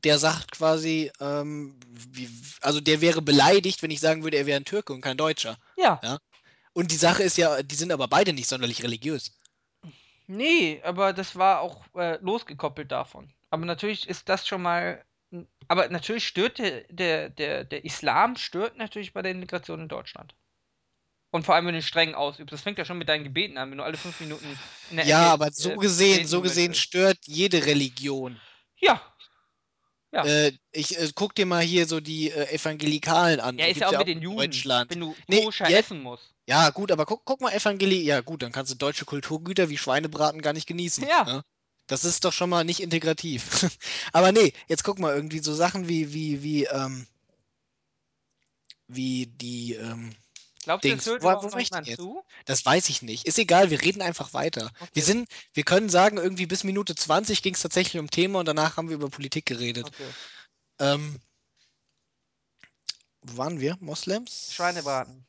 der 0.04 0.18
sagt 0.18 0.52
quasi, 0.52 1.10
ähm, 1.20 1.78
wie, 1.88 2.28
also 2.60 2.80
der 2.80 3.00
wäre 3.00 3.22
beleidigt, 3.22 3.82
wenn 3.82 3.90
ich 3.90 4.00
sagen 4.00 4.22
würde, 4.22 4.36
er 4.36 4.46
wäre 4.46 4.60
ein 4.60 4.64
Türke 4.64 4.92
und 4.92 5.00
kein 5.00 5.16
Deutscher. 5.16 5.56
Ja. 5.76 6.00
Ja. 6.02 6.18
Und 6.72 6.90
die 6.90 6.96
Sache 6.96 7.22
ist 7.22 7.38
ja, 7.38 7.62
die 7.62 7.74
sind 7.74 7.92
aber 7.92 8.08
beide 8.08 8.32
nicht 8.32 8.48
sonderlich 8.48 8.82
religiös. 8.82 9.32
Nee, 10.26 10.80
aber 10.82 11.12
das 11.12 11.36
war 11.36 11.60
auch 11.60 11.84
äh, 11.94 12.18
losgekoppelt 12.20 12.90
davon. 12.90 13.32
Aber 13.50 13.66
natürlich 13.66 14.08
ist 14.08 14.28
das 14.28 14.46
schon 14.46 14.62
mal. 14.62 15.04
Aber 15.68 15.88
natürlich 15.88 16.26
stört 16.26 16.58
der, 16.58 16.82
der, 16.90 17.30
der, 17.30 17.64
der 17.64 17.84
Islam 17.84 18.36
stört 18.36 18.76
natürlich 18.76 19.12
bei 19.12 19.22
der 19.22 19.32
Integration 19.32 19.80
in 19.80 19.88
Deutschland. 19.88 20.34
Und 21.35 21.43
vor 21.45 21.57
allem, 21.57 21.66
wenn 21.66 21.74
du 21.74 21.82
streng 21.82 22.14
ausübst. 22.14 22.53
Das 22.53 22.61
fängt 22.61 22.78
ja 22.78 22.85
schon 22.85 22.97
mit 22.97 23.09
deinen 23.09 23.24
Gebeten 23.24 23.59
an, 23.59 23.68
wenn 23.72 23.78
du 23.78 23.82
alle 23.82 23.97
fünf 23.97 24.20
Minuten 24.20 24.47
in 24.91 24.99
der 24.99 25.05
Ja, 25.05 25.22
Ecke, 25.22 25.30
aber 25.32 25.51
so 25.51 25.70
äh, 25.72 25.76
gesehen, 25.78 26.16
beten 26.18 26.28
so 26.28 26.41
gesehen 26.41 26.68
möchtest. 26.68 26.87
stört 26.87 27.18
jede 27.24 27.66
Religion. 27.66 28.41
Ja. 28.78 29.03
Ja. 30.12 30.24
Äh, 30.24 30.53
ich 30.70 30.97
äh, 30.97 31.11
guck 31.12 31.35
dir 31.35 31.45
mal 31.45 31.61
hier 31.64 31.89
so 31.89 31.99
die 31.99 32.30
äh, 32.30 32.55
Evangelikalen 32.55 33.41
an. 33.41 33.59
Ja, 33.59 33.66
ist 33.66 33.80
ja 33.80 33.89
auch 33.89 33.99
mit 33.99 34.07
den 34.07 34.22
Juden. 34.22 34.37
Deutschland. 34.39 34.93
Wenn 34.93 35.01
du 35.01 35.16
Nee, 35.26 35.43
koscher 35.43 35.68
jetzt- 35.68 35.87
essen 35.87 36.03
musst. 36.03 36.32
Ja, 36.47 36.70
gut, 36.70 36.93
aber 36.93 37.05
guck, 37.05 37.24
guck 37.24 37.41
mal, 37.41 37.51
Evangeli, 37.53 38.01
ja 38.03 38.20
gut, 38.20 38.43
dann 38.43 38.53
kannst 38.53 38.70
du 38.70 38.76
deutsche 38.76 39.05
Kulturgüter 39.05 39.68
wie 39.70 39.76
Schweinebraten 39.76 40.41
gar 40.41 40.53
nicht 40.53 40.68
genießen. 40.68 41.05
Ja. 41.09 41.24
ne? 41.24 41.45
Das 41.89 42.05
ist 42.05 42.24
doch 42.24 42.32
schon 42.32 42.49
mal 42.49 42.62
nicht 42.62 42.78
integrativ. 42.78 43.66
aber 44.12 44.30
nee, 44.30 44.53
jetzt 44.68 44.85
guck 44.85 45.01
mal, 45.01 45.16
irgendwie 45.16 45.41
so 45.41 45.53
Sachen 45.53 45.89
wie, 45.89 46.14
wie, 46.14 46.45
wie, 46.45 46.64
ähm, 46.66 47.09
wie 48.87 49.26
die, 49.26 49.74
ähm, 49.74 50.14
Glaubst 50.64 50.84
du, 50.84 50.88
Dings. 50.88 51.02
es 51.02 51.06
hört 51.12 51.22
Wo- 51.22 51.42
wo 51.42 51.48
noch 51.48 51.58
jemand 51.58 51.86
zu? 51.94 52.22
das 52.46 52.64
weiß 52.64 52.88
ich 52.88 53.02
nicht. 53.02 53.26
Ist 53.26 53.38
egal, 53.38 53.70
wir 53.70 53.80
reden 53.82 54.02
einfach 54.02 54.32
weiter. 54.34 54.70
Okay. 54.80 54.90
Wir 54.94 55.02
sind, 55.02 55.28
wir 55.52 55.64
können 55.64 55.88
sagen, 55.88 56.16
irgendwie 56.16 56.46
bis 56.46 56.64
Minute 56.64 56.94
20 56.94 57.42
ging 57.42 57.54
es 57.54 57.60
tatsächlich 57.62 58.00
um 58.00 58.10
Thema 58.10 58.40
und 58.40 58.46
danach 58.46 58.76
haben 58.76 58.88
wir 58.88 58.96
über 58.96 59.08
Politik 59.10 59.46
geredet. 59.46 59.86
Okay. 59.86 60.08
Ähm, 60.80 61.20
wo 63.22 63.36
waren 63.36 63.60
wir? 63.60 63.76
Moslems? 63.80 64.52
Schweinebraten. 64.52 65.26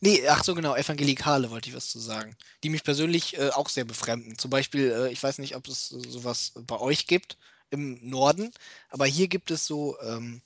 Nee, 0.00 0.26
ach 0.28 0.44
so 0.44 0.54
genau, 0.54 0.74
Evangelikale 0.74 1.50
wollte 1.50 1.70
ich 1.70 1.76
was 1.76 1.90
zu 1.90 1.98
sagen. 1.98 2.36
Die 2.62 2.68
mich 2.68 2.84
persönlich 2.84 3.38
äh, 3.38 3.50
auch 3.50 3.68
sehr 3.68 3.84
befremden. 3.84 4.36
Zum 4.38 4.50
Beispiel, 4.50 4.90
äh, 4.90 5.12
ich 5.12 5.22
weiß 5.22 5.38
nicht, 5.38 5.56
ob 5.56 5.66
es 5.68 5.92
äh, 5.92 6.00
sowas 6.08 6.52
bei 6.54 6.78
euch 6.78 7.06
gibt 7.06 7.38
im 7.70 7.98
Norden, 8.08 8.52
aber 8.90 9.06
hier 9.06 9.28
gibt 9.28 9.50
es 9.50 9.66
so, 9.66 9.98
ähm, 10.00 10.42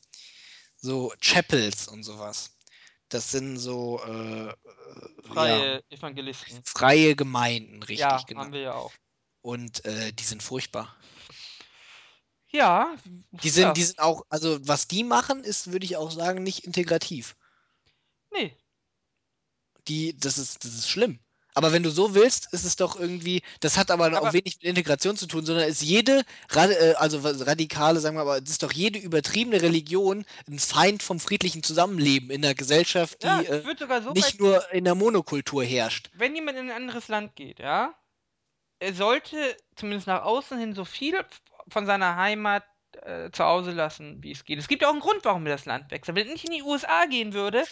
so 0.76 1.12
Chapels 1.20 1.88
und 1.88 2.03
sowas. 2.03 2.53
Das 3.11 3.31
sind 3.31 3.59
so 3.59 4.01
äh, 4.07 4.49
äh, 4.49 4.55
Freie 5.25 5.75
ja, 5.75 5.97
Evangelisten. 5.97 6.63
freie 6.65 7.15
Gemeinden, 7.15 7.83
richtig, 7.83 7.99
ja, 7.99 8.23
genau. 8.27 8.41
haben 8.41 8.53
wir 8.53 8.61
ja 8.61 8.75
auch. 8.75 8.93
Und 9.43 9.85
äh, 9.85 10.13
die 10.13 10.25
sind 10.25 10.43
furchtbar. 10.43 10.97
Ja. 12.49 12.97
Die 13.05 13.51
sind, 13.51 13.63
ja. 13.63 13.73
die 13.73 13.83
sind 13.83 13.99
auch, 13.99 14.25
also 14.29 14.59
was 14.67 14.89
die 14.89 15.05
machen, 15.05 15.45
ist, 15.45 15.73
würde 15.73 15.85
ich 15.85 15.97
auch 15.97 16.11
sagen, 16.11 16.43
nicht 16.43 16.65
integrativ. 16.65 17.37
Nee. 18.33 18.57
die, 19.89 20.17
das 20.17 20.39
ist, 20.39 20.65
das 20.65 20.73
ist 20.75 20.89
schlimm. 20.89 21.21
Aber 21.55 21.72
wenn 21.72 21.82
du 21.82 21.90
so 21.90 22.14
willst, 22.14 22.53
ist 22.53 22.64
es 22.64 22.76
doch 22.76 22.98
irgendwie, 22.98 23.42
das 23.61 23.76
hat 23.76 23.90
aber, 23.90 24.07
Aber- 24.07 24.22
auch 24.22 24.32
wenig 24.32 24.57
mit 24.57 24.64
Integration 24.64 25.16
zu 25.16 25.26
tun, 25.26 25.44
sondern 25.44 25.68
ist 25.68 25.82
jede, 25.82 26.22
äh, 26.55 26.94
also 26.94 27.20
radikale, 27.22 28.01
sagen 28.01 28.16
wir 28.16 28.22
aber, 28.22 28.38
es 28.42 28.51
ist 28.51 28.62
doch 28.62 28.72
jede 28.72 28.98
übertriebene 28.98 29.61
Religion 29.62 30.24
ein 30.48 30.59
Feind 30.59 31.03
vom 31.03 31.20
friedlichen 31.20 31.62
Zusammenleben 31.62 32.30
in 32.30 32.44
einer 32.44 32.55
Gesellschaft, 32.55 33.22
die 33.22 33.26
Ja, 33.26 33.40
ich 33.42 33.48
äh, 33.51 34.03
so 34.03 34.12
nicht 34.12 34.40
nur 34.40 34.70
in 34.72 34.84
der 34.84 34.94
Monokultur 34.94 35.64
herrscht. 35.64 36.11
wenn 36.14 36.34
jemand 36.34 36.59
in 36.59 36.70
ein 36.70 36.76
anderes 36.76 37.09
Land 37.09 37.36
geht, 37.36 37.59
ja, 37.59 37.94
er 38.78 38.94
sollte 38.94 39.36
zumindest 39.76 40.07
nach 40.07 40.22
außen 40.22 40.59
hin 40.59 40.74
so 40.74 40.84
viel 40.84 41.14
von 41.68 41.86
seiner 41.86 42.16
Heimat 42.16 42.64
äh, 43.03 43.30
zu 43.30 43.44
Hause 43.44 43.72
lassen, 43.72 44.22
wie 44.22 44.32
es 44.32 44.44
geht. 44.44 44.59
Es 44.59 44.68
gibt 44.68 44.82
ja 44.82 44.88
auch 44.88 44.92
einen 44.92 45.01
Grund, 45.01 45.24
warum 45.24 45.46
er 45.46 45.53
das 45.53 45.64
Land 45.66 45.90
wechselt. 45.90 46.16
Wenn 46.16 46.26
er 46.26 46.32
nicht 46.32 46.44
in 46.44 46.52
die 46.52 46.62
USA 46.62 47.05
gehen 47.06 47.32
würde, 47.32 47.64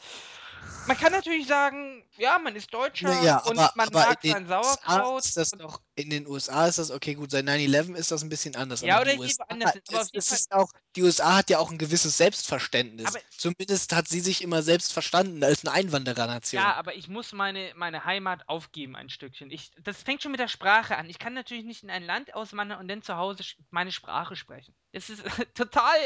man 0.85 0.97
kann 0.97 1.12
natürlich 1.12 1.47
sagen, 1.47 2.03
ja, 2.16 2.39
man 2.39 2.57
ist 2.57 2.73
Deutscher 2.73 3.09
Naja, 3.09 3.39
und 3.40 3.59
aber, 3.59 3.73
man 3.74 3.89
aber 3.89 3.99
mag 4.09 4.24
in 4.24 4.32
sein 4.32 4.47
Sauerkraut. 4.49 5.23
ist 5.24 5.36
das 5.36 5.53
und- 5.53 5.59
doch, 5.61 5.82
in 5.97 6.09
den 6.09 6.27
USA 6.27 6.66
ist 6.66 6.78
das, 6.78 6.90
okay, 6.90 7.12
gut, 7.15 7.31
seit 7.31 7.45
9-11 7.45 7.95
ist 7.95 8.11
das 8.11 8.23
ein 8.23 8.31
bisschen 8.31 8.57
anders. 8.57 8.81
Ja, 8.81 8.99
oder 9.01 9.12
USA, 9.19 9.45
woanders 9.49 9.73
hin, 9.73 9.82
aber 9.90 10.01
es 10.15 10.28
Fall- 10.28 10.36
ist 10.39 10.51
auch, 10.53 10.73
die 10.97 11.03
USA 11.03 11.36
hat 11.36 11.51
ja 11.51 11.59
auch 11.59 11.70
ein 11.70 11.77
gewisses 11.77 12.16
Selbstverständnis. 12.16 13.07
Aber- 13.09 13.19
Zumindest 13.36 13.95
hat 13.95 14.09
sie 14.09 14.20
sich 14.20 14.40
immer 14.43 14.62
selbst 14.62 14.93
verstanden 14.95 15.45
als 15.45 15.62
eine 15.65 15.73
Einwanderernation. 15.74 16.62
Ja, 16.62 16.74
aber 16.77 16.95
ich 16.95 17.07
muss 17.09 17.32
meine, 17.32 17.73
meine 17.77 18.05
Heimat 18.07 18.49
aufgeben, 18.49 18.97
ein 18.97 19.11
Stückchen. 19.11 19.51
Ich, 19.51 19.70
das 19.82 20.03
fängt 20.03 20.23
schon 20.23 20.31
mit 20.32 20.40
der 20.40 20.49
Sprache 20.49 20.97
an. 20.97 21.11
Ich 21.11 21.19
kann 21.19 21.35
natürlich 21.35 21.65
nicht 21.65 21.82
in 21.82 21.90
ein 21.90 22.03
Land 22.05 22.35
auswandern 22.35 22.81
und 22.81 22.89
dann 22.89 23.03
zu 23.03 23.16
Hause 23.16 23.45
meine 23.70 23.93
Sprache 23.93 24.36
sprechen. 24.36 24.74
Das 24.93 25.11
ist 25.11 25.23
total. 25.55 25.99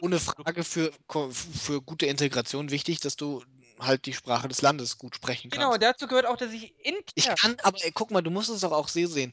ohne. 0.00 0.18
Frage 0.18 0.64
für, 0.64 0.92
für 1.30 1.80
gute 1.80 2.06
Integration 2.06 2.70
wichtig, 2.72 2.98
dass 2.98 3.14
du 3.14 3.44
halt 3.80 4.06
die 4.06 4.12
Sprache 4.12 4.48
des 4.48 4.62
Landes 4.62 4.98
gut 4.98 5.14
sprechen 5.16 5.50
Genau, 5.50 5.70
kannst. 5.70 5.82
dazu 5.82 6.06
gehört 6.06 6.26
auch, 6.26 6.36
dass 6.36 6.52
ich 6.52 6.74
intern. 6.84 7.02
Ich 7.14 7.34
kann, 7.34 7.56
aber 7.62 7.78
ey, 7.84 7.92
guck 7.92 8.10
mal, 8.10 8.22
du 8.22 8.30
musst 8.30 8.48
es 8.50 8.60
doch 8.60 8.72
auch 8.72 8.88
sehen. 8.88 9.32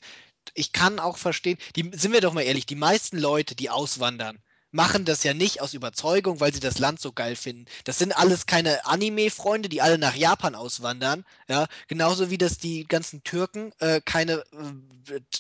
Ich 0.56 0.72
kann 0.74 1.00
auch 1.00 1.18
verstehen, 1.18 1.58
die, 1.76 1.92
sind 1.94 2.12
wir 2.14 2.22
doch 2.22 2.34
mal 2.34 2.42
ehrlich, 2.42 2.66
die 2.66 2.76
meisten 2.76 3.18
Leute, 3.18 3.56
die 3.56 3.70
auswandern, 3.70 4.40
machen 4.74 5.06
das 5.06 5.24
ja 5.24 5.34
nicht 5.34 5.62
aus 5.62 5.74
Überzeugung, 5.74 6.40
weil 6.40 6.54
sie 6.54 6.60
das 6.60 6.80
Land 6.80 7.00
so 7.00 7.12
geil 7.12 7.36
finden. 7.36 7.66
Das 7.86 8.00
sind 8.00 8.12
alles 8.18 8.48
keine 8.48 8.86
Anime-Freunde, 8.86 9.70
die 9.70 9.82
alle 9.82 9.98
nach 9.98 10.16
Japan 10.16 10.56
auswandern. 10.56 11.24
Ja, 11.48 11.68
genauso 11.88 12.30
wie 12.30 12.38
das 12.38 12.58
die 12.58 12.86
ganzen 12.86 13.24
Türken 13.24 13.72
äh, 13.80 14.02
keine 14.04 14.44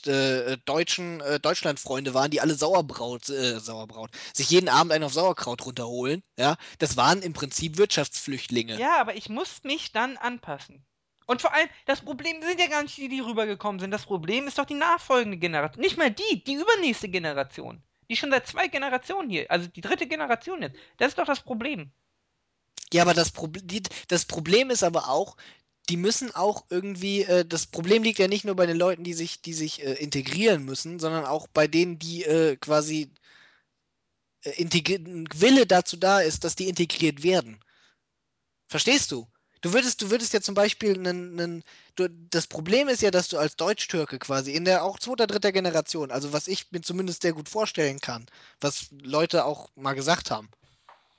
äh, 0.06 0.10
äh, 0.10 0.58
deutschen 0.66 1.20
äh, 1.22 1.40
Deutschland-Freunde 1.40 2.14
waren, 2.14 2.32
die 2.32 2.42
alle 2.42 2.54
Sauerbraut, 2.54 3.30
äh, 3.30 3.60
Sauerbraut, 3.60 4.12
sich 4.34 4.50
jeden 4.52 4.70
Abend 4.70 4.94
einen 4.94 5.04
auf 5.04 5.14
Sauerkraut 5.14 5.66
runterholen. 5.66 6.22
Ja, 6.38 6.56
das 6.78 6.96
waren 6.96 7.22
im 7.24 7.34
Prinzip 7.34 7.78
Wirtschaftsflüchtlinge. 7.78 8.80
Ja, 8.80 9.02
aber 9.02 9.16
ich 9.16 9.30
muss 9.30 9.64
mich 9.64 9.92
dann 9.92 10.18
anpassen. 10.18 10.86
Und 11.26 11.42
vor 11.42 11.54
allem, 11.54 11.70
das 11.86 12.02
Problem 12.02 12.42
sind 12.44 12.60
ja 12.60 12.68
gar 12.68 12.84
nicht 12.84 12.98
die, 12.98 13.10
die 13.10 13.22
rübergekommen 13.22 13.80
sind. 13.80 13.92
Das 13.92 14.06
Problem 14.06 14.48
ist 14.48 14.60
doch 14.60 14.66
die 14.66 14.74
nachfolgende 14.74 15.38
Generation. 15.38 15.82
Nicht 15.82 15.98
mal 15.98 16.12
die, 16.12 16.44
die 16.44 16.54
übernächste 16.54 17.10
Generation. 17.10 17.82
Die 18.14 18.18
schon 18.18 18.30
seit 18.30 18.46
zwei 18.46 18.68
Generationen 18.68 19.28
hier, 19.28 19.50
also 19.50 19.68
die 19.68 19.82
dritte 19.82 20.06
Generation 20.06 20.62
jetzt. 20.62 20.78
Das 20.98 21.08
ist 21.08 21.18
doch 21.18 21.26
das 21.26 21.42
Problem. 21.42 21.92
Ja, 22.94 23.02
aber 23.02 23.16
das, 23.16 23.32
Proble 23.32 23.64
die, 23.64 23.82
das 24.08 24.26
Problem 24.26 24.70
ist 24.70 24.84
aber 24.84 25.10
auch, 25.10 25.36
die 25.90 25.98
müssen 25.98 26.30
auch 26.36 26.66
irgendwie, 26.70 27.24
äh, 27.24 27.44
das 27.44 27.66
Problem 27.66 28.04
liegt 28.04 28.20
ja 28.20 28.28
nicht 28.28 28.46
nur 28.46 28.56
bei 28.56 28.68
den 28.68 28.78
Leuten, 28.78 29.04
die 29.04 29.16
sich, 29.16 29.42
die 29.42 29.56
sich 29.56 29.84
äh, 29.84 29.94
integrieren 29.94 30.64
müssen, 30.64 31.00
sondern 31.00 31.26
auch 31.26 31.48
bei 31.48 31.66
denen, 31.68 31.98
die 31.98 32.24
äh, 32.24 32.56
quasi 32.56 33.12
äh, 34.44 34.64
Wille 35.34 35.66
dazu 35.66 35.98
da 35.98 36.20
ist, 36.20 36.44
dass 36.44 36.56
die 36.56 36.70
integriert 36.70 37.24
werden. 37.24 37.60
Verstehst 38.68 39.12
du? 39.12 39.28
Du 39.64 39.72
würdest, 39.72 40.02
du 40.02 40.12
würdest 40.12 40.34
ja 40.34 40.42
zum 40.42 40.56
Beispiel 40.56 40.96
einen, 40.96 41.64
das 42.30 42.48
Problem 42.48 42.90
ist 42.90 43.02
ja, 43.02 43.12
dass 43.12 43.30
du 43.30 43.38
als 43.38 43.56
Deutsch-Türke 43.56 44.20
quasi 44.20 44.52
in 44.52 44.66
der 44.66 44.84
auch 44.84 45.00
zweiter, 45.00 45.26
dritter 45.26 45.54
Generation, 45.54 46.12
also 46.12 46.34
was 46.34 46.50
ich 46.50 46.70
mir 46.72 46.82
zumindest 46.82 47.22
sehr 47.22 47.32
gut 47.32 47.48
vorstellen 47.48 48.02
kann, 48.02 48.26
was 48.60 48.88
Leute 49.02 49.46
auch 49.46 49.70
mal 49.76 49.94
gesagt 49.94 50.32
haben, 50.32 50.50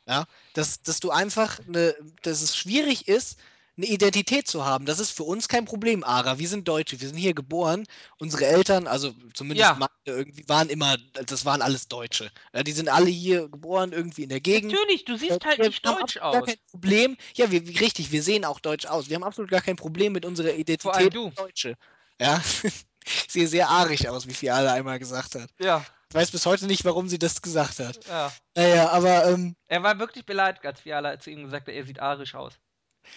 ja, 0.06 0.26
dass, 0.52 0.82
dass 0.82 1.00
du 1.00 1.10
einfach 1.10 1.58
eine, 1.66 1.94
dass 2.20 2.42
es 2.42 2.54
schwierig 2.54 3.08
ist, 3.08 3.38
eine 3.76 3.86
Identität 3.86 4.46
zu 4.46 4.64
haben. 4.64 4.86
Das 4.86 5.00
ist 5.00 5.10
für 5.10 5.24
uns 5.24 5.48
kein 5.48 5.64
Problem, 5.64 6.04
Ara. 6.04 6.38
Wir 6.38 6.48
sind 6.48 6.68
Deutsche, 6.68 7.00
wir 7.00 7.08
sind 7.08 7.16
hier 7.16 7.34
geboren. 7.34 7.84
Unsere 8.18 8.46
Eltern, 8.46 8.86
also 8.86 9.12
zumindest 9.34 9.70
Ja. 9.70 9.74
meine, 9.74 9.90
irgendwie 10.18 10.48
waren 10.48 10.68
immer, 10.68 10.96
das 11.26 11.44
waren 11.44 11.60
alles 11.62 11.88
Deutsche. 11.88 12.30
Ja, 12.52 12.62
die 12.62 12.72
sind 12.72 12.88
alle 12.88 13.08
hier 13.10 13.48
geboren, 13.48 13.92
irgendwie 13.92 14.22
in 14.22 14.28
der 14.28 14.40
Gegend. 14.40 14.72
Natürlich, 14.72 15.04
du 15.04 15.16
siehst 15.16 15.44
halt 15.44 15.58
wir 15.58 15.66
nicht 15.66 15.84
deutsch 15.84 16.18
absolut 16.18 16.32
gar 16.32 16.42
aus. 16.42 16.46
kein 16.46 16.56
Problem. 16.70 17.16
Ja, 17.34 17.50
wir, 17.50 17.62
richtig, 17.80 18.12
wir 18.12 18.22
sehen 18.22 18.44
auch 18.44 18.60
deutsch 18.60 18.86
aus. 18.86 19.08
Wir 19.08 19.16
haben 19.16 19.24
absolut 19.24 19.50
gar 19.50 19.60
kein 19.62 19.76
Problem 19.76 20.12
mit 20.12 20.24
unserer 20.24 20.48
Vor 20.48 20.54
allem 20.54 20.60
Identität 20.60 21.14
du. 21.14 21.30
Deutsche. 21.30 21.74
Ja, 22.20 22.40
ich 23.04 23.26
sehe 23.28 23.48
sehr 23.48 23.68
arisch 23.68 24.06
aus, 24.06 24.26
wie 24.28 24.34
Fiala 24.34 24.72
einmal 24.74 25.00
gesagt 25.00 25.34
hat. 25.34 25.50
Ja, 25.58 25.84
Ich 26.10 26.14
weiß 26.14 26.30
bis 26.30 26.46
heute 26.46 26.66
nicht, 26.66 26.84
warum 26.84 27.08
sie 27.08 27.18
das 27.18 27.42
gesagt 27.42 27.80
hat. 27.80 27.98
ja. 28.06 28.32
Naja, 28.54 28.90
aber 28.90 29.26
ähm, 29.26 29.56
Er 29.66 29.82
war 29.82 29.98
wirklich 29.98 30.24
beleidigt, 30.24 30.64
als 30.64 30.80
Fiala 30.80 31.18
zu 31.18 31.30
ihm 31.30 31.42
gesagt 31.42 31.66
hat, 31.66 31.74
er 31.74 31.84
sieht 31.84 31.98
arisch 31.98 32.36
aus. 32.36 32.54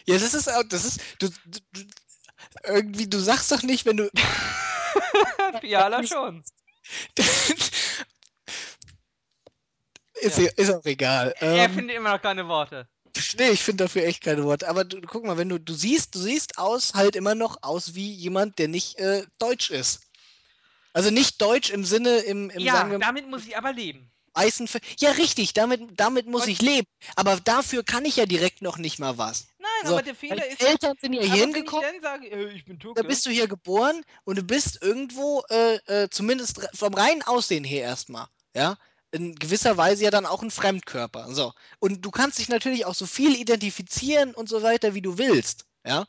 Ja, 0.06 0.18
das 0.18 0.34
ist 0.34 0.50
auch, 0.52 0.64
das 0.70 0.86
ist, 0.86 1.00
du, 1.20 1.30
du, 1.46 1.60
irgendwie, 2.66 3.08
du 3.10 3.20
sagst 3.20 3.52
doch 3.52 3.62
nicht, 3.64 3.86
wenn 3.86 3.98
du, 3.98 4.10
Fiala 5.62 6.06
schon. 6.06 6.44
ist, 10.22 10.38
Ja. 10.38 10.50
ist 10.56 10.72
auch 10.72 10.86
egal. 10.86 11.34
er 11.40 11.66
Ähm, 11.66 11.74
findet 11.74 11.96
immer 11.98 12.12
noch 12.14 12.22
keine 12.22 12.48
Worte. 12.48 12.88
Nee, 13.38 13.50
ich 13.50 13.64
finde 13.64 13.86
dafür 13.86 14.04
echt 14.06 14.24
keine 14.24 14.44
Worte. 14.44 14.68
Aber 14.70 14.84
du, 14.84 15.02
guck 15.02 15.26
mal, 15.26 15.38
wenn 15.38 15.50
du, 15.50 15.60
du 15.60 15.74
siehst, 15.74 16.14
du 16.14 16.20
siehst 16.20 16.58
aus, 16.60 16.94
halt 16.94 17.16
immer 17.16 17.34
noch 17.36 17.58
aus 17.64 17.96
wie 17.96 18.12
jemand, 18.12 18.60
der 18.60 18.68
nicht 18.68 19.00
äh, 19.00 19.26
deutsch 19.40 19.72
ist. 19.72 20.02
Also 20.94 21.10
nicht 21.12 21.42
deutsch 21.42 21.70
im 21.70 21.84
Sinne, 21.84 22.18
im, 22.20 22.50
im 22.50 22.60
ja, 22.60 22.84
mal, 22.84 23.00
damit 23.00 23.28
muss 23.30 23.46
ich 23.46 23.58
aber 23.58 23.74
leben. 23.74 24.12
weißen. 24.34 24.68
Ja, 25.00 25.12
richtig, 25.12 25.54
damit, 25.54 25.82
damit 26.00 26.28
muss 26.28 26.44
Und- 26.44 26.50
ich 26.50 26.62
leben. 26.62 26.88
Aber 27.16 27.38
dafür 27.38 27.84
kann 27.84 28.06
ich 28.06 28.18
ja 28.18 28.26
direkt 28.26 28.62
noch 28.62 28.78
nicht 28.78 29.00
mal 29.00 29.18
was. 29.18 29.48
So, 29.84 29.94
aber 29.94 30.02
der 30.04 30.16
Fehler 30.16 30.46
ist. 30.48 30.62
Eltern 30.62 30.96
sind 31.00 31.14
ja 31.14 31.22
aber 31.22 31.34
hier 31.34 31.54
wenn 31.54 31.64
ich 31.64 32.02
sage, 32.02 32.28
äh, 32.28 32.50
ich 32.52 32.66
bin 32.66 32.78
da 32.80 32.84
Türke. 32.84 33.04
bist 33.04 33.26
du 33.26 33.30
hier 33.30 33.48
geboren 33.48 34.04
und 34.24 34.38
du 34.38 34.44
bist 34.44 34.82
irgendwo, 34.82 35.44
äh, 35.50 35.76
äh, 35.86 36.10
zumindest 36.10 36.60
vom 36.76 36.94
reinen 36.94 37.22
Aussehen 37.24 37.64
her 37.64 37.84
erstmal, 37.84 38.28
ja, 38.56 38.78
in 39.12 39.36
gewisser 39.36 39.78
Weise 39.78 40.04
ja 40.04 40.12
dann 40.12 40.26
auch 40.26 40.42
ein 40.44 40.52
Fremdkörper. 40.52 41.34
So. 41.34 41.54
Und 41.80 42.04
du 42.04 42.12
kannst 42.12 42.40
dich 42.40 42.50
natürlich 42.50 42.86
auch 42.86 42.96
so 42.96 43.06
viel 43.06 43.36
identifizieren 43.36 44.34
und 44.34 44.50
so 44.50 44.64
weiter, 44.64 44.94
wie 44.94 45.02
du 45.02 45.18
willst, 45.18 45.66
ja. 45.86 46.06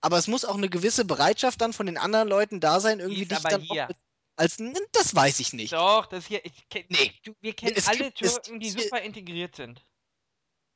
Aber 0.00 0.16
es 0.18 0.28
muss 0.28 0.44
auch 0.44 0.56
eine 0.56 0.68
gewisse 0.68 1.04
Bereitschaft 1.04 1.60
dann 1.60 1.72
von 1.72 1.86
den 1.86 1.98
anderen 1.98 2.28
Leuten 2.28 2.60
da 2.60 2.78
sein, 2.80 3.00
irgendwie 3.00 3.26
dich 3.26 3.38
dann 3.40 3.60
hier. 3.60 3.88
als, 4.36 4.60
n- 4.60 4.76
das 4.92 5.12
weiß 5.14 5.40
ich 5.40 5.52
nicht. 5.52 5.72
Doch, 5.72 6.06
das 6.06 6.26
hier. 6.26 6.44
Ich 6.44 6.52
Nee. 6.88 7.12
du, 7.24 7.34
wir 7.40 7.52
kennen 7.54 7.74
Es 7.76 7.88
alle 7.88 7.98
gibt- 7.98 8.18
Türken, 8.18 8.60
die 8.60 8.70
super 8.70 9.00
integriert 9.02 9.56
sind. 9.56 9.84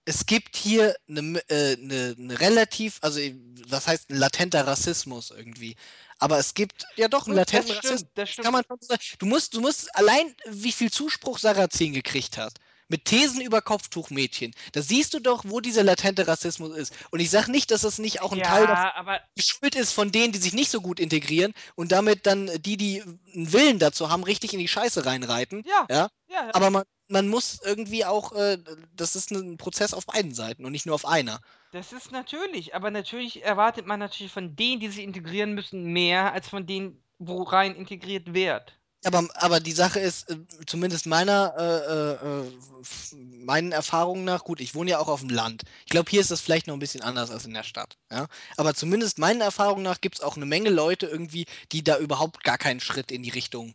Es 0.05 0.27
gibt 0.27 0.57
hier 0.57 0.95
eine, 1.09 1.39
äh, 1.49 1.77
eine, 1.77 2.17
eine 2.19 2.41
relativ, 2.41 2.99
also 3.03 3.21
was 3.69 3.87
heißt 3.87 4.11
ein 4.11 4.17
latenter 4.17 4.67
Rassismus 4.67 5.31
irgendwie. 5.31 5.77
Aber 6.19 6.39
es 6.39 6.55
gibt 6.55 6.87
ja 6.97 7.09
doch 7.09 7.27
einen 7.27 7.37
Gut, 7.37 7.47
das 7.47 7.53
latenten 7.53 7.75
stimmt, 7.77 7.85
Rassismus. 7.85 8.13
das 8.15 8.31
stimmt. 8.31 8.45
Kann 8.45 8.53
man 8.53 8.65
schon 8.67 8.79
sagen. 8.81 9.03
Du 9.19 9.27
musst, 9.27 9.55
du 9.55 9.61
musst 9.61 9.95
allein, 9.97 10.35
wie 10.49 10.73
viel 10.73 10.91
Zuspruch 10.91 11.39
Sarrazin 11.39 11.93
gekriegt 11.93 12.37
hat. 12.37 12.55
Mit 12.89 13.07
Thesen 13.07 13.41
über 13.41 13.63
Kopftuchmädchen. 13.63 14.53
Da 14.73 14.83
siehst 14.83 15.15
du 15.15 15.21
doch, 15.21 15.45
wo 15.47 15.61
dieser 15.61 15.83
latente 15.83 16.27
Rassismus 16.27 16.77
ist. 16.77 16.93
Und 17.11 17.21
ich 17.21 17.31
sage 17.31 17.51
nicht, 17.51 17.71
dass 17.71 17.81
das 17.83 17.99
nicht 17.99 18.21
auch 18.21 18.33
ein 18.33 18.43
Teil 18.43 18.67
davon 18.67 18.85
ja, 18.85 18.95
aber 18.97 19.21
die 19.39 19.43
Schuld 19.43 19.75
ist 19.77 19.93
von 19.93 20.13
denen, 20.13 20.33
die 20.33 20.39
sich 20.39 20.53
nicht 20.53 20.71
so 20.71 20.83
gut 20.83 21.01
integrieren 21.01 21.55
und 21.75 21.91
damit 21.91 22.27
dann 22.27 22.51
die, 22.61 22.77
die 22.77 23.03
einen 23.03 23.53
Willen 23.53 23.79
dazu 23.79 24.11
haben, 24.11 24.25
richtig 24.25 24.53
in 24.53 24.59
die 24.59 24.69
Scheiße 24.69 25.07
reinreiten. 25.07 25.65
Ja? 25.67 25.87
ja, 25.89 26.09
ja. 26.29 26.51
Aber 26.53 26.71
man, 26.71 26.85
man 27.13 27.29
muss 27.29 27.61
irgendwie 27.63 28.05
auch, 28.05 28.33
äh, 28.33 28.59
das 28.97 29.15
ist 29.17 29.31
ein 29.31 29.59
Prozess 29.59 29.95
auf 29.95 30.07
beiden 30.07 30.35
Seiten 30.35 30.65
und 30.65 30.73
nicht 30.73 30.87
nur 30.87 30.95
auf 30.95 31.07
einer. 31.07 31.41
Das 31.73 31.93
ist 31.93 32.11
natürlich, 32.11 32.75
aber 32.75 32.91
natürlich 32.91 33.45
erwartet 33.45 33.87
man 33.87 34.01
natürlich 34.01 34.33
von 34.33 34.57
denen, 34.57 34.81
die 34.81 34.89
sich 34.89 35.05
integrieren 35.05 35.53
müssen, 35.53 35.93
mehr 35.93 36.33
als 36.33 36.49
von 36.49 36.67
denen, 36.67 37.05
wo 37.19 37.43
rein 37.43 37.75
integriert 37.75 38.35
wird. 38.35 38.79
Aber, 39.05 39.29
aber 39.35 39.59
die 39.61 39.73
Sache 39.73 39.99
ist, 39.99 40.31
äh, 40.31 40.37
zumindest 40.67 41.07
meiner, 41.07 41.55
äh, 41.59 41.93
äh, 41.93 42.41
äh, 42.41 43.17
meinen 43.45 43.73
Erfahrungen 43.73 44.25
nach, 44.25 44.45
gut, 44.45 44.61
ich 44.61 44.75
wohne 44.75 44.93
ja 44.93 44.99
auch 45.01 45.09
auf 45.09 45.21
dem 45.21 45.29
Land. 45.29 45.63
Ich 45.85 45.91
glaube, 45.91 46.09
hier 46.09 46.21
ist 46.21 46.31
das 46.31 46.41
vielleicht 46.41 46.67
noch 46.67 46.75
ein 46.75 46.81
bisschen 46.81 47.03
anders 47.03 47.31
als 47.31 47.45
in 47.45 47.53
der 47.53 47.65
Stadt. 47.65 47.99
Ja? 48.11 48.29
Aber 48.57 48.75
zumindest 48.75 49.19
meinen 49.19 49.41
Erfahrungen 49.41 49.83
nach 49.83 50.01
gibt 50.01 50.17
es 50.17 50.21
auch 50.21 50.37
eine 50.37 50.47
Menge 50.47 50.71
Leute 50.71 51.07
irgendwie, 51.07 51.47
die 51.73 51.83
da 51.83 51.99
überhaupt 51.99 52.45
gar 52.45 52.59
keinen 52.59 52.81
Schritt 52.81 53.11
in 53.11 53.23
die 53.25 53.31
Richtung 53.31 53.75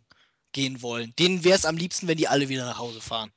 gehen 0.58 0.82
wollen. 0.82 1.14
Denen 1.20 1.44
wäre 1.44 1.56
es 1.56 1.66
am 1.66 1.78
liebsten, 1.78 2.08
wenn 2.08 2.18
die 2.18 2.28
alle 2.28 2.50
wieder 2.50 2.66
nach 2.66 2.80
Hause 2.80 3.00
fahren. 3.00 3.32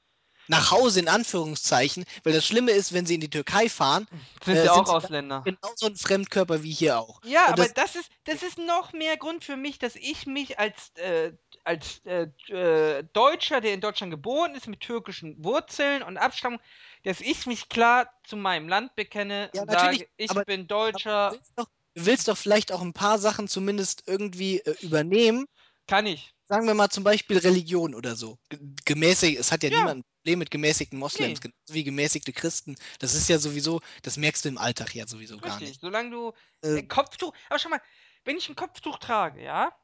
Nach 0.49 0.71
Hause 0.73 0.99
in 1.01 1.07
Anführungszeichen, 1.09 2.05
weil 2.25 2.33
das 2.33 2.45
Schlimme 2.47 2.73
ist, 2.73 2.93
wenn 2.93 3.05
sie 3.07 3.15
in 3.15 3.21
die 3.21 3.29
Türkei 3.31 3.69
fahren, 3.69 4.09
Sind 4.45 4.57
Äh, 4.57 4.63
sind 4.63 4.71
auch 4.71 4.79
sie 4.79 4.85
da- 4.85 4.97
Ausländer. 4.97 5.43
genauso 5.45 5.87
ein 5.87 5.97
Fremdkörper 5.97 6.63
wie 6.65 6.73
hier 6.73 6.99
auch. 6.99 7.21
Ja, 7.25 7.45
Und 7.47 7.53
aber 7.53 7.65
das- 7.69 7.75
das, 7.75 7.95
ist, 7.97 8.11
das 8.25 8.43
ist 8.43 8.59
noch 8.59 8.93
mehr 8.95 9.17
Grund 9.19 9.45
für 9.45 9.57
mich, 9.57 9.79
dass 9.79 9.95
ich 9.97 10.27
mich 10.27 10.59
als, 10.59 10.91
äh, 10.97 11.33
als 11.65 12.01
äh, 12.07 12.29
äh, 12.49 13.05
Deutscher, 13.13 13.61
der 13.61 13.75
in 13.75 13.81
Deutschland 13.83 14.11
geboren 14.11 14.55
ist, 14.55 14.67
mit 14.67 14.81
türkischen 14.81 15.37
Wurzeln 15.45 16.03
und 16.03 16.17
Abstammung, 16.17 16.59
dass 17.05 17.21
ich 17.21 17.45
mich 17.47 17.69
klar 17.69 18.11
zu 18.25 18.37
meinem 18.37 18.67
Land 18.67 18.97
bekenne 18.97 19.51
Ja, 19.53 19.63
und 19.63 19.71
natürlich, 19.71 19.99
sage, 20.01 20.11
ich 20.17 20.31
aber- 20.31 20.45
bin 20.47 20.67
Deutscher, 20.67 21.29
du 21.31 21.37
willst, 21.37 21.53
doch, 21.57 21.67
du 21.95 22.07
willst 22.07 22.29
doch 22.29 22.37
vielleicht 22.39 22.73
auch 22.73 22.81
ein 22.81 22.95
paar 22.95 23.19
Sachen 23.19 23.47
zumindest 23.47 24.05
irgendwie 24.07 24.61
äh, 24.61 24.75
übernehmen. 24.81 25.47
kann 25.87 26.07
ich. 26.07 26.33
Sagen 26.51 26.67
wir 26.67 26.75
mal 26.75 26.89
zum 26.91 27.05
Beispiel 27.05 27.39
Religion 27.39 27.95
oder 27.95 28.17
so. 28.17 28.39
Ge- 28.49 28.59
Gemäßigt, 28.85 29.39
es 29.39 29.53
hat 29.53 29.63
ja, 29.63 29.71
Ja. 29.71 29.77
niemand 29.77 30.01
ein 30.01 30.05
Problem 30.17 30.39
mit 30.41 30.51
gemäßigten 30.51 30.99
Moslems, 30.99 31.41
Nee. 31.41 31.41
genauso 31.41 31.75
wie 31.75 31.85
gemäßigte 31.85 32.33
Christen. 32.33 32.75
Das 32.99 33.15
ist 33.15 33.29
ja 33.29 33.39
sowieso, 33.39 33.81
das 34.03 34.17
merkst 34.17 34.45
du 34.45 34.49
im 34.49 34.59
Alltag 34.59 34.95
ja 34.95 35.07
sowieso 35.07 35.41
gar 35.41 35.61
Richtig, 35.61 35.69
nicht. 35.69 35.81
solange 35.81 36.11
du 36.11 36.33
Äh, 36.63 36.79
ein 36.81 36.89
Kopftuch, 36.89 37.35
aber 37.49 37.59
schau 37.59 37.69
mal, 37.71 37.81
wenn 38.25 38.37
ich 38.37 38.49
ein 38.49 38.57
Kopftuch 38.57 38.99
trage, 38.99 39.43
ja, 39.43 39.75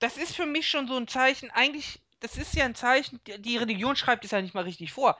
das 0.00 0.16
ist 0.16 0.34
für 0.36 0.46
mich 0.46 0.68
schon 0.68 0.86
so 0.88 0.96
ein 0.96 1.08
Zeichen, 1.08 1.50
eigentlich, 1.50 2.02
das 2.20 2.36
ist 2.36 2.54
ja 2.54 2.64
ein 2.64 2.74
Zeichen, 2.74 3.20
die, 3.26 3.40
die 3.40 3.56
Religion 3.56 3.96
schreibt 3.96 4.24
es 4.24 4.30
ja 4.32 4.42
nicht 4.42 4.54
mal 4.54 4.64
richtig 4.64 4.92
vor. 4.92 5.18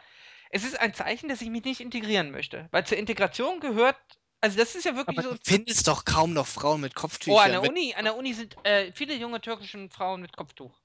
Es 0.50 0.64
ist 0.64 0.80
ein 0.80 0.94
Zeichen, 0.94 1.28
dass 1.28 1.42
ich 1.42 1.50
mich 1.50 1.64
nicht 1.64 1.80
integrieren 1.80 2.30
möchte, 2.30 2.68
weil 2.72 2.86
zur 2.86 2.98
Integration 2.98 3.60
gehört, 3.60 3.98
also 4.40 4.56
das 4.58 4.74
ist 4.74 4.84
ja 4.84 4.96
wirklich 4.96 5.20
aber 5.20 5.22
so. 5.22 5.34
du 5.34 5.38
findest 5.42 5.88
doch 5.88 6.04
kaum 6.04 6.32
noch 6.34 6.46
Frauen 6.46 6.80
mit 6.80 6.94
Oh, 7.26 7.38
Kopftüchern. 7.38 7.38
an 7.38 7.52
der 7.52 7.62
Uni, 7.62 7.94
an 7.94 8.04
der 8.06 8.16
Uni 8.16 8.34
sind 8.34 8.58
äh, 8.64 8.90
viele 8.92 9.14
junge 9.14 9.40
türkische 9.40 9.88
Frauen 9.88 10.20
mit 10.20 10.34
Kopftuch. 10.36 10.80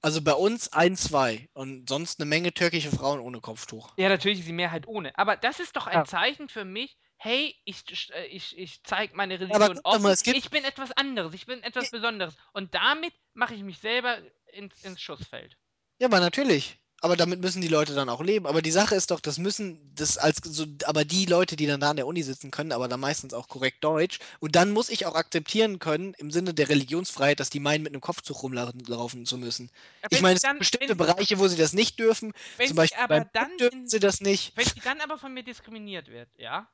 Also 0.00 0.22
bei 0.22 0.32
uns 0.32 0.72
ein, 0.72 0.96
zwei 0.96 1.50
und 1.52 1.86
sonst 1.90 2.18
eine 2.18 2.24
Menge 2.26 2.54
türkische 2.54 2.90
Frauen 2.90 3.20
ohne 3.20 3.42
Kopftuch. 3.42 3.92
Ja, 3.98 4.08
natürlich 4.08 4.38
ist 4.40 4.48
die 4.48 4.52
Mehrheit 4.52 4.86
ohne. 4.86 5.16
Aber 5.18 5.36
das 5.36 5.60
ist 5.60 5.76
doch 5.76 5.86
ein 5.86 6.02
Ja. 6.02 6.06
Zeichen 6.06 6.48
für 6.48 6.64
mich, 6.64 6.96
hey, 7.18 7.54
ich, 7.64 7.84
äh, 8.12 8.26
ich, 8.26 8.56
ich 8.58 8.82
zeige 8.84 9.14
meine 9.16 9.38
aber 9.52 9.68
Religion 9.68 9.80
doch 9.90 9.98
offen. 9.98 10.00
mal, 10.00 10.16
ich 10.30 10.50
bin 10.50 10.64
etwas 10.64 10.92
anderes, 10.92 11.34
ich 11.34 11.44
bin 11.46 11.62
etwas 11.62 11.90
Besonderes. 11.90 12.36
Und 12.52 12.74
damit 12.74 13.12
mache 13.34 13.54
ich 13.54 13.62
mich 13.62 13.78
selber 13.78 14.18
ins, 14.52 14.78
ins 14.82 15.00
Schussfeld. 15.00 15.56
Ja, 16.00 16.06
aber 16.08 16.20
natürlich. 16.20 16.78
Aber 17.02 17.16
damit 17.16 17.40
müssen 17.40 17.60
die 17.60 17.68
Leute 17.68 17.94
dann 17.94 18.08
auch 18.08 18.22
leben. 18.22 18.46
Aber 18.46 18.62
die 18.62 18.70
Sache 18.70 18.94
ist 18.94 19.10
doch, 19.10 19.20
das 19.20 19.38
müssen 19.38 19.94
das 19.94 20.16
als 20.16 20.38
so, 20.42 20.64
aber 20.84 21.04
die 21.04 21.26
Leute, 21.26 21.54
die 21.54 21.66
dann 21.66 21.80
da 21.80 21.90
an 21.90 21.96
der 21.96 22.06
Uni 22.06 22.22
sitzen 22.22 22.50
können, 22.50 22.72
aber 22.72 22.88
dann 22.88 23.00
meistens 23.00 23.34
auch 23.34 23.48
korrekt 23.48 23.84
Deutsch. 23.84 24.18
Und 24.40 24.56
dann 24.56 24.72
muss 24.72 24.88
ich 24.88 25.04
auch 25.04 25.14
akzeptieren 25.14 25.78
können, 25.78 26.14
im 26.14 26.30
Sinne 26.30 26.54
der 26.54 26.68
Religionsfreiheit, 26.68 27.38
dass 27.38 27.50
die 27.50 27.60
meinen, 27.60 27.82
mit 27.82 27.92
einem 27.92 28.00
Kopftuch 28.00 28.42
rumlaufen 28.42 29.26
zu 29.26 29.36
müssen. 29.36 29.70
Wenn 30.00 30.08
Ich 30.10 30.22
meine, 30.22 30.36
es 30.36 30.42
gibt 30.42 30.58
bestimmte 30.58 30.88
wenn, 30.90 30.96
Bereiche, 30.98 31.38
wo 31.38 31.48
sie 31.48 31.56
das 31.56 31.74
nicht 31.74 31.98
dürfen. 31.98 32.32
wenn 32.56 32.68
Zum 32.68 32.76
Beispiel 32.76 33.02
aber 33.02 33.20
dann 33.32 33.56
dürfen 33.58 33.86
sie 33.88 34.00
das 34.00 34.20
nicht. 34.20 34.56
wenn 34.56 34.66
sie 34.66 34.80
dann 34.80 35.00
aber 35.00 35.18
von 35.18 35.34
mir 35.34 35.42
diskriminiert 35.42 36.08
wird, 36.08 36.30
ja, 36.36 36.68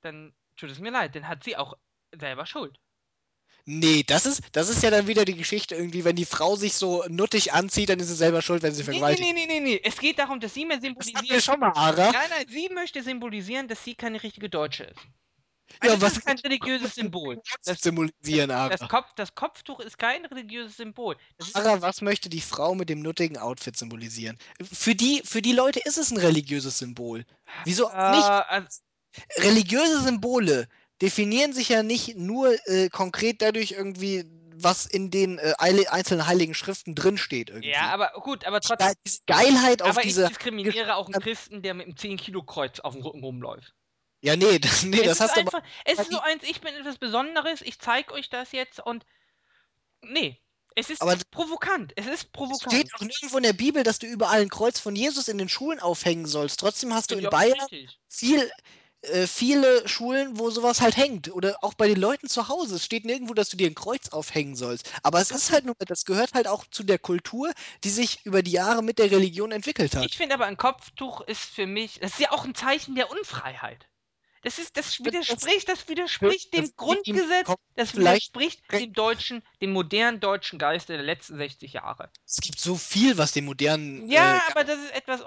dann 0.00 0.32
tut 0.56 0.70
es 0.70 0.78
mir 0.78 0.90
leid, 0.90 1.14
dann 1.14 1.28
hat 1.28 1.44
sie 1.44 1.56
auch 1.56 1.74
selber 2.18 2.46
Schuld. 2.46 2.78
Nee, 3.66 4.02
das 4.04 4.26
ist, 4.26 4.42
das 4.52 4.68
ist 4.68 4.82
ja 4.82 4.90
dann 4.90 5.06
wieder 5.06 5.24
die 5.24 5.36
Geschichte 5.36 5.74
irgendwie, 5.74 6.04
wenn 6.04 6.16
die 6.16 6.24
Frau 6.24 6.56
sich 6.56 6.74
so 6.74 7.04
nuttig 7.08 7.52
anzieht, 7.52 7.88
dann 7.88 8.00
ist 8.00 8.08
sie 8.08 8.14
selber 8.14 8.42
schuld, 8.42 8.62
wenn 8.62 8.74
sie 8.74 8.82
Nee, 8.88 9.00
nee, 9.06 9.16
vergewaltigt. 9.16 9.32
nee, 9.32 9.32
nee, 9.32 9.46
nee, 9.46 9.60
nee. 9.60 9.80
Es 9.84 9.98
geht 9.98 10.18
darum, 10.18 10.40
dass 10.40 10.54
sie 10.54 10.64
mir 10.64 10.74
Das 10.74 10.82
symbolisiert. 10.82 11.42
schon 11.44 11.60
mal, 11.60 11.72
Ara. 11.74 12.10
Nein, 12.12 12.30
nein, 12.30 12.46
sie 12.48 12.68
möchte 12.70 13.02
symbolisieren, 13.02 13.68
dass 13.68 13.84
sie 13.84 13.94
keine 13.94 14.22
richtige 14.22 14.48
Deutsche 14.48 14.84
ist. 14.84 15.00
Ja, 15.82 15.90
das 15.90 16.00
was 16.00 16.12
ist 16.18 16.26
kein 16.26 16.38
religiöses 16.38 16.94
Symbol. 16.94 17.40
das 17.64 17.80
symbolisieren, 17.80 18.50
Ara? 18.50 18.76
Das, 18.76 18.88
Kopf, 18.88 19.12
das 19.14 19.34
Kopftuch 19.34 19.80
ist 19.80 19.98
kein 19.98 20.24
religiöses 20.26 20.76
Symbol. 20.76 21.16
Das 21.38 21.54
Ara, 21.54 21.80
was 21.80 22.00
möchte 22.00 22.28
die 22.28 22.40
Frau 22.40 22.74
mit 22.74 22.88
dem 22.88 23.00
nuttigen 23.00 23.38
Outfit 23.38 23.76
symbolisieren? 23.76 24.36
Für 24.60 24.94
die, 24.94 25.22
für 25.24 25.42
die 25.42 25.52
Leute 25.52 25.80
ist 25.84 25.96
es 25.96 26.10
ein 26.10 26.18
religiöses 26.18 26.78
Symbol. 26.78 27.24
Wieso 27.64 27.88
äh, 27.88 28.10
nicht? 28.10 28.28
also, 28.28 28.80
Religiöse 29.38 30.02
Symbole 30.02 30.68
definieren 31.02 31.52
sich 31.52 31.68
ja 31.70 31.82
nicht 31.82 32.16
nur 32.16 32.56
äh, 32.68 32.88
konkret 32.88 33.42
dadurch 33.42 33.72
irgendwie, 33.72 34.24
was 34.54 34.84
in 34.86 35.10
den 35.10 35.38
äh, 35.38 35.54
einzelnen 35.58 36.26
heiligen 36.26 36.54
Schriften 36.54 36.94
drinsteht 36.94 37.48
irgendwie. 37.50 37.70
ja, 37.70 37.88
aber 37.90 38.12
gut, 38.22 38.44
aber 38.44 38.60
trotzdem. 38.60 38.92
Geilheit 39.26 39.80
auf 39.82 39.90
Aber 39.90 40.00
ich 40.00 40.08
diese. 40.08 40.28
diskriminiere 40.28 40.96
auch 40.96 41.06
einen 41.08 41.22
Christen, 41.22 41.62
der 41.62 41.74
mit 41.74 41.86
einem 41.86 41.94
10-Kilo-Kreuz 41.96 42.80
auf 42.80 42.92
dem 42.94 43.02
Rücken 43.02 43.24
rumläuft. 43.24 43.72
Ja, 44.20 44.36
nee, 44.36 44.58
das, 44.58 44.82
nee, 44.82 45.00
es 45.00 45.18
das 45.18 45.20
hast 45.20 45.36
du 45.36 45.40
aber. 45.40 45.54
einfach, 45.54 45.68
es 45.86 45.98
ist 45.98 46.10
so 46.12 46.20
eins, 46.20 46.42
ich 46.42 46.60
bin 46.60 46.74
etwas 46.74 46.98
Besonderes, 46.98 47.62
ich 47.62 47.78
zeige 47.78 48.12
euch 48.12 48.28
das 48.28 48.52
jetzt 48.52 48.80
und 48.80 49.06
nee, 50.02 50.38
es 50.76 50.90
ist 50.90 51.00
Aber- 51.00 51.16
provokant, 51.30 51.92
es 51.96 52.06
ist 52.06 52.12
Es 52.14 52.24
provokant. 52.26 52.72
steht 52.72 52.94
auch 52.94 53.00
nirgendwo 53.00 53.38
in 53.38 53.42
der 53.42 53.52
Bibel, 53.54 53.82
dass 53.82 53.98
du 53.98 54.06
überall 54.06 54.42
ein 54.42 54.50
Kreuz 54.50 54.78
von 54.78 54.94
Jesus 54.94 55.28
in 55.28 55.38
den 55.38 55.48
Schulen 55.48 55.80
aufhängen 55.80 56.26
sollst. 56.26 56.60
Trotzdem 56.60 56.92
hast 56.94 57.10
du 57.10 57.14
in 57.16 57.24
ich 57.24 57.30
Bayern 57.30 57.58
viel, 58.08 58.50
äh, 59.02 59.26
viele 59.26 59.88
Schulen, 59.88 60.38
wo 60.38 60.50
sowas 60.50 60.80
halt 60.80 60.96
hängt. 60.96 61.32
Oder 61.32 61.56
auch 61.62 61.74
bei 61.74 61.88
den 61.88 61.98
Leuten 61.98 62.28
zu 62.28 62.48
Hause. 62.48 62.76
Es 62.76 62.84
steht 62.84 63.04
nirgendwo, 63.04 63.34
dass 63.34 63.48
du 63.48 63.56
dir 63.56 63.68
ein 63.68 63.74
Kreuz 63.74 64.10
aufhängen 64.10 64.56
sollst. 64.56 64.90
Aber 65.02 65.20
es 65.20 65.30
ist 65.30 65.50
halt 65.50 65.64
nur, 65.64 65.74
das 65.78 66.04
gehört 66.04 66.34
halt 66.34 66.46
auch 66.46 66.64
zu 66.70 66.82
der 66.82 66.98
Kultur, 66.98 67.52
die 67.84 67.90
sich 67.90 68.24
über 68.24 68.42
die 68.42 68.52
Jahre 68.52 68.82
mit 68.82 68.98
der 68.98 69.10
Religion 69.10 69.52
entwickelt 69.52 69.94
hat. 69.94 70.04
Ich 70.04 70.16
finde 70.16 70.34
aber 70.34 70.46
ein 70.46 70.56
Kopftuch 70.56 71.22
ist 71.22 71.44
für 71.44 71.66
mich, 71.66 72.00
das 72.00 72.12
ist 72.12 72.20
ja 72.20 72.32
auch 72.32 72.44
ein 72.44 72.54
Zeichen 72.54 72.94
der 72.94 73.10
Unfreiheit. 73.10 73.86
Das 74.42 74.58
ist, 74.58 74.76
das 74.78 74.98
widerspricht, 75.04 75.68
das 75.68 75.86
widerspricht 75.88 76.54
dem 76.54 76.62
das 76.62 76.76
Grundgesetz, 76.76 77.52
das 77.76 77.94
widerspricht 77.94 78.72
dem 78.72 78.94
deutschen, 78.94 79.42
dem 79.60 79.72
modernen 79.72 80.18
deutschen 80.18 80.58
Geist 80.58 80.88
der 80.88 81.02
letzten 81.02 81.36
60 81.36 81.74
Jahre. 81.74 82.10
Es 82.26 82.38
gibt 82.38 82.58
so 82.58 82.76
viel, 82.76 83.18
was 83.18 83.32
den 83.32 83.44
modernen. 83.44 84.08
Ja, 84.08 84.36
äh, 84.36 84.40
aber 84.50 84.64
das 84.64 84.78
ist 84.78 84.94
etwas, 84.94 85.24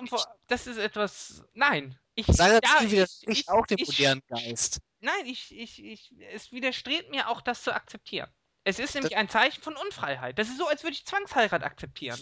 das 0.48 0.66
ist 0.66 0.78
etwas, 0.78 1.44
nein. 1.54 1.98
Ich, 2.16 2.28
Sarah 2.28 2.60
ja, 2.64 2.92
widerspricht 2.92 3.42
ich, 3.42 3.50
auch 3.50 3.66
dem 3.66 3.78
ich, 3.80 3.88
modernen 3.88 4.22
Geist. 4.28 4.80
Nein, 5.00 5.26
ich, 5.26 5.56
ich, 5.58 5.84
ich, 5.84 6.14
es 6.32 6.52
widerstrebt 6.52 7.10
mir 7.10 7.30
auch, 7.30 7.42
das 7.42 7.64
zu 7.64 7.74
akzeptieren. 7.74 8.30
Es 8.64 8.80
ist 8.80 8.96
nämlich 8.96 9.18
ein 9.18 9.28
Zeichen 9.28 9.62
von 9.62 9.76
Unfreiheit. 9.76 10.40
Das 10.40 10.48
ist 10.48 10.58
so, 10.58 10.68
als 10.68 10.84
würde 10.84 10.96
ich 10.96 11.06
Zwangsheirat 11.06 11.64
akzeptieren. 11.64 12.20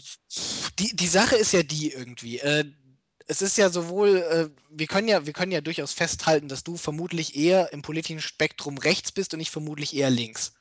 Die, 0.79 0.95
die 0.95 1.07
Sache 1.07 1.35
ist 1.35 1.53
ja 1.53 1.61
die 1.61 1.91
irgendwie. 1.91 2.39
Äh, 2.39 2.65
es 3.27 3.41
ist 3.41 3.57
ja 3.57 3.69
sowohl, 3.69 4.17
äh, 4.17 4.49
wir 4.69 4.87
können 4.87 5.07
ja, 5.07 5.25
wir 5.25 5.33
können 5.33 5.51
ja 5.51 5.61
durchaus 5.61 5.93
festhalten, 5.93 6.47
dass 6.47 6.63
du 6.63 6.77
vermutlich 6.77 7.35
eher 7.35 7.71
im 7.73 7.83
politischen 7.83 8.21
Spektrum 8.21 8.77
rechts 8.77 9.11
bist 9.11 9.33
und 9.33 9.39
ich 9.39 9.51
vermutlich 9.51 9.95
eher 9.95 10.09
links. 10.09 10.53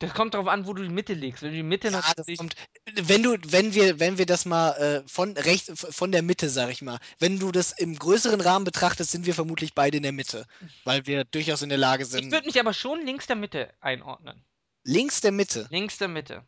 Das 0.00 0.14
kommt 0.14 0.34
darauf 0.34 0.46
an, 0.46 0.66
wo 0.66 0.74
du 0.74 0.82
die 0.84 0.88
Mitte 0.88 1.12
legst. 1.14 1.42
Wenn 1.42 1.50
du 1.50 1.56
die 1.56 1.62
Mitte 1.64 1.88
Ja, 1.88 2.00
kommt. 2.36 2.54
Wenn 2.94 3.22
du, 3.22 3.36
wenn 3.48 3.74
wir, 3.74 3.98
wenn 3.98 4.16
wir 4.18 4.26
das 4.26 4.44
mal 4.44 4.70
äh, 4.74 5.08
von 5.08 5.36
rechts, 5.36 5.72
von 5.94 6.12
der 6.12 6.22
Mitte, 6.22 6.48
sag 6.50 6.70
ich 6.70 6.82
mal, 6.82 6.98
wenn 7.18 7.38
du 7.40 7.50
das 7.50 7.72
im 7.72 7.96
größeren 7.98 8.40
Rahmen 8.40 8.64
betrachtest, 8.64 9.10
sind 9.10 9.26
wir 9.26 9.34
vermutlich 9.34 9.74
beide 9.74 9.96
in 9.96 10.04
der 10.04 10.12
Mitte, 10.12 10.46
weil 10.84 11.06
wir 11.06 11.24
durchaus 11.24 11.62
in 11.62 11.68
der 11.68 11.78
Lage 11.78 12.04
Ich 12.04 12.10
sind. 12.10 12.30
würde 12.30 12.46
mich 12.46 12.60
aber 12.60 12.72
schon 12.72 13.04
links 13.04 13.26
der 13.26 13.36
Mitte 13.36 13.74
einordnen. 13.80 14.44
Links 14.84 15.20
der 15.20 15.32
Mitte. 15.32 15.66
Links 15.70 15.98
der 15.98 16.08
Mitte. 16.08 16.46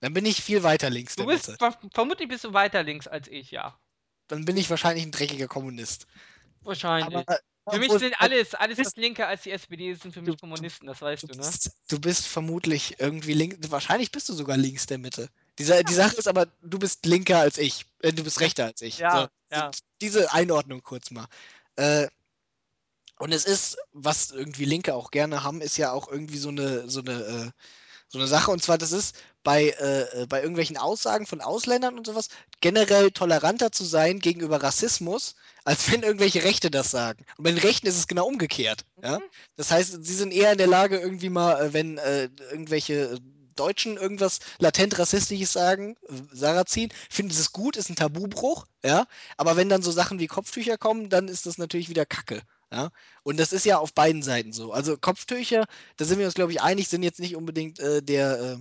Dann 0.00 0.12
bin 0.12 0.26
ich 0.26 0.42
viel 0.42 0.62
weiter 0.62 0.90
links 0.90 1.16
Du 1.16 1.24
der 1.24 1.32
bist, 1.32 1.48
Mitte. 1.48 1.58
ver 1.58 1.78
vermutlich 1.94 2.28
bist 2.28 2.44
du 2.44 2.52
weiter 2.52 2.82
links 2.82 3.06
als 3.06 3.28
ich, 3.28 3.50
ja. 3.50 3.78
Dann 4.28 4.44
bin 4.44 4.56
ich 4.58 4.68
wahrscheinlich 4.68 5.04
ein 5.04 5.12
dreckiger 5.12 5.48
Kommunist. 5.48 6.06
Wahrscheinlich. 6.62 7.16
Aber 7.16 7.38
für 7.68 7.78
mich 7.78 7.92
sind 7.92 8.20
alles, 8.20 8.54
alles 8.54 8.78
was 8.78 8.96
linker 8.96 9.26
als 9.26 9.42
die 9.42 9.50
SPD 9.50 9.92
sind 9.94 10.12
für 10.12 10.22
mich 10.22 10.38
Kommunisten, 10.38 10.86
das 10.86 11.02
weißt 11.02 11.24
Du 11.24 11.28
du, 11.28 11.34
ne? 11.34 11.44
bist, 11.44 11.70
du 11.88 12.00
bist 12.00 12.26
vermutlich 12.26 13.00
irgendwie 13.00 13.32
links. 13.32 13.70
Wahrscheinlich 13.70 14.12
bist 14.12 14.28
du 14.28 14.34
sogar 14.34 14.56
links 14.56 14.86
der 14.86 14.98
Mitte. 14.98 15.28
Die, 15.58 15.64
Sa- 15.64 15.82
die 15.82 15.94
Sache 15.94 16.16
ist 16.16 16.28
aber, 16.28 16.46
du 16.62 16.78
bist 16.78 17.04
linker 17.06 17.38
als 17.40 17.58
ich. 17.58 17.86
Äh, 18.02 18.12
du 18.12 18.22
bist 18.22 18.40
rechter 18.40 18.66
als 18.66 18.82
ich. 18.82 18.98
Ja, 18.98 19.28
so, 19.50 19.56
ja. 19.56 19.70
Diese 20.00 20.32
Einordnung 20.32 20.82
kurz 20.82 21.10
mal. 21.10 21.26
Äh, 21.76 22.08
und 23.18 23.32
es 23.32 23.46
ist, 23.46 23.78
was 23.92 24.30
irgendwie 24.30 24.66
Linke 24.66 24.94
auch 24.94 25.10
gerne 25.10 25.42
haben, 25.42 25.60
ist 25.60 25.76
ja 25.78 25.92
auch 25.92 26.08
irgendwie 26.08 26.36
so 26.38 26.50
eine, 26.50 26.88
so 26.88 27.00
eine, 27.00 27.12
äh, 27.12 27.50
so 28.08 28.18
eine 28.18 28.26
Sache. 28.26 28.50
Und 28.50 28.62
zwar, 28.62 28.78
das 28.78 28.92
ist 28.92 29.16
bei, 29.42 29.68
äh, 29.68 30.22
äh, 30.22 30.26
bei 30.26 30.40
irgendwelchen 30.40 30.76
Aussagen 30.76 31.26
von 31.26 31.40
Ausländern 31.40 31.96
und 31.96 32.06
sowas 32.06 32.28
generell 32.60 33.10
toleranter 33.10 33.72
zu 33.72 33.84
sein 33.84 34.18
gegenüber 34.18 34.62
Rassismus, 34.62 35.34
als 35.64 35.90
wenn 35.90 36.02
irgendwelche 36.02 36.44
Rechte 36.44 36.70
das 36.70 36.90
sagen. 36.90 37.24
Und 37.36 37.44
bei 37.44 37.50
den 37.50 37.60
Rechten 37.60 37.86
ist 37.86 37.96
es 37.96 38.08
genau 38.08 38.26
umgekehrt. 38.26 38.84
Ja? 39.02 39.18
Mhm. 39.18 39.22
Das 39.56 39.70
heißt, 39.70 40.04
sie 40.04 40.14
sind 40.14 40.32
eher 40.32 40.52
in 40.52 40.58
der 40.58 40.66
Lage, 40.66 40.98
irgendwie 40.98 41.30
mal, 41.30 41.60
äh, 41.60 41.72
wenn 41.72 41.98
äh, 41.98 42.28
irgendwelche 42.50 43.18
Deutschen 43.56 43.96
irgendwas 43.96 44.40
latent 44.58 44.98
rassistisches 44.98 45.52
sagen, 45.52 45.96
äh, 46.08 46.12
Sarazin, 46.32 46.90
finden 47.10 47.32
sie 47.32 47.40
es 47.40 47.52
gut, 47.52 47.76
ist 47.76 47.90
ein 47.90 47.96
Tabubruch, 47.96 48.66
ja. 48.84 49.06
Aber 49.36 49.56
wenn 49.56 49.68
dann 49.68 49.82
so 49.82 49.90
Sachen 49.90 50.18
wie 50.18 50.26
Kopftücher 50.26 50.78
kommen, 50.78 51.08
dann 51.08 51.28
ist 51.28 51.46
das 51.46 51.58
natürlich 51.58 51.88
wieder 51.88 52.06
Kacke. 52.06 52.42
Ja? 52.72 52.90
Und 53.22 53.38
das 53.38 53.52
ist 53.52 53.64
ja 53.64 53.78
auf 53.78 53.94
beiden 53.94 54.22
Seiten 54.22 54.52
so. 54.52 54.72
Also 54.72 54.96
Kopftücher, 54.96 55.66
da 55.96 56.04
sind 56.04 56.18
wir 56.18 56.26
uns, 56.26 56.34
glaube 56.34 56.52
ich, 56.52 56.60
einig, 56.62 56.88
sind 56.88 57.02
jetzt 57.02 57.20
nicht 57.20 57.36
unbedingt 57.36 57.78
äh, 57.78 58.02
der, 58.02 58.40
äh, 58.40 58.58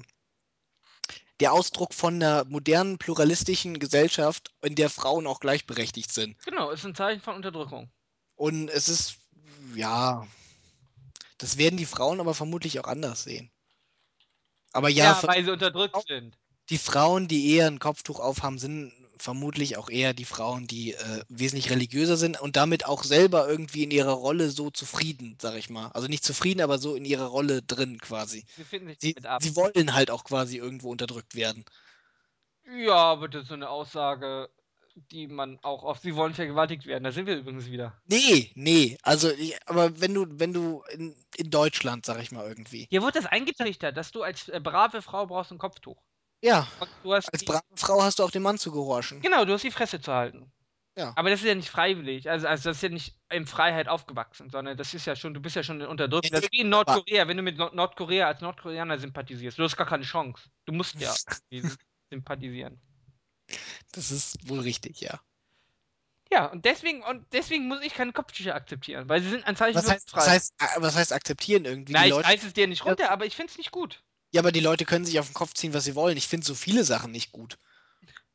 der 1.39 1.53
Ausdruck 1.53 1.93
von 1.93 2.15
einer 2.15 2.45
modernen, 2.45 2.97
pluralistischen 2.97 3.79
Gesellschaft, 3.79 4.53
in 4.61 4.75
der 4.75 4.89
Frauen 4.89 5.27
auch 5.27 5.39
gleichberechtigt 5.39 6.11
sind. 6.11 6.37
Genau, 6.45 6.71
ist 6.71 6.85
ein 6.85 6.95
Zeichen 6.95 7.21
von 7.21 7.35
Unterdrückung. 7.35 7.89
Und 8.35 8.69
es 8.69 8.89
ist, 8.89 9.17
ja, 9.75 10.25
das 11.37 11.57
werden 11.57 11.77
die 11.77 11.85
Frauen 11.85 12.19
aber 12.19 12.33
vermutlich 12.33 12.79
auch 12.79 12.87
anders 12.87 13.23
sehen. 13.23 13.51
Aber 14.71 14.89
ja, 14.89 15.19
Ja, 15.21 15.23
weil 15.27 15.43
sie 15.43 15.51
unterdrückt 15.51 15.95
sind. 16.07 16.37
die 16.69 16.77
Frauen, 16.77 17.27
die 17.27 17.53
eher 17.53 17.67
ein 17.67 17.79
Kopftuch 17.79 18.19
aufhaben, 18.19 18.59
sind 18.59 18.93
vermutlich 19.17 19.77
auch 19.77 19.89
eher 19.89 20.13
die 20.13 20.25
Frauen, 20.25 20.67
die 20.67 20.93
äh, 20.93 21.23
wesentlich 21.29 21.69
religiöser 21.69 22.17
sind 22.17 22.39
und 22.41 22.55
damit 22.55 22.85
auch 22.85 23.03
selber 23.03 23.47
irgendwie 23.47 23.83
in 23.83 23.91
ihrer 23.91 24.13
Rolle 24.13 24.49
so 24.49 24.69
zufrieden, 24.71 25.37
sag 25.41 25.55
ich 25.55 25.69
mal. 25.69 25.87
Also 25.89 26.07
nicht 26.07 26.23
zufrieden, 26.23 26.61
aber 26.61 26.77
so 26.77 26.95
in 26.95 27.05
ihrer 27.05 27.27
Rolle 27.27 27.61
drin 27.61 27.99
quasi. 27.99 28.45
Sie 28.55 28.63
finden 28.65 28.87
sich 28.89 28.99
Sie, 28.99 29.15
ab. 29.25 29.41
sie 29.43 29.55
wollen 29.55 29.93
halt 29.93 30.11
auch 30.11 30.23
quasi 30.23 30.57
irgendwo 30.57 30.91
unterdrückt 30.91 31.35
werden. 31.35 31.65
Ja, 32.65 32.95
aber 32.95 33.27
das 33.29 33.43
ist 33.43 33.47
so 33.49 33.53
eine 33.53 33.69
Aussage, 33.69 34.49
die 34.95 35.27
man 35.27 35.59
auch 35.61 35.83
auf 35.83 35.99
sie 35.99 36.15
wollen 36.15 36.33
vergewaltigt 36.33 36.85
werden. 36.85 37.03
Da 37.03 37.11
sind 37.11 37.27
wir 37.27 37.37
übrigens 37.37 37.67
wieder. 37.67 38.01
Nee, 38.05 38.51
nee. 38.55 38.97
Also, 39.03 39.29
ich, 39.31 39.55
aber 39.67 39.99
wenn 39.99 40.13
du, 40.13 40.25
wenn 40.29 40.53
du 40.53 40.83
in, 40.91 41.15
in 41.35 41.49
Deutschland, 41.49 42.05
sag 42.05 42.21
ich 42.21 42.31
mal 42.31 42.47
irgendwie. 42.47 42.87
Hier 42.89 43.03
wird 43.03 43.15
das 43.15 43.25
eingetrichtert, 43.25 43.95
dass 43.97 44.11
du 44.11 44.23
als 44.23 44.49
äh, 44.49 44.59
brave 44.61 45.01
Frau 45.01 45.27
brauchst 45.27 45.51
ein 45.51 45.57
Kopftuch. 45.57 46.01
Ja, 46.45 46.67
als 47.03 47.25
die, 47.39 47.45
brave 47.45 47.63
Frau 47.75 48.03
hast 48.03 48.19
du 48.19 48.23
auch 48.23 48.29
dem 48.29 48.43
Mann 48.43 48.59
zu 48.59 48.71
gehorchen. 48.71 49.19
genau, 49.21 49.45
du 49.45 49.53
hast 49.53 49.63
die 49.63 49.71
Fresse 49.71 49.99
zu 49.99 50.13
halten. 50.13 50.51
Ja. 50.95 51.11
Aber 51.15 51.29
das 51.31 51.41
ist 51.41 51.47
ja 51.47 51.55
nicht 51.55 51.69
freiwillig. 51.69 52.29
Also, 52.29 52.47
also 52.47 52.69
das 52.69 52.77
ist 52.77 52.83
ja 52.83 52.89
nicht 52.89 53.17
in 53.29 53.47
Freiheit 53.47 53.87
aufgewachsen, 53.89 54.49
sondern 54.51 54.77
das 54.77 54.93
ist 54.93 55.05
ja 55.07 55.15
schon, 55.15 55.33
du 55.33 55.41
bist 55.41 55.55
ja 55.55 55.63
schon 55.63 55.81
unterdrückt. 55.81 56.31
Das 56.31 56.43
ist 56.43 56.51
wie 56.53 56.59
in 56.61 56.69
Nordkorea, 56.69 57.27
wenn 57.27 57.35
du 57.35 57.43
mit 57.43 57.57
Nord- 57.57 57.73
Nordkorea 57.73 58.27
als 58.27 58.41
Nordkoreaner 58.41 58.99
sympathisierst. 58.99 59.57
Du 59.57 59.63
hast 59.63 59.75
gar 59.75 59.87
keine 59.87 60.03
Chance. 60.03 60.43
Du 60.65 60.71
musst 60.71 60.95
ja 61.01 61.13
sympathisieren. 62.11 62.79
Das 63.91 64.11
ist 64.11 64.47
wohl 64.47 64.59
richtig, 64.59 65.01
ja. 65.01 65.19
Ja, 66.31 66.45
und 66.45 66.63
deswegen, 66.63 67.03
und 67.03 67.25
deswegen 67.33 67.67
muss 67.67 67.81
ich 67.83 67.93
keine 67.93 68.13
Kopftücher 68.13 68.55
akzeptieren, 68.55 69.09
weil 69.09 69.21
sie 69.21 69.29
sind 69.29 69.45
ein 69.45 69.55
Zeichen 69.55 69.77
Was 69.77 69.89
heißt, 69.89 70.13
was, 70.13 70.23
Freiheit. 70.23 70.29
heißt, 70.35 70.53
äh, 70.59 70.81
was 70.81 70.95
heißt 70.95 71.11
akzeptieren 71.11 71.65
irgendwie? 71.65 71.93
Die 71.93 71.99
ich 71.99 72.09
Leute, 72.09 72.27
reiß 72.27 72.43
es 72.43 72.53
dir 72.53 72.67
nicht 72.67 72.85
runter, 72.85 73.09
aber 73.11 73.25
ich 73.25 73.35
find's 73.35 73.57
nicht 73.57 73.71
gut. 73.71 74.01
Ja, 74.35 74.41
aber 74.41 74.51
die 74.51 74.59
Leute 74.59 74.83
können 74.83 75.05
sich 75.05 75.17
auf 75.17 75.27
den 75.27 75.33
Kopf 75.33 75.53
ziehen, 75.53 75.73
was 75.73 75.85
sie 75.85 75.95
wollen. 75.95 76.17
Ich 76.17 76.27
finde 76.27 76.45
so 76.45 76.55
viele 76.55 76.83
Sachen 76.83 77.11
nicht 77.11 77.31
gut. 77.31 77.57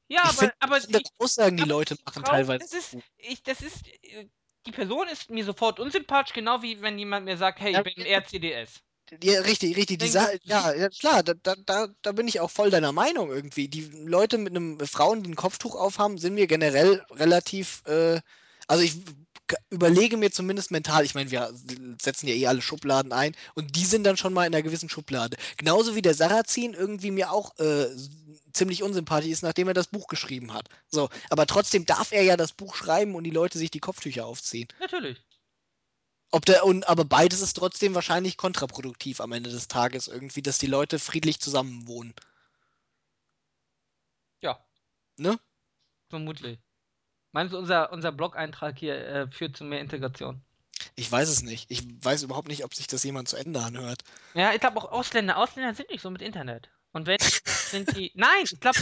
Ja, 0.08 0.22
ich 0.24 0.30
aber, 0.30 0.38
finde 0.38 0.54
aber 0.60 0.78
ich, 0.78 1.04
Aussagen, 1.18 1.58
die 1.58 1.64
Leute 1.64 1.94
die 1.94 2.02
machen, 2.04 2.24
Frau, 2.24 2.32
teilweise. 2.32 2.64
Das 2.64 2.72
ist, 2.72 2.96
ich, 3.18 3.42
das 3.42 3.60
ist, 3.60 3.86
äh, 3.86 4.26
die 4.66 4.72
Person 4.72 5.08
ist 5.08 5.28
mir 5.28 5.44
sofort 5.44 5.78
unsympathisch, 5.78 6.32
genau 6.32 6.62
wie 6.62 6.80
wenn 6.80 6.98
jemand 6.98 7.26
mir 7.26 7.36
sagt, 7.36 7.60
hey, 7.60 7.74
Ja, 7.74 7.84
ich 7.84 7.94
bin 7.94 8.06
ja. 8.06 8.18
RCDS. 8.18 8.80
Ja, 9.22 9.40
richtig, 9.42 9.76
richtig. 9.76 9.98
Die 9.98 10.10
das- 10.10 10.38
ja, 10.44 10.72
ja, 10.72 10.88
klar, 10.88 11.22
da, 11.22 11.34
da, 11.34 11.88
da, 12.00 12.12
bin 12.12 12.28
ich 12.28 12.40
auch 12.40 12.50
voll 12.50 12.70
deiner 12.70 12.92
Meinung 12.92 13.30
irgendwie. 13.30 13.68
Die 13.68 13.82
Leute 13.82 14.38
mit 14.38 14.56
einem 14.56 14.78
Frauen, 14.86 15.22
die 15.22 15.30
ein 15.30 15.36
Kopftuch 15.36 15.74
aufhaben, 15.74 16.16
sind 16.16 16.34
mir 16.34 16.46
generell 16.46 17.04
relativ, 17.10 17.82
äh, 17.86 18.20
also 18.68 18.82
ich 18.82 18.94
überlege 19.70 20.16
mir 20.16 20.30
zumindest 20.30 20.70
mental, 20.70 21.04
ich 21.04 21.14
meine, 21.14 21.30
wir 21.30 21.52
setzen 22.00 22.28
ja 22.28 22.34
eh 22.34 22.46
alle 22.46 22.62
Schubladen 22.62 23.12
ein 23.12 23.34
und 23.54 23.76
die 23.76 23.84
sind 23.84 24.04
dann 24.04 24.16
schon 24.16 24.32
mal 24.32 24.46
in 24.46 24.54
einer 24.54 24.62
gewissen 24.62 24.88
Schublade. 24.88 25.36
Genauso 25.56 25.94
wie 25.94 26.02
der 26.02 26.14
Sarrazin 26.14 26.74
irgendwie 26.74 27.10
mir 27.10 27.32
auch 27.32 27.58
äh, 27.58 27.86
ziemlich 28.52 28.82
unsympathisch 28.82 29.30
ist, 29.30 29.42
nachdem 29.42 29.68
er 29.68 29.74
das 29.74 29.88
Buch 29.88 30.08
geschrieben 30.08 30.52
hat. 30.52 30.68
So, 30.88 31.08
aber 31.30 31.46
trotzdem 31.46 31.86
darf 31.86 32.12
er 32.12 32.22
ja 32.22 32.36
das 32.36 32.52
Buch 32.52 32.74
schreiben 32.74 33.14
und 33.14 33.24
die 33.24 33.30
Leute 33.30 33.58
sich 33.58 33.70
die 33.70 33.80
Kopftücher 33.80 34.26
aufziehen. 34.26 34.68
Natürlich. 34.80 35.18
Ob 36.32 36.44
der, 36.46 36.64
und, 36.64 36.88
aber 36.88 37.04
beides 37.04 37.40
ist 37.40 37.54
trotzdem 37.54 37.94
wahrscheinlich 37.94 38.36
kontraproduktiv 38.36 39.20
am 39.20 39.32
Ende 39.32 39.50
des 39.50 39.68
Tages 39.68 40.08
irgendwie, 40.08 40.42
dass 40.42 40.58
die 40.58 40.66
Leute 40.66 40.98
friedlich 40.98 41.40
zusammenwohnen. 41.40 42.14
Ja, 44.42 44.64
Ne? 45.18 45.38
vermutlich. 46.08 46.58
Meinst 47.32 47.54
du, 47.54 47.58
unser, 47.58 47.92
unser 47.92 48.12
Blog-Eintrag 48.12 48.78
hier 48.78 48.94
äh, 49.06 49.30
führt 49.30 49.56
zu 49.56 49.64
mehr 49.64 49.80
Integration? 49.80 50.42
Ich 50.96 51.10
weiß 51.10 51.28
es 51.28 51.42
nicht. 51.42 51.70
Ich 51.70 51.84
weiß 52.02 52.22
überhaupt 52.22 52.48
nicht, 52.48 52.64
ob 52.64 52.74
sich 52.74 52.86
das 52.86 53.04
jemand 53.04 53.28
zu 53.28 53.36
Ende 53.36 53.60
anhört. 53.60 54.02
Ja, 54.34 54.52
ich 54.52 54.60
glaube 54.60 54.78
auch 54.78 54.90
Ausländer. 54.90 55.36
Ausländer 55.36 55.74
sind 55.74 55.90
nicht 55.90 56.02
so 56.02 56.10
mit 56.10 56.22
Internet. 56.22 56.70
Und 56.92 57.06
wenn, 57.06 57.18
sind 57.20 57.96
die. 57.96 58.10
Nein, 58.14 58.44
ich 58.44 58.58
glaube, 58.58 58.80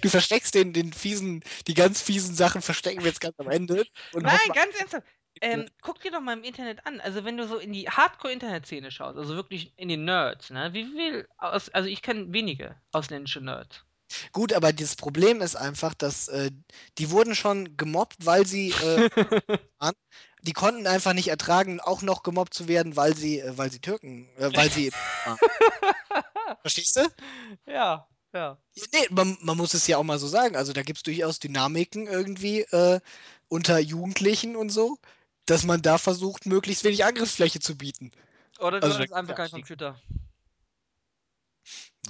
Du 0.00 0.08
versteckst 0.08 0.54
den, 0.54 0.72
den 0.72 0.92
fiesen, 0.92 1.42
die 1.66 1.74
ganz 1.74 2.00
fiesen 2.00 2.34
Sachen 2.34 2.62
verstecken 2.62 3.00
wir 3.00 3.08
jetzt 3.08 3.20
ganz 3.20 3.38
am 3.38 3.50
Ende. 3.50 3.84
Und 4.12 4.22
Nein, 4.22 4.38
ganz 4.54 4.78
ernsthaft. 4.78 5.06
Ähm, 5.42 5.68
guck 5.82 6.00
dir 6.00 6.10
doch 6.10 6.20
mal 6.20 6.32
im 6.32 6.44
Internet 6.44 6.86
an. 6.86 7.00
Also 7.00 7.24
wenn 7.24 7.36
du 7.36 7.46
so 7.46 7.58
in 7.58 7.72
die 7.72 7.90
Hardcore-Internet-Szene 7.90 8.90
schaust, 8.90 9.18
also 9.18 9.34
wirklich 9.34 9.72
in 9.76 9.88
die 9.88 9.98
Nerds, 9.98 10.50
ne? 10.50 10.72
Wie 10.72 10.84
viel 10.84 11.28
aus, 11.36 11.68
also 11.70 11.88
ich 11.88 12.00
kenne 12.00 12.32
wenige 12.32 12.76
ausländische 12.92 13.40
Nerds. 13.40 13.84
Gut, 14.32 14.52
aber 14.52 14.72
das 14.72 14.96
Problem 14.96 15.40
ist 15.40 15.56
einfach, 15.56 15.94
dass 15.94 16.28
äh, 16.28 16.50
die 16.98 17.10
wurden 17.10 17.34
schon 17.34 17.76
gemobbt, 17.76 18.24
weil 18.24 18.46
sie 18.46 18.70
äh, 18.70 19.10
die 20.42 20.52
konnten 20.52 20.86
einfach 20.86 21.12
nicht 21.12 21.28
ertragen, 21.28 21.80
auch 21.80 22.02
noch 22.02 22.22
gemobbt 22.22 22.54
zu 22.54 22.68
werden, 22.68 22.96
weil 22.96 23.16
sie, 23.16 23.40
äh, 23.40 23.58
weil 23.58 23.70
sie 23.70 23.80
Türken, 23.80 24.28
äh, 24.38 24.50
weil 24.54 24.70
sie. 24.70 24.92
Verstehst 26.62 26.96
du? 26.96 27.08
Ja, 27.66 28.06
ja. 28.32 28.58
Nee, 28.92 29.06
man, 29.10 29.36
man 29.40 29.56
muss 29.56 29.74
es 29.74 29.86
ja 29.86 29.96
auch 29.96 30.04
mal 30.04 30.18
so 30.18 30.28
sagen. 30.28 30.56
Also 30.56 30.72
da 30.72 30.82
gibt 30.82 30.98
es 30.98 31.02
durchaus 31.02 31.40
Dynamiken 31.40 32.06
irgendwie 32.06 32.60
äh, 32.60 33.00
unter 33.48 33.78
Jugendlichen 33.78 34.56
und 34.56 34.70
so, 34.70 34.98
dass 35.46 35.64
man 35.64 35.82
da 35.82 35.98
versucht, 35.98 36.46
möglichst 36.46 36.84
wenig 36.84 37.04
Angriffsfläche 37.04 37.60
zu 37.60 37.76
bieten. 37.76 38.12
Oder 38.58 38.80
du 38.80 38.86
Also, 38.86 38.98
hast 39.00 39.12
einfach 39.12 39.34
keinen. 39.34 39.50
Computer. 39.50 39.98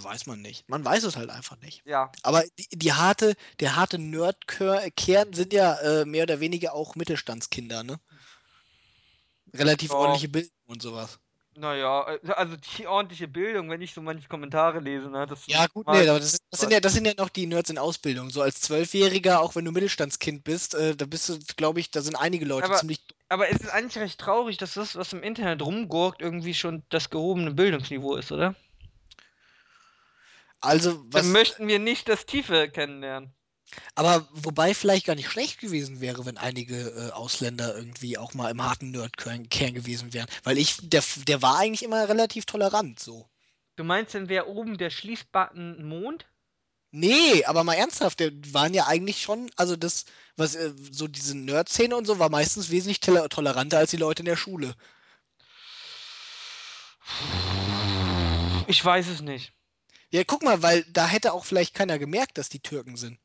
Weiß 0.01 0.27
man 0.27 0.43
nicht. 0.43 0.69
Man 0.69 0.85
weiß 0.85 1.05
es 1.05 1.17
halt 1.17 1.31
einfach 1.31 1.59
nicht. 1.61 1.83
Ja. 1.87 2.13
Aber 2.23 2.43
die, 2.59 2.69
die 2.71 2.93
harte, 2.93 3.35
der 3.61 3.77
harte 3.77 3.99
Nerd-Kern 3.99 5.33
sind 5.33 5.53
ja 5.53 5.75
äh, 5.81 6.05
mehr 6.05 6.25
oder 6.25 6.41
weniger 6.41 6.75
auch 6.75 6.95
Mittelstandskinder, 6.97 7.83
ne? 7.83 7.99
Relativ 9.55 9.91
Ja. 9.91 9.97
ordentliche 9.97 10.29
Bildung 10.29 10.51
und 10.67 10.83
sowas. 10.83 11.19
Naja, 11.59 12.07
äh, 12.23 12.31
also 12.33 12.57
die 12.79 12.87
ordentliche 12.87 13.29
Bildung, 13.29 13.71
wenn 13.71 13.81
ich 13.81 13.95
so 13.95 14.03
manche 14.03 14.29
Kommentare 14.29 14.81
lese, 14.81 15.09
ne? 15.09 15.27
Das 15.27 15.47
Ja, 15.47 15.67
gut, 15.67 15.87
nee, 15.89 16.07
aber 16.09 16.21
das, 16.21 16.37
das, 16.51 16.61
sind 16.61 16.71
ja, 16.73 16.81
das 16.81 16.93
sind 16.93 17.07
ja 17.07 17.15
noch 17.17 17.31
die 17.31 17.47
Nerds 17.47 17.71
in 17.71 17.79
Ausbildung. 17.79 18.29
So 18.29 18.43
als 18.43 18.61
Zwölfjähriger, 18.61 19.41
auch 19.41 19.55
wenn 19.55 19.65
du 19.65 19.73
Mittelstandskind 19.73 20.45
bist, 20.45 20.75
äh, 20.75 20.95
da 20.95 21.07
bist 21.07 21.29
du, 21.31 21.39
glaube 21.57 21.81
ich, 21.81 21.91
da 21.91 22.03
sind 22.03 22.17
einige 22.17 22.45
Leute 22.45 22.67
Aber- 22.67 22.77
ziemlich. 22.77 23.01
Aber 23.29 23.49
es 23.49 23.59
ist 23.61 23.71
eigentlich 23.71 23.97
recht 24.03 24.21
traurig, 24.21 24.57
dass 24.59 24.75
das, 24.75 24.95
was 24.95 25.13
im 25.13 25.23
Internet 25.23 25.63
rumgurkt, 25.63 26.21
irgendwie 26.21 26.55
schon 26.55 26.83
das 26.91 27.09
gehobene 27.11 27.53
Bildungsniveau 27.53 28.17
ist, 28.17 28.31
oder? 28.31 28.55
Also, 30.61 31.05
was. 31.07 31.23
Dann 31.23 31.33
möchten 31.33 31.69
wir 31.69 31.79
nicht 31.79 32.09
das 32.09 32.27
Tiefe 32.27 32.69
kennenlernen. 32.69 33.33
Aber 33.95 34.29
wobei 34.33 34.75
vielleicht 34.75 35.07
gar 35.07 35.17
nicht 35.17 35.29
schlecht 35.29 35.61
gewesen 35.61 36.01
wäre, 36.01 36.25
wenn 36.25 36.39
einige 36.39 36.77
äh, 36.91 37.11
Ausländer 37.11 37.77
irgendwie 37.77 38.17
auch 38.17 38.33
mal 38.33 38.51
im 38.51 38.63
harten 38.63 38.93
Nerd-Kern 38.93 39.49
Kern 39.49 39.75
gewesen 39.75 40.13
wären. 40.13 40.29
Weil 40.45 40.57
ich, 40.59 40.77
der, 40.83 41.03
der 41.27 41.43
war 41.43 41.59
eigentlich 41.59 41.83
immer 41.83 42.09
relativ 42.09 42.47
tolerant 42.47 43.01
so. 43.01 43.29
Du 43.75 43.85
meinst 43.85 44.15
denn, 44.15 44.29
wer 44.29 44.49
oben 44.49 44.79
der 44.79 44.91
Schließbutton 44.91 45.85
Mond? 45.87 46.27
Nee, 46.93 47.45
aber 47.45 47.65
mal 47.65 47.75
ernsthaft, 47.75 48.21
der 48.21 48.31
waren 48.53 48.73
ja 48.73 48.87
eigentlich 48.87 49.21
schon, 49.21 49.51
also 49.57 49.77
das, 49.77 50.07
was, 50.37 50.55
äh, 50.55 50.73
so 50.91 51.09
diese 51.09 51.37
Nerd-Szene 51.37 51.95
und 51.97 52.07
so 52.07 52.19
war 52.19 52.31
meistens 52.31 52.71
wesentlich 52.71 53.01
tole- 53.01 53.29
toleranter 53.29 53.79
als 53.79 53.91
die 53.91 53.97
Leute 53.99 54.21
in 54.21 54.27
der 54.27 54.37
Schule. 54.37 54.75
Ich 58.69 58.83
weiß 58.83 59.09
es 59.09 59.21
nicht. 59.21 59.53
Ja, 60.11 60.23
guck 60.25 60.43
mal, 60.43 60.63
weil 60.63 60.85
da 60.85 61.07
hätte 61.07 61.33
auch 61.33 61.45
vielleicht 61.45 61.75
keiner 61.75 61.99
gemerkt, 61.99 62.39
dass 62.39 62.49
die 62.49 62.61
Türken 62.61 62.97
sind. 62.97 63.19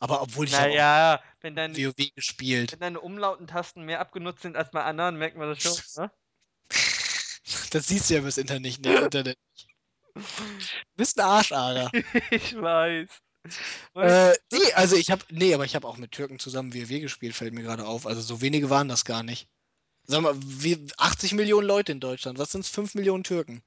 Aber 0.00 0.22
obwohl 0.22 0.46
ich 0.46 0.52
Naja, 0.52 1.22
wenn 1.40 1.54
auch 1.54 1.56
deine, 1.56 1.76
WoW 1.76 2.14
gespielt. 2.14 2.72
wenn 2.72 2.80
deine 2.80 3.00
Umlautentasten 3.00 3.84
mehr 3.84 4.00
abgenutzt 4.00 4.42
sind 4.42 4.56
als 4.56 4.70
bei 4.70 4.84
anderen, 4.84 5.16
merkt 5.16 5.36
man 5.36 5.48
das 5.48 5.62
schon, 5.62 5.72
ne? 6.04 6.10
Das 7.70 7.88
siehst 7.88 8.10
du 8.10 8.14
ja 8.14 8.20
übers 8.20 8.38
Internet 8.38 8.62
nicht. 8.62 8.86
Internet. 8.86 9.38
Du 10.14 10.22
bist 10.96 11.18
ein 11.18 11.26
Arschager. 11.26 11.90
ich 12.30 12.54
weiß. 12.54 13.08
Äh, 13.96 14.34
nee, 14.52 14.72
also 14.74 14.96
ich 14.96 15.10
habe, 15.10 15.24
nee, 15.30 15.52
aber 15.52 15.64
ich 15.64 15.74
habe 15.74 15.86
auch 15.86 15.96
mit 15.96 16.12
Türken 16.12 16.38
zusammen 16.38 16.72
WoW 16.74 17.00
gespielt, 17.00 17.34
fällt 17.34 17.52
mir 17.52 17.62
gerade 17.62 17.86
auf. 17.86 18.06
Also 18.06 18.20
so 18.20 18.40
wenige 18.40 18.70
waren 18.70 18.88
das 18.88 19.04
gar 19.04 19.22
nicht. 19.22 19.48
Sag 20.06 20.22
mal, 20.22 20.34
wie 20.36 20.86
80 20.96 21.32
Millionen 21.32 21.66
Leute 21.66 21.92
in 21.92 22.00
Deutschland. 22.00 22.38
Was 22.38 22.52
sind's? 22.52 22.68
5 22.68 22.94
Millionen 22.94 23.24
Türken. 23.24 23.62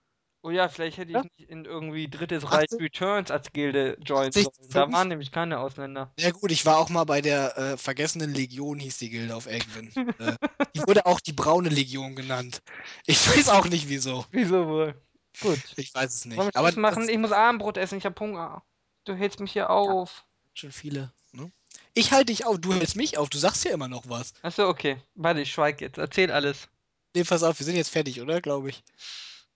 Oh 0.48 0.50
ja, 0.50 0.70
vielleicht 0.70 0.96
hätte 0.98 1.10
ich 1.12 1.16
Ja? 1.16 1.24
nicht 1.24 1.50
in 1.50 1.66
irgendwie 1.66 2.08
Drittes 2.10 2.46
80? 2.46 2.58
Reich 2.58 2.82
Returns 2.82 3.32
als 3.32 3.52
Gilde 3.52 3.98
joinen 4.02 4.30
80, 4.30 4.44
sollen. 4.46 4.70
Da 4.70 4.84
5? 4.84 4.96
waren 4.96 5.08
nämlich 5.10 5.32
keine 5.34 5.60
Ausländer. 5.60 6.14
Ja 6.18 6.32
gut, 6.32 6.52
ich 6.52 6.66
war 6.66 6.78
auch 6.78 6.88
mal 6.88 7.04
bei 7.04 7.20
der 7.20 7.58
äh, 7.58 7.78
Vergessenen 7.78 8.34
Legion, 8.34 8.80
hieß 8.80 8.98
die 8.98 9.10
Gilde 9.10 9.36
auf 9.36 9.46
Egwin. 9.48 9.92
äh, 10.20 10.38
die 10.74 10.80
wurde 10.88 11.06
auch 11.06 11.20
die 11.20 11.34
Braune 11.34 11.68
Legion 11.68 12.16
genannt. 12.16 12.62
Ich 13.06 13.28
weiß 13.28 13.50
auch 13.50 13.66
nicht 13.66 13.90
wieso. 13.90 14.26
Wieso 14.32 14.68
wohl? 14.68 14.96
Gut. 15.42 15.60
Ich 15.76 15.94
weiß 15.94 16.14
es 16.14 16.24
nicht. 16.26 16.38
Wollen 16.38 16.48
wir 16.48 16.56
Aber 16.56 16.70
Schluss 16.70 16.82
machen? 16.82 17.02
das 17.02 17.10
Ich 17.10 17.18
muss 17.18 17.34
Abendbrot 17.34 17.76
essen, 17.76 17.98
ich 17.98 18.06
hab 18.06 18.18
Hunger. 18.18 18.64
Du 19.04 19.16
hältst 19.16 19.42
mich 19.42 19.52
hier 19.52 19.70
auf. 19.70 20.24
sind 20.46 20.60
schon 20.60 20.72
viele. 20.72 21.12
Ne? 21.34 21.52
Ich 21.94 22.14
halte 22.14 22.28
dich 22.28 22.46
auf, 22.46 22.58
du 22.58 22.74
hältst 22.74 22.96
mich 22.96 23.18
auf, 23.18 23.28
du 23.30 23.38
sagst 23.38 23.66
ja 23.66 23.72
immer 23.72 23.90
noch 23.90 24.06
was. 24.08 24.34
Achso, 24.44 24.70
okay. 24.70 24.96
Warte, 25.16 25.42
ich 25.42 25.52
schweig 25.52 25.82
jetzt. 25.82 25.98
Erzähl 25.98 26.32
alles. 26.32 26.70
Nee, 27.14 27.26
pass 27.26 27.44
auf, 27.44 27.60
wir 27.60 27.66
sind 27.66 27.76
jetzt 27.76 27.90
fertig, 27.90 28.22
oder? 28.22 28.40
Glaube 28.40 28.70
ich. 28.70 28.82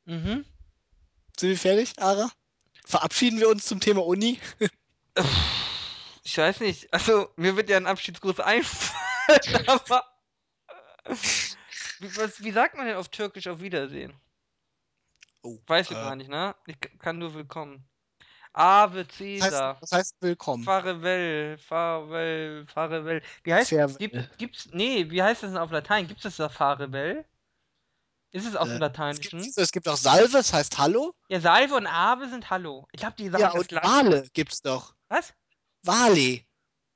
Mhm. 0.06 0.44
Sind 1.42 1.50
wir 1.50 1.58
fertig, 1.58 1.94
Ara? 1.98 2.30
Verabschieden 2.86 3.40
wir 3.40 3.50
uns 3.50 3.66
zum 3.66 3.80
Thema 3.80 4.06
Uni? 4.06 4.40
Ich 6.24 6.38
weiß 6.38 6.60
nicht. 6.60 6.94
Also, 6.94 7.30
mir 7.36 7.58
wird 7.58 7.68
ja 7.68 7.78
ein 7.78 7.88
Abschiedsgruß 7.88 8.40
einfallen, 8.42 9.68
aber. 9.68 10.06
Wie, 11.98 12.16
was, 12.16 12.44
wie 12.44 12.52
sagt 12.52 12.78
man 12.78 12.86
denn 12.86 12.96
auf 12.96 13.10
Türkisch 13.10 13.48
auf 13.48 13.60
Wiedersehen? 13.60 14.14
Oh, 15.42 15.58
Weißt 15.66 15.90
du 15.90 15.96
äh, 15.96 15.98
gar 15.98 16.16
nicht, 16.16 16.30
ne? 16.30 16.56
Ich 16.68 16.80
kann 17.00 17.18
nur 17.18 17.34
willkommen. 17.34 17.90
Ave 18.54 19.08
Was 19.08 19.20
heißt, 19.20 19.82
was 19.82 19.92
heißt 19.94 20.16
willkommen? 20.20 20.64
Farewell, 20.64 21.58
farewell, 21.58 22.68
farewell. 22.68 23.24
Wie 23.44 23.54
heißt 23.56 23.72
Farewell. 23.72 23.98
gibt, 23.98 24.38
gibt's 24.38 24.70
nee, 24.74 25.10
wie 25.10 25.24
heißt 25.24 25.42
das 25.42 25.50
denn 25.50 25.58
auf 25.58 25.72
Latein? 25.72 26.08
Gibt 26.08 26.24
es 26.24 26.38
da 26.38 26.50
farewell? 26.50 27.26
Ist 28.32 28.46
es 28.46 28.56
auf 28.56 28.68
Äh, 28.70 28.78
dem 28.78 28.82
Es 28.82 29.20
gibt, 29.20 29.34
Lateinischen? 29.34 29.54
es 29.56 29.72
gibt 29.72 29.88
auch 29.90 29.98
Salve, 29.98 30.32
das 30.32 30.54
heißt 30.54 30.78
Hallo. 30.78 31.14
Ja, 31.30 31.40
Salve 31.42 31.76
und 31.76 31.86
Ave 31.88 32.30
sind 32.30 32.50
Hallo. 32.50 32.88
Ich 32.94 33.00
glaube, 33.02 33.16
die 33.18 33.30
sagen 33.30 33.42
Ja, 33.42 33.52
und. 33.52 33.72
Wale 33.74 34.28
gibt's 34.34 34.62
doch. 34.62 34.96
Was? 35.10 35.34
Wale. 35.84 36.42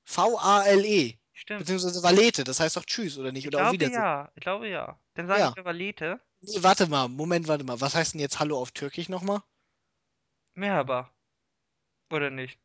V-A-L-E. 0.06 1.18
Stimmt. 1.34 1.60
Beziehungsweise 1.60 2.02
Valete, 2.02 2.44
das 2.45 2.60
heißt 2.62 2.78
doch 2.78 2.86
Tschüss, 2.86 3.18
oder 3.18 3.32
nicht? 3.34 3.44
Ich 3.44 3.48
Oder 3.48 3.57
auf 3.57 3.62
glaube 3.64 3.74
Wiedersehen. 3.74 3.95
ja. 4.02 4.32
Ich 4.36 4.41
glaube 4.41 4.70
ja. 4.70 4.98
Dann 5.16 5.28
sagen 5.28 5.40
Ja. 5.41 5.56
wir 5.56 5.66
Valete. 5.66 6.22
Nee, 6.41 6.64
warte 6.64 6.88
mal, 6.88 7.10
Moment, 7.10 7.48
warte 7.49 7.64
mal. 7.66 7.82
Was 7.82 7.95
heißt 7.95 8.14
denn 8.14 8.22
jetzt 8.22 8.40
Hallo 8.40 8.57
auf 8.62 8.72
Türkisch 8.72 9.10
nochmal? 9.10 9.41
Merhaba. 10.53 11.12
Oder 12.12 12.30
nicht? 12.30 12.57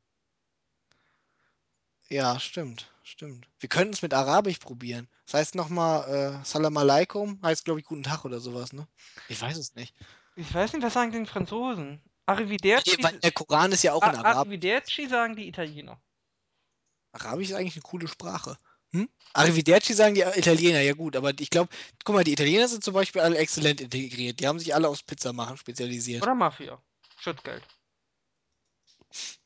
Ja, 2.08 2.38
stimmt, 2.40 2.89
stimmt. 3.02 3.48
Wir 3.58 3.68
könnten 3.68 3.94
es 3.94 4.02
mit 4.02 4.14
Arabisch 4.14 4.58
probieren. 4.58 5.08
Das 5.26 5.34
heißt 5.34 5.54
nochmal, 5.54 6.40
äh, 6.40 6.44
Salam 6.44 6.76
alaikum, 6.76 7.40
heißt 7.42 7.64
glaube 7.64 7.80
ich 7.80 7.86
Guten 7.86 8.02
Tag 8.02 8.24
oder 8.24 8.40
sowas, 8.40 8.72
ne? 8.72 8.86
Ich 9.28 9.40
weiß 9.40 9.56
es 9.56 9.74
nicht. 9.74 9.94
Ich 10.36 10.52
weiß 10.52 10.72
nicht, 10.72 10.82
was 10.82 10.94
sagen 10.94 11.12
die 11.12 11.26
Franzosen? 11.26 11.90
Nee, 11.92 12.10
Arrivederci, 12.26 13.02
weil 13.02 13.18
der 13.18 13.32
Koran 13.32 13.72
ist 13.72 13.82
ja 13.82 13.92
auch 13.92 14.02
in 14.02 14.10
Arabisch. 14.10 14.36
Arrivederci 14.36 15.08
sagen 15.08 15.34
die 15.34 15.48
Italiener. 15.48 16.00
Arabisch 17.12 17.50
ist 17.50 17.56
eigentlich 17.56 17.74
eine 17.74 17.82
coole 17.82 18.06
Sprache. 18.06 18.56
Hm? 18.92 19.08
Arrivederci 19.32 19.94
sagen 19.94 20.14
die 20.14 20.22
Italiener, 20.22 20.80
ja 20.80 20.94
gut, 20.94 21.16
aber 21.16 21.32
ich 21.38 21.50
glaube, 21.50 21.70
guck 22.04 22.14
mal, 22.14 22.24
die 22.24 22.32
Italiener 22.32 22.68
sind 22.68 22.84
zum 22.84 22.94
Beispiel 22.94 23.20
alle 23.20 23.36
exzellent 23.36 23.80
integriert. 23.80 24.40
Die 24.40 24.46
haben 24.46 24.58
sich 24.58 24.74
alle 24.74 24.88
aufs 24.88 25.02
Pizza 25.02 25.32
machen 25.32 25.56
spezialisiert. 25.56 26.22
Oder 26.22 26.34
Mafia. 26.34 26.80
Schutzgeld. 27.18 27.62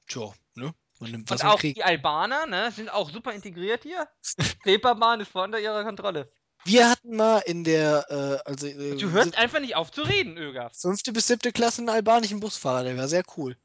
Tja, 0.07 0.33
ne? 0.55 0.75
Und 1.01 1.29
man 1.29 1.41
auch 1.43 1.59
kriegt. 1.59 1.77
die 1.79 1.85
Albaner, 1.85 2.47
ne, 2.47 2.71
sind 2.71 2.89
auch 2.89 3.11
super 3.11 3.33
integriert 3.33 3.83
hier. 3.83 4.09
Reeperbahn 4.65 5.21
ist 5.21 5.31
voll 5.31 5.45
unter 5.45 5.59
ihrer 5.59 5.85
Kontrolle. 5.85 6.31
Wir 6.65 6.89
hatten 6.89 7.17
mal 7.17 7.41
in 7.41 7.63
der, 7.65 8.07
äh, 8.09 8.49
also 8.49 8.67
äh, 8.67 8.97
Du 8.97 9.11
hörst 9.11 9.37
einfach 9.37 9.61
nicht 9.61 9.77
auf 9.77 9.93
zu 9.93 10.03
reden, 10.03 10.39
Öger. 10.39 10.71
fünfte 10.71 11.13
bis 11.13 11.27
siebte 11.27 11.53
Klasse 11.53 11.81
einen 11.83 11.91
albanischen 11.91 12.41
Busfahrer, 12.41 12.85
der 12.85 12.97
war 12.97 13.09
sehr 13.09 13.25
cool. 13.37 13.57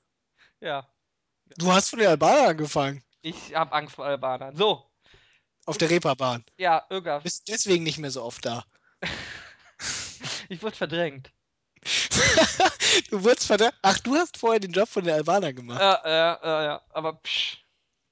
Ja. 0.60 0.92
Du 1.58 1.72
hast 1.72 1.90
von 1.90 2.00
den 2.00 2.10
Albanern 2.10 2.50
angefangen. 2.50 3.04
Ich 3.22 3.56
hab 3.56 3.74
Angst 3.74 3.96
vor 3.96 4.06
Albanern. 4.06 4.56
So. 4.56 4.86
Auf 5.66 5.78
der 5.78 5.90
Reeperbahn. 5.90 6.44
Ja, 6.58 6.86
Öger. 6.92 7.22
Bist 7.22 7.48
deswegen 7.48 7.84
nicht 7.84 8.00
mehr 8.00 8.12
so 8.12 8.24
oft 8.24 8.46
da. 8.46 8.66
Ich 10.50 10.62
wurde 10.64 10.76
verdrängt. 10.76 11.32
du 13.10 13.24
wurdest 13.24 13.48
verdammt. 13.48 13.74
Ach, 13.82 14.00
du 14.00 14.16
hast 14.16 14.38
vorher 14.38 14.60
den 14.60 14.72
Job 14.72 14.90
von 14.90 15.04
den 15.04 15.14
Albanern 15.14 15.56
gemacht. 15.56 15.80
Ja, 15.82 16.02
ja, 16.06 16.40
ja, 16.44 16.64
ja. 16.64 16.82
Aber 16.92 17.14
psch. 17.14 17.58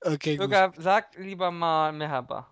Okay, 0.02 0.38
gut. 0.38 0.46
Öger, 0.48 0.74
sag 0.78 1.16
lieber 1.18 1.52
mal 1.52 1.92
Merhaba. 1.92 2.50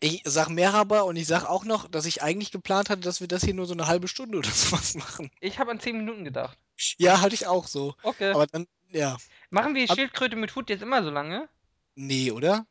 Ich 0.00 0.22
sag 0.24 0.48
Merhaba 0.48 1.02
und 1.02 1.16
ich 1.16 1.26
sag 1.26 1.44
auch 1.44 1.64
noch, 1.64 1.88
dass 1.88 2.04
ich 2.04 2.22
eigentlich 2.22 2.50
geplant 2.50 2.90
hatte, 2.90 3.00
dass 3.02 3.20
wir 3.20 3.28
das 3.28 3.42
hier 3.44 3.54
nur 3.54 3.66
so 3.66 3.74
eine 3.74 3.86
halbe 3.86 4.08
Stunde 4.08 4.38
oder 4.38 4.50
sowas 4.50 4.94
machen. 4.96 5.30
Ich 5.40 5.58
habe 5.58 5.70
an 5.70 5.80
10 5.80 5.96
Minuten 5.96 6.24
gedacht. 6.24 6.58
Ja, 6.98 7.20
hatte 7.20 7.34
ich 7.34 7.46
auch 7.46 7.66
so. 7.66 7.94
Okay. 8.02 8.32
Aber 8.32 8.46
dann, 8.46 8.66
ja. 8.90 9.16
Machen 9.50 9.74
wir 9.74 9.88
Ab- 9.88 9.96
Schildkröte 9.96 10.36
mit 10.36 10.54
Hut 10.56 10.68
jetzt 10.68 10.82
immer 10.82 11.02
so 11.04 11.10
lange? 11.10 11.48
Nee, 11.94 12.32
oder? 12.32 12.66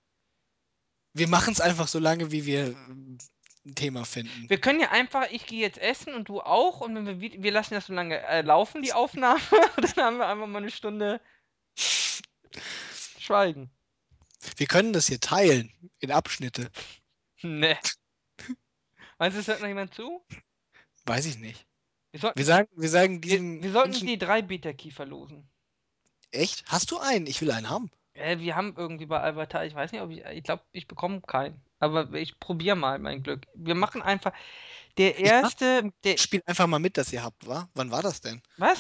Wir 1.14 1.28
machen 1.28 1.54
es 1.54 1.62
einfach 1.62 1.88
so 1.88 2.00
lange, 2.00 2.32
wie 2.32 2.46
wir 2.46 2.76
ein 3.66 3.76
Thema 3.76 4.06
finden. 4.06 4.50
Wir 4.50 4.60
können 4.60 4.80
ja 4.80 4.92
einfach, 4.92 5.30
ich 5.32 5.46
gehe 5.46 5.62
jetzt 5.62 5.78
essen 5.78 6.14
und 6.14 6.28
du 6.28 6.42
auch 6.42 6.82
und 6.82 6.96
wenn 6.96 7.22
wir, 7.22 7.44
wir 7.44 7.52
lassen 7.52 7.74
das 7.74 7.86
so 7.88 7.94
lange 7.94 8.22
äh, 8.28 8.42
laufen, 8.42 8.82
die 8.82 8.94
Aufnahme, 8.94 9.40
dann 9.96 10.06
haben 10.06 10.18
wir 10.18 10.28
einfach 10.28 10.48
mal 10.48 10.60
eine 10.60 10.72
Stunde 10.72 11.22
Schweigen. 13.20 13.72
Wir 14.58 14.68
können 14.68 14.92
das 14.92 15.08
hier 15.08 15.20
teilen 15.20 15.72
in 16.00 16.12
Abschnitte. 16.12 16.70
Ne. 17.42 17.78
Meinst 19.18 19.38
du, 19.38 19.42
es 19.42 19.48
hört 19.48 19.62
noch 19.62 19.68
jemand 19.68 19.94
zu? 19.94 20.26
Weiß 21.06 21.26
ich 21.26 21.38
nicht. 21.38 21.66
Wir 22.12 22.20
sollten, 22.20 22.38
Wir 22.38 22.46
sagen, 22.46 22.68
wir 22.76 22.90
sagen 22.90 23.24
wir, 23.24 23.30
diesem 23.32 23.64
wir 23.64 23.72
sollten 23.72 23.92
Menschen, 23.92 24.08
die 24.08 24.18
drei 24.18 24.42
Beta-Key 24.42 24.92
verlosen. 24.92 25.50
echt? 26.32 26.64
Hast 26.68 26.92
du 26.92 27.00
einen? 27.00 27.28
Ich 27.28 27.42
will 27.42 27.52
einen 27.52 27.70
haben. 27.70 27.90
Äh, 28.14 28.40
wir 28.40 28.56
haben 28.56 28.76
irgendwie 28.78 29.06
bei 29.06 29.20
Alberta, 29.20 29.64
ich 29.64 29.74
weiß 29.74 29.92
nicht, 29.92 30.02
ob 30.02 30.12
ich, 30.12 30.24
ich 30.24 30.44
glaube, 30.44 30.64
ich 30.72 30.88
bekomme 30.88 31.22
keinen. 31.22 31.62
Aber 31.84 32.12
ich 32.14 32.40
probiere 32.40 32.76
mal 32.76 32.98
mein 33.00 33.22
Glück. 33.24 33.46
Wir 33.54 33.76
machen 33.76 34.02
einfach. 34.02 34.34
Der 34.98 35.12
mach- 35.12 35.20
erste. 35.20 35.92
Der, 36.04 36.18
Spielt 36.18 36.48
einfach 36.48 36.68
mal 36.68 36.80
mit, 36.80 36.98
dass 36.98 37.12
ihr 37.14 37.24
habt, 37.24 37.48
wa? 37.48 37.68
Wann 37.74 37.92
war 37.92 38.02
das 38.02 38.22
denn? 38.22 38.42
was? 38.58 38.80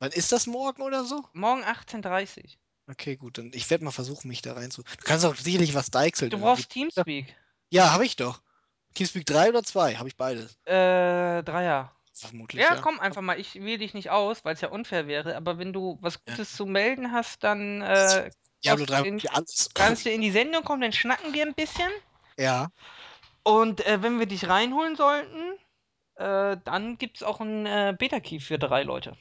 Wann 0.00 0.10
ist 0.12 0.32
das 0.32 0.46
morgen 0.46 0.82
oder 0.82 1.04
so? 1.04 1.24
Morgen 1.32 1.62
18.30 1.62 2.56
Okay, 2.90 3.16
gut, 3.16 3.38
dann 3.38 3.50
ich 3.54 3.70
werde 3.70 3.84
mal 3.84 3.90
versuchen, 3.92 4.28
mich 4.28 4.42
da 4.42 4.52
rein 4.54 4.70
zu. 4.70 4.82
Du 4.82 4.88
kannst 5.04 5.24
auch 5.24 5.34
sicherlich 5.36 5.74
was 5.74 5.90
deichseln. 5.90 6.30
Du 6.30 6.36
irgendwie. 6.36 6.46
brauchst 6.46 6.70
Teamspeak. 6.70 7.34
Ja, 7.70 7.92
habe 7.92 8.04
ich 8.04 8.16
doch. 8.16 8.42
Teamspeak 8.94 9.24
3 9.26 9.48
oder 9.50 9.62
2? 9.62 9.94
Habe 9.96 10.08
ich 10.08 10.16
beides. 10.16 10.56
Äh, 10.66 11.42
Dreier. 11.42 11.92
Vermutlich. 12.12 12.62
Ja, 12.62 12.74
Ja, 12.74 12.80
komm 12.82 13.00
einfach 13.00 13.22
mal. 13.22 13.40
Ich 13.40 13.54
wähle 13.54 13.78
dich 13.78 13.94
nicht 13.94 14.10
aus, 14.10 14.44
weil 14.44 14.54
es 14.54 14.60
ja 14.60 14.68
unfair 14.68 15.06
wäre. 15.06 15.36
Aber 15.36 15.58
wenn 15.58 15.72
du 15.72 15.98
was 16.00 16.22
Gutes 16.24 16.54
zu 16.54 16.66
melden 16.66 17.10
hast, 17.12 17.42
dann 17.42 17.80
äh, 17.82 18.30
Diablo 18.64 18.84
kommst 18.86 18.90
3 19.04 19.08
in- 19.08 19.14
hab 19.14 19.24
ich 19.24 19.30
alles. 19.32 19.70
kannst 19.74 20.04
du 20.06 20.10
in 20.10 20.20
die 20.20 20.30
Sendung 20.30 20.62
kommen, 20.64 20.82
dann 20.82 20.92
schnacken 20.92 21.32
wir 21.32 21.44
ein 21.46 21.54
bisschen. 21.54 21.90
Ja. 22.38 22.70
Und 23.42 23.86
äh, 23.86 24.02
wenn 24.02 24.18
wir 24.18 24.26
dich 24.26 24.48
reinholen 24.48 24.96
sollten, 24.96 25.58
äh, 26.16 26.56
dann 26.64 26.98
gibt 26.98 27.18
es 27.18 27.22
auch 27.24 27.40
einen 27.40 27.66
äh, 27.66 27.96
Beta-Key 27.98 28.40
für 28.40 28.58
drei 28.58 28.82
Leute. 28.84 29.16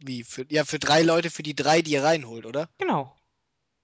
Wie? 0.00 0.24
Für, 0.24 0.44
ja, 0.50 0.64
für 0.64 0.80
drei 0.80 1.02
Leute, 1.02 1.30
für 1.30 1.44
die 1.44 1.54
drei, 1.54 1.82
die 1.82 1.92
ihr 1.92 2.02
reinholt, 2.02 2.46
oder? 2.46 2.68
Genau. 2.78 3.16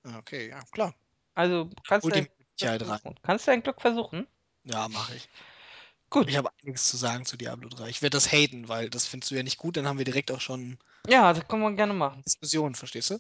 Ah, 0.05 0.18
Okay, 0.18 0.48
ja, 0.48 0.62
klar. 0.72 0.94
Also 1.36 1.70
kannst 1.86 2.09
du 2.09 2.09
Hol 2.09 2.12
die 2.12 2.26
dein 2.26 2.28
Sicherheit 2.56 2.82
Glück 2.82 2.89
rein. 2.89 3.01
versuchen. 3.02 3.14
Kannst 3.22 3.47
du 3.47 3.52
dein 3.52 3.62
Glück 3.62 3.81
versuchen? 3.81 4.26
Ja, 4.64 4.89
mache 4.89 5.14
ich. 5.16 5.28
Gut. 6.10 6.28
Ich 6.28 6.36
habe 6.36 6.51
einiges 6.62 6.89
zu 6.89 6.97
sagen 6.97 7.26
zu 7.26 7.36
Diablo 7.36 7.68
3. 7.70 7.89
Ich 7.90 8.02
werde 8.02 8.16
das 8.16 8.32
haten, 8.32 8.68
weil 8.68 8.90
das 8.90 9.06
findest 9.06 9.31
du 9.32 9.36
ja 9.36 9.43
nicht 9.43 9.59
gut, 9.59 9.76
dann 9.76 9.86
haben 9.89 9.98
wir 9.98 10.05
direkt 10.06 10.31
auch 10.32 10.40
schon 10.40 10.78
Ja, 11.09 11.32
das 11.32 11.47
können 11.48 11.62
wir 11.62 11.72
gerne 11.72 11.94
machen. 11.94 12.22
Diskussionen, 12.26 12.74
verstehst 12.74 13.10
du? 13.10 13.18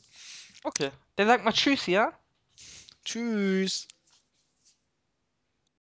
Okay. 0.64 0.90
Dann 1.16 1.26
sag 1.28 1.42
mal 1.44 1.52
Tschüss, 1.52 1.86
ja? 1.86 2.12
Tschüss. 3.04 3.86